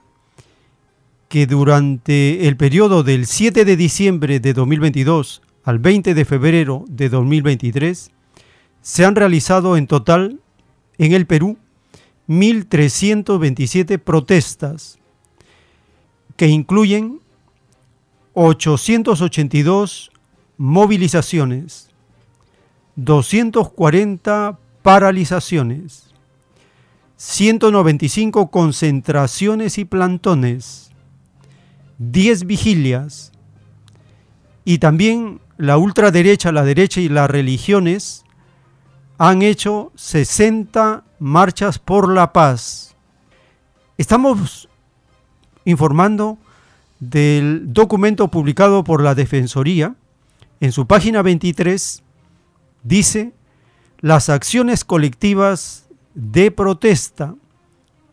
que 1.29 1.47
durante 1.47 2.47
el 2.47 2.57
periodo 2.57 3.03
del 3.03 3.25
7 3.25 3.65
de 3.65 3.75
diciembre 3.75 4.39
de 4.39 4.53
2022 4.53 5.41
al 5.63 5.79
20 5.79 6.13
de 6.13 6.25
febrero 6.25 6.85
de 6.87 7.09
2023 7.09 8.11
se 8.85 9.03
han 9.03 9.15
realizado 9.15 9.77
en 9.77 9.87
total 9.87 10.39
en 10.99 11.13
el 11.13 11.25
Perú 11.25 11.57
1.327 12.29 13.97
protestas 13.97 14.99
que 16.37 16.49
incluyen 16.49 17.19
882 18.33 20.11
movilizaciones, 20.57 21.89
240 22.95 24.59
paralizaciones, 24.83 26.13
195 27.17 28.51
concentraciones 28.51 29.79
y 29.79 29.85
plantones, 29.85 30.91
10 31.97 32.45
vigilias 32.45 33.31
y 34.63 34.77
también 34.77 35.41
la 35.57 35.79
ultraderecha, 35.79 36.51
la 36.51 36.63
derecha 36.63 37.01
y 37.01 37.09
las 37.09 37.31
religiones 37.31 38.24
han 39.17 39.41
hecho 39.41 39.91
60 39.95 41.03
marchas 41.19 41.79
por 41.79 42.11
la 42.11 42.33
paz. 42.33 42.95
Estamos 43.97 44.67
informando 45.63 46.37
del 46.99 47.73
documento 47.73 48.29
publicado 48.29 48.83
por 48.83 49.01
la 49.01 49.15
Defensoría 49.15 49.95
en 50.59 50.71
su 50.71 50.87
página 50.87 51.21
23 51.21 52.03
dice 52.83 53.33
las 53.99 54.29
acciones 54.29 54.85
colectivas 54.85 55.87
de 56.13 56.51
protesta 56.51 57.35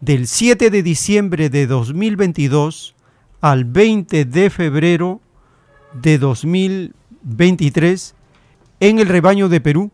del 0.00 0.26
7 0.26 0.70
de 0.70 0.82
diciembre 0.82 1.50
de 1.50 1.66
2022 1.66 2.94
al 3.40 3.64
20 3.64 4.24
de 4.24 4.50
febrero 4.50 5.20
de 5.92 6.18
2023 6.18 8.14
en 8.80 8.98
el 8.98 9.08
rebaño 9.08 9.48
de 9.48 9.60
Perú 9.60 9.90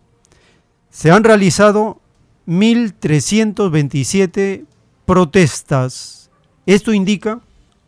se 0.91 1.11
han 1.11 1.25
realizado 1.25 2.01
1.327 2.47 4.65
protestas. 5.05 6.31
Esto 6.67 6.93
indica 6.93 7.41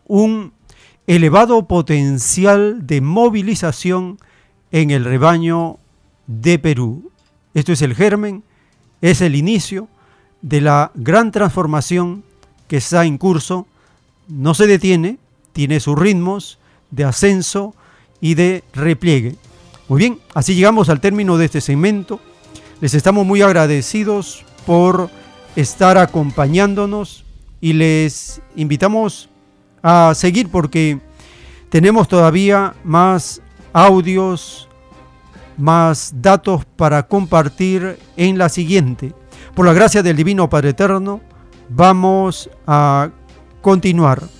un 0.06 0.52
elevado 1.06 1.66
potencial 1.66 2.86
de 2.86 3.00
movilización 3.00 4.18
en 4.70 4.90
el 4.90 5.04
rebaño 5.04 5.78
de 6.26 6.58
Perú. 6.58 7.10
Esto 7.54 7.72
es 7.72 7.82
el 7.82 7.94
germen, 7.94 8.44
es 9.00 9.20
el 9.20 9.34
inicio 9.34 9.88
de 10.42 10.60
la 10.60 10.92
gran 10.94 11.32
transformación 11.32 12.24
que 12.68 12.76
está 12.76 13.04
en 13.04 13.18
curso. 13.18 13.66
No 14.28 14.54
se 14.54 14.66
detiene, 14.66 15.18
tiene 15.52 15.80
sus 15.80 15.98
ritmos 15.98 16.58
de 16.90 17.04
ascenso 17.04 17.74
y 18.20 18.34
de 18.34 18.62
repliegue. 18.72 19.36
Muy 19.88 19.98
bien, 19.98 20.20
así 20.34 20.54
llegamos 20.54 20.88
al 20.88 21.00
término 21.00 21.36
de 21.36 21.46
este 21.46 21.60
segmento. 21.60 22.20
Les 22.80 22.94
estamos 22.94 23.26
muy 23.26 23.42
agradecidos 23.42 24.42
por 24.64 25.10
estar 25.54 25.98
acompañándonos 25.98 27.26
y 27.60 27.74
les 27.74 28.40
invitamos 28.56 29.28
a 29.82 30.14
seguir 30.14 30.50
porque 30.50 30.98
tenemos 31.68 32.08
todavía 32.08 32.74
más 32.82 33.42
audios, 33.74 34.66
más 35.58 36.14
datos 36.22 36.64
para 36.64 37.02
compartir 37.02 37.98
en 38.16 38.38
la 38.38 38.48
siguiente. 38.48 39.12
Por 39.54 39.66
la 39.66 39.74
gracia 39.74 40.02
del 40.02 40.16
Divino 40.16 40.48
Padre 40.48 40.70
Eterno, 40.70 41.20
vamos 41.68 42.48
a 42.66 43.10
continuar. 43.60 44.39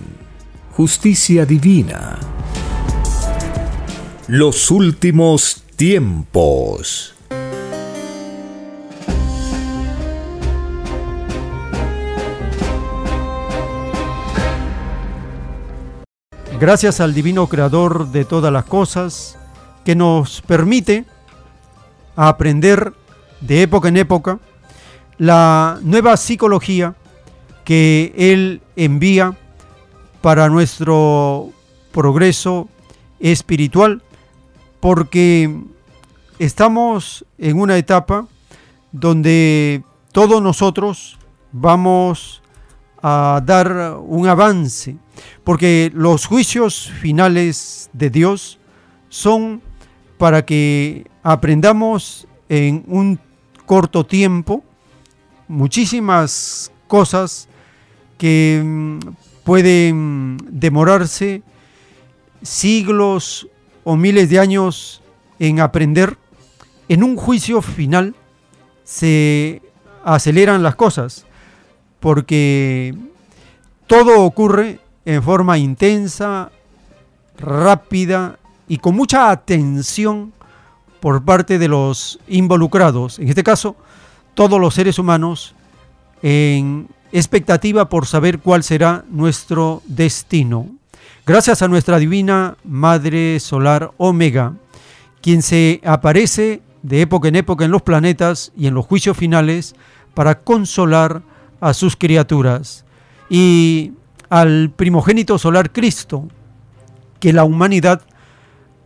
justicia 0.71 1.45
divina. 1.45 2.17
Los 4.27 4.71
últimos 4.71 5.63
tiempos. 5.75 7.13
Gracias 16.59 17.01
al 17.01 17.13
divino 17.13 17.47
creador 17.47 18.11
de 18.11 18.23
todas 18.23 18.53
las 18.53 18.65
cosas 18.65 19.37
que 19.83 19.95
nos 19.95 20.41
permite 20.41 21.05
aprender 22.15 22.93
de 23.41 23.63
época 23.63 23.89
en 23.89 23.97
época 23.97 24.39
la 25.17 25.79
nueva 25.81 26.15
psicología 26.17 26.95
que 27.65 28.13
Él 28.15 28.61
envía 28.75 29.35
para 30.21 30.49
nuestro 30.49 31.51
progreso 31.91 32.69
espiritual, 33.19 34.01
porque 34.79 35.53
estamos 36.39 37.25
en 37.37 37.59
una 37.59 37.77
etapa 37.77 38.27
donde 38.91 39.83
todos 40.11 40.41
nosotros 40.41 41.17
vamos 41.51 42.41
a 43.01 43.41
dar 43.43 43.97
un 43.99 44.27
avance, 44.27 44.95
porque 45.43 45.91
los 45.93 46.25
juicios 46.25 46.91
finales 47.01 47.89
de 47.93 48.09
Dios 48.09 48.59
son 49.09 49.61
para 50.17 50.45
que 50.45 51.07
aprendamos 51.23 52.27
en 52.47 52.83
un 52.87 53.19
corto 53.65 54.05
tiempo 54.05 54.63
muchísimas 55.47 56.71
cosas 56.87 57.47
que 58.17 58.61
mm, 58.63 58.99
pueden 59.43 60.37
demorarse 60.49 61.43
siglos 62.41 63.47
o 63.83 63.95
miles 63.95 64.29
de 64.29 64.39
años 64.39 65.01
en 65.39 65.59
aprender, 65.59 66.17
en 66.87 67.03
un 67.03 67.15
juicio 67.15 67.61
final 67.61 68.15
se 68.83 69.61
aceleran 70.03 70.63
las 70.63 70.75
cosas, 70.75 71.25
porque 71.99 72.95
todo 73.87 74.23
ocurre 74.23 74.79
en 75.05 75.23
forma 75.23 75.57
intensa, 75.57 76.51
rápida 77.37 78.37
y 78.67 78.77
con 78.77 78.95
mucha 78.95 79.31
atención 79.31 80.33
por 80.99 81.23
parte 81.23 81.57
de 81.57 81.67
los 81.67 82.19
involucrados, 82.27 83.17
en 83.19 83.29
este 83.29 83.43
caso 83.43 83.75
todos 84.33 84.59
los 84.59 84.73
seres 84.73 84.99
humanos, 84.99 85.55
en 86.21 86.87
expectativa 87.11 87.89
por 87.89 88.05
saber 88.05 88.39
cuál 88.39 88.63
será 88.63 89.03
nuestro 89.09 89.81
destino. 89.85 90.67
Gracias 91.25 91.61
a 91.61 91.67
nuestra 91.67 91.99
divina 91.99 92.57
Madre 92.63 93.39
Solar 93.39 93.91
Omega, 93.97 94.53
quien 95.21 95.41
se 95.41 95.81
aparece 95.83 96.61
de 96.81 97.01
época 97.01 97.27
en 97.27 97.35
época 97.35 97.65
en 97.65 97.71
los 97.71 97.83
planetas 97.83 98.51
y 98.57 98.67
en 98.67 98.73
los 98.73 98.85
juicios 98.85 99.17
finales 99.17 99.75
para 100.13 100.39
consolar 100.39 101.21
a 101.59 101.73
sus 101.73 101.95
criaturas. 101.95 102.85
Y 103.29 103.93
al 104.29 104.71
primogénito 104.75 105.37
solar 105.37 105.71
Cristo, 105.71 106.27
que 107.19 107.33
la 107.33 107.43
humanidad 107.43 108.01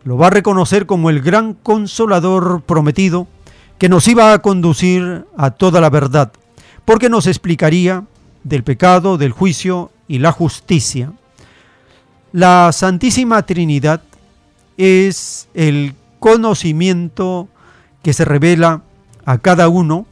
lo 0.03 0.17
va 0.17 0.27
a 0.27 0.31
reconocer 0.31 0.85
como 0.85 1.09
el 1.09 1.21
gran 1.21 1.53
consolador 1.53 2.61
prometido 2.61 3.27
que 3.77 3.89
nos 3.89 4.07
iba 4.07 4.33
a 4.33 4.41
conducir 4.41 5.25
a 5.37 5.51
toda 5.51 5.81
la 5.81 5.89
verdad, 5.89 6.31
porque 6.85 7.09
nos 7.09 7.27
explicaría 7.27 8.03
del 8.45 8.63
pecado, 8.63 9.17
del 9.17 9.31
juicio 9.31 9.91
y 10.07 10.19
la 10.19 10.31
justicia. 10.31 11.11
La 12.31 12.71
Santísima 12.71 13.41
Trinidad 13.41 14.01
es 14.77 15.49
el 15.53 15.95
conocimiento 16.19 17.49
que 18.03 18.13
se 18.13 18.23
revela 18.23 18.83
a 19.25 19.39
cada 19.39 19.67
uno 19.67 20.05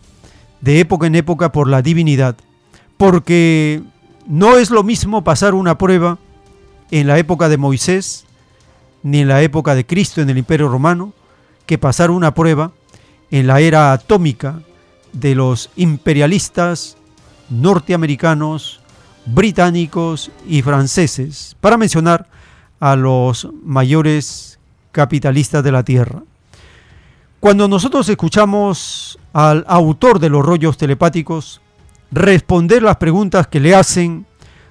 de 0.61 0.79
época 0.79 1.05
en 1.05 1.15
época 1.15 1.51
por 1.51 1.69
la 1.69 1.81
divinidad, 1.81 2.35
porque 2.97 3.83
no 4.25 4.57
es 4.57 4.71
lo 4.71 4.83
mismo 4.83 5.23
pasar 5.23 5.53
una 5.53 5.77
prueba 5.77 6.17
en 6.89 7.07
la 7.07 7.19
época 7.19 7.49
de 7.49 7.57
Moisés, 7.57 8.25
ni 9.03 9.19
en 9.19 9.27
la 9.27 9.43
época 9.43 9.75
de 9.75 9.85
Cristo 9.85 10.21
en 10.21 10.29
el 10.29 10.39
Imperio 10.39 10.69
Romano, 10.69 11.13
que 11.67 11.77
pasar 11.77 12.09
una 12.09 12.33
prueba 12.33 12.71
en 13.29 13.45
la 13.45 13.59
era 13.59 13.93
atómica 13.93 14.61
de 15.11 15.35
los 15.35 15.69
imperialistas 15.75 16.97
norteamericanos, 17.49 18.79
británicos 19.25 20.31
y 20.47 20.61
franceses, 20.61 21.55
para 21.61 21.77
mencionar 21.77 22.27
a 22.79 22.95
los 22.95 23.47
mayores 23.63 24.59
capitalistas 24.91 25.63
de 25.63 25.71
la 25.71 25.83
Tierra. 25.83 26.23
Cuando 27.39 27.67
nosotros 27.67 28.07
escuchamos 28.09 29.19
al 29.33 29.65
autor 29.67 30.19
de 30.19 30.29
los 30.29 30.45
rollos 30.45 30.77
telepáticos 30.77 31.61
responder 32.11 32.83
las 32.83 32.97
preguntas 32.97 33.47
que 33.47 33.59
le 33.59 33.75
hacen 33.75 34.25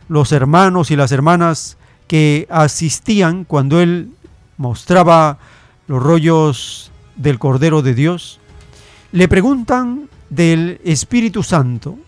los 0.08 0.32
hermanos 0.32 0.90
y 0.90 0.96
las 0.96 1.12
hermanas 1.12 1.76
que 2.06 2.46
asistían 2.50 3.44
cuando 3.44 3.80
él 3.80 4.10
mostraba 4.56 5.38
los 5.86 6.02
rollos 6.02 6.92
del 7.16 7.38
Cordero 7.38 7.82
de 7.82 7.94
Dios, 7.94 8.38
le 9.12 9.28
preguntan 9.28 10.08
del 10.30 10.80
Espíritu 10.84 11.42
Santo. 11.42 11.98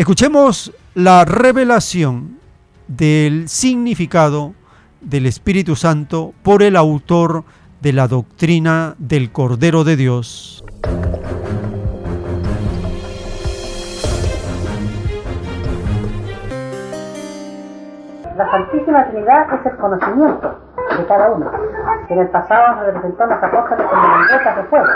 Escuchemos 0.00 0.74
la 0.94 1.26
revelación 1.26 2.38
del 2.88 3.50
significado 3.50 4.54
del 5.02 5.26
Espíritu 5.26 5.76
Santo 5.76 6.32
por 6.42 6.62
el 6.62 6.76
autor 6.76 7.44
de 7.82 7.92
la 7.92 8.08
doctrina 8.08 8.94
del 8.96 9.30
Cordero 9.30 9.84
de 9.84 9.96
Dios. 9.96 10.64
La 18.38 18.50
Santísima 18.50 19.06
Trinidad 19.10 19.52
es 19.52 19.66
el 19.66 19.76
conocimiento 19.76 20.60
de 20.96 21.06
cada 21.06 21.30
uno. 21.30 21.52
En 22.08 22.20
el 22.20 22.28
pasado 22.30 22.78
se 22.78 22.86
representó 22.86 23.24
a 23.24 23.26
los 23.26 23.42
apóstoles 23.42 23.86
como 23.86 24.16
lenguetas 24.16 24.56
de 24.56 24.62
fuego 24.64 24.88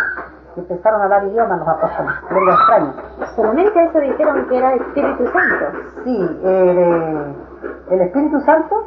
empezaron 0.60 1.00
a 1.00 1.04
hablar 1.04 1.24
idiomas 1.24 1.58
los 1.58 1.68
apóstoles, 1.68 2.12
lenguas 2.30 2.58
extrañas. 2.58 2.94
Solamente 3.36 3.84
eso 3.84 3.98
dijeron 4.00 4.46
que 4.48 4.58
era 4.58 4.74
Espíritu 4.74 5.26
Santo. 5.26 5.78
Sí, 6.04 6.40
el, 6.44 7.34
el 7.90 8.00
Espíritu 8.00 8.40
Santo 8.40 8.86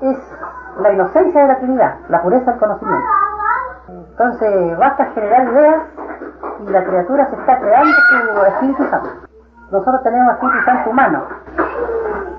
es 0.00 0.18
la 0.80 0.92
inocencia 0.92 1.42
de 1.42 1.48
la 1.48 1.58
Trinidad, 1.58 1.94
la 2.08 2.22
pureza 2.22 2.50
del 2.50 2.60
conocimiento. 2.60 3.08
Entonces 3.88 4.78
basta 4.78 5.06
generar 5.06 5.44
ideas 5.48 5.82
y 6.60 6.70
la 6.70 6.84
criatura 6.84 7.28
se 7.30 7.36
está 7.36 7.58
creando 7.58 7.92
su 7.92 8.44
Espíritu 8.46 8.84
Santo. 8.84 9.08
Nosotros 9.70 10.02
tenemos 10.02 10.34
Espíritu 10.34 10.64
Santo 10.64 10.90
humano. 10.90 11.22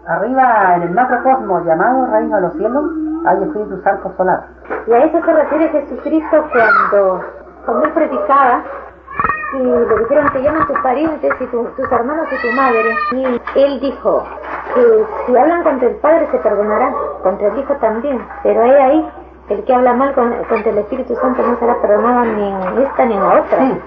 Arriba 0.07 0.75
en 0.75 0.83
el 0.83 0.91
macrocosmos 0.91 1.65
llamado 1.65 2.05
Reino 2.07 2.35
de 2.35 2.41
los 2.41 2.53
Cielos 2.53 2.85
hay 3.25 3.43
Espíritu 3.43 3.81
Santo 3.81 4.13
solar. 4.17 4.43
Y 4.87 4.93
a 4.93 5.03
eso 5.03 5.19
se 5.23 5.33
refiere 5.33 5.69
Jesucristo 5.69 6.45
cuando, 6.51 7.23
cuando 7.65 7.85
él 7.85 7.91
predicaba 7.93 8.61
y 9.53 9.57
le 9.57 9.95
dijeron 9.99 10.29
te 10.33 10.41
llaman 10.41 10.67
tus 10.67 10.79
parientes 10.79 11.31
y 11.39 11.45
tu- 11.47 11.65
tus 11.65 11.91
hermanos 11.91 12.27
y 12.31 12.41
tu 12.47 12.53
madre. 12.55 12.95
Y 13.13 13.59
él 13.59 13.79
dijo 13.79 14.23
que 14.73 15.05
si 15.25 15.37
hablan 15.37 15.63
contra 15.63 15.87
el 15.87 15.95
Padre 15.97 16.27
se 16.31 16.37
perdonarán, 16.39 16.93
contra 17.23 17.47
el 17.47 17.57
Hijo 17.59 17.73
también. 17.75 18.25
Pero 18.43 18.63
he 18.63 18.81
ahí, 18.81 19.11
el 19.49 19.63
que 19.63 19.73
habla 19.73 19.93
mal 19.93 20.13
con- 20.13 20.33
contra 20.49 20.71
el 20.71 20.77
Espíritu 20.79 21.15
Santo 21.15 21.41
no 21.43 21.55
será 21.57 21.75
perdonado 21.81 22.25
ni 22.25 22.49
en 22.51 22.77
esta 22.83 23.05
ni 23.05 23.13
en 23.13 23.21
la 23.21 23.39
otra. 23.41 23.59
Sí, 23.59 23.81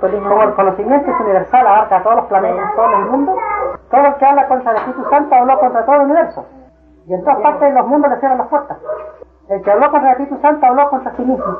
porque 0.00 0.18
como 0.28 0.42
el 0.42 0.54
conocimiento 0.54 1.10
es 1.10 1.20
universal, 1.20 1.66
abarca 1.66 1.96
a 1.96 2.02
todos 2.02 2.16
los 2.16 2.24
planetas, 2.26 2.74
todo 2.76 2.92
el 2.94 3.04
mundo, 3.06 3.36
todo 3.90 4.06
el 4.06 4.14
que 4.16 4.24
habla 4.26 4.48
contra 4.48 4.70
el 4.72 4.76
Espíritu 4.78 5.10
Santo 5.10 5.34
habló 5.34 5.58
contra 5.58 5.84
todo 5.86 5.94
el 5.96 6.00
universo. 6.02 6.46
Y 7.06 7.14
en 7.14 7.24
todas 7.24 7.38
partes 7.40 7.60
de 7.72 7.72
los 7.80 7.86
mundos 7.86 8.10
le 8.10 8.18
cierran 8.18 8.38
las 8.38 8.48
puertas. 8.48 8.76
El 9.48 9.62
que 9.62 9.70
habló 9.72 9.90
contra 9.90 10.12
el 10.12 10.20
Espíritu 10.20 10.42
Santo 10.42 10.66
habló 10.66 10.90
contra 10.90 11.12
sí 11.16 11.22
mismo. 11.22 11.56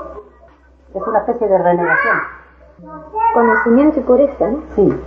Es 0.94 1.02
una 1.06 1.19
especie 1.19 1.48
de 1.48 1.59
renegación. 1.59 2.16
Conocimiento 3.35 4.01
y 4.01 4.02
pureza, 4.02 4.48
¿no? 4.48 4.62
Sí. 4.74 5.02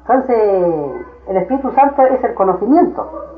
Entonces, 0.00 0.92
el 1.28 1.36
Espíritu 1.36 1.70
Santo 1.72 2.02
es 2.02 2.24
el 2.24 2.34
conocimiento. 2.34 3.28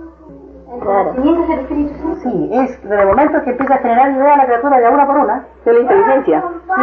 El 0.73 0.81
conocimiento 0.81 1.43
es 1.45 1.51
el 1.51 1.59
Espíritu 1.61 1.95
Santo. 1.99 2.21
Sí, 2.23 2.51
es 2.53 2.83
desde 2.83 3.03
el 3.03 3.09
momento 3.09 3.43
que 3.43 3.51
empieza 3.51 3.75
a 3.75 3.79
generar 3.79 4.11
ideas 4.11 4.37
la 4.37 4.47
criatura 4.47 4.81
de 4.81 4.89
una 4.89 5.07
por 5.07 5.17
una. 5.19 5.47
De 5.65 5.73
la 5.73 5.81
inteligencia. 5.81 6.43
Sí, 6.75 6.83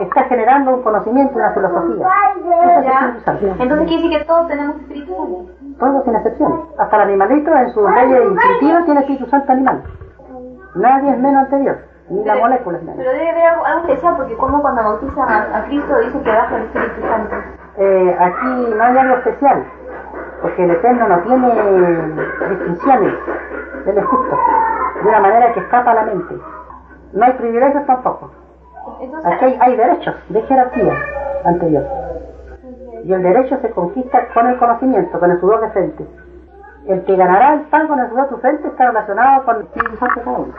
está 0.00 0.24
generando 0.24 0.74
un 0.76 0.82
conocimiento, 0.82 1.34
una 1.36 1.50
filosofía. 1.52 2.06
Es. 2.64 3.42
Entonces 3.58 3.88
quiere 3.88 4.02
decir 4.02 4.18
que 4.18 4.24
todos 4.24 4.48
tenemos 4.48 4.76
Espíritu 4.76 5.14
Santo. 5.16 5.52
Todos 5.78 6.04
sin 6.04 6.14
excepción. 6.14 6.64
Hasta 6.78 6.96
el 6.96 7.02
animalito 7.02 7.52
en 7.56 7.70
sus 7.70 7.90
leyes 7.90 8.22
instintivas 8.30 8.84
tiene 8.84 9.00
Espíritu 9.00 9.26
Santo 9.26 9.52
animal. 9.52 9.82
Nadie 10.74 11.10
es 11.10 11.18
menos 11.18 11.42
anterior, 11.44 11.78
ni 12.12 12.24
la 12.24 12.36
molécula 12.36 12.78
es 12.78 12.84
menos. 12.84 12.98
Pero 12.98 13.10
debe 13.12 13.30
haber 13.30 13.46
algo, 13.46 13.64
algo 13.64 13.88
especial 13.88 14.16
porque 14.16 14.36
como 14.36 14.60
cuando 14.60 14.82
bautizan 14.82 15.28
a, 15.28 15.58
a 15.58 15.64
Cristo 15.64 15.98
dice 15.98 16.22
que 16.22 16.30
baja 16.30 16.56
el 16.56 16.62
Espíritu 16.64 17.00
Santo. 17.00 17.36
Eh, 17.78 18.16
aquí 18.20 18.74
no 18.76 18.84
hay 18.84 18.98
algo 18.98 19.14
especial, 19.16 19.64
porque 20.42 20.64
el 20.64 20.70
Eterno 20.72 21.08
no 21.08 21.18
tiene 21.20 21.48
distinciones, 22.50 23.14
Él 23.86 23.98
es 23.98 24.04
justo, 24.04 24.38
de 25.02 25.08
una 25.08 25.20
manera 25.20 25.52
que 25.54 25.60
escapa 25.60 25.90
a 25.92 25.94
la 25.94 26.02
mente. 26.02 26.38
No 27.14 27.24
hay 27.24 27.32
privilegios 27.32 27.86
tampoco. 27.86 28.30
Entonces, 29.00 29.32
Aquí 29.32 29.44
hay, 29.46 29.58
hay 29.60 29.76
derechos 29.76 30.14
de 30.28 30.42
jerarquía 30.42 30.94
anterior. 31.44 31.84
Y 33.04 33.12
el 33.12 33.22
derecho 33.22 33.56
se 33.62 33.70
conquista 33.70 34.28
con 34.34 34.46
el 34.46 34.58
conocimiento, 34.58 35.18
con 35.18 35.30
el 35.30 35.40
sudor 35.40 35.62
de 35.62 35.70
frente. 35.70 36.06
El 36.86 37.04
que 37.04 37.16
ganará 37.16 37.54
el 37.54 37.60
pan 37.62 37.88
con 37.88 37.98
el 37.98 38.08
sudor 38.10 38.24
de 38.24 38.34
tu 38.34 38.36
frente 38.38 38.68
está 38.68 38.86
relacionado 38.88 39.44
con 39.44 39.56
el 39.56 39.62
Espíritu 39.62 39.96
Santo 39.96 40.20
de 40.20 40.24
cada 40.24 40.38
uno. 40.38 40.52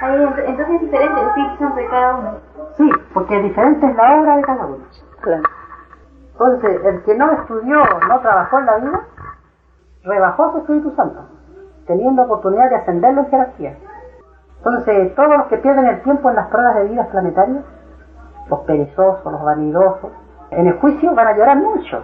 Ahí, 0.00 0.22
entonces 0.22 0.74
es 0.74 0.80
diferente 0.80 1.20
el 1.20 1.28
Espíritu 1.28 1.56
Santo 1.58 1.76
de 1.76 1.86
cada 1.88 2.16
uno. 2.16 2.30
Sí, 2.76 2.90
porque 3.14 3.42
diferente 3.42 3.86
es 3.86 3.96
la 3.96 4.20
obra 4.20 4.36
de 4.36 4.42
cada 4.42 4.66
uno. 4.66 4.84
Entonces, 6.32 6.84
el 6.84 7.02
que 7.02 7.14
no 7.16 7.32
estudió, 7.32 7.82
no 8.08 8.20
trabajó 8.20 8.58
en 8.60 8.66
la 8.66 8.76
vida, 8.76 9.00
rebajó 10.04 10.52
su 10.52 10.58
Espíritu 10.58 10.92
Santo, 10.92 11.20
teniendo 11.86 12.22
oportunidad 12.22 12.70
de 12.70 12.76
ascenderlo 12.76 13.22
en 13.22 13.30
jerarquía. 13.30 13.76
Entonces, 14.58 15.14
todos 15.14 15.36
los 15.36 15.46
que 15.46 15.58
pierden 15.58 15.86
el 15.86 16.02
tiempo 16.02 16.30
en 16.30 16.36
las 16.36 16.48
pruebas 16.48 16.76
de 16.76 16.84
vidas 16.84 17.08
planetarias, 17.08 17.64
los 18.48 18.60
perezosos, 18.60 19.32
los 19.32 19.42
vanidosos, 19.42 20.10
en 20.50 20.66
el 20.66 20.78
juicio 20.78 21.14
van 21.14 21.26
a 21.28 21.36
llorar 21.36 21.56
mucho, 21.58 22.02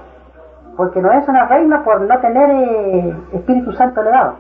porque 0.77 1.01
no 1.01 1.13
es 1.13 1.27
una 1.29 1.47
reina 1.47 1.83
por 1.85 2.01
no 2.01 2.19
tener 2.21 2.51
eh, 2.51 3.17
Espíritu 3.33 3.73
Santo 3.73 4.01
elevado. 4.01 4.37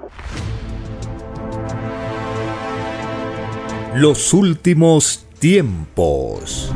Los 3.96 4.34
últimos 4.34 5.24
tiempos. 5.38 6.72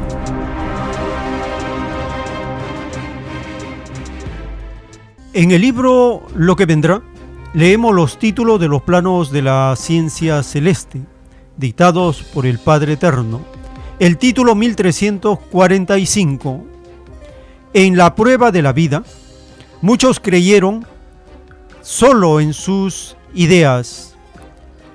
En 5.33 5.51
el 5.51 5.61
libro 5.61 6.23
Lo 6.37 6.55
que 6.55 6.65
vendrá, 6.65 7.03
leemos 7.55 7.93
los 7.93 8.21
títulos 8.21 8.61
de 8.61 8.69
los 8.69 8.83
planos 8.83 9.33
de 9.33 9.43
la 9.43 9.75
ciencia 9.77 10.45
celeste, 10.45 11.01
dictados 11.57 12.23
por 12.23 12.47
el 12.47 12.61
Padre 12.61 12.93
Eterno. 12.93 13.41
El 13.99 14.17
título 14.17 14.55
1345. 14.55 16.65
En 17.73 17.97
la 17.97 18.15
prueba 18.15 18.53
de 18.53 18.63
la 18.63 18.73
vida, 18.73 19.03
muchos 19.83 20.21
creyeron 20.21 20.87
solo 21.83 22.39
en 22.39 22.55
sus 22.55 23.17
ideas. 23.35 24.17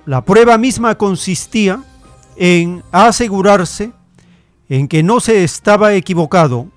La 0.05 0.23
prueba 0.23 0.57
misma 0.57 0.95
consistía 0.95 1.83
en 2.35 2.83
asegurarse 2.91 3.91
en 4.69 4.87
que 4.87 5.03
no 5.03 5.19
se 5.19 5.43
estaba 5.43 5.93
equivocado. 5.93 6.67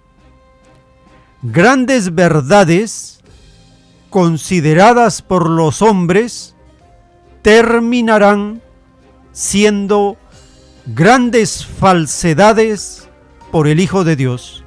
Grandes 1.43 2.15
verdades 2.15 3.21
consideradas 4.11 5.23
por 5.23 5.49
los 5.49 5.83
hombres 5.83 6.55
terminarán 7.43 8.63
siendo 9.33 10.17
grandes 10.87 11.65
falsedades 11.67 13.09
por 13.53 13.69
el 13.69 13.81
Hijo 13.81 14.05
de 14.05 14.17
Dios. 14.17 14.65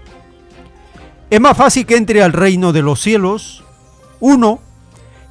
Es 1.30 1.40
más 1.42 1.58
fácil 1.58 1.86
que 1.86 1.98
entre 1.98 2.24
al 2.24 2.34
reino 2.34 2.74
de 2.74 2.82
los 2.82 3.00
cielos 3.00 3.64
uno 4.20 4.60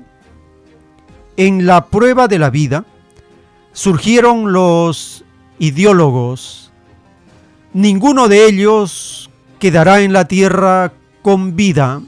en 1.37 1.65
la 1.65 1.85
prueba 1.85 2.27
de 2.27 2.39
la 2.39 2.49
vida 2.49 2.83
surgieron 3.71 4.51
los 4.51 5.23
ideólogos. 5.59 6.73
Ninguno 7.71 8.27
de 8.27 8.47
ellos 8.47 9.29
quedará 9.63 10.01
en 10.01 10.11
la 10.11 10.27
tierra 10.27 10.91
con 11.21 11.55
vida, 11.55 12.01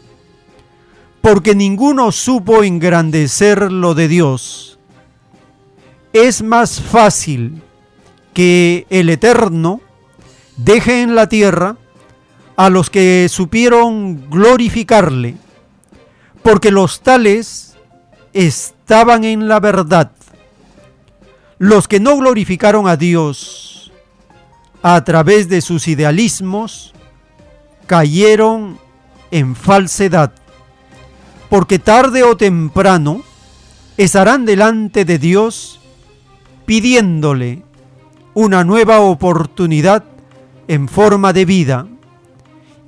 porque 1.22 1.56
ninguno 1.56 2.12
supo 2.12 2.64
engrandecer 2.64 3.72
lo 3.72 3.96
de 3.96 4.10
Dios. 4.10 4.78
Es 6.12 6.44
más 6.44 6.82
fácil 6.82 7.62
que 8.34 8.86
el 8.90 9.10
Eterno 9.10 9.80
deje 10.58 11.02
en 11.02 11.16
la 11.16 11.30
tierra 11.30 11.78
a 12.58 12.70
los 12.70 12.90
que 12.90 13.28
supieron 13.30 14.30
glorificarle, 14.30 15.38
porque 16.44 16.72
los 16.72 17.00
tales 17.00 17.78
estaban 18.34 19.24
en 19.24 19.48
la 19.48 19.62
verdad. 19.62 20.12
Los 21.58 21.88
que 21.88 22.02
no 22.02 22.18
glorificaron 22.18 22.90
a 22.90 22.98
Dios 22.98 23.94
a 24.84 25.02
través 25.06 25.48
de 25.48 25.62
sus 25.62 25.88
idealismos 25.88 26.95
cayeron 27.88 28.80
en 29.32 29.56
falsedad, 29.56 30.32
porque 31.50 31.80
tarde 31.80 32.24
o 32.24 32.38
temprano 32.38 33.22
estarán 33.98 34.46
delante 34.46 35.06
de 35.06 35.18
Dios 35.18 35.80
pidiéndole 36.66 37.64
una 38.34 38.64
nueva 38.64 39.00
oportunidad 39.00 40.04
en 40.68 40.88
forma 40.88 41.32
de 41.32 41.46
vida 41.46 41.88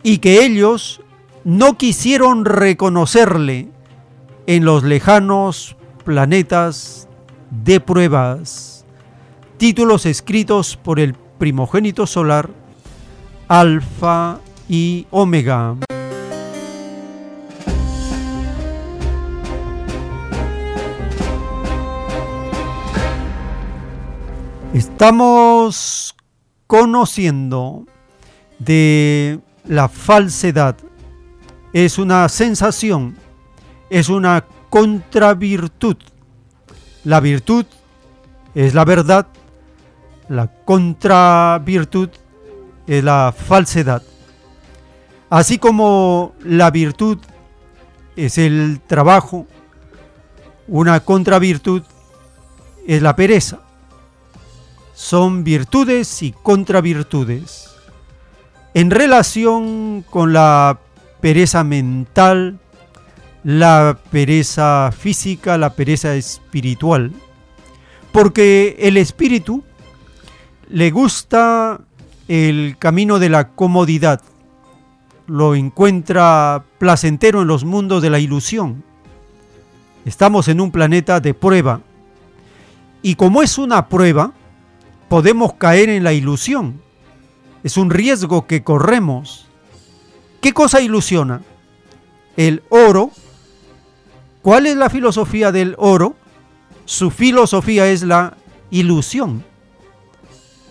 y 0.03 0.17
que 0.17 0.43
ellos 0.43 1.01
no 1.43 1.77
quisieron 1.77 2.43
reconocerle 2.45 3.69
en 4.47 4.65
los 4.65 4.83
lejanos 4.83 5.75
planetas 6.03 7.07
de 7.51 7.79
pruebas. 7.79 8.85
Títulos 9.57 10.05
escritos 10.05 10.77
por 10.77 10.99
el 10.99 11.13
primogénito 11.13 12.07
solar, 12.07 12.49
Alfa 13.47 14.39
y 14.69 15.07
Omega. 15.11 15.75
Estamos 24.73 26.15
conociendo 26.67 27.85
de 28.59 29.39
la 29.65 29.89
falsedad. 29.89 30.75
Es 31.73 31.97
una 31.97 32.29
sensación, 32.29 33.17
es 33.89 34.09
una 34.09 34.45
contravirtud. 34.69 35.97
La 37.03 37.19
virtud 37.19 37.65
es 38.53 38.73
la 38.73 38.85
verdad, 38.85 39.27
la 40.29 40.47
contravirtud 40.65 42.09
es 42.85 43.03
la 43.03 43.33
falsedad. 43.35 44.03
Así 45.29 45.57
como 45.57 46.33
la 46.43 46.71
virtud 46.71 47.17
es 48.15 48.37
el 48.37 48.79
trabajo, 48.87 49.45
una 50.67 50.99
contravirtud 51.01 51.83
es 52.87 53.01
la 53.01 53.15
pereza. 53.15 53.59
Son 54.93 55.43
virtudes 55.43 56.23
y 56.23 56.31
contravirtudes. 56.31 57.69
En 58.73 58.89
relación 58.89 60.03
con 60.09 60.33
la 60.33 60.79
pereza 61.19 61.63
mental, 61.63 62.59
la 63.43 63.97
pereza 64.11 64.91
física, 64.97 65.57
la 65.57 65.73
pereza 65.73 66.15
espiritual, 66.15 67.11
porque 68.11 68.75
el 68.79 68.97
espíritu 68.97 69.63
le 70.69 70.91
gusta 70.91 71.79
el 72.27 72.75
camino 72.77 73.19
de 73.19 73.29
la 73.29 73.49
comodidad, 73.49 74.21
lo 75.27 75.55
encuentra 75.55 76.63
placentero 76.79 77.41
en 77.41 77.47
los 77.47 77.63
mundos 77.63 78.01
de 78.01 78.09
la 78.09 78.19
ilusión. 78.19 78.83
Estamos 80.05 80.47
en 80.47 80.61
un 80.61 80.71
planeta 80.71 81.19
de 81.19 81.33
prueba, 81.33 81.81
y 83.01 83.15
como 83.15 83.41
es 83.41 83.57
una 83.57 83.87
prueba, 83.87 84.33
podemos 85.09 85.53
caer 85.53 85.89
en 85.89 86.03
la 86.03 86.13
ilusión. 86.13 86.81
Es 87.63 87.77
un 87.77 87.89
riesgo 87.89 88.47
que 88.47 88.63
corremos. 88.63 89.47
¿Qué 90.41 90.53
cosa 90.53 90.81
ilusiona? 90.81 91.41
El 92.35 92.63
oro. 92.69 93.11
¿Cuál 94.41 94.65
es 94.65 94.75
la 94.75 94.89
filosofía 94.89 95.51
del 95.51 95.75
oro? 95.77 96.15
Su 96.85 97.11
filosofía 97.11 97.87
es 97.89 98.03
la 98.03 98.35
ilusión. 98.71 99.43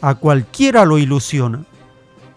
A 0.00 0.14
cualquiera 0.14 0.84
lo 0.84 0.98
ilusiona. 0.98 1.64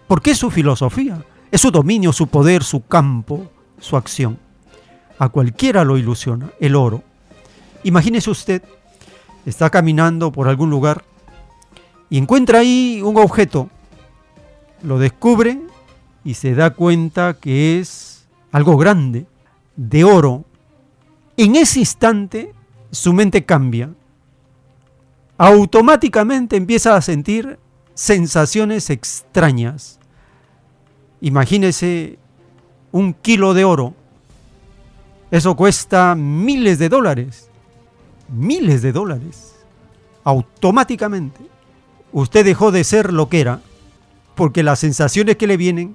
¿Por 0.06 0.22
qué 0.22 0.34
su 0.34 0.50
filosofía? 0.50 1.22
Es 1.50 1.60
su 1.60 1.70
dominio, 1.70 2.12
su 2.12 2.28
poder, 2.28 2.62
su 2.64 2.86
campo, 2.86 3.50
su 3.78 3.96
acción. 3.96 4.38
A 5.18 5.28
cualquiera 5.28 5.84
lo 5.84 5.98
ilusiona 5.98 6.50
el 6.60 6.76
oro. 6.76 7.02
Imagínese 7.82 8.30
usted, 8.30 8.62
está 9.46 9.70
caminando 9.70 10.32
por 10.32 10.48
algún 10.48 10.70
lugar 10.70 11.04
y 12.08 12.18
encuentra 12.18 12.58
ahí 12.58 13.00
un 13.04 13.16
objeto, 13.16 13.70
lo 14.82 14.98
descubre 14.98 15.60
y 16.24 16.34
se 16.34 16.54
da 16.54 16.70
cuenta 16.70 17.34
que 17.34 17.78
es 17.78 18.26
algo 18.52 18.76
grande, 18.76 19.26
de 19.76 20.04
oro. 20.04 20.44
En 21.36 21.56
ese 21.56 21.80
instante 21.80 22.52
su 22.90 23.12
mente 23.12 23.44
cambia. 23.44 23.90
Automáticamente 25.38 26.56
empieza 26.56 26.96
a 26.96 27.00
sentir 27.00 27.58
sensaciones 27.94 28.90
extrañas. 28.90 29.99
Imagínese 31.20 32.18
un 32.92 33.12
kilo 33.12 33.54
de 33.54 33.64
oro. 33.64 33.94
Eso 35.30 35.54
cuesta 35.54 36.14
miles 36.14 36.78
de 36.78 36.88
dólares. 36.88 37.48
Miles 38.28 38.82
de 38.82 38.92
dólares. 38.92 39.54
Automáticamente 40.24 41.40
usted 42.12 42.44
dejó 42.44 42.72
de 42.72 42.84
ser 42.84 43.12
lo 43.12 43.28
que 43.28 43.40
era, 43.40 43.60
porque 44.34 44.62
las 44.62 44.78
sensaciones 44.78 45.36
que 45.36 45.46
le 45.46 45.56
vienen 45.56 45.94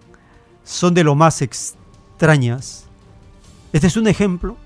son 0.63 0.93
de 0.93 1.03
lo 1.03 1.15
más 1.15 1.41
extrañas. 1.41 2.85
Este 3.73 3.87
es 3.87 3.97
un 3.97 4.07
ejemplo 4.07 4.57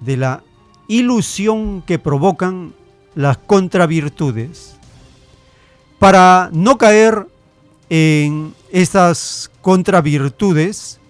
de 0.00 0.16
la 0.16 0.42
ilusión 0.86 1.82
que 1.82 1.98
provocan 1.98 2.74
las 3.14 3.38
contravirtudes. 3.38 4.76
Para 5.98 6.50
no 6.52 6.78
caer 6.78 7.26
en 7.90 8.54
estas 8.70 9.50
contravirtudes, 9.62 11.00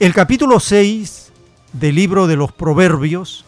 el 0.00 0.14
capítulo 0.14 0.60
6 0.60 1.32
del 1.72 1.94
libro 1.94 2.26
de 2.26 2.36
los 2.36 2.52
Proverbios 2.52 3.44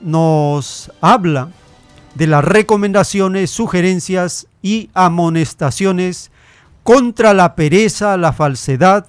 nos 0.00 0.90
habla 1.00 1.50
de 2.14 2.26
las 2.26 2.44
recomendaciones, 2.44 3.50
sugerencias 3.50 4.46
y 4.62 4.90
amonestaciones 4.94 6.30
contra 6.82 7.34
la 7.34 7.54
pereza, 7.54 8.16
la 8.16 8.32
falsedad 8.32 9.06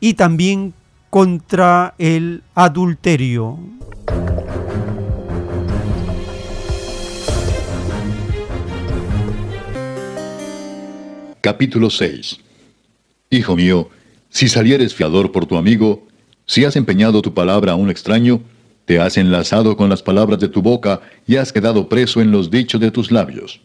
y 0.00 0.14
también 0.14 0.74
contra 1.10 1.94
el 1.98 2.42
adulterio. 2.54 3.58
Capítulo 11.42 11.88
6 11.90 12.49
Hijo 13.32 13.54
mío, 13.54 13.88
si 14.28 14.48
salieres 14.48 14.92
fiador 14.92 15.30
por 15.30 15.46
tu 15.46 15.56
amigo, 15.56 16.04
si 16.46 16.64
has 16.64 16.74
empeñado 16.74 17.22
tu 17.22 17.32
palabra 17.32 17.72
a 17.72 17.74
un 17.76 17.88
extraño, 17.88 18.42
te 18.86 18.98
has 18.98 19.16
enlazado 19.16 19.76
con 19.76 19.88
las 19.88 20.02
palabras 20.02 20.40
de 20.40 20.48
tu 20.48 20.62
boca 20.62 21.00
y 21.28 21.36
has 21.36 21.52
quedado 21.52 21.88
preso 21.88 22.20
en 22.20 22.32
los 22.32 22.50
dichos 22.50 22.80
de 22.80 22.90
tus 22.90 23.12
labios. 23.12 23.60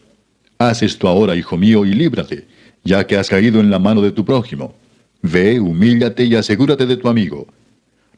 Haz 0.58 0.84
esto 0.84 1.08
ahora, 1.08 1.34
hijo 1.34 1.56
mío, 1.56 1.84
y 1.84 1.94
líbrate, 1.94 2.46
ya 2.84 3.08
que 3.08 3.16
has 3.16 3.28
caído 3.28 3.58
en 3.58 3.68
la 3.68 3.80
mano 3.80 4.02
de 4.02 4.12
tu 4.12 4.24
prójimo. 4.24 4.72
Ve, 5.20 5.58
humíllate 5.58 6.26
y 6.26 6.36
asegúrate 6.36 6.86
de 6.86 6.96
tu 6.96 7.08
amigo. 7.08 7.48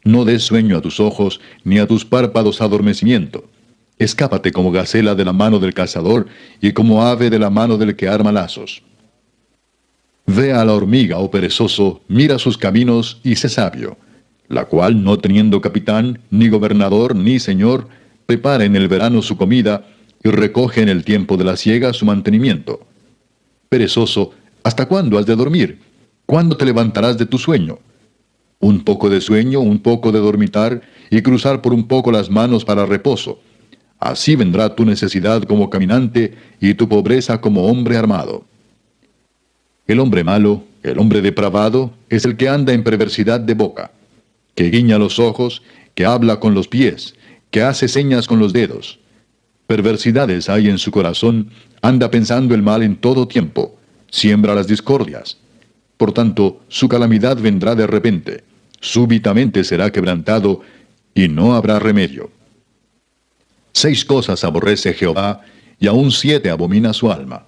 No 0.04 0.26
des 0.26 0.42
sueño 0.42 0.76
a 0.76 0.82
tus 0.82 1.00
ojos, 1.00 1.40
ni 1.64 1.78
a 1.78 1.86
tus 1.86 2.04
párpados 2.04 2.60
adormecimiento. 2.60 3.48
Escápate 3.98 4.52
como 4.52 4.70
gacela 4.70 5.14
de 5.14 5.24
la 5.24 5.32
mano 5.32 5.58
del 5.58 5.72
cazador 5.72 6.26
y 6.60 6.72
como 6.72 7.02
ave 7.04 7.30
de 7.30 7.38
la 7.38 7.48
mano 7.48 7.78
del 7.78 7.96
que 7.96 8.06
arma 8.06 8.32
lazos. 8.32 8.82
Ve 10.28 10.52
a 10.52 10.64
la 10.64 10.74
hormiga, 10.74 11.18
oh 11.18 11.30
perezoso, 11.30 12.02
mira 12.06 12.38
sus 12.38 12.56
caminos 12.56 13.20
y 13.24 13.34
sé 13.34 13.48
sabio 13.48 13.96
la 14.48 14.64
cual, 14.64 15.04
no 15.04 15.18
teniendo 15.18 15.60
capitán, 15.60 16.20
ni 16.30 16.48
gobernador, 16.48 17.14
ni 17.14 17.38
señor, 17.38 17.88
prepara 18.26 18.64
en 18.64 18.76
el 18.76 18.88
verano 18.88 19.22
su 19.22 19.36
comida 19.36 19.86
y 20.24 20.30
recoge 20.30 20.80
en 20.80 20.88
el 20.88 21.04
tiempo 21.04 21.36
de 21.36 21.44
la 21.44 21.56
siega 21.56 21.92
su 21.92 22.06
mantenimiento. 22.06 22.80
Perezoso, 23.68 24.32
¿hasta 24.62 24.86
cuándo 24.88 25.18
has 25.18 25.26
de 25.26 25.36
dormir? 25.36 25.80
¿Cuándo 26.26 26.56
te 26.56 26.64
levantarás 26.64 27.18
de 27.18 27.26
tu 27.26 27.38
sueño? 27.38 27.78
Un 28.60 28.82
poco 28.84 29.08
de 29.08 29.20
sueño, 29.20 29.60
un 29.60 29.78
poco 29.80 30.10
de 30.10 30.18
dormitar 30.18 30.80
y 31.10 31.22
cruzar 31.22 31.62
por 31.62 31.72
un 31.72 31.86
poco 31.86 32.10
las 32.10 32.30
manos 32.30 32.64
para 32.64 32.86
reposo. 32.86 33.40
Así 34.00 34.34
vendrá 34.34 34.74
tu 34.74 34.84
necesidad 34.84 35.42
como 35.42 35.70
caminante 35.70 36.34
y 36.60 36.74
tu 36.74 36.88
pobreza 36.88 37.40
como 37.40 37.66
hombre 37.66 37.96
armado. 37.96 38.44
El 39.88 40.00
hombre 40.00 40.22
malo, 40.22 40.64
el 40.82 40.98
hombre 40.98 41.22
depravado, 41.22 41.94
es 42.10 42.26
el 42.26 42.36
que 42.36 42.50
anda 42.50 42.74
en 42.74 42.84
perversidad 42.84 43.40
de 43.40 43.54
boca, 43.54 43.90
que 44.54 44.68
guiña 44.70 44.98
los 44.98 45.18
ojos, 45.18 45.62
que 45.94 46.04
habla 46.04 46.38
con 46.40 46.54
los 46.54 46.68
pies, 46.68 47.14
que 47.50 47.62
hace 47.62 47.88
señas 47.88 48.26
con 48.26 48.38
los 48.38 48.52
dedos. 48.52 48.98
Perversidades 49.66 50.50
hay 50.50 50.68
en 50.68 50.76
su 50.76 50.90
corazón, 50.90 51.50
anda 51.80 52.10
pensando 52.10 52.54
el 52.54 52.62
mal 52.62 52.82
en 52.82 52.96
todo 52.96 53.26
tiempo, 53.26 53.78
siembra 54.10 54.54
las 54.54 54.66
discordias. 54.66 55.38
Por 55.96 56.12
tanto, 56.12 56.60
su 56.68 56.86
calamidad 56.86 57.38
vendrá 57.38 57.74
de 57.74 57.86
repente, 57.86 58.44
súbitamente 58.80 59.64
será 59.64 59.90
quebrantado, 59.90 60.60
y 61.14 61.28
no 61.28 61.54
habrá 61.54 61.78
remedio. 61.78 62.30
Seis 63.72 64.04
cosas 64.04 64.44
aborrece 64.44 64.92
Jehová, 64.92 65.40
y 65.80 65.86
aún 65.86 66.10
siete 66.10 66.50
abomina 66.50 66.92
su 66.92 67.10
alma. 67.10 67.46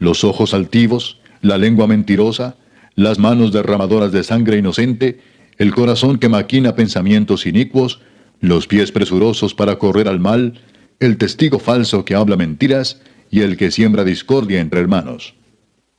Los 0.00 0.24
ojos 0.24 0.52
altivos, 0.52 1.20
la 1.46 1.58
lengua 1.58 1.86
mentirosa, 1.86 2.56
las 2.94 3.18
manos 3.18 3.52
derramadoras 3.52 4.12
de 4.12 4.24
sangre 4.24 4.58
inocente, 4.58 5.20
el 5.58 5.74
corazón 5.74 6.18
que 6.18 6.28
maquina 6.28 6.74
pensamientos 6.74 7.46
inicuos, 7.46 8.00
los 8.40 8.66
pies 8.66 8.92
presurosos 8.92 9.54
para 9.54 9.76
correr 9.76 10.08
al 10.08 10.20
mal, 10.20 10.60
el 11.00 11.18
testigo 11.18 11.58
falso 11.58 12.04
que 12.04 12.14
habla 12.14 12.36
mentiras, 12.36 13.00
y 13.30 13.40
el 13.40 13.56
que 13.56 13.70
siembra 13.70 14.04
discordia 14.04 14.60
entre 14.60 14.80
hermanos. 14.80 15.34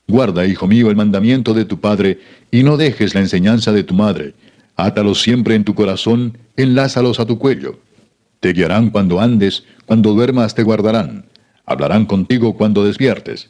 Guarda, 0.08 0.46
hijo 0.46 0.68
mío, 0.68 0.90
el 0.90 0.96
mandamiento 0.96 1.54
de 1.54 1.66
tu 1.66 1.80
padre, 1.80 2.20
y 2.52 2.64
no 2.64 2.78
dejes 2.78 3.14
la 3.14 3.22
enseñanza 3.22 3.74
de 3.74 3.84
tu 3.84 3.94
madre. 3.94 4.34
Átalos 4.76 5.22
siempre 5.22 5.56
en 5.56 5.66
tu 5.66 5.76
corazón, 5.76 6.38
enlázalos 6.56 7.20
a 7.20 7.26
tu 7.26 7.38
cuello. 7.38 7.80
Te 8.40 8.54
guiarán 8.54 8.90
cuando 8.90 9.20
andes, 9.20 9.66
cuando 9.86 10.14
duermas 10.14 10.56
te 10.56 10.64
guardarán. 10.64 11.26
Hablarán 11.66 12.06
contigo 12.06 12.56
cuando 12.56 12.86
despiertes. 12.86 13.50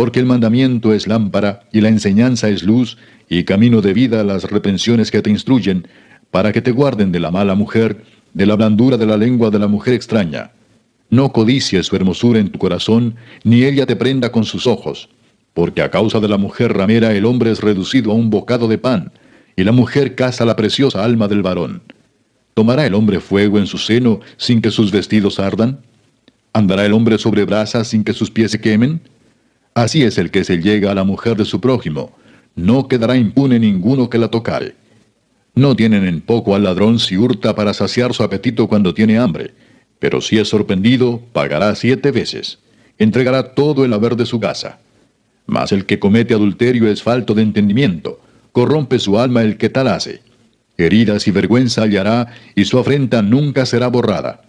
Porque 0.00 0.18
el 0.18 0.24
mandamiento 0.24 0.94
es 0.94 1.06
lámpara 1.06 1.60
y 1.72 1.82
la 1.82 1.90
enseñanza 1.90 2.48
es 2.48 2.62
luz 2.62 2.96
y 3.28 3.44
camino 3.44 3.82
de 3.82 3.92
vida 3.92 4.24
las 4.24 4.44
repensiones 4.44 5.10
que 5.10 5.20
te 5.20 5.28
instruyen, 5.28 5.86
para 6.30 6.52
que 6.52 6.62
te 6.62 6.70
guarden 6.70 7.12
de 7.12 7.20
la 7.20 7.30
mala 7.30 7.54
mujer, 7.54 8.02
de 8.32 8.46
la 8.46 8.56
blandura 8.56 8.96
de 8.96 9.04
la 9.04 9.18
lengua 9.18 9.50
de 9.50 9.58
la 9.58 9.68
mujer 9.68 9.92
extraña. 9.92 10.52
No 11.10 11.32
codicies 11.32 11.84
su 11.84 11.96
hermosura 11.96 12.40
en 12.40 12.48
tu 12.48 12.58
corazón, 12.58 13.16
ni 13.44 13.64
ella 13.64 13.84
te 13.84 13.94
prenda 13.94 14.32
con 14.32 14.44
sus 14.44 14.66
ojos, 14.66 15.10
porque 15.52 15.82
a 15.82 15.90
causa 15.90 16.18
de 16.18 16.28
la 16.28 16.38
mujer 16.38 16.72
ramera 16.72 17.12
el 17.12 17.26
hombre 17.26 17.50
es 17.50 17.60
reducido 17.60 18.12
a 18.12 18.14
un 18.14 18.30
bocado 18.30 18.68
de 18.68 18.78
pan, 18.78 19.12
y 19.54 19.64
la 19.64 19.72
mujer 19.72 20.14
caza 20.14 20.46
la 20.46 20.56
preciosa 20.56 21.04
alma 21.04 21.28
del 21.28 21.42
varón. 21.42 21.82
¿Tomará 22.54 22.86
el 22.86 22.94
hombre 22.94 23.20
fuego 23.20 23.58
en 23.58 23.66
su 23.66 23.76
seno 23.76 24.20
sin 24.38 24.62
que 24.62 24.70
sus 24.70 24.92
vestidos 24.92 25.38
ardan? 25.38 25.80
¿Andará 26.54 26.86
el 26.86 26.94
hombre 26.94 27.18
sobre 27.18 27.44
brasas 27.44 27.88
sin 27.88 28.02
que 28.02 28.14
sus 28.14 28.30
pies 28.30 28.52
se 28.52 28.62
quemen? 28.62 29.02
Así 29.80 30.02
es 30.02 30.18
el 30.18 30.30
que 30.30 30.44
se 30.44 30.58
llega 30.58 30.90
a 30.90 30.94
la 30.94 31.04
mujer 31.04 31.38
de 31.38 31.46
su 31.46 31.58
prójimo. 31.58 32.14
No 32.54 32.86
quedará 32.86 33.16
impune 33.16 33.58
ninguno 33.58 34.10
que 34.10 34.18
la 34.18 34.28
tocare. 34.28 34.74
No 35.54 35.74
tienen 35.74 36.04
en 36.04 36.20
poco 36.20 36.54
al 36.54 36.64
ladrón 36.64 36.98
si 36.98 37.16
hurta 37.16 37.54
para 37.54 37.72
saciar 37.72 38.12
su 38.12 38.22
apetito 38.22 38.68
cuando 38.68 38.92
tiene 38.92 39.16
hambre, 39.16 39.52
pero 39.98 40.20
si 40.20 40.36
es 40.36 40.50
sorprendido, 40.50 41.22
pagará 41.32 41.74
siete 41.76 42.10
veces. 42.10 42.58
Entregará 42.98 43.54
todo 43.54 43.86
el 43.86 43.94
haber 43.94 44.16
de 44.16 44.26
su 44.26 44.38
casa. 44.38 44.80
Mas 45.46 45.72
el 45.72 45.86
que 45.86 45.98
comete 45.98 46.34
adulterio 46.34 46.86
es 46.86 47.02
falto 47.02 47.32
de 47.32 47.40
entendimiento, 47.40 48.20
corrompe 48.52 48.98
su 48.98 49.18
alma 49.18 49.40
el 49.40 49.56
que 49.56 49.70
tal 49.70 49.88
hace 49.88 50.20
heridas 50.76 51.26
y 51.26 51.30
vergüenza 51.30 51.84
hallará, 51.84 52.34
y 52.54 52.66
su 52.66 52.78
afrenta 52.78 53.22
nunca 53.22 53.64
será 53.64 53.88
borrada. 53.88 54.42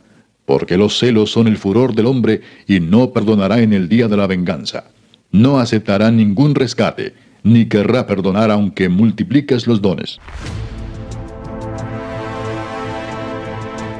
Porque 0.45 0.75
los 0.75 0.99
celos 0.99 1.31
son 1.31 1.47
el 1.47 1.55
furor 1.55 1.95
del 1.95 2.07
hombre, 2.07 2.41
y 2.67 2.81
no 2.81 3.13
perdonará 3.13 3.61
en 3.61 3.71
el 3.71 3.87
día 3.87 4.09
de 4.09 4.17
la 4.17 4.27
venganza. 4.27 4.91
No 5.31 5.59
aceptará 5.59 6.11
ningún 6.11 6.55
rescate, 6.55 7.13
ni 7.43 7.65
querrá 7.67 8.05
perdonar 8.05 8.51
aunque 8.51 8.89
multipliques 8.89 9.65
los 9.65 9.81
dones. 9.81 10.19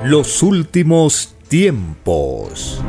Los 0.04 0.44
últimos 0.44 1.34
tiempos. 1.48 2.82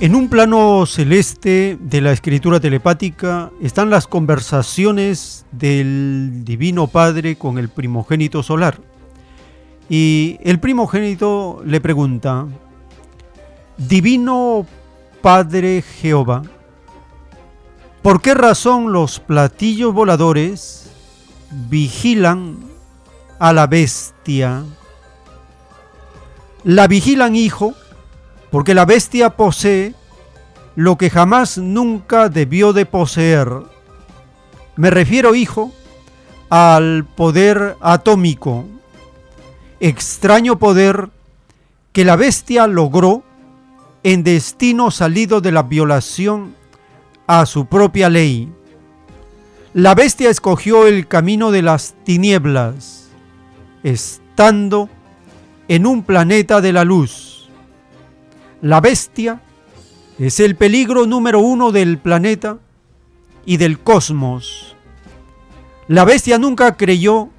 En 0.00 0.14
un 0.14 0.28
plano 0.28 0.86
celeste 0.86 1.76
de 1.80 2.00
la 2.00 2.12
escritura 2.12 2.60
telepática 2.60 3.50
están 3.60 3.90
las 3.90 4.06
conversaciones 4.06 5.44
del 5.50 6.44
Divino 6.44 6.86
Padre 6.86 7.34
con 7.34 7.58
el 7.58 7.68
primogénito 7.68 8.44
solar. 8.44 8.80
Y 9.92 10.38
el 10.44 10.60
primogénito 10.60 11.62
le 11.64 11.80
pregunta, 11.80 12.46
Divino 13.76 14.64
Padre 15.20 15.82
Jehová, 15.82 16.42
¿por 18.00 18.22
qué 18.22 18.34
razón 18.34 18.92
los 18.92 19.18
platillos 19.18 19.92
voladores 19.92 20.92
vigilan 21.68 22.58
a 23.40 23.52
la 23.52 23.66
bestia? 23.66 24.62
La 26.62 26.86
vigilan, 26.86 27.34
hijo, 27.34 27.74
porque 28.52 28.74
la 28.74 28.84
bestia 28.84 29.30
posee 29.30 29.96
lo 30.76 30.98
que 30.98 31.10
jamás 31.10 31.58
nunca 31.58 32.28
debió 32.28 32.72
de 32.72 32.86
poseer. 32.86 33.48
Me 34.76 34.90
refiero, 34.90 35.34
hijo, 35.34 35.72
al 36.48 37.06
poder 37.16 37.76
atómico, 37.80 38.66
extraño 39.80 40.58
poder 40.58 41.10
que 41.92 42.04
la 42.04 42.16
bestia 42.16 42.66
logró 42.66 43.22
en 44.02 44.22
destino 44.22 44.90
salido 44.90 45.40
de 45.40 45.52
la 45.52 45.62
violación 45.62 46.54
a 47.26 47.46
su 47.46 47.66
propia 47.66 48.08
ley. 48.08 48.52
La 49.74 49.94
bestia 49.94 50.30
escogió 50.30 50.86
el 50.86 51.06
camino 51.06 51.50
de 51.50 51.62
las 51.62 51.94
tinieblas, 52.04 53.08
estando 53.82 54.88
en 55.68 55.86
un 55.86 56.02
planeta 56.02 56.60
de 56.60 56.72
la 56.72 56.84
luz 56.84 57.30
la 58.62 58.82
bestia 58.82 59.40
es 60.18 60.38
el 60.38 60.54
peligro 60.54 61.06
número 61.06 61.40
uno 61.40 61.72
del 61.72 61.96
planeta 61.96 62.58
y 63.46 63.56
del 63.56 63.78
cosmos. 63.78 64.76
La 65.88 66.04
bestia 66.04 66.38
nunca 66.38 66.76
creyó 66.76 67.30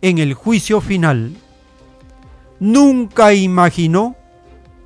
en 0.00 0.16
el 0.16 0.32
juicio 0.32 0.80
final. 0.80 1.36
Nunca 2.60 3.34
imaginó 3.34 4.16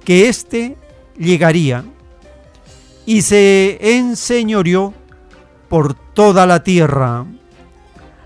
que 0.05 0.28
éste 0.28 0.76
llegaría 1.17 1.84
y 3.07 3.23
se 3.23 3.78
enseñoreó 3.99 4.94
por 5.68 5.94
toda 5.94 6.47
la 6.47 6.62
tierra. 6.62 7.25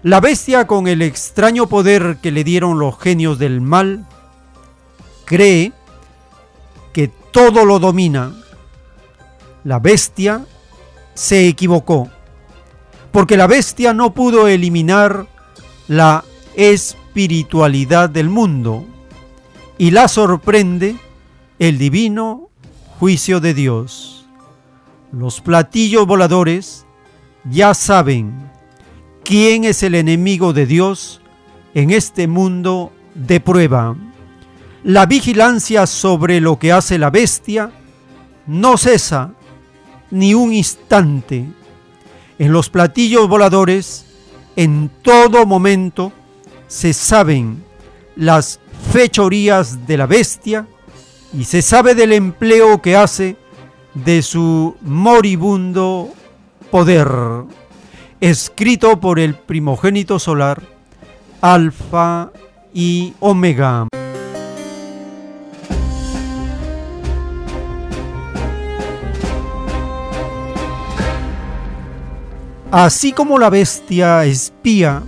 La 0.02 0.20
bestia 0.20 0.66
con 0.66 0.88
el 0.88 1.02
extraño 1.02 1.68
poder 1.68 2.18
que 2.22 2.30
le 2.30 2.44
dieron 2.44 2.78
los 2.78 2.98
genios 2.98 3.38
del 3.38 3.60
mal 3.60 4.06
cree 5.24 5.72
todo 7.36 7.66
lo 7.66 7.78
domina. 7.78 8.32
La 9.62 9.78
bestia 9.78 10.46
se 11.12 11.48
equivocó, 11.48 12.08
porque 13.12 13.36
la 13.36 13.46
bestia 13.46 13.92
no 13.92 14.14
pudo 14.14 14.48
eliminar 14.48 15.26
la 15.86 16.24
espiritualidad 16.54 18.08
del 18.08 18.30
mundo 18.30 18.86
y 19.78 19.90
la 19.90 20.08
sorprende 20.08 20.96
el 21.58 21.78
divino 21.78 22.50
juicio 22.98 23.40
de 23.40 23.54
Dios. 23.54 24.26
Los 25.12 25.40
platillos 25.40 26.06
voladores 26.06 26.86
ya 27.44 27.74
saben 27.74 28.50
quién 29.24 29.64
es 29.64 29.82
el 29.82 29.94
enemigo 29.94 30.52
de 30.52 30.66
Dios 30.66 31.20
en 31.74 31.90
este 31.90 32.26
mundo 32.26 32.92
de 33.14 33.40
prueba. 33.40 33.96
La 34.82 35.06
vigilancia 35.06 35.86
sobre 35.86 36.40
lo 36.40 36.58
que 36.58 36.72
hace 36.72 36.98
la 36.98 37.10
bestia 37.10 37.70
no 38.46 38.76
cesa 38.76 39.32
ni 40.10 40.34
un 40.34 40.52
instante. 40.52 41.44
En 42.38 42.52
los 42.52 42.70
platillos 42.70 43.28
voladores, 43.28 44.06
en 44.54 44.90
todo 45.02 45.46
momento, 45.46 46.12
se 46.68 46.92
saben 46.92 47.64
las 48.14 48.60
fechorías 48.92 49.86
de 49.86 49.96
la 49.96 50.06
bestia 50.06 50.66
y 51.32 51.44
se 51.44 51.62
sabe 51.62 51.94
del 51.94 52.12
empleo 52.12 52.80
que 52.80 52.96
hace 52.96 53.36
de 53.94 54.22
su 54.22 54.76
moribundo 54.82 56.10
poder, 56.70 57.08
escrito 58.20 59.00
por 59.00 59.18
el 59.18 59.34
primogénito 59.34 60.18
solar, 60.18 60.62
Alfa 61.40 62.30
y 62.74 63.14
Omega. 63.20 63.88
Así 72.70 73.12
como 73.12 73.38
la 73.38 73.48
bestia 73.48 74.24
espía 74.26 75.02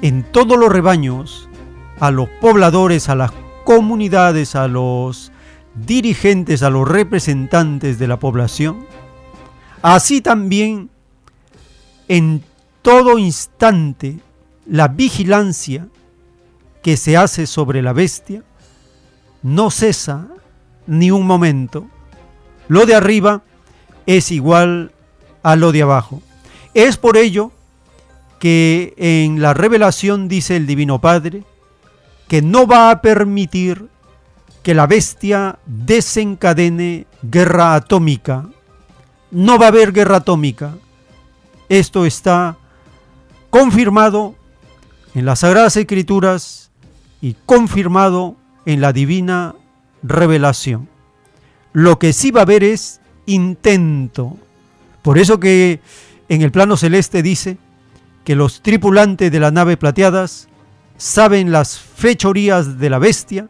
en 0.00 0.22
todos 0.22 0.58
los 0.58 0.72
rebaños, 0.72 1.49
a 2.00 2.10
los 2.10 2.28
pobladores, 2.40 3.08
a 3.08 3.14
las 3.14 3.32
comunidades, 3.64 4.56
a 4.56 4.66
los 4.66 5.30
dirigentes, 5.74 6.62
a 6.62 6.70
los 6.70 6.88
representantes 6.88 7.98
de 7.98 8.08
la 8.08 8.18
población, 8.18 8.86
así 9.82 10.20
también 10.20 10.90
en 12.08 12.42
todo 12.82 13.18
instante 13.18 14.18
la 14.66 14.88
vigilancia 14.88 15.86
que 16.82 16.96
se 16.96 17.16
hace 17.16 17.46
sobre 17.46 17.82
la 17.82 17.92
bestia 17.92 18.42
no 19.42 19.70
cesa 19.70 20.28
ni 20.86 21.10
un 21.10 21.26
momento. 21.26 21.86
Lo 22.68 22.86
de 22.86 22.94
arriba 22.94 23.42
es 24.06 24.30
igual 24.30 24.92
a 25.42 25.56
lo 25.56 25.72
de 25.72 25.82
abajo. 25.82 26.22
Es 26.74 26.96
por 26.96 27.16
ello 27.16 27.52
que 28.38 28.94
en 28.96 29.42
la 29.42 29.54
revelación 29.54 30.28
dice 30.28 30.56
el 30.56 30.66
Divino 30.66 31.00
Padre 31.00 31.44
que 32.30 32.42
no 32.42 32.68
va 32.68 32.92
a 32.92 33.02
permitir 33.02 33.88
que 34.62 34.72
la 34.72 34.86
bestia 34.86 35.58
desencadene 35.66 37.08
guerra 37.24 37.74
atómica. 37.74 38.48
No 39.32 39.58
va 39.58 39.64
a 39.64 39.68
haber 39.70 39.90
guerra 39.90 40.18
atómica. 40.18 40.76
Esto 41.68 42.06
está 42.06 42.56
confirmado 43.50 44.36
en 45.16 45.24
las 45.24 45.40
Sagradas 45.40 45.76
Escrituras 45.76 46.70
y 47.20 47.34
confirmado 47.46 48.36
en 48.64 48.80
la 48.80 48.92
divina 48.92 49.56
revelación. 50.04 50.88
Lo 51.72 51.98
que 51.98 52.12
sí 52.12 52.30
va 52.30 52.42
a 52.42 52.44
haber 52.44 52.62
es 52.62 53.00
intento. 53.26 54.36
Por 55.02 55.18
eso 55.18 55.40
que 55.40 55.80
en 56.28 56.42
el 56.42 56.52
plano 56.52 56.76
celeste 56.76 57.24
dice 57.24 57.58
que 58.22 58.36
los 58.36 58.62
tripulantes 58.62 59.32
de 59.32 59.40
la 59.40 59.50
nave 59.50 59.76
plateadas 59.76 60.46
saben 61.00 61.50
las 61.50 61.78
fechorías 61.78 62.78
de 62.78 62.90
la 62.90 62.98
bestia 62.98 63.48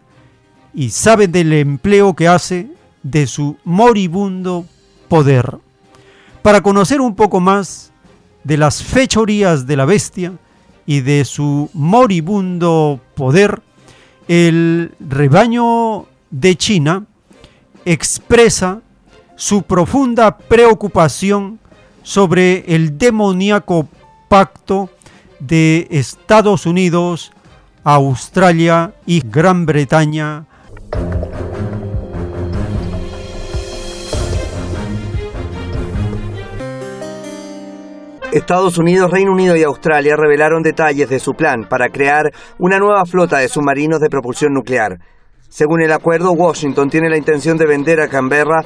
y 0.72 0.90
saben 0.90 1.32
del 1.32 1.52
empleo 1.52 2.14
que 2.14 2.28
hace 2.28 2.68
de 3.02 3.26
su 3.26 3.56
moribundo 3.64 4.66
poder. 5.08 5.58
Para 6.42 6.60
conocer 6.60 7.00
un 7.00 7.16
poco 7.16 7.40
más 7.40 7.90
de 8.44 8.56
las 8.56 8.84
fechorías 8.84 9.66
de 9.66 9.76
la 9.76 9.84
bestia 9.84 10.32
y 10.86 11.00
de 11.00 11.24
su 11.24 11.68
moribundo 11.74 13.00
poder, 13.16 13.62
el 14.28 14.94
rebaño 15.00 16.06
de 16.30 16.54
China 16.54 17.04
expresa 17.84 18.80
su 19.34 19.64
profunda 19.64 20.38
preocupación 20.38 21.58
sobre 22.04 22.64
el 22.72 22.96
demoníaco 22.96 23.88
pacto 24.28 24.88
de 25.40 25.88
Estados 25.90 26.64
Unidos, 26.64 27.32
Australia 27.84 28.92
y 29.06 29.22
Gran 29.24 29.64
Bretaña. 29.64 30.44
Estados 38.32 38.78
Unidos, 38.78 39.10
Reino 39.10 39.32
Unido 39.32 39.56
y 39.56 39.62
Australia 39.62 40.14
revelaron 40.14 40.62
detalles 40.62 41.08
de 41.08 41.18
su 41.18 41.32
plan 41.32 41.66
para 41.68 41.88
crear 41.88 42.30
una 42.58 42.78
nueva 42.78 43.04
flota 43.04 43.38
de 43.38 43.48
submarinos 43.48 43.98
de 43.98 44.08
propulsión 44.08 44.52
nuclear. 44.52 44.98
Según 45.48 45.82
el 45.82 45.90
acuerdo, 45.90 46.32
Washington 46.32 46.90
tiene 46.90 47.10
la 47.10 47.16
intención 47.16 47.56
de 47.56 47.66
vender 47.66 48.00
a 48.00 48.08
Canberra 48.08 48.62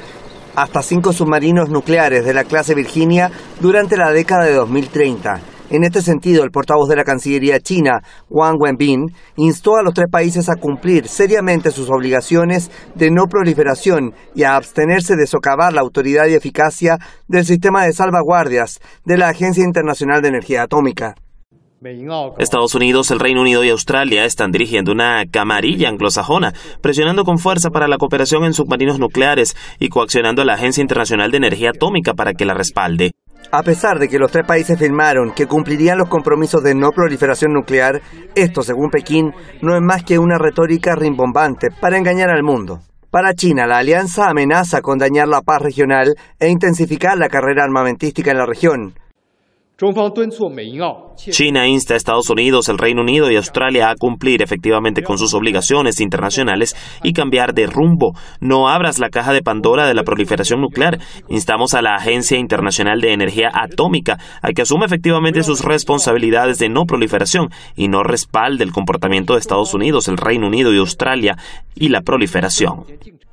hasta 0.54 0.82
cinco 0.82 1.12
submarinos 1.12 1.70
nucleares 1.70 2.24
de 2.24 2.34
la 2.34 2.44
clase 2.44 2.74
Virginia 2.74 3.30
durante 3.60 3.96
la 3.96 4.10
década 4.10 4.44
de 4.44 4.54
2030. 4.54 5.53
En 5.70 5.82
este 5.84 6.02
sentido, 6.02 6.44
el 6.44 6.50
portavoz 6.50 6.88
de 6.88 6.96
la 6.96 7.04
Cancillería 7.04 7.60
china, 7.60 8.02
Wang 8.28 8.56
Wenbin, 8.60 9.06
instó 9.36 9.76
a 9.76 9.82
los 9.82 9.94
tres 9.94 10.08
países 10.10 10.48
a 10.48 10.56
cumplir 10.56 11.08
seriamente 11.08 11.70
sus 11.70 11.90
obligaciones 11.90 12.70
de 12.94 13.10
no 13.10 13.26
proliferación 13.26 14.14
y 14.34 14.42
a 14.42 14.56
abstenerse 14.56 15.16
de 15.16 15.26
socavar 15.26 15.72
la 15.72 15.80
autoridad 15.80 16.26
y 16.26 16.34
eficacia 16.34 16.98
del 17.28 17.44
sistema 17.44 17.84
de 17.84 17.92
salvaguardias 17.92 18.80
de 19.04 19.16
la 19.16 19.28
Agencia 19.28 19.64
Internacional 19.64 20.22
de 20.22 20.28
Energía 20.28 20.62
Atómica. 20.62 21.14
Estados 22.38 22.74
Unidos, 22.74 23.10
el 23.10 23.20
Reino 23.20 23.42
Unido 23.42 23.62
y 23.62 23.68
Australia 23.68 24.24
están 24.24 24.50
dirigiendo 24.50 24.90
una 24.90 25.24
camarilla 25.30 25.90
anglosajona, 25.90 26.54
presionando 26.80 27.24
con 27.24 27.36
fuerza 27.36 27.68
para 27.68 27.88
la 27.88 27.98
cooperación 27.98 28.44
en 28.44 28.54
submarinos 28.54 28.98
nucleares 28.98 29.54
y 29.78 29.90
coaccionando 29.90 30.40
a 30.40 30.44
la 30.46 30.54
Agencia 30.54 30.80
Internacional 30.80 31.30
de 31.30 31.36
Energía 31.36 31.70
Atómica 31.70 32.14
para 32.14 32.32
que 32.32 32.46
la 32.46 32.54
respalde. 32.54 33.12
A 33.50 33.62
pesar 33.62 33.98
de 33.98 34.08
que 34.08 34.18
los 34.18 34.30
tres 34.30 34.44
países 34.46 34.78
firmaron 34.78 35.32
que 35.32 35.46
cumplirían 35.46 35.98
los 35.98 36.08
compromisos 36.08 36.62
de 36.62 36.74
no 36.74 36.90
proliferación 36.90 37.52
nuclear, 37.52 38.00
esto, 38.34 38.62
según 38.62 38.90
Pekín, 38.90 39.32
no 39.62 39.76
es 39.76 39.82
más 39.82 40.02
que 40.02 40.18
una 40.18 40.38
retórica 40.38 40.94
rimbombante 40.94 41.70
para 41.70 41.96
engañar 41.96 42.30
al 42.30 42.42
mundo. 42.42 42.80
Para 43.10 43.32
China, 43.34 43.66
la 43.68 43.78
alianza 43.78 44.28
amenaza 44.28 44.80
con 44.80 44.98
dañar 44.98 45.28
la 45.28 45.42
paz 45.42 45.62
regional 45.62 46.16
e 46.40 46.48
intensificar 46.48 47.16
la 47.16 47.28
carrera 47.28 47.62
armamentística 47.62 48.32
en 48.32 48.38
la 48.38 48.46
región. 48.46 48.94
China 51.16 51.66
insta 51.66 51.94
a 51.94 51.96
Estados 51.96 52.30
Unidos, 52.30 52.68
el 52.68 52.78
Reino 52.78 53.02
Unido 53.02 53.28
y 53.28 53.34
Australia 53.34 53.90
a 53.90 53.96
cumplir 53.96 54.40
efectivamente 54.40 55.02
con 55.02 55.18
sus 55.18 55.34
obligaciones 55.34 56.00
internacionales 56.00 56.76
y 57.02 57.12
cambiar 57.12 57.54
de 57.54 57.66
rumbo. 57.66 58.12
No 58.40 58.68
abras 58.68 59.00
la 59.00 59.08
caja 59.08 59.32
de 59.32 59.42
Pandora 59.42 59.88
de 59.88 59.94
la 59.94 60.04
proliferación 60.04 60.60
nuclear. 60.60 61.00
Instamos 61.28 61.74
a 61.74 61.82
la 61.82 61.96
Agencia 61.96 62.38
Internacional 62.38 63.00
de 63.00 63.14
Energía 63.14 63.50
Atómica 63.52 64.16
a 64.42 64.52
que 64.52 64.62
asuma 64.62 64.86
efectivamente 64.86 65.42
sus 65.42 65.64
responsabilidades 65.64 66.60
de 66.60 66.68
no 66.68 66.84
proliferación 66.84 67.48
y 67.74 67.88
no 67.88 68.04
respalde 68.04 68.62
el 68.62 68.70
comportamiento 68.70 69.32
de 69.32 69.40
Estados 69.40 69.74
Unidos, 69.74 70.06
el 70.06 70.18
Reino 70.18 70.46
Unido 70.46 70.72
y 70.72 70.78
Australia 70.78 71.36
y 71.74 71.88
la 71.88 72.02
proliferación. 72.02 72.84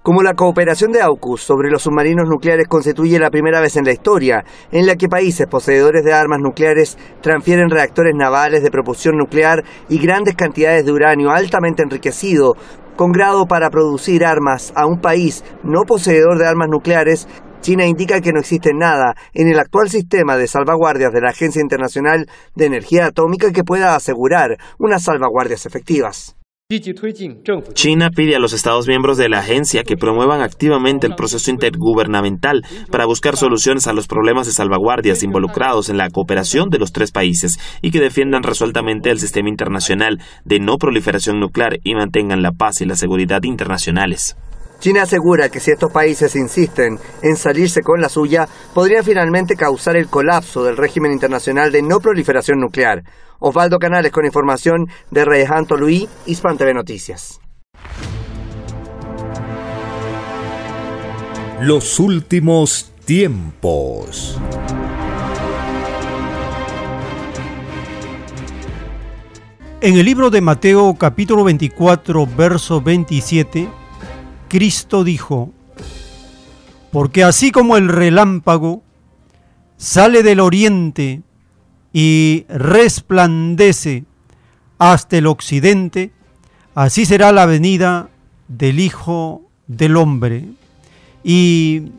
Como 0.03 0.24
la 0.24 0.34
cooperación 0.34 0.92
de 0.92 1.00
AUKUS 1.00 1.44
sobre 1.44 1.70
los 1.70 1.84
submarinos 1.84 2.28
nucleares 2.28 2.68
constituye 2.68 3.20
la 3.20 3.30
primera 3.30 3.61
vez 3.61 3.78
en 3.78 3.86
la 3.86 3.92
historia 3.92 4.44
en 4.72 4.88
la 4.88 4.95
que 4.95 5.08
países 5.08 5.45
poseedores 5.45 6.03
de 6.03 6.11
armas 6.11 6.31
nucleares 6.40 6.98
transfieren 7.22 7.69
reactores 7.69 8.14
navales 8.16 8.64
de 8.64 8.72
propulsión 8.72 9.18
nuclear 9.18 9.64
y 9.90 10.00
grandes 10.00 10.35
cantidades 10.35 10.85
de 10.85 10.92
uranio 10.92 11.32
altamente 11.32 11.84
enriquecido 11.84 12.56
con 12.95 13.11
grado 13.11 13.45
para 13.45 13.69
producir 13.69 14.26
armas 14.26 14.74
a 14.76 14.85
un 14.85 15.00
país 15.00 15.43
no 15.64 15.84
poseedor 15.84 16.38
de 16.38 16.48
armas 16.48 16.68
nucleares, 16.69 17.27
China 17.61 17.85
indica 17.85 18.22
que 18.22 18.34
no 18.34 18.40
existe 18.40 18.72
nada 18.74 19.14
en 19.34 19.48
el 19.48 19.60
actual 19.60 19.90
sistema 19.90 20.35
de 20.35 20.48
salvaguardias 20.48 21.11
de 21.11 21.22
la 21.22 21.30
Agencia 21.30 21.61
Internacional 21.61 22.27
de 22.56 22.66
Energía 22.66 23.06
Atómica 23.08 23.51
que 23.51 23.64
pueda 23.64 23.95
asegurar 23.95 24.58
unas 24.80 25.03
salvaguardias 25.03 25.66
efectivas. 25.66 26.35
China 27.74 28.09
pide 28.16 28.35
a 28.35 28.40
los 28.40 28.53
Estados 28.53 28.88
miembros 28.88 29.17
de 29.17 29.27
la 29.27 29.40
agencia 29.40 29.83
que 29.83 29.98
promuevan 29.98 30.41
activamente 30.41 31.06
el 31.06 31.16
proceso 31.16 31.51
intergubernamental 31.51 32.64
para 32.90 33.06
buscar 33.06 33.35
soluciones 33.35 33.88
a 33.88 33.93
los 33.93 34.08
problemas 34.08 34.48
de 34.48 34.53
salvaguardias 34.53 35.24
involucrados 35.24 35.90
en 35.90 35.98
la 35.98 36.09
cooperación 36.09 36.69
de 36.69 36.80
los 36.80 36.93
tres 36.93 37.11
países 37.11 37.59
y 37.82 37.91
que 37.91 38.00
defiendan 38.00 38.43
resueltamente 38.43 39.11
el 39.11 39.19
sistema 39.19 39.50
internacional 39.50 40.19
de 40.45 40.59
no 40.59 40.77
proliferación 40.77 41.40
nuclear 41.41 41.80
y 41.83 41.93
mantengan 41.93 42.41
la 42.41 42.51
paz 42.53 42.80
y 42.80 42.85
la 42.85 42.95
seguridad 42.95 43.43
internacionales. 43.43 44.38
China 44.82 45.03
asegura 45.03 45.50
que 45.50 45.59
si 45.59 45.69
estos 45.69 45.91
países 45.91 46.35
insisten 46.35 46.98
en 47.22 47.35
salirse 47.35 47.82
con 47.82 48.01
la 48.01 48.09
suya, 48.09 48.48
podría 48.74 49.03
finalmente 49.03 49.56
causar 49.56 49.95
el 49.95 50.08
colapso 50.08 50.64
del 50.64 50.75
régimen 50.75 51.11
internacional 51.11 51.72
de 51.72 51.83
no 51.83 52.00
proliferación 52.00 52.59
nuclear. 52.59 53.03
Osvaldo 53.44 53.80
Canales 53.80 54.11
con 54.11 54.24
información 54.24 54.88
de 55.10 55.26
Rejanto 55.26 55.76
Luis, 55.76 56.08
Hispan 56.28 56.60
TV 56.60 56.76
Noticias. 56.76 57.42
Los 61.60 62.00
últimos 62.00 62.94
tiempos. 63.03 64.40
En 69.82 69.98
el 69.98 70.06
libro 70.06 70.30
de 70.30 70.42
Mateo 70.42 70.94
capítulo 70.94 71.44
24, 71.44 72.28
verso 72.28 72.80
27, 72.80 73.68
Cristo 74.50 75.03
dijo, 75.03 75.52
porque 76.92 77.24
así 77.24 77.52
como 77.52 77.76
el 77.76 77.88
relámpago 77.88 78.84
sale 79.78 80.22
del 80.22 80.42
oriente 80.42 81.24
y 81.94 82.45
resplandece 82.50 84.06
hasta 84.78 85.18
el 85.18 85.28
occidente, 85.28 86.11
así 86.74 87.06
será 87.06 87.32
la 87.32 87.45
venida 87.45 88.10
del 88.48 88.80
Hijo 88.80 89.44
del 89.68 89.98
Hombre. 89.98 90.45
Y 91.24 91.92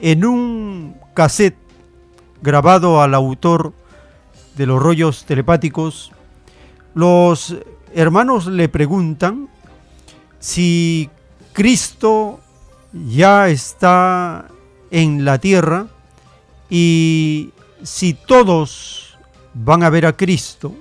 en 0.00 0.24
un 0.24 0.96
cassette 1.14 1.56
grabado 2.42 3.00
al 3.00 3.14
autor 3.14 3.72
de 4.56 4.66
los 4.66 4.82
rollos 4.82 5.24
telepáticos, 5.24 6.12
los 6.94 7.56
hermanos 7.94 8.46
le 8.46 8.68
preguntan 8.68 9.48
si 10.38 11.08
Cristo 11.52 12.40
ya 12.92 13.48
está 13.48 14.48
en 14.90 15.24
la 15.24 15.38
tierra 15.38 15.86
y 16.68 17.50
si 17.82 18.14
todos 18.14 19.05
van 19.64 19.82
a 19.82 19.90
ver 19.90 20.06
a 20.06 20.16
Cristo. 20.16 20.74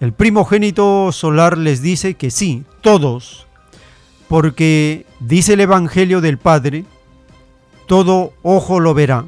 El 0.00 0.12
primogénito 0.12 1.12
solar 1.12 1.58
les 1.58 1.82
dice 1.82 2.14
que 2.14 2.30
sí, 2.30 2.64
todos, 2.80 3.46
porque 4.28 5.06
dice 5.20 5.54
el 5.54 5.60
Evangelio 5.60 6.20
del 6.20 6.38
Padre, 6.38 6.84
todo 7.86 8.32
ojo 8.42 8.80
lo 8.80 8.94
verá. 8.94 9.24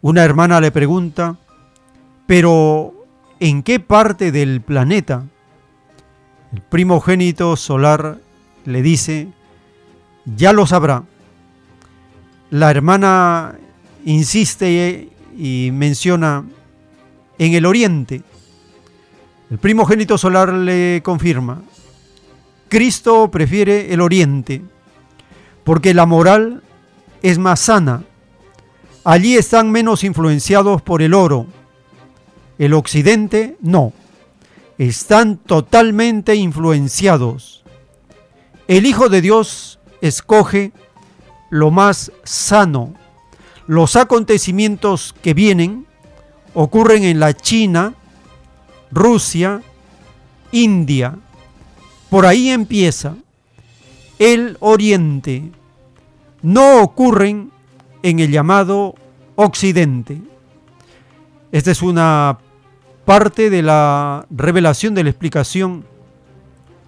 Una 0.00 0.24
hermana 0.24 0.60
le 0.60 0.70
pregunta, 0.70 1.36
pero 2.26 2.94
¿en 3.40 3.62
qué 3.62 3.80
parte 3.80 4.32
del 4.32 4.60
planeta? 4.60 5.24
El 6.52 6.62
primogénito 6.62 7.56
solar 7.56 8.18
le 8.64 8.82
dice, 8.82 9.28
ya 10.24 10.52
lo 10.52 10.66
sabrá. 10.66 11.04
La 12.50 12.70
hermana 12.70 13.56
insiste 14.04 15.10
y 15.36 15.70
menciona 15.72 16.44
en 17.38 17.54
el 17.54 17.66
oriente. 17.66 18.22
El 19.50 19.58
primogénito 19.58 20.18
solar 20.18 20.52
le 20.52 21.00
confirma, 21.02 21.62
Cristo 22.68 23.30
prefiere 23.30 23.92
el 23.94 24.00
oriente, 24.00 24.62
porque 25.64 25.94
la 25.94 26.04
moral 26.04 26.62
es 27.22 27.38
más 27.38 27.60
sana. 27.60 28.04
Allí 29.04 29.36
están 29.36 29.70
menos 29.70 30.04
influenciados 30.04 30.82
por 30.82 31.00
el 31.00 31.14
oro. 31.14 31.46
El 32.58 32.74
occidente 32.74 33.56
no. 33.62 33.92
Están 34.76 35.38
totalmente 35.38 36.34
influenciados. 36.34 37.64
El 38.66 38.84
Hijo 38.84 39.08
de 39.08 39.22
Dios 39.22 39.78
escoge 40.02 40.72
lo 41.50 41.70
más 41.70 42.12
sano. 42.22 42.92
Los 43.66 43.96
acontecimientos 43.96 45.14
que 45.22 45.32
vienen 45.32 45.87
ocurren 46.60 47.04
en 47.04 47.20
la 47.20 47.34
China, 47.34 47.94
Rusia, 48.90 49.62
India. 50.50 51.16
Por 52.10 52.26
ahí 52.26 52.50
empieza 52.50 53.14
el 54.18 54.56
Oriente. 54.58 55.52
No 56.42 56.82
ocurren 56.82 57.52
en 58.02 58.18
el 58.18 58.32
llamado 58.32 58.96
Occidente. 59.36 60.20
Esta 61.52 61.70
es 61.70 61.80
una 61.80 62.38
parte 63.04 63.50
de 63.50 63.62
la 63.62 64.26
revelación 64.28 64.96
de 64.96 65.04
la 65.04 65.10
explicación 65.10 65.84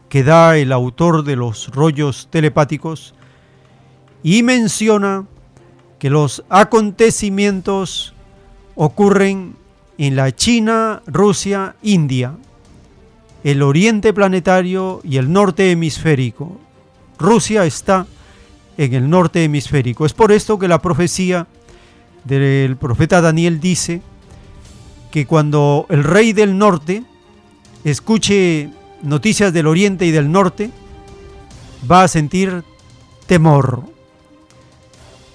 que 0.08 0.24
da 0.24 0.56
el 0.56 0.72
autor 0.72 1.22
de 1.22 1.36
los 1.36 1.68
rollos 1.68 2.26
telepáticos 2.28 3.14
y 4.24 4.42
menciona 4.42 5.26
que 6.00 6.10
los 6.10 6.42
acontecimientos 6.48 8.14
ocurren 8.74 9.59
en 10.00 10.16
la 10.16 10.34
China, 10.34 11.02
Rusia, 11.06 11.76
India, 11.82 12.34
el 13.44 13.62
oriente 13.62 14.14
planetario 14.14 15.02
y 15.04 15.18
el 15.18 15.30
norte 15.30 15.72
hemisférico. 15.72 16.58
Rusia 17.18 17.66
está 17.66 18.06
en 18.78 18.94
el 18.94 19.10
norte 19.10 19.44
hemisférico. 19.44 20.06
Es 20.06 20.14
por 20.14 20.32
esto 20.32 20.58
que 20.58 20.68
la 20.68 20.80
profecía 20.80 21.46
del 22.24 22.78
profeta 22.78 23.20
Daniel 23.20 23.60
dice 23.60 24.00
que 25.10 25.26
cuando 25.26 25.84
el 25.90 26.02
rey 26.02 26.32
del 26.32 26.56
norte 26.56 27.04
escuche 27.84 28.70
noticias 29.02 29.52
del 29.52 29.66
oriente 29.66 30.06
y 30.06 30.12
del 30.12 30.32
norte, 30.32 30.70
va 31.90 32.04
a 32.04 32.08
sentir 32.08 32.64
temor. 33.26 33.82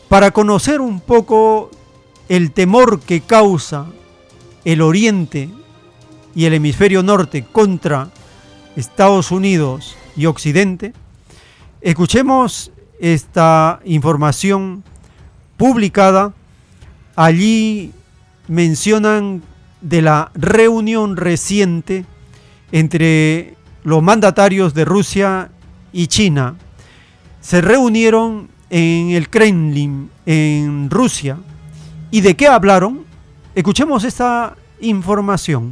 Para 0.09 0.31
conocer 0.31 0.81
un 0.81 1.01
poco 1.01 1.69
el 2.29 2.51
temor 2.51 2.99
que 2.99 3.21
causa 3.21 3.85
el 4.65 4.81
oriente 4.81 5.49
y 6.35 6.45
el 6.45 6.53
hemisferio 6.53 7.03
norte 7.03 7.45
contra 7.49 8.09
Estados 8.75 9.31
Unidos 9.31 9.95
y 10.17 10.25
Occidente, 10.25 10.93
escuchemos 11.79 12.71
esta 12.99 13.79
información 13.85 14.83
publicada. 15.55 16.33
Allí 17.15 17.91
mencionan 18.47 19.41
de 19.81 20.01
la 20.01 20.31
reunión 20.33 21.15
reciente 21.15 22.05
entre 22.71 23.55
los 23.83 24.01
mandatarios 24.01 24.73
de 24.73 24.83
Rusia 24.83 25.51
y 25.93 26.07
China. 26.07 26.55
Se 27.39 27.61
reunieron 27.61 28.49
en 28.69 29.11
el 29.11 29.29
Kremlin, 29.29 30.09
en 30.25 30.89
Rusia. 30.89 31.37
¿Y 32.11 32.21
de 32.21 32.35
qué 32.35 32.47
hablaron? 32.47 33.04
Escuchemos 33.55 34.03
esta 34.03 34.57
información. 34.81 35.71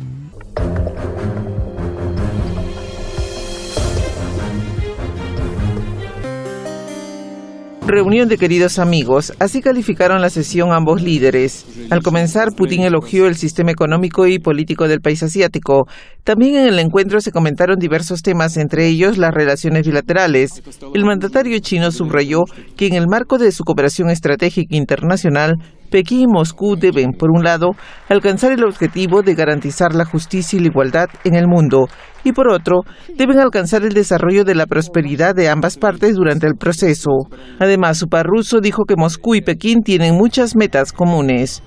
Reunión 7.86 8.30
de 8.30 8.38
queridos 8.38 8.80
amigos, 8.80 9.34
así 9.40 9.62
calificaron 9.62 10.22
la 10.22 10.30
sesión 10.30 10.72
ambos 10.72 11.02
líderes. 11.02 11.66
Al 11.90 12.02
comenzar, 12.02 12.54
Putin 12.56 12.84
elogió 12.84 13.28
el 13.28 13.36
sistema 13.36 13.72
económico 13.72 14.26
y 14.26 14.40
político 14.40 14.88
del 14.88 15.02
país 15.02 15.22
asiático. 15.22 15.86
También 16.24 16.56
en 16.56 16.68
el 16.68 16.80
encuentro 16.80 17.20
se 17.20 17.34
comentaron 17.34 17.78
diversos 17.78 18.22
temas, 18.22 18.56
entre 18.56 18.88
ellos 18.88 19.18
las 19.18 19.34
relaciones 19.34 19.86
bilaterales. 19.86 20.64
El 20.94 21.04
mandatario 21.04 21.60
chino 21.60 21.92
subrayó 21.92 22.46
que 22.78 22.88
en 22.88 22.94
el 22.94 23.08
marco 23.10 23.38
de 23.38 23.52
su 23.52 23.66
cooperación 23.66 24.10
estratégica 24.10 24.78
internacional, 24.78 25.56
Pekín 25.94 26.22
y 26.22 26.26
Moscú 26.26 26.76
deben, 26.76 27.12
por 27.12 27.30
un 27.30 27.44
lado, 27.44 27.70
alcanzar 28.10 28.52
el 28.52 28.64
objetivo 28.64 29.22
de 29.22 29.36
garantizar 29.36 29.94
la 29.94 30.06
justicia 30.06 30.58
y 30.58 30.62
la 30.62 30.70
igualdad 30.70 31.06
en 31.24 31.36
el 31.36 31.48
mundo, 31.48 31.86
y 32.24 32.32
por 32.32 32.52
otro, 32.52 32.82
deben 33.16 33.38
alcanzar 33.38 33.84
el 33.84 33.94
desarrollo 33.94 34.44
de 34.44 34.56
la 34.56 34.66
prosperidad 34.66 35.36
de 35.36 35.50
ambas 35.50 35.78
partes 35.78 36.16
durante 36.16 36.48
el 36.48 36.56
proceso. 36.56 37.12
Además, 37.60 38.00
Suparruso 38.00 38.60
dijo 38.60 38.86
que 38.88 38.96
Moscú 38.98 39.36
y 39.36 39.42
Pekín 39.42 39.84
tienen 39.84 40.16
muchas 40.16 40.56
metas 40.56 40.94
comunes. 40.94 41.62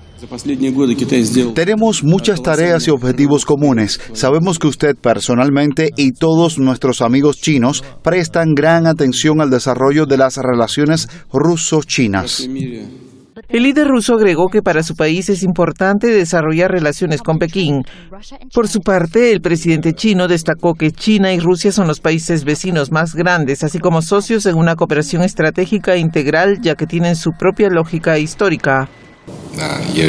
Tenemos 1.53 2.03
muchas 2.03 2.43
tareas 2.43 2.85
y 2.85 2.91
objetivos 2.91 3.45
comunes. 3.45 4.01
Sabemos 4.11 4.59
que 4.59 4.67
usted 4.67 4.97
personalmente 4.99 5.91
y 5.95 6.11
todos 6.11 6.59
nuestros 6.59 7.01
amigos 7.01 7.37
chinos 7.37 7.81
prestan 8.03 8.55
gran 8.55 8.87
atención 8.87 9.39
al 9.39 9.51
desarrollo 9.51 10.05
de 10.05 10.17
las 10.17 10.35
relaciones 10.35 11.07
ruso-chinas. 11.31 12.49
El 13.49 13.63
líder 13.63 13.87
ruso 13.87 14.15
agregó 14.15 14.47
que 14.47 14.61
para 14.61 14.83
su 14.83 14.95
país 14.95 15.29
es 15.29 15.43
importante 15.43 16.07
desarrollar 16.07 16.71
relaciones 16.71 17.21
con 17.21 17.37
Pekín. 17.37 17.83
Por 18.53 18.67
su 18.67 18.79
parte, 18.79 19.31
el 19.31 19.41
presidente 19.41 19.93
chino 19.93 20.27
destacó 20.27 20.73
que 20.73 20.91
China 20.91 21.33
y 21.33 21.39
Rusia 21.39 21.71
son 21.71 21.87
los 21.87 21.99
países 21.99 22.43
vecinos 22.43 22.91
más 22.91 23.13
grandes, 23.15 23.63
así 23.63 23.79
como 23.79 24.01
socios 24.01 24.45
en 24.45 24.55
una 24.55 24.75
cooperación 24.75 25.23
estratégica 25.23 25.97
integral, 25.97 26.59
ya 26.61 26.75
que 26.75 26.87
tienen 26.87 27.15
su 27.15 27.31
propia 27.31 27.69
lógica 27.69 28.17
histórica. 28.17 28.89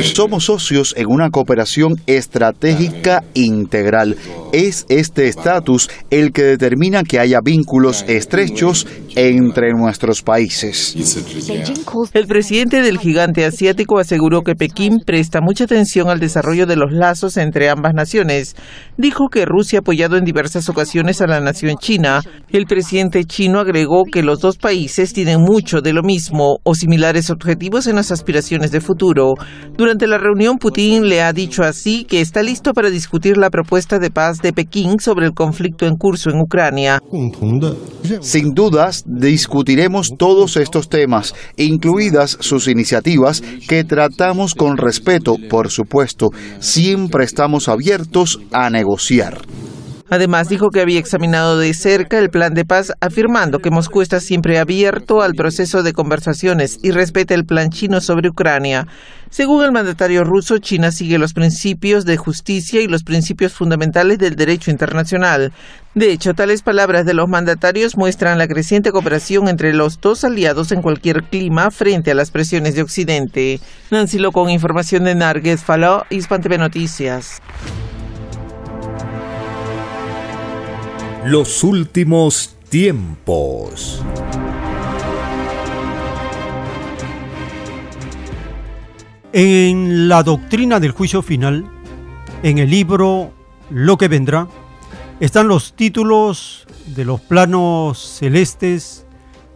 Somos 0.02 0.44
socios 0.44 0.94
en 0.96 1.06
una 1.08 1.30
cooperación 1.30 1.94
estratégica 2.06 3.24
integral. 3.34 4.16
Es 4.52 4.84
este 4.88 5.28
estatus 5.28 5.88
el 6.10 6.32
que 6.32 6.42
determina 6.42 7.02
que 7.02 7.18
haya 7.18 7.40
vínculos 7.42 8.04
estrechos 8.08 8.86
entre 9.16 9.72
nuestros 9.72 10.22
países. 10.22 10.94
El 12.12 12.26
presidente 12.26 12.82
del 12.82 12.98
gigante 12.98 13.44
asiático 13.44 13.98
aseguró 13.98 14.42
que 14.42 14.54
Pekín 14.54 14.98
presta 15.04 15.40
mucha 15.40 15.64
atención 15.64 16.08
al 16.10 16.20
desarrollo 16.20 16.66
de 16.66 16.76
los 16.76 16.92
lazos 16.92 17.36
entre 17.36 17.70
ambas 17.70 17.94
naciones. 17.94 18.54
Dijo 18.96 19.28
que 19.28 19.46
Rusia 19.46 19.78
ha 19.78 19.80
apoyado 19.80 20.16
en 20.16 20.24
diversas 20.24 20.68
ocasiones 20.68 21.20
a 21.20 21.26
la 21.26 21.40
nación 21.40 21.76
china. 21.78 22.22
El 22.50 22.66
presidente 22.66 23.24
chino 23.24 23.60
agregó 23.60 24.04
que 24.04 24.22
los 24.22 24.40
dos 24.40 24.58
países 24.58 25.12
tienen 25.12 25.40
mucho 25.40 25.80
de 25.80 25.92
lo 25.92 26.02
mismo 26.02 26.58
o 26.62 26.74
similares 26.74 27.30
objetivos 27.30 27.86
en 27.86 27.96
las 27.96 28.12
aspiraciones 28.12 28.70
de 28.70 28.80
futuro. 28.80 29.07
Durante 29.76 30.06
la 30.06 30.18
reunión, 30.18 30.58
Putin 30.58 31.08
le 31.08 31.22
ha 31.22 31.32
dicho 31.32 31.62
así 31.62 32.04
que 32.04 32.20
está 32.20 32.42
listo 32.42 32.72
para 32.72 32.90
discutir 32.90 33.36
la 33.36 33.50
propuesta 33.50 33.98
de 33.98 34.10
paz 34.10 34.38
de 34.42 34.52
Pekín 34.52 34.98
sobre 35.00 35.26
el 35.26 35.32
conflicto 35.32 35.86
en 35.86 35.96
curso 35.96 36.30
en 36.30 36.40
Ucrania. 36.40 37.00
Sin 38.20 38.54
dudas, 38.54 39.04
discutiremos 39.06 40.10
todos 40.18 40.56
estos 40.56 40.88
temas, 40.88 41.34
incluidas 41.56 42.36
sus 42.40 42.68
iniciativas, 42.68 43.42
que 43.68 43.84
tratamos 43.84 44.54
con 44.54 44.76
respeto, 44.76 45.36
por 45.48 45.70
supuesto. 45.70 46.28
Siempre 46.58 47.24
estamos 47.24 47.68
abiertos 47.68 48.40
a 48.52 48.70
negociar. 48.70 49.38
Además, 50.10 50.48
dijo 50.48 50.70
que 50.70 50.80
había 50.80 50.98
examinado 50.98 51.58
de 51.58 51.74
cerca 51.74 52.18
el 52.18 52.30
plan 52.30 52.54
de 52.54 52.64
paz, 52.64 52.92
afirmando 53.00 53.58
que 53.58 53.70
Moscú 53.70 54.00
está 54.00 54.20
siempre 54.20 54.58
abierto 54.58 55.20
al 55.20 55.34
proceso 55.34 55.82
de 55.82 55.92
conversaciones 55.92 56.78
y 56.82 56.92
respeta 56.92 57.34
el 57.34 57.44
plan 57.44 57.70
chino 57.70 58.00
sobre 58.00 58.30
Ucrania. 58.30 58.86
Según 59.30 59.62
el 59.62 59.72
mandatario 59.72 60.24
ruso, 60.24 60.56
China 60.56 60.90
sigue 60.90 61.18
los 61.18 61.34
principios 61.34 62.06
de 62.06 62.16
justicia 62.16 62.80
y 62.80 62.88
los 62.88 63.04
principios 63.04 63.52
fundamentales 63.52 64.18
del 64.18 64.36
derecho 64.36 64.70
internacional. 64.70 65.52
De 65.94 66.10
hecho, 66.12 66.32
tales 66.32 66.62
palabras 66.62 67.04
de 67.04 67.12
los 67.12 67.28
mandatarios 67.28 67.96
muestran 67.96 68.38
la 68.38 68.48
creciente 68.48 68.90
cooperación 68.90 69.48
entre 69.48 69.74
los 69.74 70.00
dos 70.00 70.24
aliados 70.24 70.72
en 70.72 70.80
cualquier 70.80 71.24
clima 71.24 71.70
frente 71.70 72.12
a 72.12 72.14
las 72.14 72.30
presiones 72.30 72.74
de 72.74 72.82
Occidente. 72.82 73.60
Nancy 73.90 74.18
Lo 74.18 74.32
con 74.32 74.48
información 74.48 75.04
de 75.04 75.14
Narguez 75.14 75.62
Faló, 75.62 76.04
Hispan 76.08 76.40
TV 76.40 76.56
Noticias. 76.56 77.42
Los 81.24 81.64
últimos 81.64 82.54
tiempos. 82.68 84.00
En 89.32 90.08
la 90.08 90.22
doctrina 90.22 90.78
del 90.78 90.92
juicio 90.92 91.20
final, 91.20 91.68
en 92.42 92.58
el 92.58 92.70
libro 92.70 93.32
Lo 93.68 93.98
que 93.98 94.06
vendrá, 94.06 94.46
están 95.18 95.48
los 95.48 95.72
títulos 95.74 96.68
de 96.86 97.04
los 97.04 97.20
planos 97.20 97.98
celestes 97.98 99.04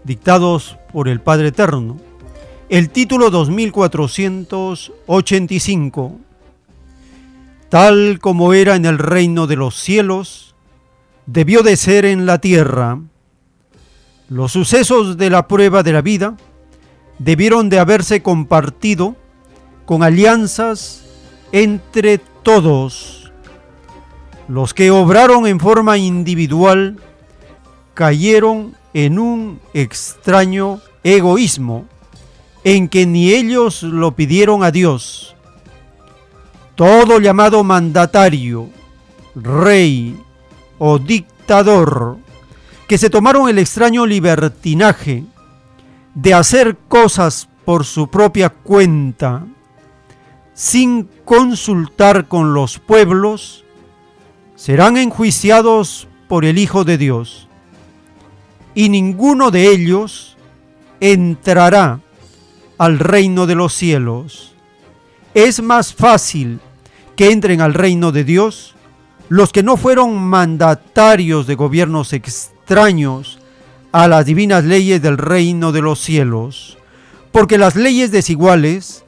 dictados 0.02 0.76
por 0.92 1.07
el 1.08 1.20
Padre 1.20 1.47
Eterno. 1.49 1.99
El 2.68 2.91
título 2.91 3.31
2485, 3.31 6.18
tal 7.68 8.18
como 8.20 8.52
era 8.52 8.74
en 8.74 8.84
el 8.84 8.99
reino 8.99 9.47
de 9.47 9.55
los 9.57 9.76
cielos, 9.76 10.51
debió 11.26 11.62
de 11.62 11.76
ser 11.76 12.05
en 12.05 12.26
la 12.26 12.39
tierra. 12.39 13.01
Los 14.28 14.52
sucesos 14.52 15.17
de 15.17 15.31
la 15.31 15.47
prueba 15.47 15.83
de 15.83 15.92
la 15.92 16.02
vida 16.02 16.36
debieron 17.18 17.68
de 17.68 17.78
haberse 17.78 18.23
compartido 18.23 19.17
con 19.84 20.02
alianzas 20.02 21.05
entre 21.52 22.18
todos. 22.18 23.33
Los 24.49 24.75
que 24.75 24.91
obraron 24.91 25.47
en 25.47 25.60
forma 25.60 25.99
individual 25.99 26.99
cayeron 27.94 28.75
en 28.94 29.18
un 29.18 29.60
extraño 29.75 30.81
egoísmo 31.05 31.86
en 32.65 32.89
que 32.89 33.07
ni 33.07 33.33
ellos 33.33 33.83
lo 33.83 34.15
pidieron 34.15 34.62
a 34.65 34.70
Dios. 34.70 35.34
Todo 36.75 37.20
llamado 37.20 37.62
mandatario, 37.65 38.70
rey 39.34 40.18
o 40.78 40.99
dictador 40.99 42.18
que 42.86 42.99
se 42.99 43.10
tomaron 43.10 43.49
el 43.49 43.59
extraño 43.59 44.05
libertinaje 44.07 45.25
de 46.15 46.34
hacer 46.34 46.76
cosas 46.89 47.49
por 47.65 47.84
su 47.84 48.09
propia 48.09 48.51
cuenta, 48.51 49.47
sin 50.55 51.09
consultar 51.25 52.28
con 52.28 52.55
los 52.55 52.78
pueblos, 52.78 53.65
serán 54.57 54.97
enjuiciados 54.97 56.09
por 56.28 56.44
el 56.44 56.59
Hijo 56.59 56.84
de 56.84 56.99
Dios, 56.99 57.49
y 58.75 58.89
ninguno 58.89 59.51
de 59.51 59.70
ellos 59.70 60.36
entrará 61.01 62.01
al 62.78 62.99
reino 62.99 63.47
de 63.47 63.55
los 63.55 63.75
cielos. 63.75 64.55
Es 65.34 65.62
más 65.62 65.94
fácil 65.94 66.60
que 67.17 67.31
entren 67.31 67.60
al 67.60 67.75
reino 67.75 68.12
de 68.12 68.25
Dios 68.25 68.72
los 69.33 69.51
que 69.51 69.62
no 69.62 69.78
fueron 69.78 70.19
mandatarios 70.19 71.47
de 71.47 71.55
gobiernos 71.55 72.12
extraños 72.12 73.39
a 73.91 74.07
las 74.07 74.27
divinas 74.27 74.62
leyes 74.62 75.01
del 75.01 75.17
reino 75.17 75.73
de 75.73 75.81
los 75.81 76.01
cielos, 76.01 76.77
porque 77.33 77.57
las 77.57 77.75
leyes 77.75 78.11
desiguales 78.11 79.07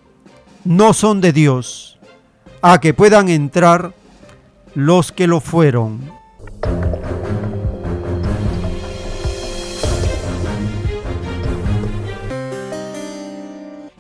no 0.65 0.95
son 0.95 1.21
de 1.21 1.35
Dios, 1.35 1.99
a 2.63 2.81
que 2.81 2.95
puedan 2.95 3.29
entrar 3.29 3.93
los 4.75 5.13
que 5.13 5.27
lo 5.27 5.43
fueron. 5.43 6.11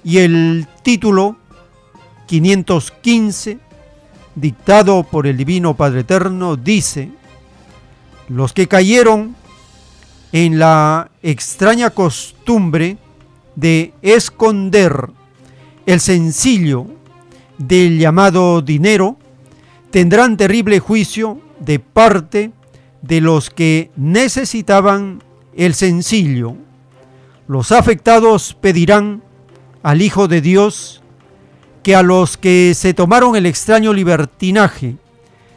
Y 0.02 0.16
el 0.20 0.66
título 0.82 1.36
515, 2.28 3.58
dictado 4.34 5.04
por 5.04 5.26
el 5.26 5.36
Divino 5.36 5.74
Padre 5.74 6.00
Eterno, 6.00 6.56
dice, 6.56 7.10
los 8.28 8.52
que 8.52 8.66
cayeron 8.66 9.36
en 10.32 10.58
la 10.58 11.10
extraña 11.22 11.90
costumbre 11.90 12.98
de 13.54 13.92
esconder 14.02 15.10
el 15.86 16.00
sencillo 16.00 16.86
del 17.58 17.98
llamado 17.98 18.62
dinero, 18.62 19.16
tendrán 19.90 20.36
terrible 20.36 20.80
juicio 20.80 21.40
de 21.60 21.78
parte 21.78 22.50
de 23.02 23.20
los 23.20 23.50
que 23.50 23.90
necesitaban 23.96 25.22
el 25.54 25.74
sencillo. 25.74 26.56
Los 27.46 27.70
afectados 27.70 28.56
pedirán 28.60 29.22
al 29.82 30.02
Hijo 30.02 30.26
de 30.26 30.40
Dios 30.40 31.03
que 31.84 31.94
a 31.94 32.02
los 32.02 32.36
que 32.36 32.72
se 32.74 32.94
tomaron 32.94 33.36
el 33.36 33.46
extraño 33.46 33.92
libertinaje 33.92 34.96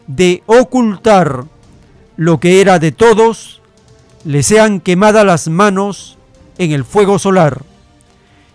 de 0.06 0.44
ocultar 0.46 1.46
lo 2.18 2.40
que 2.40 2.60
era 2.60 2.80
de 2.80 2.92
todos, 2.92 3.62
les 4.26 4.46
sean 4.46 4.82
quemadas 4.82 5.26
las 5.26 5.48
manos 5.48 6.18
en 6.58 6.72
el 6.72 6.84
fuego 6.84 7.18
solar, 7.18 7.64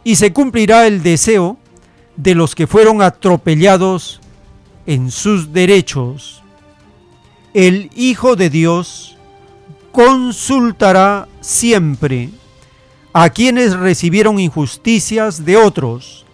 y 0.05 0.17
se 0.17 0.33
cumplirá 0.33 0.87
el 0.87 1.03
deseo 1.03 1.57
de 2.17 2.35
los 2.35 2.55
que 2.55 2.67
fueron 2.67 3.01
atropellados 3.01 4.21
en 4.87 5.11
sus 5.11 5.53
derechos. 5.53 6.43
El 7.55 7.91
Hijo 7.95 8.37
de 8.37 8.51
Dios 8.51 9.17
consultará 9.93 11.27
siempre 11.41 12.31
a 13.15 13.31
quienes 13.31 13.75
recibieron 13.75 14.39
injusticias 14.39 15.45
de 15.45 15.57
otros, 15.57 16.27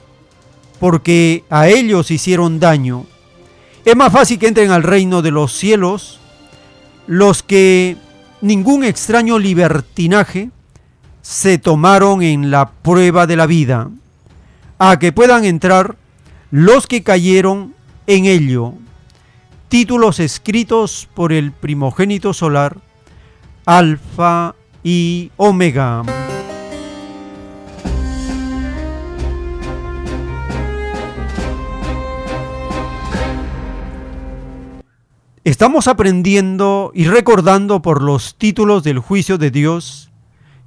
porque 0.79 1.45
a 1.51 1.69
ellos 1.69 2.11
hicieron 2.11 2.61
daño. 2.61 3.07
Es 3.85 3.97
más 3.97 4.13
fácil 4.13 4.39
que 4.39 4.49
entren 4.49 4.71
al 4.71 4.83
reino 4.83 5.23
de 5.23 5.31
los 5.31 5.53
cielos 5.53 6.21
los 7.07 7.43
que 7.43 7.97
ningún 8.43 8.85
extraño 8.85 9.39
libertinaje 9.39 10.51
se 11.23 11.59
tomaron 11.59 12.23
en 12.23 12.51
la 12.51 12.71
prueba 12.71 13.27
de 13.27 13.37
la 13.37 13.47
vida, 13.47 13.91
a 14.79 14.99
que 14.99 15.13
puedan 15.13 15.45
entrar 15.45 15.97
los 16.51 16.87
que 16.87 17.03
cayeron 17.03 17.75
en 18.07 18.27
ello. 18.27 18.75
Títulos 19.69 20.21
escritos 20.21 21.09
por 21.15 21.33
el 21.33 21.53
primogénito 21.53 22.33
solar, 22.33 22.79
Alfa 23.67 24.55
y 24.83 25.31
Omega. 25.37 26.28
Estamos 35.49 35.89
aprendiendo 35.89 36.93
y 36.95 37.07
recordando 37.07 37.81
por 37.81 38.03
los 38.03 38.35
títulos 38.35 38.83
del 38.83 38.99
juicio 38.99 39.39
de 39.39 39.51
Dios 39.51 40.11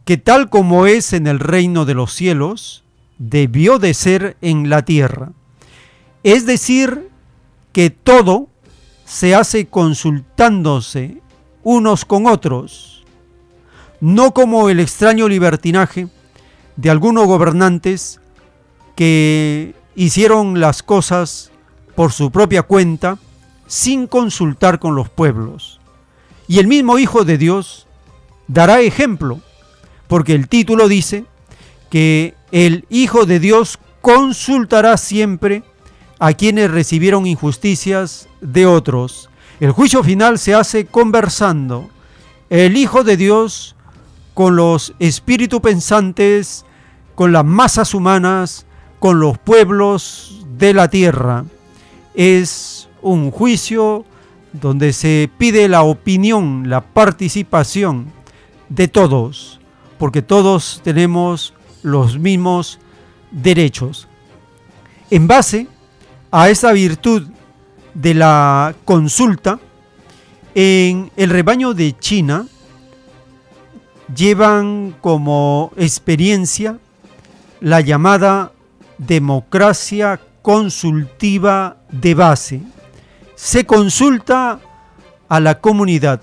que 0.06 0.18
tal 0.18 0.50
como 0.50 0.88
es 0.88 1.14
en 1.14 1.28
el 1.28 1.38
reino 1.40 1.86
de 1.86 1.94
los 1.94 2.16
cielos, 2.16 2.84
debió 3.20 3.78
de 3.78 3.94
ser 3.94 4.38
en 4.42 4.72
la 4.72 4.84
tierra. 4.84 5.34
Es 6.24 6.48
decir, 6.48 7.10
que 7.74 7.92
todo 7.92 8.48
se 9.06 9.36
hace 9.36 9.68
consultándose 9.68 11.22
unos 11.62 12.04
con 12.04 12.26
otros, 12.26 13.04
no 14.00 14.34
como 14.34 14.68
el 14.68 14.80
extraño 14.80 15.28
libertinaje 15.28 16.08
de 16.76 16.90
algunos 16.90 17.28
gobernantes 17.28 18.20
que 18.96 19.76
hicieron 19.94 20.60
las 20.60 20.82
cosas 20.82 21.52
por 21.94 22.12
su 22.12 22.32
propia 22.32 22.64
cuenta, 22.64 23.20
sin 23.72 24.06
consultar 24.06 24.80
con 24.80 24.96
los 24.96 25.08
pueblos. 25.08 25.80
Y 26.46 26.60
el 26.60 26.68
mismo 26.68 27.00
Hijo 27.00 27.24
de 27.24 27.38
Dios 27.38 27.88
dará 28.50 28.82
ejemplo, 28.82 29.40
porque 30.10 30.36
el 30.36 30.50
título 30.50 30.90
dice 30.90 31.24
que 31.90 32.36
el 32.52 32.86
Hijo 32.90 33.26
de 33.26 33.40
Dios 33.40 33.80
consultará 34.02 34.98
siempre 34.98 35.64
a 36.20 36.34
quienes 36.34 36.70
recibieron 36.70 37.26
injusticias 37.26 38.28
de 38.42 38.66
otros. 38.66 39.30
El 39.62 39.72
juicio 39.72 40.04
final 40.04 40.38
se 40.38 40.54
hace 40.54 40.86
conversando. 40.86 41.90
El 42.50 42.76
Hijo 42.76 43.06
de 43.06 43.16
Dios 43.16 43.78
con 44.34 44.58
los 44.58 44.94
espíritus 45.00 45.62
pensantes, 45.62 46.66
con 47.16 47.32
las 47.32 47.46
masas 47.46 47.94
humanas, 47.94 48.66
con 49.00 49.22
los 49.22 49.38
pueblos 49.38 50.46
de 50.58 50.74
la 50.74 50.90
tierra. 50.90 51.46
Es 52.14 52.90
un 53.02 53.32
juicio 53.32 54.06
donde 54.54 54.94
se 54.94 55.30
pide 55.38 55.68
la 55.68 55.84
opinión, 55.84 56.70
la 56.70 56.82
participación 56.82 58.12
de 58.70 58.88
todos, 58.88 59.60
porque 59.98 60.22
todos 60.22 60.82
tenemos 60.84 61.54
los 61.84 62.18
mismos 62.18 62.80
derechos. 63.32 64.08
En 65.10 65.28
base 65.28 65.68
a 66.32 66.50
esa 66.50 66.72
virtud 66.72 67.28
de 67.94 68.14
la 68.14 68.76
consulta, 68.86 69.60
en 70.56 71.12
el 71.16 71.30
rebaño 71.30 71.74
de 71.74 71.98
China 71.98 72.46
llevan 74.14 74.96
como 75.00 75.72
experiencia 75.78 76.78
la 77.62 77.80
llamada 77.80 78.52
democracia 78.98 80.20
consultiva 80.42 81.78
de 81.92 82.14
base. 82.16 82.62
Se 83.44 83.66
consulta 83.66 84.60
a 85.28 85.40
la 85.40 85.62
comunidad, 85.62 86.22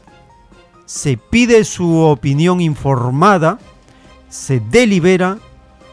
se 0.87 1.17
pide 1.17 1.65
su 1.65 1.99
opinión 1.99 2.61
informada, 2.61 3.59
se 4.29 4.61
delibera 4.61 5.39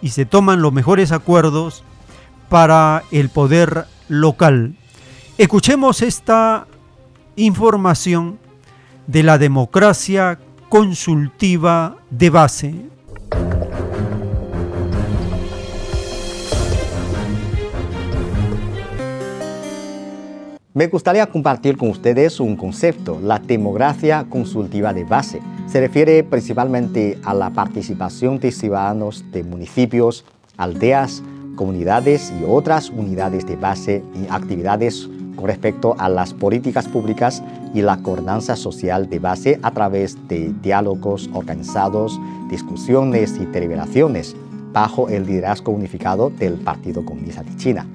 y 0.03 0.09
se 0.09 0.27
toman 0.27 0.61
los 0.61 0.71
mejores 0.71 1.11
acuerdos 1.11 1.83
para 2.47 3.01
el 3.09 3.29
poder 3.29 3.87
local. 4.07 4.75
Escuchemos 5.39 6.03
esta 6.03 6.67
información 7.35 8.37
de 9.07 9.23
la 9.23 9.39
democracia 9.39 10.37
consultiva 10.69 11.97
de 12.11 12.29
base. 12.29 12.75
Me 20.75 20.87
gustaría 20.87 21.25
compartir 21.27 21.77
con 21.77 21.87
ustedes 21.87 22.41
un 22.41 22.57
concepto, 22.57 23.17
la 23.23 23.39
democracia 23.39 24.25
consultiva 24.29 24.93
de 24.93 25.05
base. 25.05 25.39
Se 25.67 25.79
refiere 25.79 26.21
principalmente 26.25 27.17
a 27.23 27.33
la 27.33 27.49
participación 27.51 28.41
de 28.41 28.51
ciudadanos 28.51 29.23
de 29.31 29.45
municipios, 29.45 30.25
aldeas, 30.57 31.23
comunidades 31.55 32.33
y 32.41 32.43
otras 32.45 32.89
unidades 32.89 33.47
de 33.47 33.55
base 33.55 34.03
y 34.15 34.27
actividades 34.29 35.09
con 35.37 35.47
respecto 35.47 35.95
a 35.97 36.09
las 36.09 36.33
políticas 36.33 36.89
públicas 36.89 37.41
y 37.73 37.81
la 37.81 37.95
gobernanza 37.95 38.57
social 38.57 39.09
de 39.09 39.19
base 39.19 39.59
a 39.63 39.71
través 39.71 40.17
de 40.27 40.51
diálogos 40.61 41.29
organizados, 41.31 42.19
discusiones 42.49 43.37
y 43.37 43.45
deliberaciones 43.45 44.35
bajo 44.73 45.07
el 45.07 45.25
liderazgo 45.25 45.71
unificado 45.71 46.31
del 46.31 46.55
Partido 46.55 47.05
Comunista 47.05 47.43
de 47.43 47.55
China. 47.55 47.87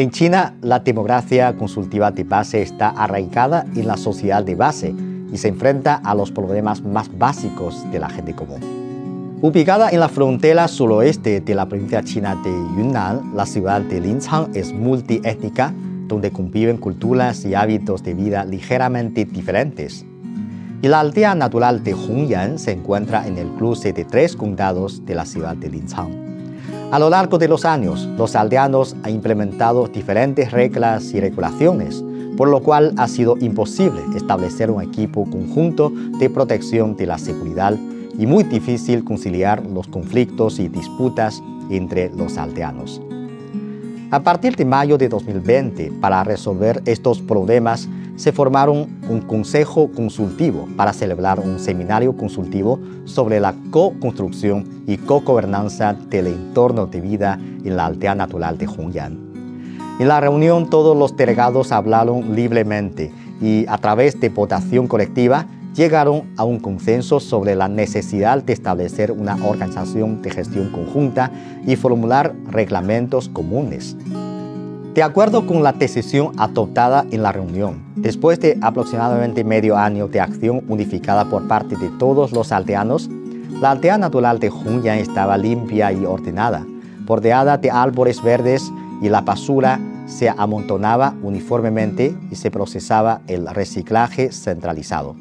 En 0.00 0.10
China, 0.10 0.54
la 0.62 0.78
democracia 0.78 1.54
consultiva 1.58 2.10
de 2.10 2.24
base 2.24 2.62
está 2.62 2.88
arraigada 2.88 3.66
en 3.76 3.86
la 3.86 3.98
sociedad 3.98 4.42
de 4.42 4.54
base 4.54 4.94
y 5.30 5.36
se 5.36 5.48
enfrenta 5.48 5.96
a 5.96 6.14
los 6.14 6.32
problemas 6.32 6.82
más 6.82 7.10
básicos 7.18 7.84
de 7.92 7.98
la 7.98 8.08
gente 8.08 8.34
común. 8.34 8.60
Ubicada 9.42 9.90
en 9.90 10.00
la 10.00 10.08
frontera 10.08 10.68
suroeste 10.68 11.42
de 11.42 11.54
la 11.54 11.68
provincia 11.68 12.02
china 12.02 12.34
de 12.42 12.50
Yunnan, 12.50 13.32
la 13.36 13.44
ciudad 13.44 13.82
de 13.82 14.00
Linchang 14.00 14.48
es 14.54 14.72
multiétnica, 14.72 15.74
donde 16.08 16.30
conviven 16.30 16.78
culturas 16.78 17.44
y 17.44 17.54
hábitos 17.54 18.02
de 18.02 18.14
vida 18.14 18.46
ligeramente 18.46 19.26
diferentes. 19.26 20.06
Y 20.80 20.88
la 20.88 21.00
aldea 21.00 21.34
natural 21.34 21.84
de 21.84 21.92
Hongyan 21.92 22.58
se 22.58 22.72
encuentra 22.72 23.26
en 23.26 23.36
el 23.36 23.48
cruce 23.48 23.92
de 23.92 24.06
tres 24.06 24.34
condados 24.34 25.04
de 25.04 25.14
la 25.14 25.26
ciudad 25.26 25.56
de 25.56 25.68
Linchang. 25.68 26.29
A 26.92 26.98
lo 26.98 27.08
largo 27.08 27.38
de 27.38 27.46
los 27.46 27.64
años, 27.64 28.08
los 28.18 28.34
aldeanos 28.34 28.96
han 29.04 29.14
implementado 29.14 29.86
diferentes 29.86 30.50
reglas 30.50 31.14
y 31.14 31.20
regulaciones, 31.20 32.02
por 32.36 32.48
lo 32.48 32.64
cual 32.64 32.94
ha 32.96 33.06
sido 33.06 33.36
imposible 33.38 34.02
establecer 34.16 34.72
un 34.72 34.82
equipo 34.82 35.24
conjunto 35.30 35.92
de 36.18 36.28
protección 36.28 36.96
de 36.96 37.06
la 37.06 37.16
seguridad 37.18 37.76
y 38.18 38.26
muy 38.26 38.42
difícil 38.42 39.04
conciliar 39.04 39.64
los 39.66 39.86
conflictos 39.86 40.58
y 40.58 40.66
disputas 40.66 41.40
entre 41.70 42.10
los 42.10 42.36
aldeanos. 42.36 43.00
A 44.10 44.24
partir 44.24 44.56
de 44.56 44.64
mayo 44.64 44.98
de 44.98 45.08
2020, 45.08 45.92
para 46.00 46.24
resolver 46.24 46.82
estos 46.86 47.20
problemas, 47.20 47.88
se 48.20 48.32
formaron 48.32 48.86
un 49.08 49.22
consejo 49.22 49.90
consultivo 49.92 50.68
para 50.76 50.92
celebrar 50.92 51.40
un 51.40 51.58
seminario 51.58 52.14
consultivo 52.18 52.78
sobre 53.06 53.40
la 53.40 53.54
co-construcción 53.70 54.82
y 54.86 54.98
co-gobernanza 54.98 55.94
del 55.94 56.26
entorno 56.26 56.84
de 56.84 57.00
vida 57.00 57.40
en 57.64 57.76
la 57.78 57.86
aldea 57.86 58.14
natural 58.14 58.58
de 58.58 58.66
Hongyan. 58.66 59.18
En 59.98 60.08
la 60.08 60.20
reunión 60.20 60.68
todos 60.68 60.94
los 60.94 61.16
delegados 61.16 61.72
hablaron 61.72 62.36
libremente 62.36 63.10
y 63.40 63.64
a 63.66 63.78
través 63.78 64.20
de 64.20 64.28
votación 64.28 64.86
colectiva 64.86 65.46
llegaron 65.74 66.24
a 66.36 66.44
un 66.44 66.60
consenso 66.60 67.20
sobre 67.20 67.54
la 67.54 67.68
necesidad 67.68 68.42
de 68.42 68.52
establecer 68.52 69.12
una 69.12 69.36
organización 69.46 70.20
de 70.20 70.30
gestión 70.30 70.68
conjunta 70.68 71.30
y 71.66 71.74
formular 71.74 72.34
reglamentos 72.50 73.30
comunes. 73.30 73.96
De 74.94 75.04
acuerdo 75.04 75.46
con 75.46 75.62
la 75.62 75.72
decisión 75.72 76.32
adoptada 76.36 77.06
en 77.12 77.22
la 77.22 77.30
reunión, 77.30 77.80
después 77.94 78.40
de 78.40 78.58
aproximadamente 78.60 79.44
medio 79.44 79.76
año 79.76 80.08
de 80.08 80.20
acción 80.20 80.64
unificada 80.68 81.26
por 81.26 81.46
parte 81.46 81.76
de 81.76 81.88
todos 81.90 82.32
los 82.32 82.50
aldeanos, 82.50 83.08
la 83.60 83.70
aldea 83.70 83.98
natural 83.98 84.40
de 84.40 84.50
Hongyan 84.50 84.98
estaba 84.98 85.38
limpia 85.38 85.92
y 85.92 86.04
ordenada, 86.04 86.66
bordeada 87.06 87.56
de 87.56 87.70
árboles 87.70 88.20
verdes 88.20 88.72
y 89.00 89.08
la 89.08 89.20
basura 89.20 89.78
se 90.06 90.28
amontonaba 90.28 91.14
uniformemente 91.22 92.12
y 92.28 92.34
se 92.34 92.50
procesaba 92.50 93.20
el 93.28 93.46
reciclaje 93.46 94.32
centralizado. 94.32 95.14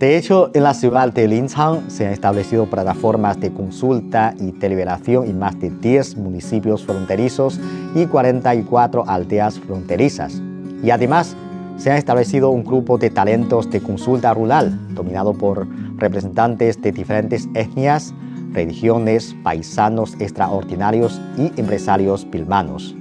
De 0.00 0.16
hecho, 0.16 0.50
en 0.54 0.62
la 0.62 0.72
ciudad 0.72 1.12
de 1.12 1.28
Linchang 1.28 1.90
se 1.90 2.06
han 2.06 2.14
establecido 2.14 2.64
plataformas 2.64 3.38
de 3.38 3.52
consulta 3.52 4.34
y 4.40 4.50
deliberación 4.50 5.26
en 5.26 5.38
más 5.38 5.60
de 5.60 5.68
10 5.68 6.16
municipios 6.16 6.86
fronterizos 6.86 7.60
y 7.94 8.06
44 8.06 9.04
aldeas 9.06 9.60
fronterizas. 9.60 10.40
Y 10.82 10.88
además, 10.88 11.36
se 11.76 11.90
ha 11.90 11.98
establecido 11.98 12.48
un 12.48 12.64
grupo 12.64 12.96
de 12.96 13.10
talentos 13.10 13.68
de 13.68 13.82
consulta 13.82 14.32
rural, 14.32 14.74
dominado 14.94 15.34
por 15.34 15.68
representantes 15.98 16.80
de 16.80 16.92
diferentes 16.92 17.46
etnias, 17.52 18.14
religiones, 18.54 19.36
paisanos 19.42 20.14
extraordinarios 20.18 21.20
y 21.36 21.52
empresarios 21.60 22.24
pilmanos. 22.24 22.96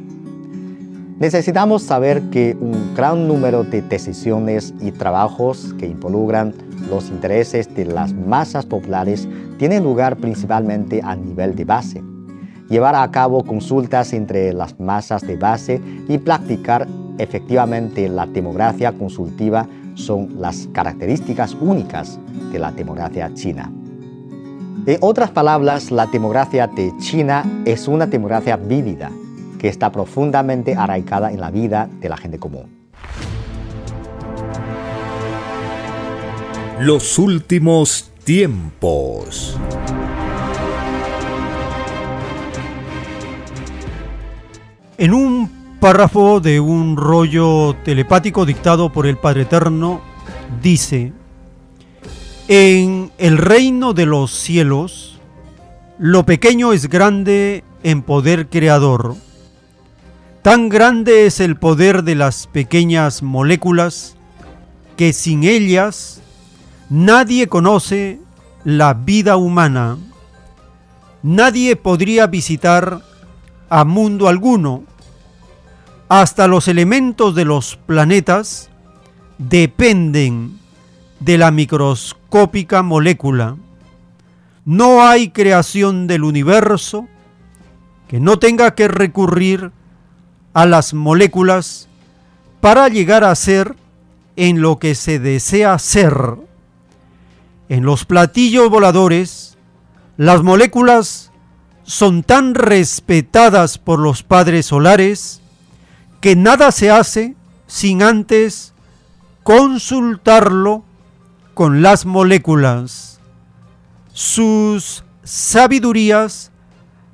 Necesitamos 1.19 1.83
saber 1.83 2.21
que 2.29 2.55
un 2.61 2.95
gran 2.95 3.27
número 3.27 3.65
de 3.65 3.81
decisiones 3.81 4.73
y 4.79 4.93
trabajos 4.93 5.75
que 5.77 5.85
involucran 5.85 6.53
los 6.89 7.09
intereses 7.09 7.75
de 7.75 7.83
las 7.83 8.13
masas 8.13 8.65
populares 8.65 9.27
tienen 9.57 9.83
lugar 9.83 10.15
principalmente 10.15 11.01
a 11.03 11.17
nivel 11.17 11.57
de 11.57 11.65
base. 11.65 12.01
Llevar 12.69 12.95
a 12.95 13.11
cabo 13.11 13.43
consultas 13.43 14.13
entre 14.13 14.53
las 14.53 14.79
masas 14.79 15.21
de 15.23 15.35
base 15.35 15.81
y 16.07 16.17
practicar 16.19 16.87
efectivamente 17.17 18.07
la 18.07 18.25
democracia 18.25 18.93
consultiva 18.93 19.67
son 19.95 20.39
las 20.39 20.69
características 20.71 21.53
únicas 21.59 22.17
de 22.53 22.59
la 22.59 22.71
democracia 22.71 23.29
china. 23.33 23.69
En 24.85 24.97
otras 25.01 25.31
palabras, 25.31 25.91
la 25.91 26.05
democracia 26.05 26.65
de 26.67 26.93
China 26.99 27.43
es 27.65 27.89
una 27.89 28.05
democracia 28.05 28.55
vívida 28.55 29.11
que 29.59 29.67
está 29.67 29.91
profundamente 29.91 30.75
arraigada 30.75 31.31
en 31.31 31.39
la 31.39 31.51
vida 31.51 31.87
de 31.99 32.09
la 32.09 32.17
gente 32.17 32.39
común. 32.39 32.65
Los 36.79 37.19
últimos 37.19 38.09
tiempos. 38.23 39.57
En 44.97 45.13
un 45.13 45.77
párrafo 45.79 46.39
de 46.39 46.59
un 46.59 46.97
rollo 46.97 47.75
telepático 47.83 48.45
dictado 48.45 48.91
por 48.91 49.07
el 49.07 49.17
Padre 49.17 49.41
Eterno, 49.43 50.01
dice, 50.61 51.13
en 52.47 53.11
el 53.17 53.37
reino 53.37 53.93
de 53.93 54.05
los 54.05 54.31
cielos, 54.31 55.19
lo 55.97 56.25
pequeño 56.25 56.73
es 56.73 56.89
grande 56.89 57.63
en 57.83 58.01
poder 58.01 58.47
creador 58.47 59.15
Tan 60.41 60.69
grande 60.69 61.25
es 61.25 61.41
el 61.41 61.57
poder 61.57 62.03
de 62.03 62.15
las 62.15 62.47
pequeñas 62.47 63.21
moléculas 63.21 64.15
que 64.95 65.11
sin 65.11 65.43
ellas 65.43 66.21
nadie 66.89 67.47
conoce 67.47 68.21
la 68.63 68.93
vida 68.93 69.35
humana. 69.35 69.97
Nadie 71.23 71.75
podría 71.75 72.27
visitar 72.27 73.01
a 73.69 73.83
mundo 73.83 74.29
alguno. 74.29 74.83
Hasta 76.07 76.47
los 76.47 76.69
elementos 76.69 77.35
de 77.35 77.43
los 77.43 77.75
planetas 77.75 78.69
dependen 79.37 80.57
de 81.19 81.37
la 81.37 81.51
microscópica 81.51 82.81
molécula. 82.81 83.57
No 84.63 85.05
hay 85.05 85.31
creación 85.31 86.07
del 86.07 86.23
universo 86.23 87.09
que 88.07 88.21
no 88.21 88.39
tenga 88.39 88.73
que 88.73 88.87
recurrir 88.87 89.73
a 90.53 90.65
las 90.65 90.93
moléculas 90.93 91.87
para 92.61 92.87
llegar 92.87 93.23
a 93.23 93.33
ser 93.35 93.75
en 94.35 94.61
lo 94.61 94.79
que 94.79 94.95
se 94.95 95.19
desea 95.19 95.77
ser. 95.79 96.35
En 97.67 97.83
los 97.83 98.05
platillos 98.05 98.69
voladores, 98.69 99.57
las 100.17 100.43
moléculas 100.43 101.31
son 101.83 102.23
tan 102.23 102.55
respetadas 102.55 103.77
por 103.77 103.99
los 103.99 104.23
padres 104.23 104.67
solares 104.67 105.41
que 106.21 106.35
nada 106.35 106.71
se 106.71 106.91
hace 106.91 107.35
sin 107.67 108.03
antes 108.03 108.73
consultarlo 109.43 110.83
con 111.53 111.81
las 111.81 112.05
moléculas. 112.05 113.19
Sus 114.13 115.03
sabidurías 115.23 116.51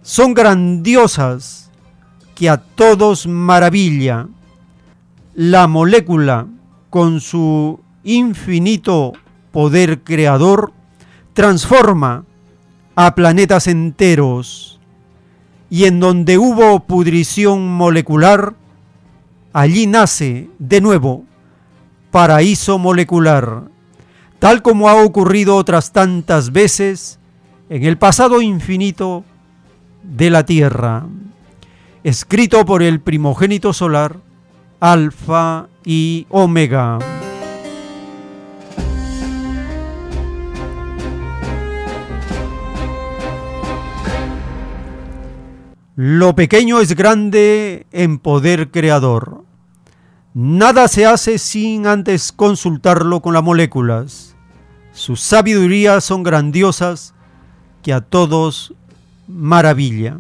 son 0.02 0.34
grandiosas 0.34 1.65
que 2.36 2.50
a 2.50 2.58
todos 2.58 3.26
maravilla. 3.26 4.28
La 5.34 5.68
molécula, 5.68 6.48
con 6.90 7.20
su 7.20 7.80
infinito 8.04 9.14
poder 9.52 10.04
creador, 10.04 10.74
transforma 11.34 12.26
a 12.96 13.16
planetas 13.16 13.68
enteros. 13.68 14.80
Y 15.70 15.86
en 15.86 16.00
donde 16.00 16.38
hubo 16.38 16.82
pudrición 16.82 17.68
molecular, 17.68 18.54
allí 19.52 19.88
nace 19.88 20.50
de 20.60 20.82
nuevo 20.82 21.24
paraíso 22.12 22.78
molecular, 22.78 23.64
tal 24.40 24.62
como 24.62 24.88
ha 24.88 25.04
ocurrido 25.04 25.58
otras 25.58 25.92
tantas 25.92 26.54
veces 26.54 27.20
en 27.68 27.84
el 27.84 27.98
pasado 27.98 28.42
infinito 28.42 29.26
de 30.02 30.30
la 30.30 30.46
Tierra, 30.46 31.06
escrito 32.06 32.64
por 32.66 32.84
el 32.84 33.02
primogénito 33.02 33.74
solar, 33.74 34.20
Alfa 34.80 35.70
y 35.84 36.28
Omega. 36.30 37.00
Lo 45.96 46.36
pequeño 46.36 46.80
es 46.80 46.96
grande 46.96 47.88
en 47.92 48.20
poder 48.20 48.70
creador. 48.70 49.44
Nada 50.36 50.88
se 50.88 51.08
hace 51.08 51.40
sin 51.40 51.88
antes 51.88 52.32
consultarlo 52.32 53.24
con 53.24 53.34
las 53.34 53.42
moléculas. 53.42 54.36
Sus 54.94 55.22
sabidurías 55.22 56.04
son 56.04 56.22
grandiosas 56.22 57.16
que 57.82 57.94
a 57.94 58.02
todos 58.02 58.76
maravilla. 59.28 60.20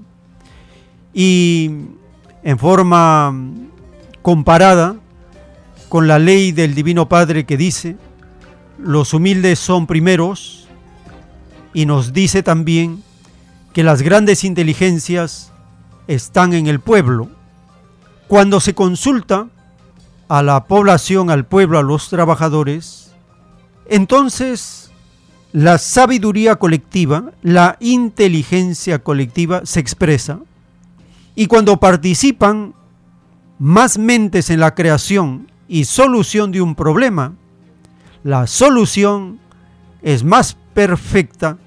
Y 1.17 1.71
en 2.43 2.59
forma 2.59 3.33
comparada 4.21 4.97
con 5.87 6.09
la 6.09 6.19
ley 6.19 6.51
del 6.51 6.75
Divino 6.75 7.07
Padre 7.07 7.45
que 7.45 7.55
dice, 7.55 7.95
los 8.77 9.13
humildes 9.13 9.57
son 9.57 9.87
primeros, 9.87 10.67
y 11.73 11.85
nos 11.85 12.11
dice 12.11 12.43
también 12.43 13.01
que 13.71 13.83
las 13.83 14.01
grandes 14.01 14.43
inteligencias 14.43 15.53
están 16.07 16.53
en 16.53 16.67
el 16.67 16.81
pueblo. 16.81 17.29
Cuando 18.27 18.59
se 18.59 18.73
consulta 18.73 19.47
a 20.27 20.43
la 20.43 20.65
población, 20.65 21.29
al 21.29 21.45
pueblo, 21.45 21.79
a 21.79 21.83
los 21.83 22.09
trabajadores, 22.09 23.13
entonces 23.87 24.91
la 25.53 25.77
sabiduría 25.77 26.57
colectiva, 26.57 27.31
la 27.41 27.77
inteligencia 27.79 28.99
colectiva 28.99 29.61
se 29.65 29.79
expresa 29.79 30.39
y 31.35 31.47
cuando 31.47 31.77
participan 31.77 32.73
más 33.59 33.97
mentes 33.97 34.49
en 34.49 34.59
la 34.59 34.73
creación 34.73 35.51
y 35.67 35.85
solución 35.85 36.51
de 36.51 36.61
un 36.61 36.75
problema, 36.75 37.33
la 38.23 38.47
solución 38.47 39.39
es 40.01 40.23
más 40.23 40.57
perfecta 40.73 41.57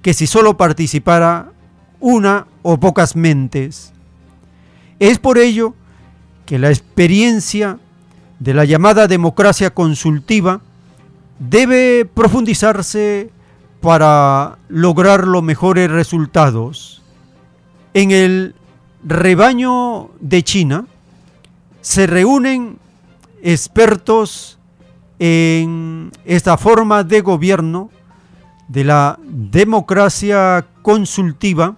que 0.00 0.14
si 0.14 0.26
solo 0.26 0.56
participara 0.56 1.52
una 2.00 2.46
o 2.62 2.78
pocas 2.78 3.14
mentes. 3.14 3.92
Es 4.98 5.18
por 5.18 5.38
ello 5.38 5.74
que 6.46 6.58
la 6.58 6.70
experiencia 6.70 7.78
de 8.38 8.54
la 8.54 8.64
llamada 8.64 9.06
democracia 9.06 9.70
consultiva 9.70 10.60
debe 11.38 12.04
profundizarse 12.04 13.30
para 13.80 14.58
lograr 14.68 15.26
los 15.26 15.42
mejores 15.42 15.90
resultados. 15.90 17.02
En 17.94 18.10
el 18.10 18.54
rebaño 19.04 20.10
de 20.20 20.42
China 20.42 20.86
se 21.80 22.06
reúnen 22.06 22.78
expertos 23.42 24.58
en 25.18 26.10
esta 26.24 26.56
forma 26.56 27.04
de 27.04 27.20
gobierno 27.20 27.90
de 28.68 28.84
la 28.84 29.18
democracia 29.22 30.66
consultiva 30.82 31.76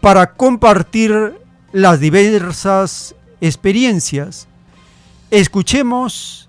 para 0.00 0.34
compartir 0.34 1.38
las 1.72 2.00
diversas 2.00 3.14
experiencias. 3.40 4.48
Escuchemos 5.30 6.48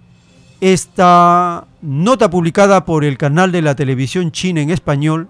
esta 0.59 1.65
nota 1.81 2.29
publicada 2.29 2.85
por 2.85 3.03
el 3.03 3.17
canal 3.17 3.51
de 3.51 3.61
la 3.61 3.75
televisión 3.75 4.31
china 4.31 4.61
en 4.61 4.69
español 4.69 5.27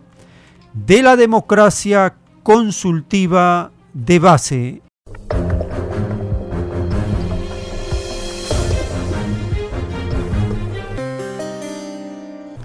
de 0.73 1.01
la 1.01 1.15
democracia 1.15 2.15
consultiva 2.43 3.71
de 3.93 4.19
base. 4.19 4.81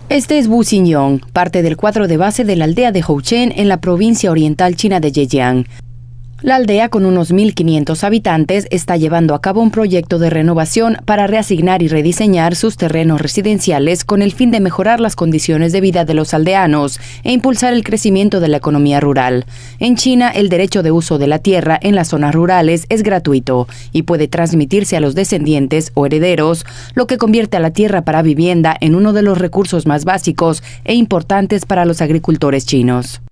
Este 0.08 0.38
es 0.38 0.46
Wu 0.46 0.62
Xingyong, 0.62 1.20
parte 1.32 1.62
del 1.62 1.76
cuadro 1.76 2.06
de 2.06 2.16
base 2.16 2.44
de 2.44 2.54
la 2.54 2.64
aldea 2.64 2.92
de 2.92 3.02
Houchen 3.02 3.52
en 3.56 3.68
la 3.68 3.80
provincia 3.80 4.30
oriental 4.30 4.76
china 4.76 5.00
de 5.00 5.10
Zhejiang. 5.10 5.66
La 6.42 6.56
aldea, 6.56 6.90
con 6.90 7.06
unos 7.06 7.32
1.500 7.32 8.04
habitantes, 8.04 8.68
está 8.70 8.98
llevando 8.98 9.34
a 9.34 9.40
cabo 9.40 9.62
un 9.62 9.70
proyecto 9.70 10.18
de 10.18 10.28
renovación 10.28 10.98
para 11.06 11.26
reasignar 11.26 11.82
y 11.82 11.88
rediseñar 11.88 12.56
sus 12.56 12.76
terrenos 12.76 13.22
residenciales 13.22 14.04
con 14.04 14.20
el 14.20 14.32
fin 14.32 14.50
de 14.50 14.60
mejorar 14.60 15.00
las 15.00 15.16
condiciones 15.16 15.72
de 15.72 15.80
vida 15.80 16.04
de 16.04 16.12
los 16.12 16.34
aldeanos 16.34 17.00
e 17.24 17.32
impulsar 17.32 17.72
el 17.72 17.84
crecimiento 17.84 18.38
de 18.40 18.48
la 18.48 18.58
economía 18.58 19.00
rural. 19.00 19.46
En 19.78 19.96
China, 19.96 20.28
el 20.28 20.50
derecho 20.50 20.82
de 20.82 20.90
uso 20.90 21.16
de 21.16 21.26
la 21.26 21.38
tierra 21.38 21.78
en 21.80 21.94
las 21.94 22.08
zonas 22.08 22.34
rurales 22.34 22.84
es 22.90 23.02
gratuito 23.02 23.66
y 23.92 24.02
puede 24.02 24.28
transmitirse 24.28 24.94
a 24.94 25.00
los 25.00 25.14
descendientes 25.14 25.90
o 25.94 26.04
herederos, 26.04 26.66
lo 26.94 27.06
que 27.06 27.16
convierte 27.16 27.56
a 27.56 27.60
la 27.60 27.70
tierra 27.70 28.02
para 28.02 28.20
vivienda 28.20 28.76
en 28.78 28.94
uno 28.94 29.14
de 29.14 29.22
los 29.22 29.38
recursos 29.38 29.86
más 29.86 30.04
básicos 30.04 30.62
e 30.84 30.92
importantes 30.92 31.64
para 31.64 31.86
los 31.86 32.02
agricultores 32.02 32.66
chinos. 32.66 33.22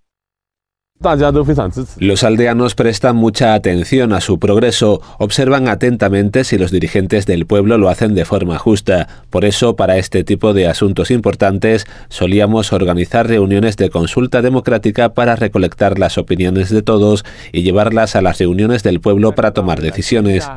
Los 1.99 2.25
aldeanos 2.25 2.75
prestan 2.75 3.17
mucha 3.17 3.53
atención 3.53 4.15
a 4.15 4.23
su 4.23 4.39
progreso, 4.39 5.03
observan 5.19 5.69
atentamente 5.69 6.45
si 6.45 6.57
los 6.57 6.71
dirigentes 6.71 7.27
del 7.27 7.47
pueblo 7.47 7.77
lo 7.77 7.91
hacen 7.91 8.15
de 8.15 8.25
forma 8.25 8.59
justa. 8.59 9.09
Por 9.29 9.45
eso, 9.45 9.77
para 9.77 9.99
este 9.99 10.25
tipo 10.25 10.55
de 10.55 10.67
asuntos 10.67 11.11
importantes, 11.11 11.87
solíamos 12.09 12.73
organizar 12.73 13.29
reuniones 13.29 13.77
de 13.77 13.91
consulta 13.91 14.41
democrática 14.41 15.13
para 15.13 15.37
recolectar 15.37 15.99
las 15.99 16.17
opiniones 16.17 16.71
de 16.71 16.81
todos 16.81 17.25
y 17.53 17.63
llevarlas 17.63 18.17
a 18.17 18.23
las 18.23 18.39
reuniones 18.39 18.83
del 18.83 19.01
pueblo 19.01 19.35
para 19.35 19.53
tomar 19.53 19.83
decisiones 19.83 20.49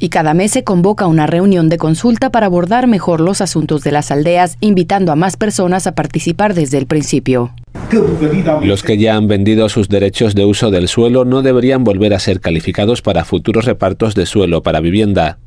y 0.00 0.08
cada 0.08 0.34
mes 0.34 0.50
se 0.50 0.64
convoca 0.64 1.06
una 1.06 1.26
reunión 1.26 1.68
de 1.68 1.76
consulta 1.76 2.30
para 2.30 2.46
abordar 2.46 2.86
mejor 2.86 3.20
los 3.20 3.40
asuntos 3.40 3.84
de 3.84 3.92
las 3.92 4.10
aldeas, 4.10 4.56
invitando 4.60 5.12
a 5.12 5.16
más 5.16 5.36
personas 5.36 5.86
a 5.86 5.94
participar 5.94 6.54
desde 6.54 6.78
el 6.78 6.86
principio. 6.86 7.52
Los 8.62 8.82
que 8.82 8.98
ya 8.98 9.16
han 9.16 9.28
vendido 9.28 9.68
sus 9.68 9.88
derechos 9.88 10.34
de 10.34 10.44
uso 10.44 10.70
del 10.70 10.88
suelo 10.88 11.24
no 11.24 11.42
deberían 11.42 11.84
volver 11.84 12.14
a 12.14 12.18
ser 12.18 12.40
calificados 12.40 13.02
para 13.02 13.24
futuros 13.24 13.66
repartos 13.66 14.14
de 14.14 14.26
suelo 14.26 14.62
para 14.62 14.80
vivienda. 14.80 15.38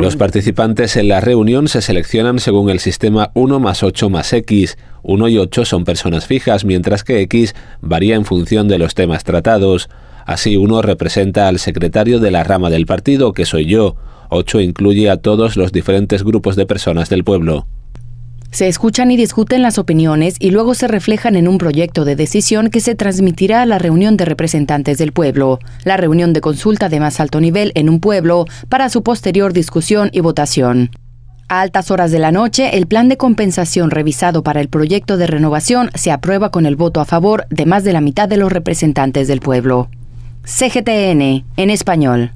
Los 0.00 0.16
participantes 0.16 0.96
en 0.96 1.08
la 1.08 1.20
reunión 1.20 1.66
se 1.68 1.82
seleccionan 1.82 2.38
según 2.38 2.70
el 2.70 2.78
sistema 2.78 3.30
1 3.34 3.58
más 3.58 3.82
8 3.82 4.10
más 4.10 4.32
X. 4.32 4.76
1 5.02 5.28
y 5.28 5.38
8 5.38 5.64
son 5.64 5.84
personas 5.84 6.26
fijas, 6.26 6.64
mientras 6.64 7.04
que 7.04 7.20
X 7.22 7.54
varía 7.80 8.16
en 8.16 8.24
función 8.24 8.68
de 8.68 8.78
los 8.78 8.94
temas 8.94 9.24
tratados. 9.24 9.88
Así 10.26 10.56
uno 10.56 10.82
representa 10.82 11.48
al 11.48 11.58
secretario 11.58 12.20
de 12.20 12.30
la 12.30 12.44
rama 12.44 12.70
del 12.70 12.86
partido, 12.86 13.32
que 13.32 13.46
soy 13.46 13.66
yo. 13.66 13.96
8 14.30 14.60
incluye 14.60 15.10
a 15.10 15.16
todos 15.16 15.56
los 15.56 15.72
diferentes 15.72 16.22
grupos 16.22 16.54
de 16.54 16.66
personas 16.66 17.08
del 17.08 17.24
pueblo. 17.24 17.66
Se 18.50 18.66
escuchan 18.66 19.10
y 19.10 19.16
discuten 19.16 19.62
las 19.62 19.78
opiniones 19.78 20.36
y 20.40 20.50
luego 20.50 20.74
se 20.74 20.88
reflejan 20.88 21.36
en 21.36 21.48
un 21.48 21.58
proyecto 21.58 22.04
de 22.04 22.16
decisión 22.16 22.70
que 22.70 22.80
se 22.80 22.94
transmitirá 22.94 23.62
a 23.62 23.66
la 23.66 23.78
reunión 23.78 24.16
de 24.16 24.24
representantes 24.24 24.96
del 24.96 25.12
pueblo, 25.12 25.58
la 25.84 25.98
reunión 25.98 26.32
de 26.32 26.40
consulta 26.40 26.88
de 26.88 26.98
más 26.98 27.20
alto 27.20 27.40
nivel 27.40 27.72
en 27.74 27.90
un 27.90 28.00
pueblo, 28.00 28.46
para 28.68 28.88
su 28.88 29.02
posterior 29.02 29.52
discusión 29.52 30.08
y 30.12 30.20
votación. 30.20 30.90
A 31.50 31.60
altas 31.60 31.90
horas 31.90 32.10
de 32.10 32.18
la 32.18 32.32
noche, 32.32 32.76
el 32.76 32.86
plan 32.86 33.08
de 33.08 33.16
compensación 33.16 33.90
revisado 33.90 34.42
para 34.42 34.60
el 34.60 34.68
proyecto 34.68 35.16
de 35.18 35.26
renovación 35.26 35.90
se 35.94 36.10
aprueba 36.10 36.50
con 36.50 36.66
el 36.66 36.76
voto 36.76 37.00
a 37.00 37.04
favor 37.04 37.46
de 37.50 37.66
más 37.66 37.84
de 37.84 37.92
la 37.92 38.00
mitad 38.00 38.28
de 38.28 38.38
los 38.38 38.50
representantes 38.50 39.28
del 39.28 39.40
pueblo. 39.40 39.88
CGTN, 40.44 41.44
en 41.56 41.70
español. 41.70 42.32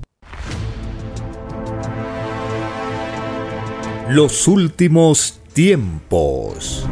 Los 4.09 4.47
últimos 4.47 5.42
tiempos. 5.53 6.87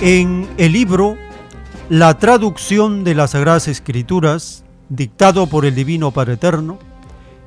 En 0.00 0.48
el 0.56 0.72
libro 0.72 1.16
La 1.88 2.18
traducción 2.18 3.04
de 3.04 3.14
las 3.14 3.30
Sagradas 3.32 3.68
Escrituras, 3.68 4.64
dictado 4.88 5.46
por 5.46 5.64
el 5.64 5.74
Divino 5.74 6.10
Padre 6.10 6.34
Eterno, 6.34 6.78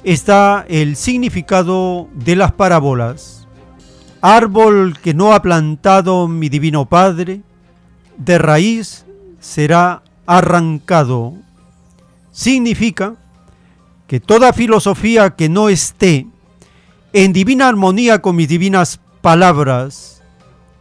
está 0.03 0.65
el 0.67 0.95
significado 0.95 2.07
de 2.13 2.35
las 2.35 2.51
parábolas. 2.51 3.47
Árbol 4.21 4.97
que 5.01 5.13
no 5.13 5.33
ha 5.33 5.41
plantado 5.41 6.27
mi 6.27 6.49
Divino 6.49 6.85
Padre, 6.85 7.41
de 8.17 8.37
raíz 8.37 9.05
será 9.39 10.03
arrancado. 10.25 11.33
Significa 12.31 13.15
que 14.09 14.19
toda 14.19 14.53
filosofía 14.53 15.35
que 15.35 15.49
no 15.49 15.69
esté 15.69 16.25
en 17.13 17.31
divina 17.31 17.67
armonía 17.67 18.23
con 18.23 18.35
mis 18.35 18.49
divinas 18.49 18.99
palabras 19.21 20.23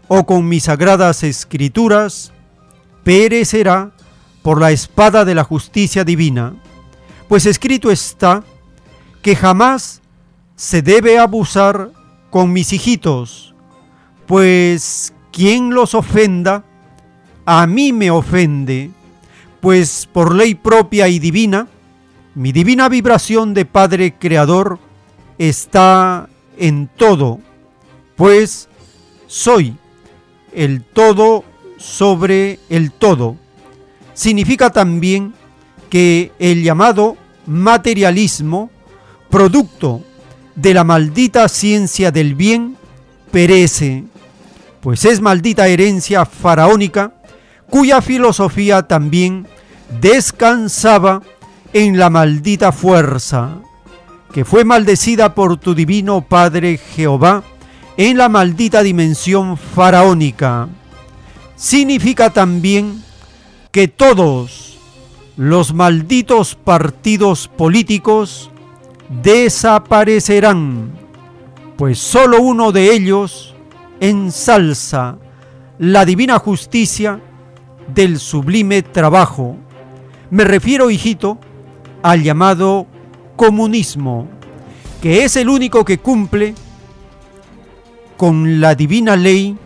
o 0.09 0.25
con 0.25 0.49
mis 0.49 0.63
sagradas 0.63 1.23
escrituras, 1.23 2.33
perecerá 3.05 3.93
por 4.41 4.59
la 4.59 4.71
espada 4.71 5.27
de 5.27 5.35
la 5.35 5.45
justicia 5.45 6.05
divina, 6.05 6.55
pues 7.29 7.45
escrito 7.45 7.91
está 7.91 8.45
que 9.21 9.37
jamás 9.37 10.01
se 10.57 10.81
debe 10.81 11.19
abusar 11.19 11.91
con 12.31 12.51
mis 12.51 12.73
hijitos, 12.73 13.55
pues 14.27 15.13
quien 15.33 15.75
los 15.75 15.95
ofenda, 15.95 16.65
a 17.45 17.67
mí 17.67 17.93
me 17.93 18.11
ofende, 18.11 18.91
pues 19.61 20.09
por 20.11 20.35
ley 20.35 20.55
propia 20.55 21.09
y 21.09 21.19
divina, 21.19 21.69
mi 22.39 22.53
divina 22.53 22.89
vibración 22.89 23.53
de 23.53 23.65
Padre 23.65 24.15
Creador 24.17 24.79
está 25.39 26.29
en 26.57 26.89
todo, 26.97 27.41
pues 28.15 28.69
soy 29.27 29.75
el 30.53 30.85
todo 30.85 31.43
sobre 31.79 32.61
el 32.69 32.93
todo. 32.93 33.35
Significa 34.15 34.71
también 34.71 35.35
que 35.91 36.31
el 36.39 36.63
llamado 36.63 37.17
materialismo, 37.45 38.71
producto 39.31 40.05
de 40.55 40.75
la 40.75 40.85
maldita 40.85 41.49
ciencia 41.49 42.13
del 42.13 42.37
bien, 42.37 42.77
perece, 43.33 44.05
pues 44.81 45.05
es 45.05 45.21
maldita 45.21 45.67
herencia 45.67 46.25
faraónica 46.25 47.15
cuya 47.69 48.01
filosofía 48.01 48.85
también 48.85 49.49
descansaba 50.01 51.21
en 51.79 51.97
la 51.97 52.11
maldita 52.11 52.73
fuerza, 52.73 53.59
que 54.33 54.45
fue 54.45 54.65
maldecida 54.65 55.37
por 55.37 55.59
tu 55.59 55.77
divino 55.77 56.23
Padre 56.23 56.77
Jehová 56.77 57.45
en 57.97 58.17
la 58.17 58.29
maldita 58.29 58.83
dimensión 58.83 59.57
faraónica. 59.57 60.69
Significa 61.55 62.31
también 62.31 63.05
que 63.71 63.87
todos 63.87 64.77
los 65.37 65.73
malditos 65.73 66.57
partidos 66.57 67.47
políticos 67.47 68.51
desaparecerán, 69.23 70.99
pues 71.77 72.01
sólo 72.01 72.43
uno 72.43 72.73
de 72.73 72.93
ellos 72.93 73.55
ensalza 74.01 75.17
la 75.79 76.05
divina 76.05 76.41
justicia 76.41 77.21
del 77.95 78.19
sublime 78.19 78.83
trabajo. 78.83 79.57
Me 80.31 80.43
refiero, 80.43 80.91
hijito, 80.91 81.39
al 82.11 82.23
llamado 82.23 82.87
comunismo, 83.37 84.29
que 85.03 85.25
es 85.25 85.37
el 85.37 85.49
único 85.49 85.85
que 85.85 85.99
cumple 85.99 86.55
con 88.17 88.61
la 88.61 88.75
divina 88.75 89.15
ley 89.15 89.57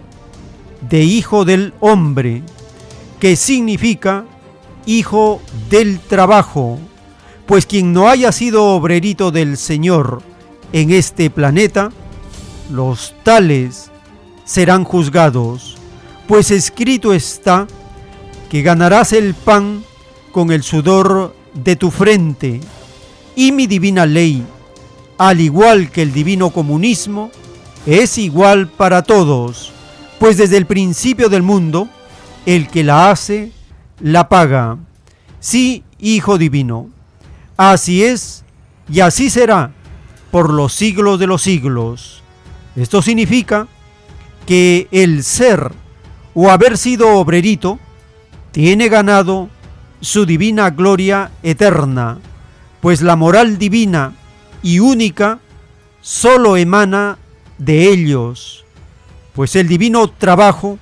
de 0.88 1.04
hijo 1.04 1.44
del 1.44 1.72
hombre, 1.78 2.42
que 3.20 3.36
significa 3.36 4.24
hijo 4.86 5.40
del 5.70 6.00
trabajo, 6.00 6.78
pues 7.46 7.66
quien 7.66 7.92
no 7.92 8.08
haya 8.08 8.32
sido 8.32 8.74
obrerito 8.74 9.30
del 9.30 9.56
Señor 9.56 10.22
en 10.72 10.90
este 10.90 11.30
planeta, 11.30 11.90
los 12.72 13.14
tales 13.22 13.92
serán 14.44 14.82
juzgados, 14.82 15.76
pues 16.26 16.50
escrito 16.50 17.14
está 17.14 17.68
que 18.50 18.62
ganarás 18.62 19.12
el 19.12 19.34
pan 19.34 19.84
con 20.32 20.50
el 20.50 20.64
sudor 20.64 21.34
de 21.55 21.76
tu 21.76 21.90
frente 21.90 22.60
y 23.36 23.52
mi 23.52 23.66
divina 23.66 24.06
ley, 24.06 24.44
al 25.18 25.40
igual 25.40 25.90
que 25.90 26.02
el 26.02 26.12
divino 26.12 26.50
comunismo, 26.50 27.31
es 27.86 28.18
igual 28.18 28.68
para 28.68 29.02
todos, 29.02 29.72
pues 30.18 30.36
desde 30.36 30.56
el 30.56 30.66
principio 30.66 31.28
del 31.28 31.42
mundo, 31.42 31.89
el 32.47 32.68
que 32.68 32.84
la 32.84 33.10
hace, 33.10 33.52
la 34.00 34.28
paga. 34.28 34.78
Sí, 35.40 35.82
Hijo 35.98 36.39
Divino, 36.39 36.89
así 37.56 38.05
es 38.05 38.44
y 38.90 39.00
así 39.00 39.31
será 39.31 39.72
por 40.31 40.52
los 40.52 40.72
siglos 40.72 41.18
de 41.18 41.26
los 41.26 41.42
siglos. 41.42 42.22
Esto 42.76 43.02
significa 43.02 43.68
que 44.47 44.89
el 44.90 45.22
ser 45.22 45.72
o 46.34 46.50
haber 46.50 46.78
sido 46.78 47.16
obrerito 47.16 47.78
tiene 48.50 48.89
ganado 48.89 49.48
su 50.02 50.26
divina 50.26 50.70
gloria 50.70 51.31
eterna, 51.44 52.18
pues 52.81 53.02
la 53.02 53.14
moral 53.14 53.56
divina 53.56 54.12
y 54.60 54.81
única 54.81 55.39
solo 56.00 56.56
emana 56.56 57.18
de 57.56 57.89
ellos, 57.89 58.64
pues 59.32 59.55
el 59.55 59.68
divino 59.68 60.10
trabajo 60.10 60.78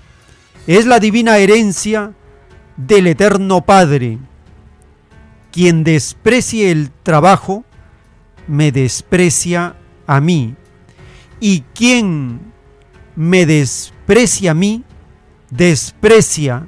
es 0.66 0.86
la 0.86 0.98
divina 0.98 1.36
herencia 1.36 2.12
del 2.78 3.06
eterno 3.06 3.60
Padre. 3.60 4.18
Quien 5.52 5.84
desprecie 5.84 6.70
el 6.70 6.90
trabajo, 6.90 7.64
me 8.48 8.72
desprecia 8.72 9.76
a 10.06 10.20
mí, 10.20 10.54
y 11.40 11.60
quien 11.74 12.40
me 13.16 13.44
desprecia 13.44 14.52
a 14.52 14.54
mí, 14.54 14.82
desprecia 15.50 16.66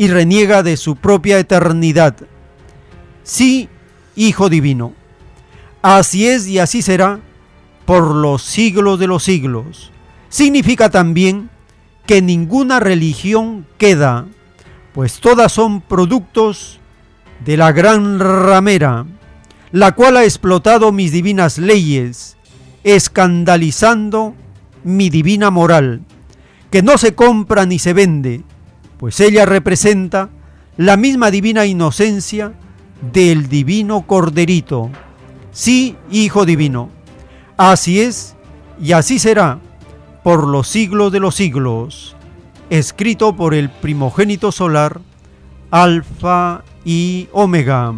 y 0.00 0.08
reniega 0.08 0.62
de 0.62 0.78
su 0.78 0.96
propia 0.96 1.38
eternidad. 1.38 2.16
Sí, 3.22 3.68
Hijo 4.16 4.48
Divino, 4.48 4.94
así 5.82 6.26
es 6.26 6.48
y 6.48 6.58
así 6.58 6.80
será 6.80 7.20
por 7.84 8.14
los 8.14 8.40
siglos 8.40 8.98
de 8.98 9.06
los 9.06 9.24
siglos. 9.24 9.92
Significa 10.30 10.88
también 10.88 11.50
que 12.06 12.22
ninguna 12.22 12.80
religión 12.80 13.66
queda, 13.76 14.24
pues 14.94 15.20
todas 15.20 15.52
son 15.52 15.82
productos 15.82 16.80
de 17.44 17.58
la 17.58 17.70
gran 17.72 18.20
ramera, 18.20 19.04
la 19.70 19.92
cual 19.92 20.16
ha 20.16 20.24
explotado 20.24 20.92
mis 20.92 21.12
divinas 21.12 21.58
leyes, 21.58 22.38
escandalizando 22.84 24.34
mi 24.82 25.10
divina 25.10 25.50
moral, 25.50 26.00
que 26.70 26.80
no 26.80 26.96
se 26.96 27.14
compra 27.14 27.66
ni 27.66 27.78
se 27.78 27.92
vende, 27.92 28.44
pues 29.00 29.18
ella 29.20 29.46
representa 29.46 30.28
la 30.76 30.98
misma 30.98 31.30
divina 31.30 31.64
inocencia 31.64 32.52
del 33.00 33.48
divino 33.48 34.02
corderito. 34.06 34.90
Sí, 35.52 35.96
Hijo 36.10 36.44
Divino, 36.44 36.90
así 37.56 38.02
es 38.02 38.36
y 38.78 38.92
así 38.92 39.18
será 39.18 39.58
por 40.22 40.46
los 40.46 40.68
siglos 40.68 41.12
de 41.12 41.20
los 41.20 41.34
siglos, 41.34 42.14
escrito 42.68 43.34
por 43.34 43.54
el 43.54 43.70
primogénito 43.70 44.52
solar, 44.52 45.00
Alfa 45.70 46.62
y 46.84 47.30
Omega. 47.32 47.94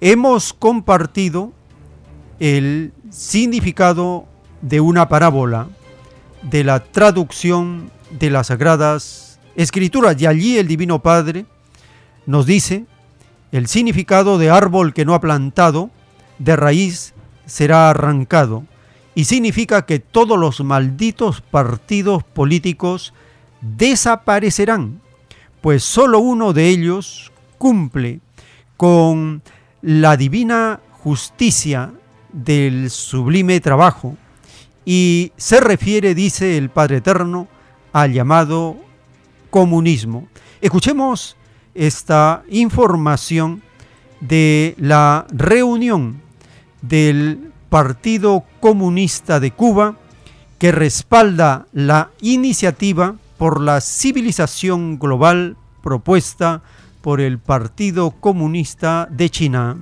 Hemos 0.00 0.52
compartido 0.52 1.52
el 2.38 2.92
significado 3.10 4.26
de 4.62 4.80
una 4.80 5.08
parábola 5.08 5.68
de 6.42 6.64
la 6.64 6.84
traducción 6.84 7.90
de 8.10 8.30
las 8.30 8.48
sagradas 8.48 9.40
escrituras. 9.56 10.20
Y 10.20 10.26
allí 10.26 10.58
el 10.58 10.68
Divino 10.68 11.00
Padre 11.00 11.46
nos 12.26 12.46
dice 12.46 12.86
el 13.50 13.66
significado 13.66 14.38
de 14.38 14.50
árbol 14.50 14.92
que 14.92 15.04
no 15.04 15.14
ha 15.14 15.20
plantado, 15.20 15.90
de 16.38 16.54
raíz 16.54 17.14
será 17.46 17.90
arrancado 17.90 18.64
y 19.14 19.24
significa 19.24 19.84
que 19.86 19.98
todos 19.98 20.38
los 20.38 20.60
malditos 20.60 21.40
partidos 21.40 22.22
políticos 22.22 23.14
desaparecerán, 23.60 25.00
pues 25.60 25.82
solo 25.82 26.20
uno 26.20 26.52
de 26.52 26.68
ellos 26.68 27.32
cumple 27.56 28.20
con 28.76 29.42
la 29.82 30.16
divina 30.16 30.80
justicia 31.02 31.92
del 32.32 32.90
sublime 32.90 33.60
trabajo 33.60 34.16
y 34.84 35.32
se 35.36 35.60
refiere, 35.60 36.14
dice 36.14 36.56
el 36.56 36.70
Padre 36.70 36.96
Eterno, 36.96 37.48
al 37.92 38.12
llamado 38.12 38.76
comunismo. 39.50 40.28
Escuchemos 40.60 41.36
esta 41.74 42.42
información 42.48 43.62
de 44.20 44.74
la 44.78 45.26
reunión 45.30 46.20
del 46.82 47.52
Partido 47.68 48.44
Comunista 48.60 49.40
de 49.40 49.52
Cuba 49.52 49.96
que 50.58 50.72
respalda 50.72 51.66
la 51.72 52.10
iniciativa 52.20 53.16
por 53.36 53.60
la 53.60 53.80
civilización 53.80 54.98
global 54.98 55.56
propuesta 55.82 56.62
por 56.62 56.77
el 57.20 57.38
Partido 57.38 58.10
Comunista 58.10 59.08
de 59.10 59.30
China. 59.30 59.76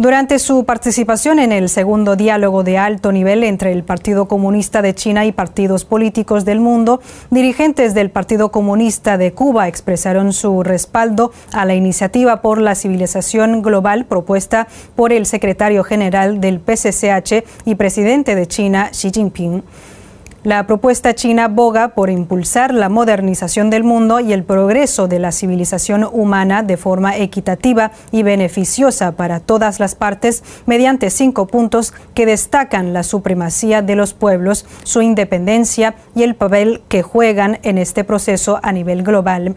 Durante 0.00 0.38
su 0.38 0.64
participación 0.64 1.38
en 1.40 1.52
el 1.52 1.68
segundo 1.68 2.16
diálogo 2.16 2.62
de 2.62 2.78
alto 2.78 3.12
nivel 3.12 3.44
entre 3.44 3.70
el 3.70 3.84
Partido 3.84 4.28
Comunista 4.28 4.80
de 4.80 4.94
China 4.94 5.26
y 5.26 5.32
partidos 5.32 5.84
políticos 5.84 6.46
del 6.46 6.58
mundo, 6.58 7.02
dirigentes 7.28 7.92
del 7.92 8.08
Partido 8.08 8.50
Comunista 8.50 9.18
de 9.18 9.34
Cuba 9.34 9.68
expresaron 9.68 10.32
su 10.32 10.62
respaldo 10.62 11.32
a 11.52 11.66
la 11.66 11.74
iniciativa 11.74 12.40
por 12.40 12.62
la 12.62 12.76
civilización 12.76 13.60
global 13.60 14.06
propuesta 14.06 14.68
por 14.96 15.12
el 15.12 15.26
secretario 15.26 15.84
general 15.84 16.40
del 16.40 16.60
PCCH 16.60 17.44
y 17.66 17.74
presidente 17.74 18.34
de 18.34 18.46
China, 18.46 18.88
Xi 18.92 19.10
Jinping. 19.10 19.62
La 20.42 20.66
propuesta 20.66 21.14
china 21.14 21.48
boga 21.48 21.88
por 21.88 22.08
impulsar 22.08 22.72
la 22.72 22.88
modernización 22.88 23.68
del 23.68 23.84
mundo 23.84 24.20
y 24.20 24.32
el 24.32 24.42
progreso 24.42 25.06
de 25.06 25.18
la 25.18 25.32
civilización 25.32 26.08
humana 26.10 26.62
de 26.62 26.78
forma 26.78 27.18
equitativa 27.18 27.90
y 28.10 28.22
beneficiosa 28.22 29.12
para 29.12 29.40
todas 29.40 29.80
las 29.80 29.94
partes 29.94 30.42
mediante 30.64 31.10
cinco 31.10 31.46
puntos 31.46 31.92
que 32.14 32.24
destacan 32.24 32.94
la 32.94 33.02
supremacía 33.02 33.82
de 33.82 33.96
los 33.96 34.14
pueblos, 34.14 34.64
su 34.82 35.02
independencia 35.02 35.94
y 36.14 36.22
el 36.22 36.34
papel 36.34 36.80
que 36.88 37.02
juegan 37.02 37.58
en 37.62 37.76
este 37.76 38.02
proceso 38.02 38.60
a 38.62 38.72
nivel 38.72 39.02
global. 39.02 39.56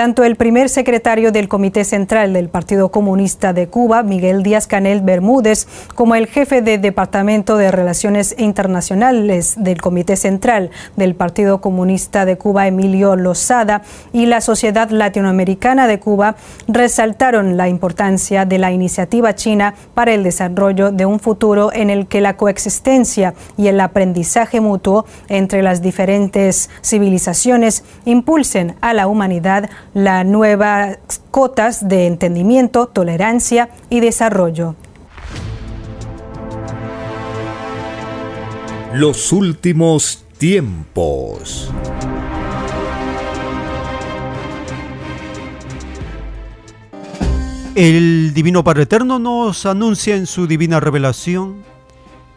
Tanto 0.00 0.24
el 0.24 0.36
primer 0.36 0.70
secretario 0.70 1.30
del 1.30 1.46
Comité 1.46 1.84
Central 1.84 2.32
del 2.32 2.48
Partido 2.48 2.90
Comunista 2.90 3.52
de 3.52 3.68
Cuba, 3.68 4.02
Miguel 4.02 4.42
Díaz 4.42 4.66
Canel 4.66 5.02
Bermúdez, 5.02 5.68
como 5.94 6.14
el 6.14 6.26
jefe 6.26 6.62
de 6.62 6.78
Departamento 6.78 7.58
de 7.58 7.70
Relaciones 7.70 8.34
Internacionales 8.38 9.56
del 9.58 9.82
Comité 9.82 10.16
Central 10.16 10.70
del 10.96 11.14
Partido 11.14 11.60
Comunista 11.60 12.24
de 12.24 12.38
Cuba, 12.38 12.66
Emilio 12.66 13.14
Lozada, 13.14 13.82
y 14.10 14.24
la 14.24 14.40
Sociedad 14.40 14.88
Latinoamericana 14.88 15.86
de 15.86 16.00
Cuba 16.00 16.34
resaltaron 16.66 17.58
la 17.58 17.68
importancia 17.68 18.46
de 18.46 18.56
la 18.56 18.72
iniciativa 18.72 19.34
china 19.34 19.74
para 19.92 20.14
el 20.14 20.22
desarrollo 20.22 20.92
de 20.92 21.04
un 21.04 21.20
futuro 21.20 21.74
en 21.74 21.90
el 21.90 22.06
que 22.06 22.22
la 22.22 22.38
coexistencia 22.38 23.34
y 23.58 23.66
el 23.66 23.78
aprendizaje 23.78 24.62
mutuo 24.62 25.04
entre 25.28 25.62
las 25.62 25.82
diferentes 25.82 26.70
civilizaciones 26.80 27.84
impulsen 28.06 28.76
a 28.80 28.94
la 28.94 29.06
humanidad 29.06 29.68
las 29.94 30.24
nuevas 30.24 30.98
cotas 31.30 31.88
de 31.88 32.06
entendimiento, 32.06 32.86
tolerancia 32.86 33.70
y 33.88 34.00
desarrollo. 34.00 34.76
Los 38.92 39.32
últimos 39.32 40.24
tiempos. 40.38 41.70
El 47.76 48.34
Divino 48.34 48.64
Padre 48.64 48.82
Eterno 48.82 49.18
nos 49.18 49.64
anuncia 49.64 50.16
en 50.16 50.26
su 50.26 50.46
divina 50.46 50.80
revelación 50.80 51.62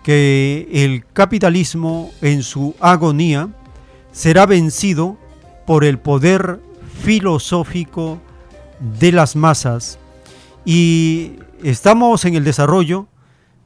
que 0.03 0.67
el 0.71 1.05
capitalismo 1.11 2.11
en 2.21 2.43
su 2.43 2.75
agonía 2.79 3.49
será 4.11 4.45
vencido 4.45 5.17
por 5.65 5.85
el 5.85 5.97
poder 5.97 6.59
filosófico 7.03 8.21
de 8.79 9.11
las 9.11 9.35
masas 9.35 9.99
y 10.63 11.33
estamos 11.61 12.23
en 12.23 12.35
el 12.35 12.45
desarrollo 12.45 13.07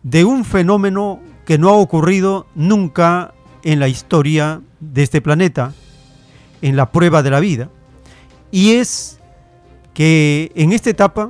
de 0.02 0.26
un 0.26 0.44
fenómeno 0.44 1.20
que 1.46 1.60
no 1.60 1.70
ha 1.70 1.74
ocurrido 1.74 2.48
nunca 2.56 3.36
en 3.64 3.80
la 3.80 3.90
historia 3.90 4.62
de 4.80 5.04
este 5.04 5.22
planeta, 5.22 5.74
en 6.64 6.76
la 6.76 6.92
prueba 6.92 7.22
de 7.22 7.30
la 7.30 7.40
vida, 7.40 7.70
y 8.50 8.72
es 8.72 9.20
que 9.94 10.52
en 10.56 10.74
esta 10.74 10.90
etapa 10.90 11.30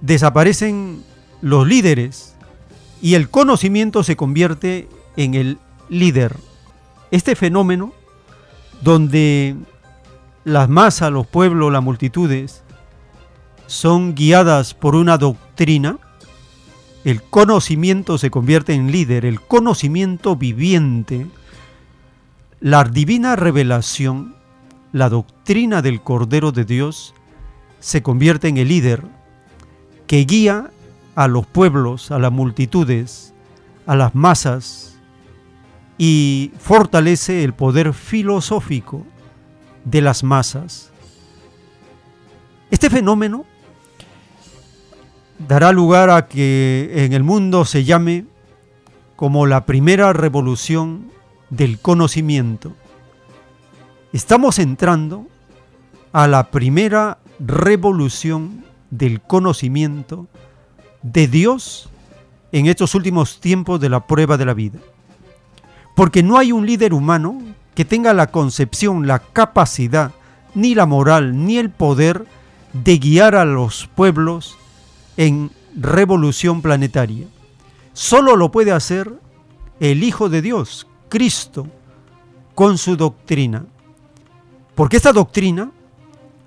desaparecen 0.00 1.04
los 1.42 1.66
líderes 1.66 2.34
y 3.00 3.14
el 3.14 3.30
conocimiento 3.30 4.02
se 4.02 4.16
convierte 4.16 4.88
en 5.16 5.34
el 5.34 5.58
líder. 5.88 6.36
Este 7.12 7.36
fenómeno 7.36 7.92
donde 8.82 9.56
las 10.44 10.68
masas, 10.68 11.12
los 11.12 11.26
pueblos, 11.26 11.72
las 11.72 11.82
multitudes 11.82 12.62
son 13.66 14.14
guiadas 14.14 14.74
por 14.74 14.94
una 14.96 15.18
doctrina, 15.18 15.98
el 17.04 17.22
conocimiento 17.22 18.18
se 18.18 18.30
convierte 18.30 18.74
en 18.74 18.90
líder, 18.90 19.24
el 19.24 19.40
conocimiento 19.40 20.36
viviente, 20.36 21.26
la 22.60 22.84
divina 22.84 23.36
revelación, 23.36 24.34
la 24.92 25.08
doctrina 25.08 25.82
del 25.82 26.02
Cordero 26.02 26.52
de 26.52 26.64
Dios 26.64 27.14
se 27.78 28.02
convierte 28.02 28.48
en 28.48 28.58
el 28.58 28.68
líder 28.68 29.02
que 30.06 30.24
guía 30.24 30.70
a 31.14 31.28
los 31.28 31.46
pueblos, 31.46 32.10
a 32.10 32.18
las 32.18 32.32
multitudes, 32.32 33.32
a 33.86 33.94
las 33.94 34.14
masas 34.14 34.98
y 35.96 36.52
fortalece 36.58 37.44
el 37.44 37.54
poder 37.54 37.92
filosófico 37.94 39.06
de 39.84 40.00
las 40.00 40.22
masas. 40.22 40.90
Este 42.70 42.90
fenómeno 42.90 43.44
dará 45.48 45.72
lugar 45.72 46.10
a 46.10 46.28
que 46.28 46.90
en 46.94 47.12
el 47.12 47.24
mundo 47.24 47.64
se 47.64 47.84
llame 47.84 48.26
como 49.16 49.46
la 49.46 49.66
primera 49.66 50.12
revolución 50.12 51.10
del 51.50 51.78
conocimiento. 51.78 52.74
Estamos 54.12 54.58
entrando 54.58 55.26
a 56.12 56.26
la 56.26 56.50
primera 56.50 57.18
revolución 57.38 58.64
del 58.90 59.20
conocimiento 59.20 60.26
de 61.02 61.28
Dios 61.28 61.88
en 62.52 62.66
estos 62.66 62.94
últimos 62.94 63.40
tiempos 63.40 63.80
de 63.80 63.88
la 63.88 64.06
prueba 64.06 64.36
de 64.36 64.44
la 64.44 64.54
vida. 64.54 64.78
Porque 65.94 66.22
no 66.22 66.38
hay 66.38 66.52
un 66.52 66.66
líder 66.66 66.94
humano 66.94 67.40
que 67.74 67.84
tenga 67.84 68.12
la 68.12 68.30
concepción, 68.30 69.06
la 69.06 69.18
capacidad, 69.18 70.12
ni 70.54 70.74
la 70.74 70.86
moral, 70.86 71.46
ni 71.46 71.58
el 71.58 71.70
poder 71.70 72.26
de 72.72 72.98
guiar 72.98 73.34
a 73.34 73.44
los 73.44 73.88
pueblos 73.94 74.56
en 75.16 75.50
revolución 75.76 76.62
planetaria. 76.62 77.26
Solo 77.92 78.36
lo 78.36 78.50
puede 78.50 78.72
hacer 78.72 79.12
el 79.80 80.02
Hijo 80.02 80.28
de 80.28 80.42
Dios, 80.42 80.86
Cristo, 81.08 81.66
con 82.54 82.78
su 82.78 82.96
doctrina. 82.96 83.64
Porque 84.74 84.96
esta 84.96 85.12
doctrina 85.12 85.70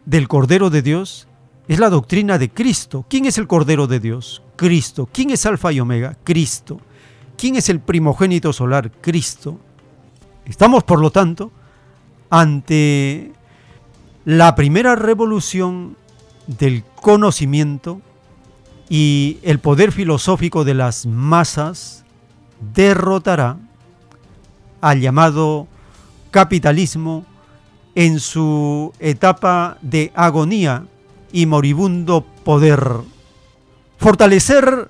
del 0.06 0.28
Cordero 0.28 0.70
de 0.70 0.82
Dios 0.82 1.28
es 1.68 1.80
la 1.80 1.90
doctrina 1.90 2.38
de 2.38 2.50
Cristo. 2.50 3.06
¿Quién 3.10 3.26
es 3.26 3.38
el 3.38 3.48
Cordero 3.48 3.88
de 3.88 4.00
Dios? 4.00 4.42
Cristo. 4.56 5.08
¿Quién 5.12 5.30
es 5.30 5.46
Alfa 5.46 5.72
y 5.72 5.80
Omega? 5.80 6.18
Cristo. 6.24 6.80
¿Quién 7.38 7.56
es 7.56 7.70
el 7.70 7.80
primogénito 7.80 8.54
solar? 8.54 8.92
Cristo. 9.02 9.60
Estamos, 10.46 10.84
por 10.84 11.00
lo 11.00 11.12
tanto, 11.12 11.52
ante 12.30 13.32
la 14.26 14.56
primera 14.56 14.96
revolución 14.96 15.96
del 16.48 16.84
conocimiento 16.96 18.02
y 18.90 19.40
el 19.44 19.60
poder 19.60 19.92
filosófico 19.92 20.64
de 20.64 20.74
las 20.74 21.06
masas 21.06 22.04
derrotará 22.74 23.58
al 24.82 25.00
llamado 25.00 25.68
capitalismo 26.32 27.26
en 27.96 28.20
su 28.20 28.92
etapa 29.00 29.78
de 29.82 30.12
agonía 30.16 30.86
y 31.32 31.46
moribundo 31.46 32.26
poder. 32.44 32.84
Fortalecer 33.98 34.90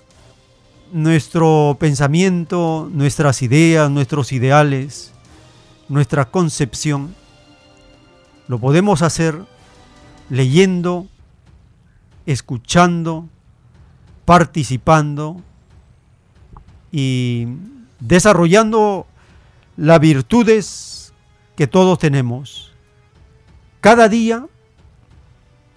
nuestro 0.91 1.77
pensamiento, 1.79 2.89
nuestras 2.91 3.41
ideas, 3.41 3.89
nuestros 3.89 4.31
ideales, 4.31 5.12
nuestra 5.93 6.25
concepción, 6.25 7.13
lo 8.47 8.57
podemos 8.57 9.03
hacer 9.03 9.45
leyendo, 10.29 11.07
escuchando, 12.25 13.29
participando 14.25 15.39
y 16.91 17.47
desarrollando 17.99 19.05
las 19.77 19.99
virtudes 19.99 21.13
que 21.55 21.67
todos 21.67 21.99
tenemos. 21.99 22.71
Cada 23.79 24.09
día, 24.09 24.47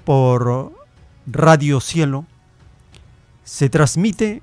por 0.06 0.72
Radio 1.26 1.80
Cielo, 1.80 2.24
se 3.44 3.68
transmite 3.68 4.42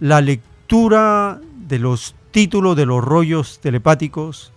la 0.00 0.20
lectura 0.20 1.40
de 1.68 1.78
los 1.78 2.16
títulos 2.32 2.76
de 2.76 2.86
los 2.86 3.04
rollos 3.04 3.60
telepáticos 3.60 4.52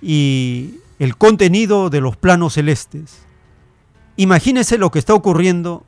y 0.00 0.76
el 0.98 1.16
contenido 1.16 1.90
de 1.90 2.00
los 2.00 2.16
planos 2.16 2.54
celestes. 2.54 3.22
Imagínese 4.16 4.78
lo 4.78 4.90
que 4.90 4.98
está 4.98 5.14
ocurriendo 5.14 5.84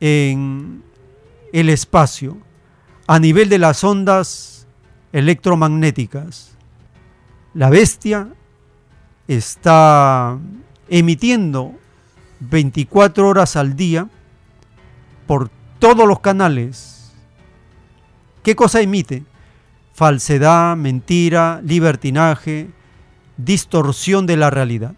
en 0.00 0.82
el 1.52 1.68
espacio 1.68 2.38
a 3.06 3.18
nivel 3.18 3.48
de 3.48 3.58
las 3.58 3.82
ondas 3.84 4.66
electromagnéticas. 5.12 6.56
La 7.54 7.70
bestia 7.70 8.28
está 9.26 10.38
emitiendo 10.88 11.74
24 12.40 13.28
horas 13.28 13.56
al 13.56 13.76
día 13.76 14.08
por 15.26 15.50
todos 15.78 16.06
los 16.06 16.20
canales. 16.20 17.12
¿Qué 18.42 18.54
cosa 18.54 18.80
emite? 18.80 19.24
Falsedad, 19.98 20.76
mentira, 20.76 21.60
libertinaje, 21.64 22.70
distorsión 23.36 24.26
de 24.26 24.36
la 24.36 24.48
realidad. 24.48 24.94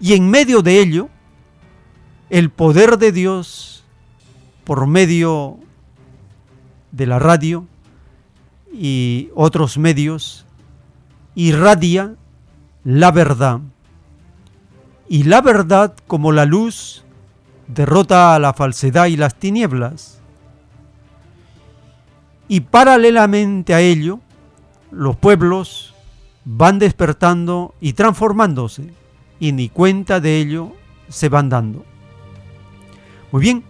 Y 0.00 0.14
en 0.14 0.28
medio 0.28 0.62
de 0.62 0.80
ello, 0.80 1.08
el 2.28 2.50
poder 2.50 2.98
de 2.98 3.12
Dios, 3.12 3.84
por 4.64 4.88
medio 4.88 5.60
de 6.90 7.06
la 7.06 7.20
radio 7.20 7.68
y 8.72 9.30
otros 9.36 9.78
medios, 9.78 10.44
irradia 11.36 12.16
la 12.82 13.12
verdad. 13.12 13.60
Y 15.08 15.22
la 15.22 15.40
verdad, 15.40 15.94
como 16.08 16.32
la 16.32 16.46
luz, 16.46 17.04
derrota 17.68 18.34
a 18.34 18.40
la 18.40 18.54
falsedad 18.54 19.06
y 19.06 19.16
las 19.16 19.36
tinieblas. 19.36 20.17
Y 22.48 22.60
paralelamente 22.60 23.74
a 23.74 23.80
ello, 23.80 24.20
los 24.90 25.16
pueblos 25.16 25.94
van 26.44 26.78
despertando 26.78 27.74
y 27.80 27.92
transformándose, 27.92 28.90
y 29.38 29.52
ni 29.52 29.68
cuenta 29.68 30.18
de 30.20 30.40
ello 30.40 30.72
se 31.08 31.28
van 31.28 31.50
dando. 31.50 31.84
Muy 33.30 33.42
bien, 33.42 33.64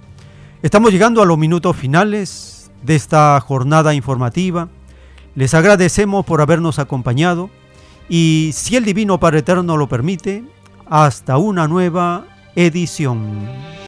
estamos 0.62 0.92
llegando 0.92 1.20
a 1.20 1.26
los 1.26 1.36
minutos 1.36 1.76
finales 1.76 2.70
de 2.82 2.94
esta 2.94 3.40
jornada 3.40 3.94
informativa. 3.94 4.68
Les 5.34 5.55
agradecemos 5.55 6.24
por 6.24 6.40
habernos 6.40 6.78
acompañado 6.78 7.50
y 8.08 8.50
si 8.55 8.76
el 8.76 8.84
Divino 8.84 9.18
Padre 9.18 9.40
Eterno 9.40 9.76
lo 9.76 9.89
permite, 9.89 10.44
hasta 10.86 11.36
una 11.36 11.68
nueva 11.68 12.24
edición. 12.55 13.88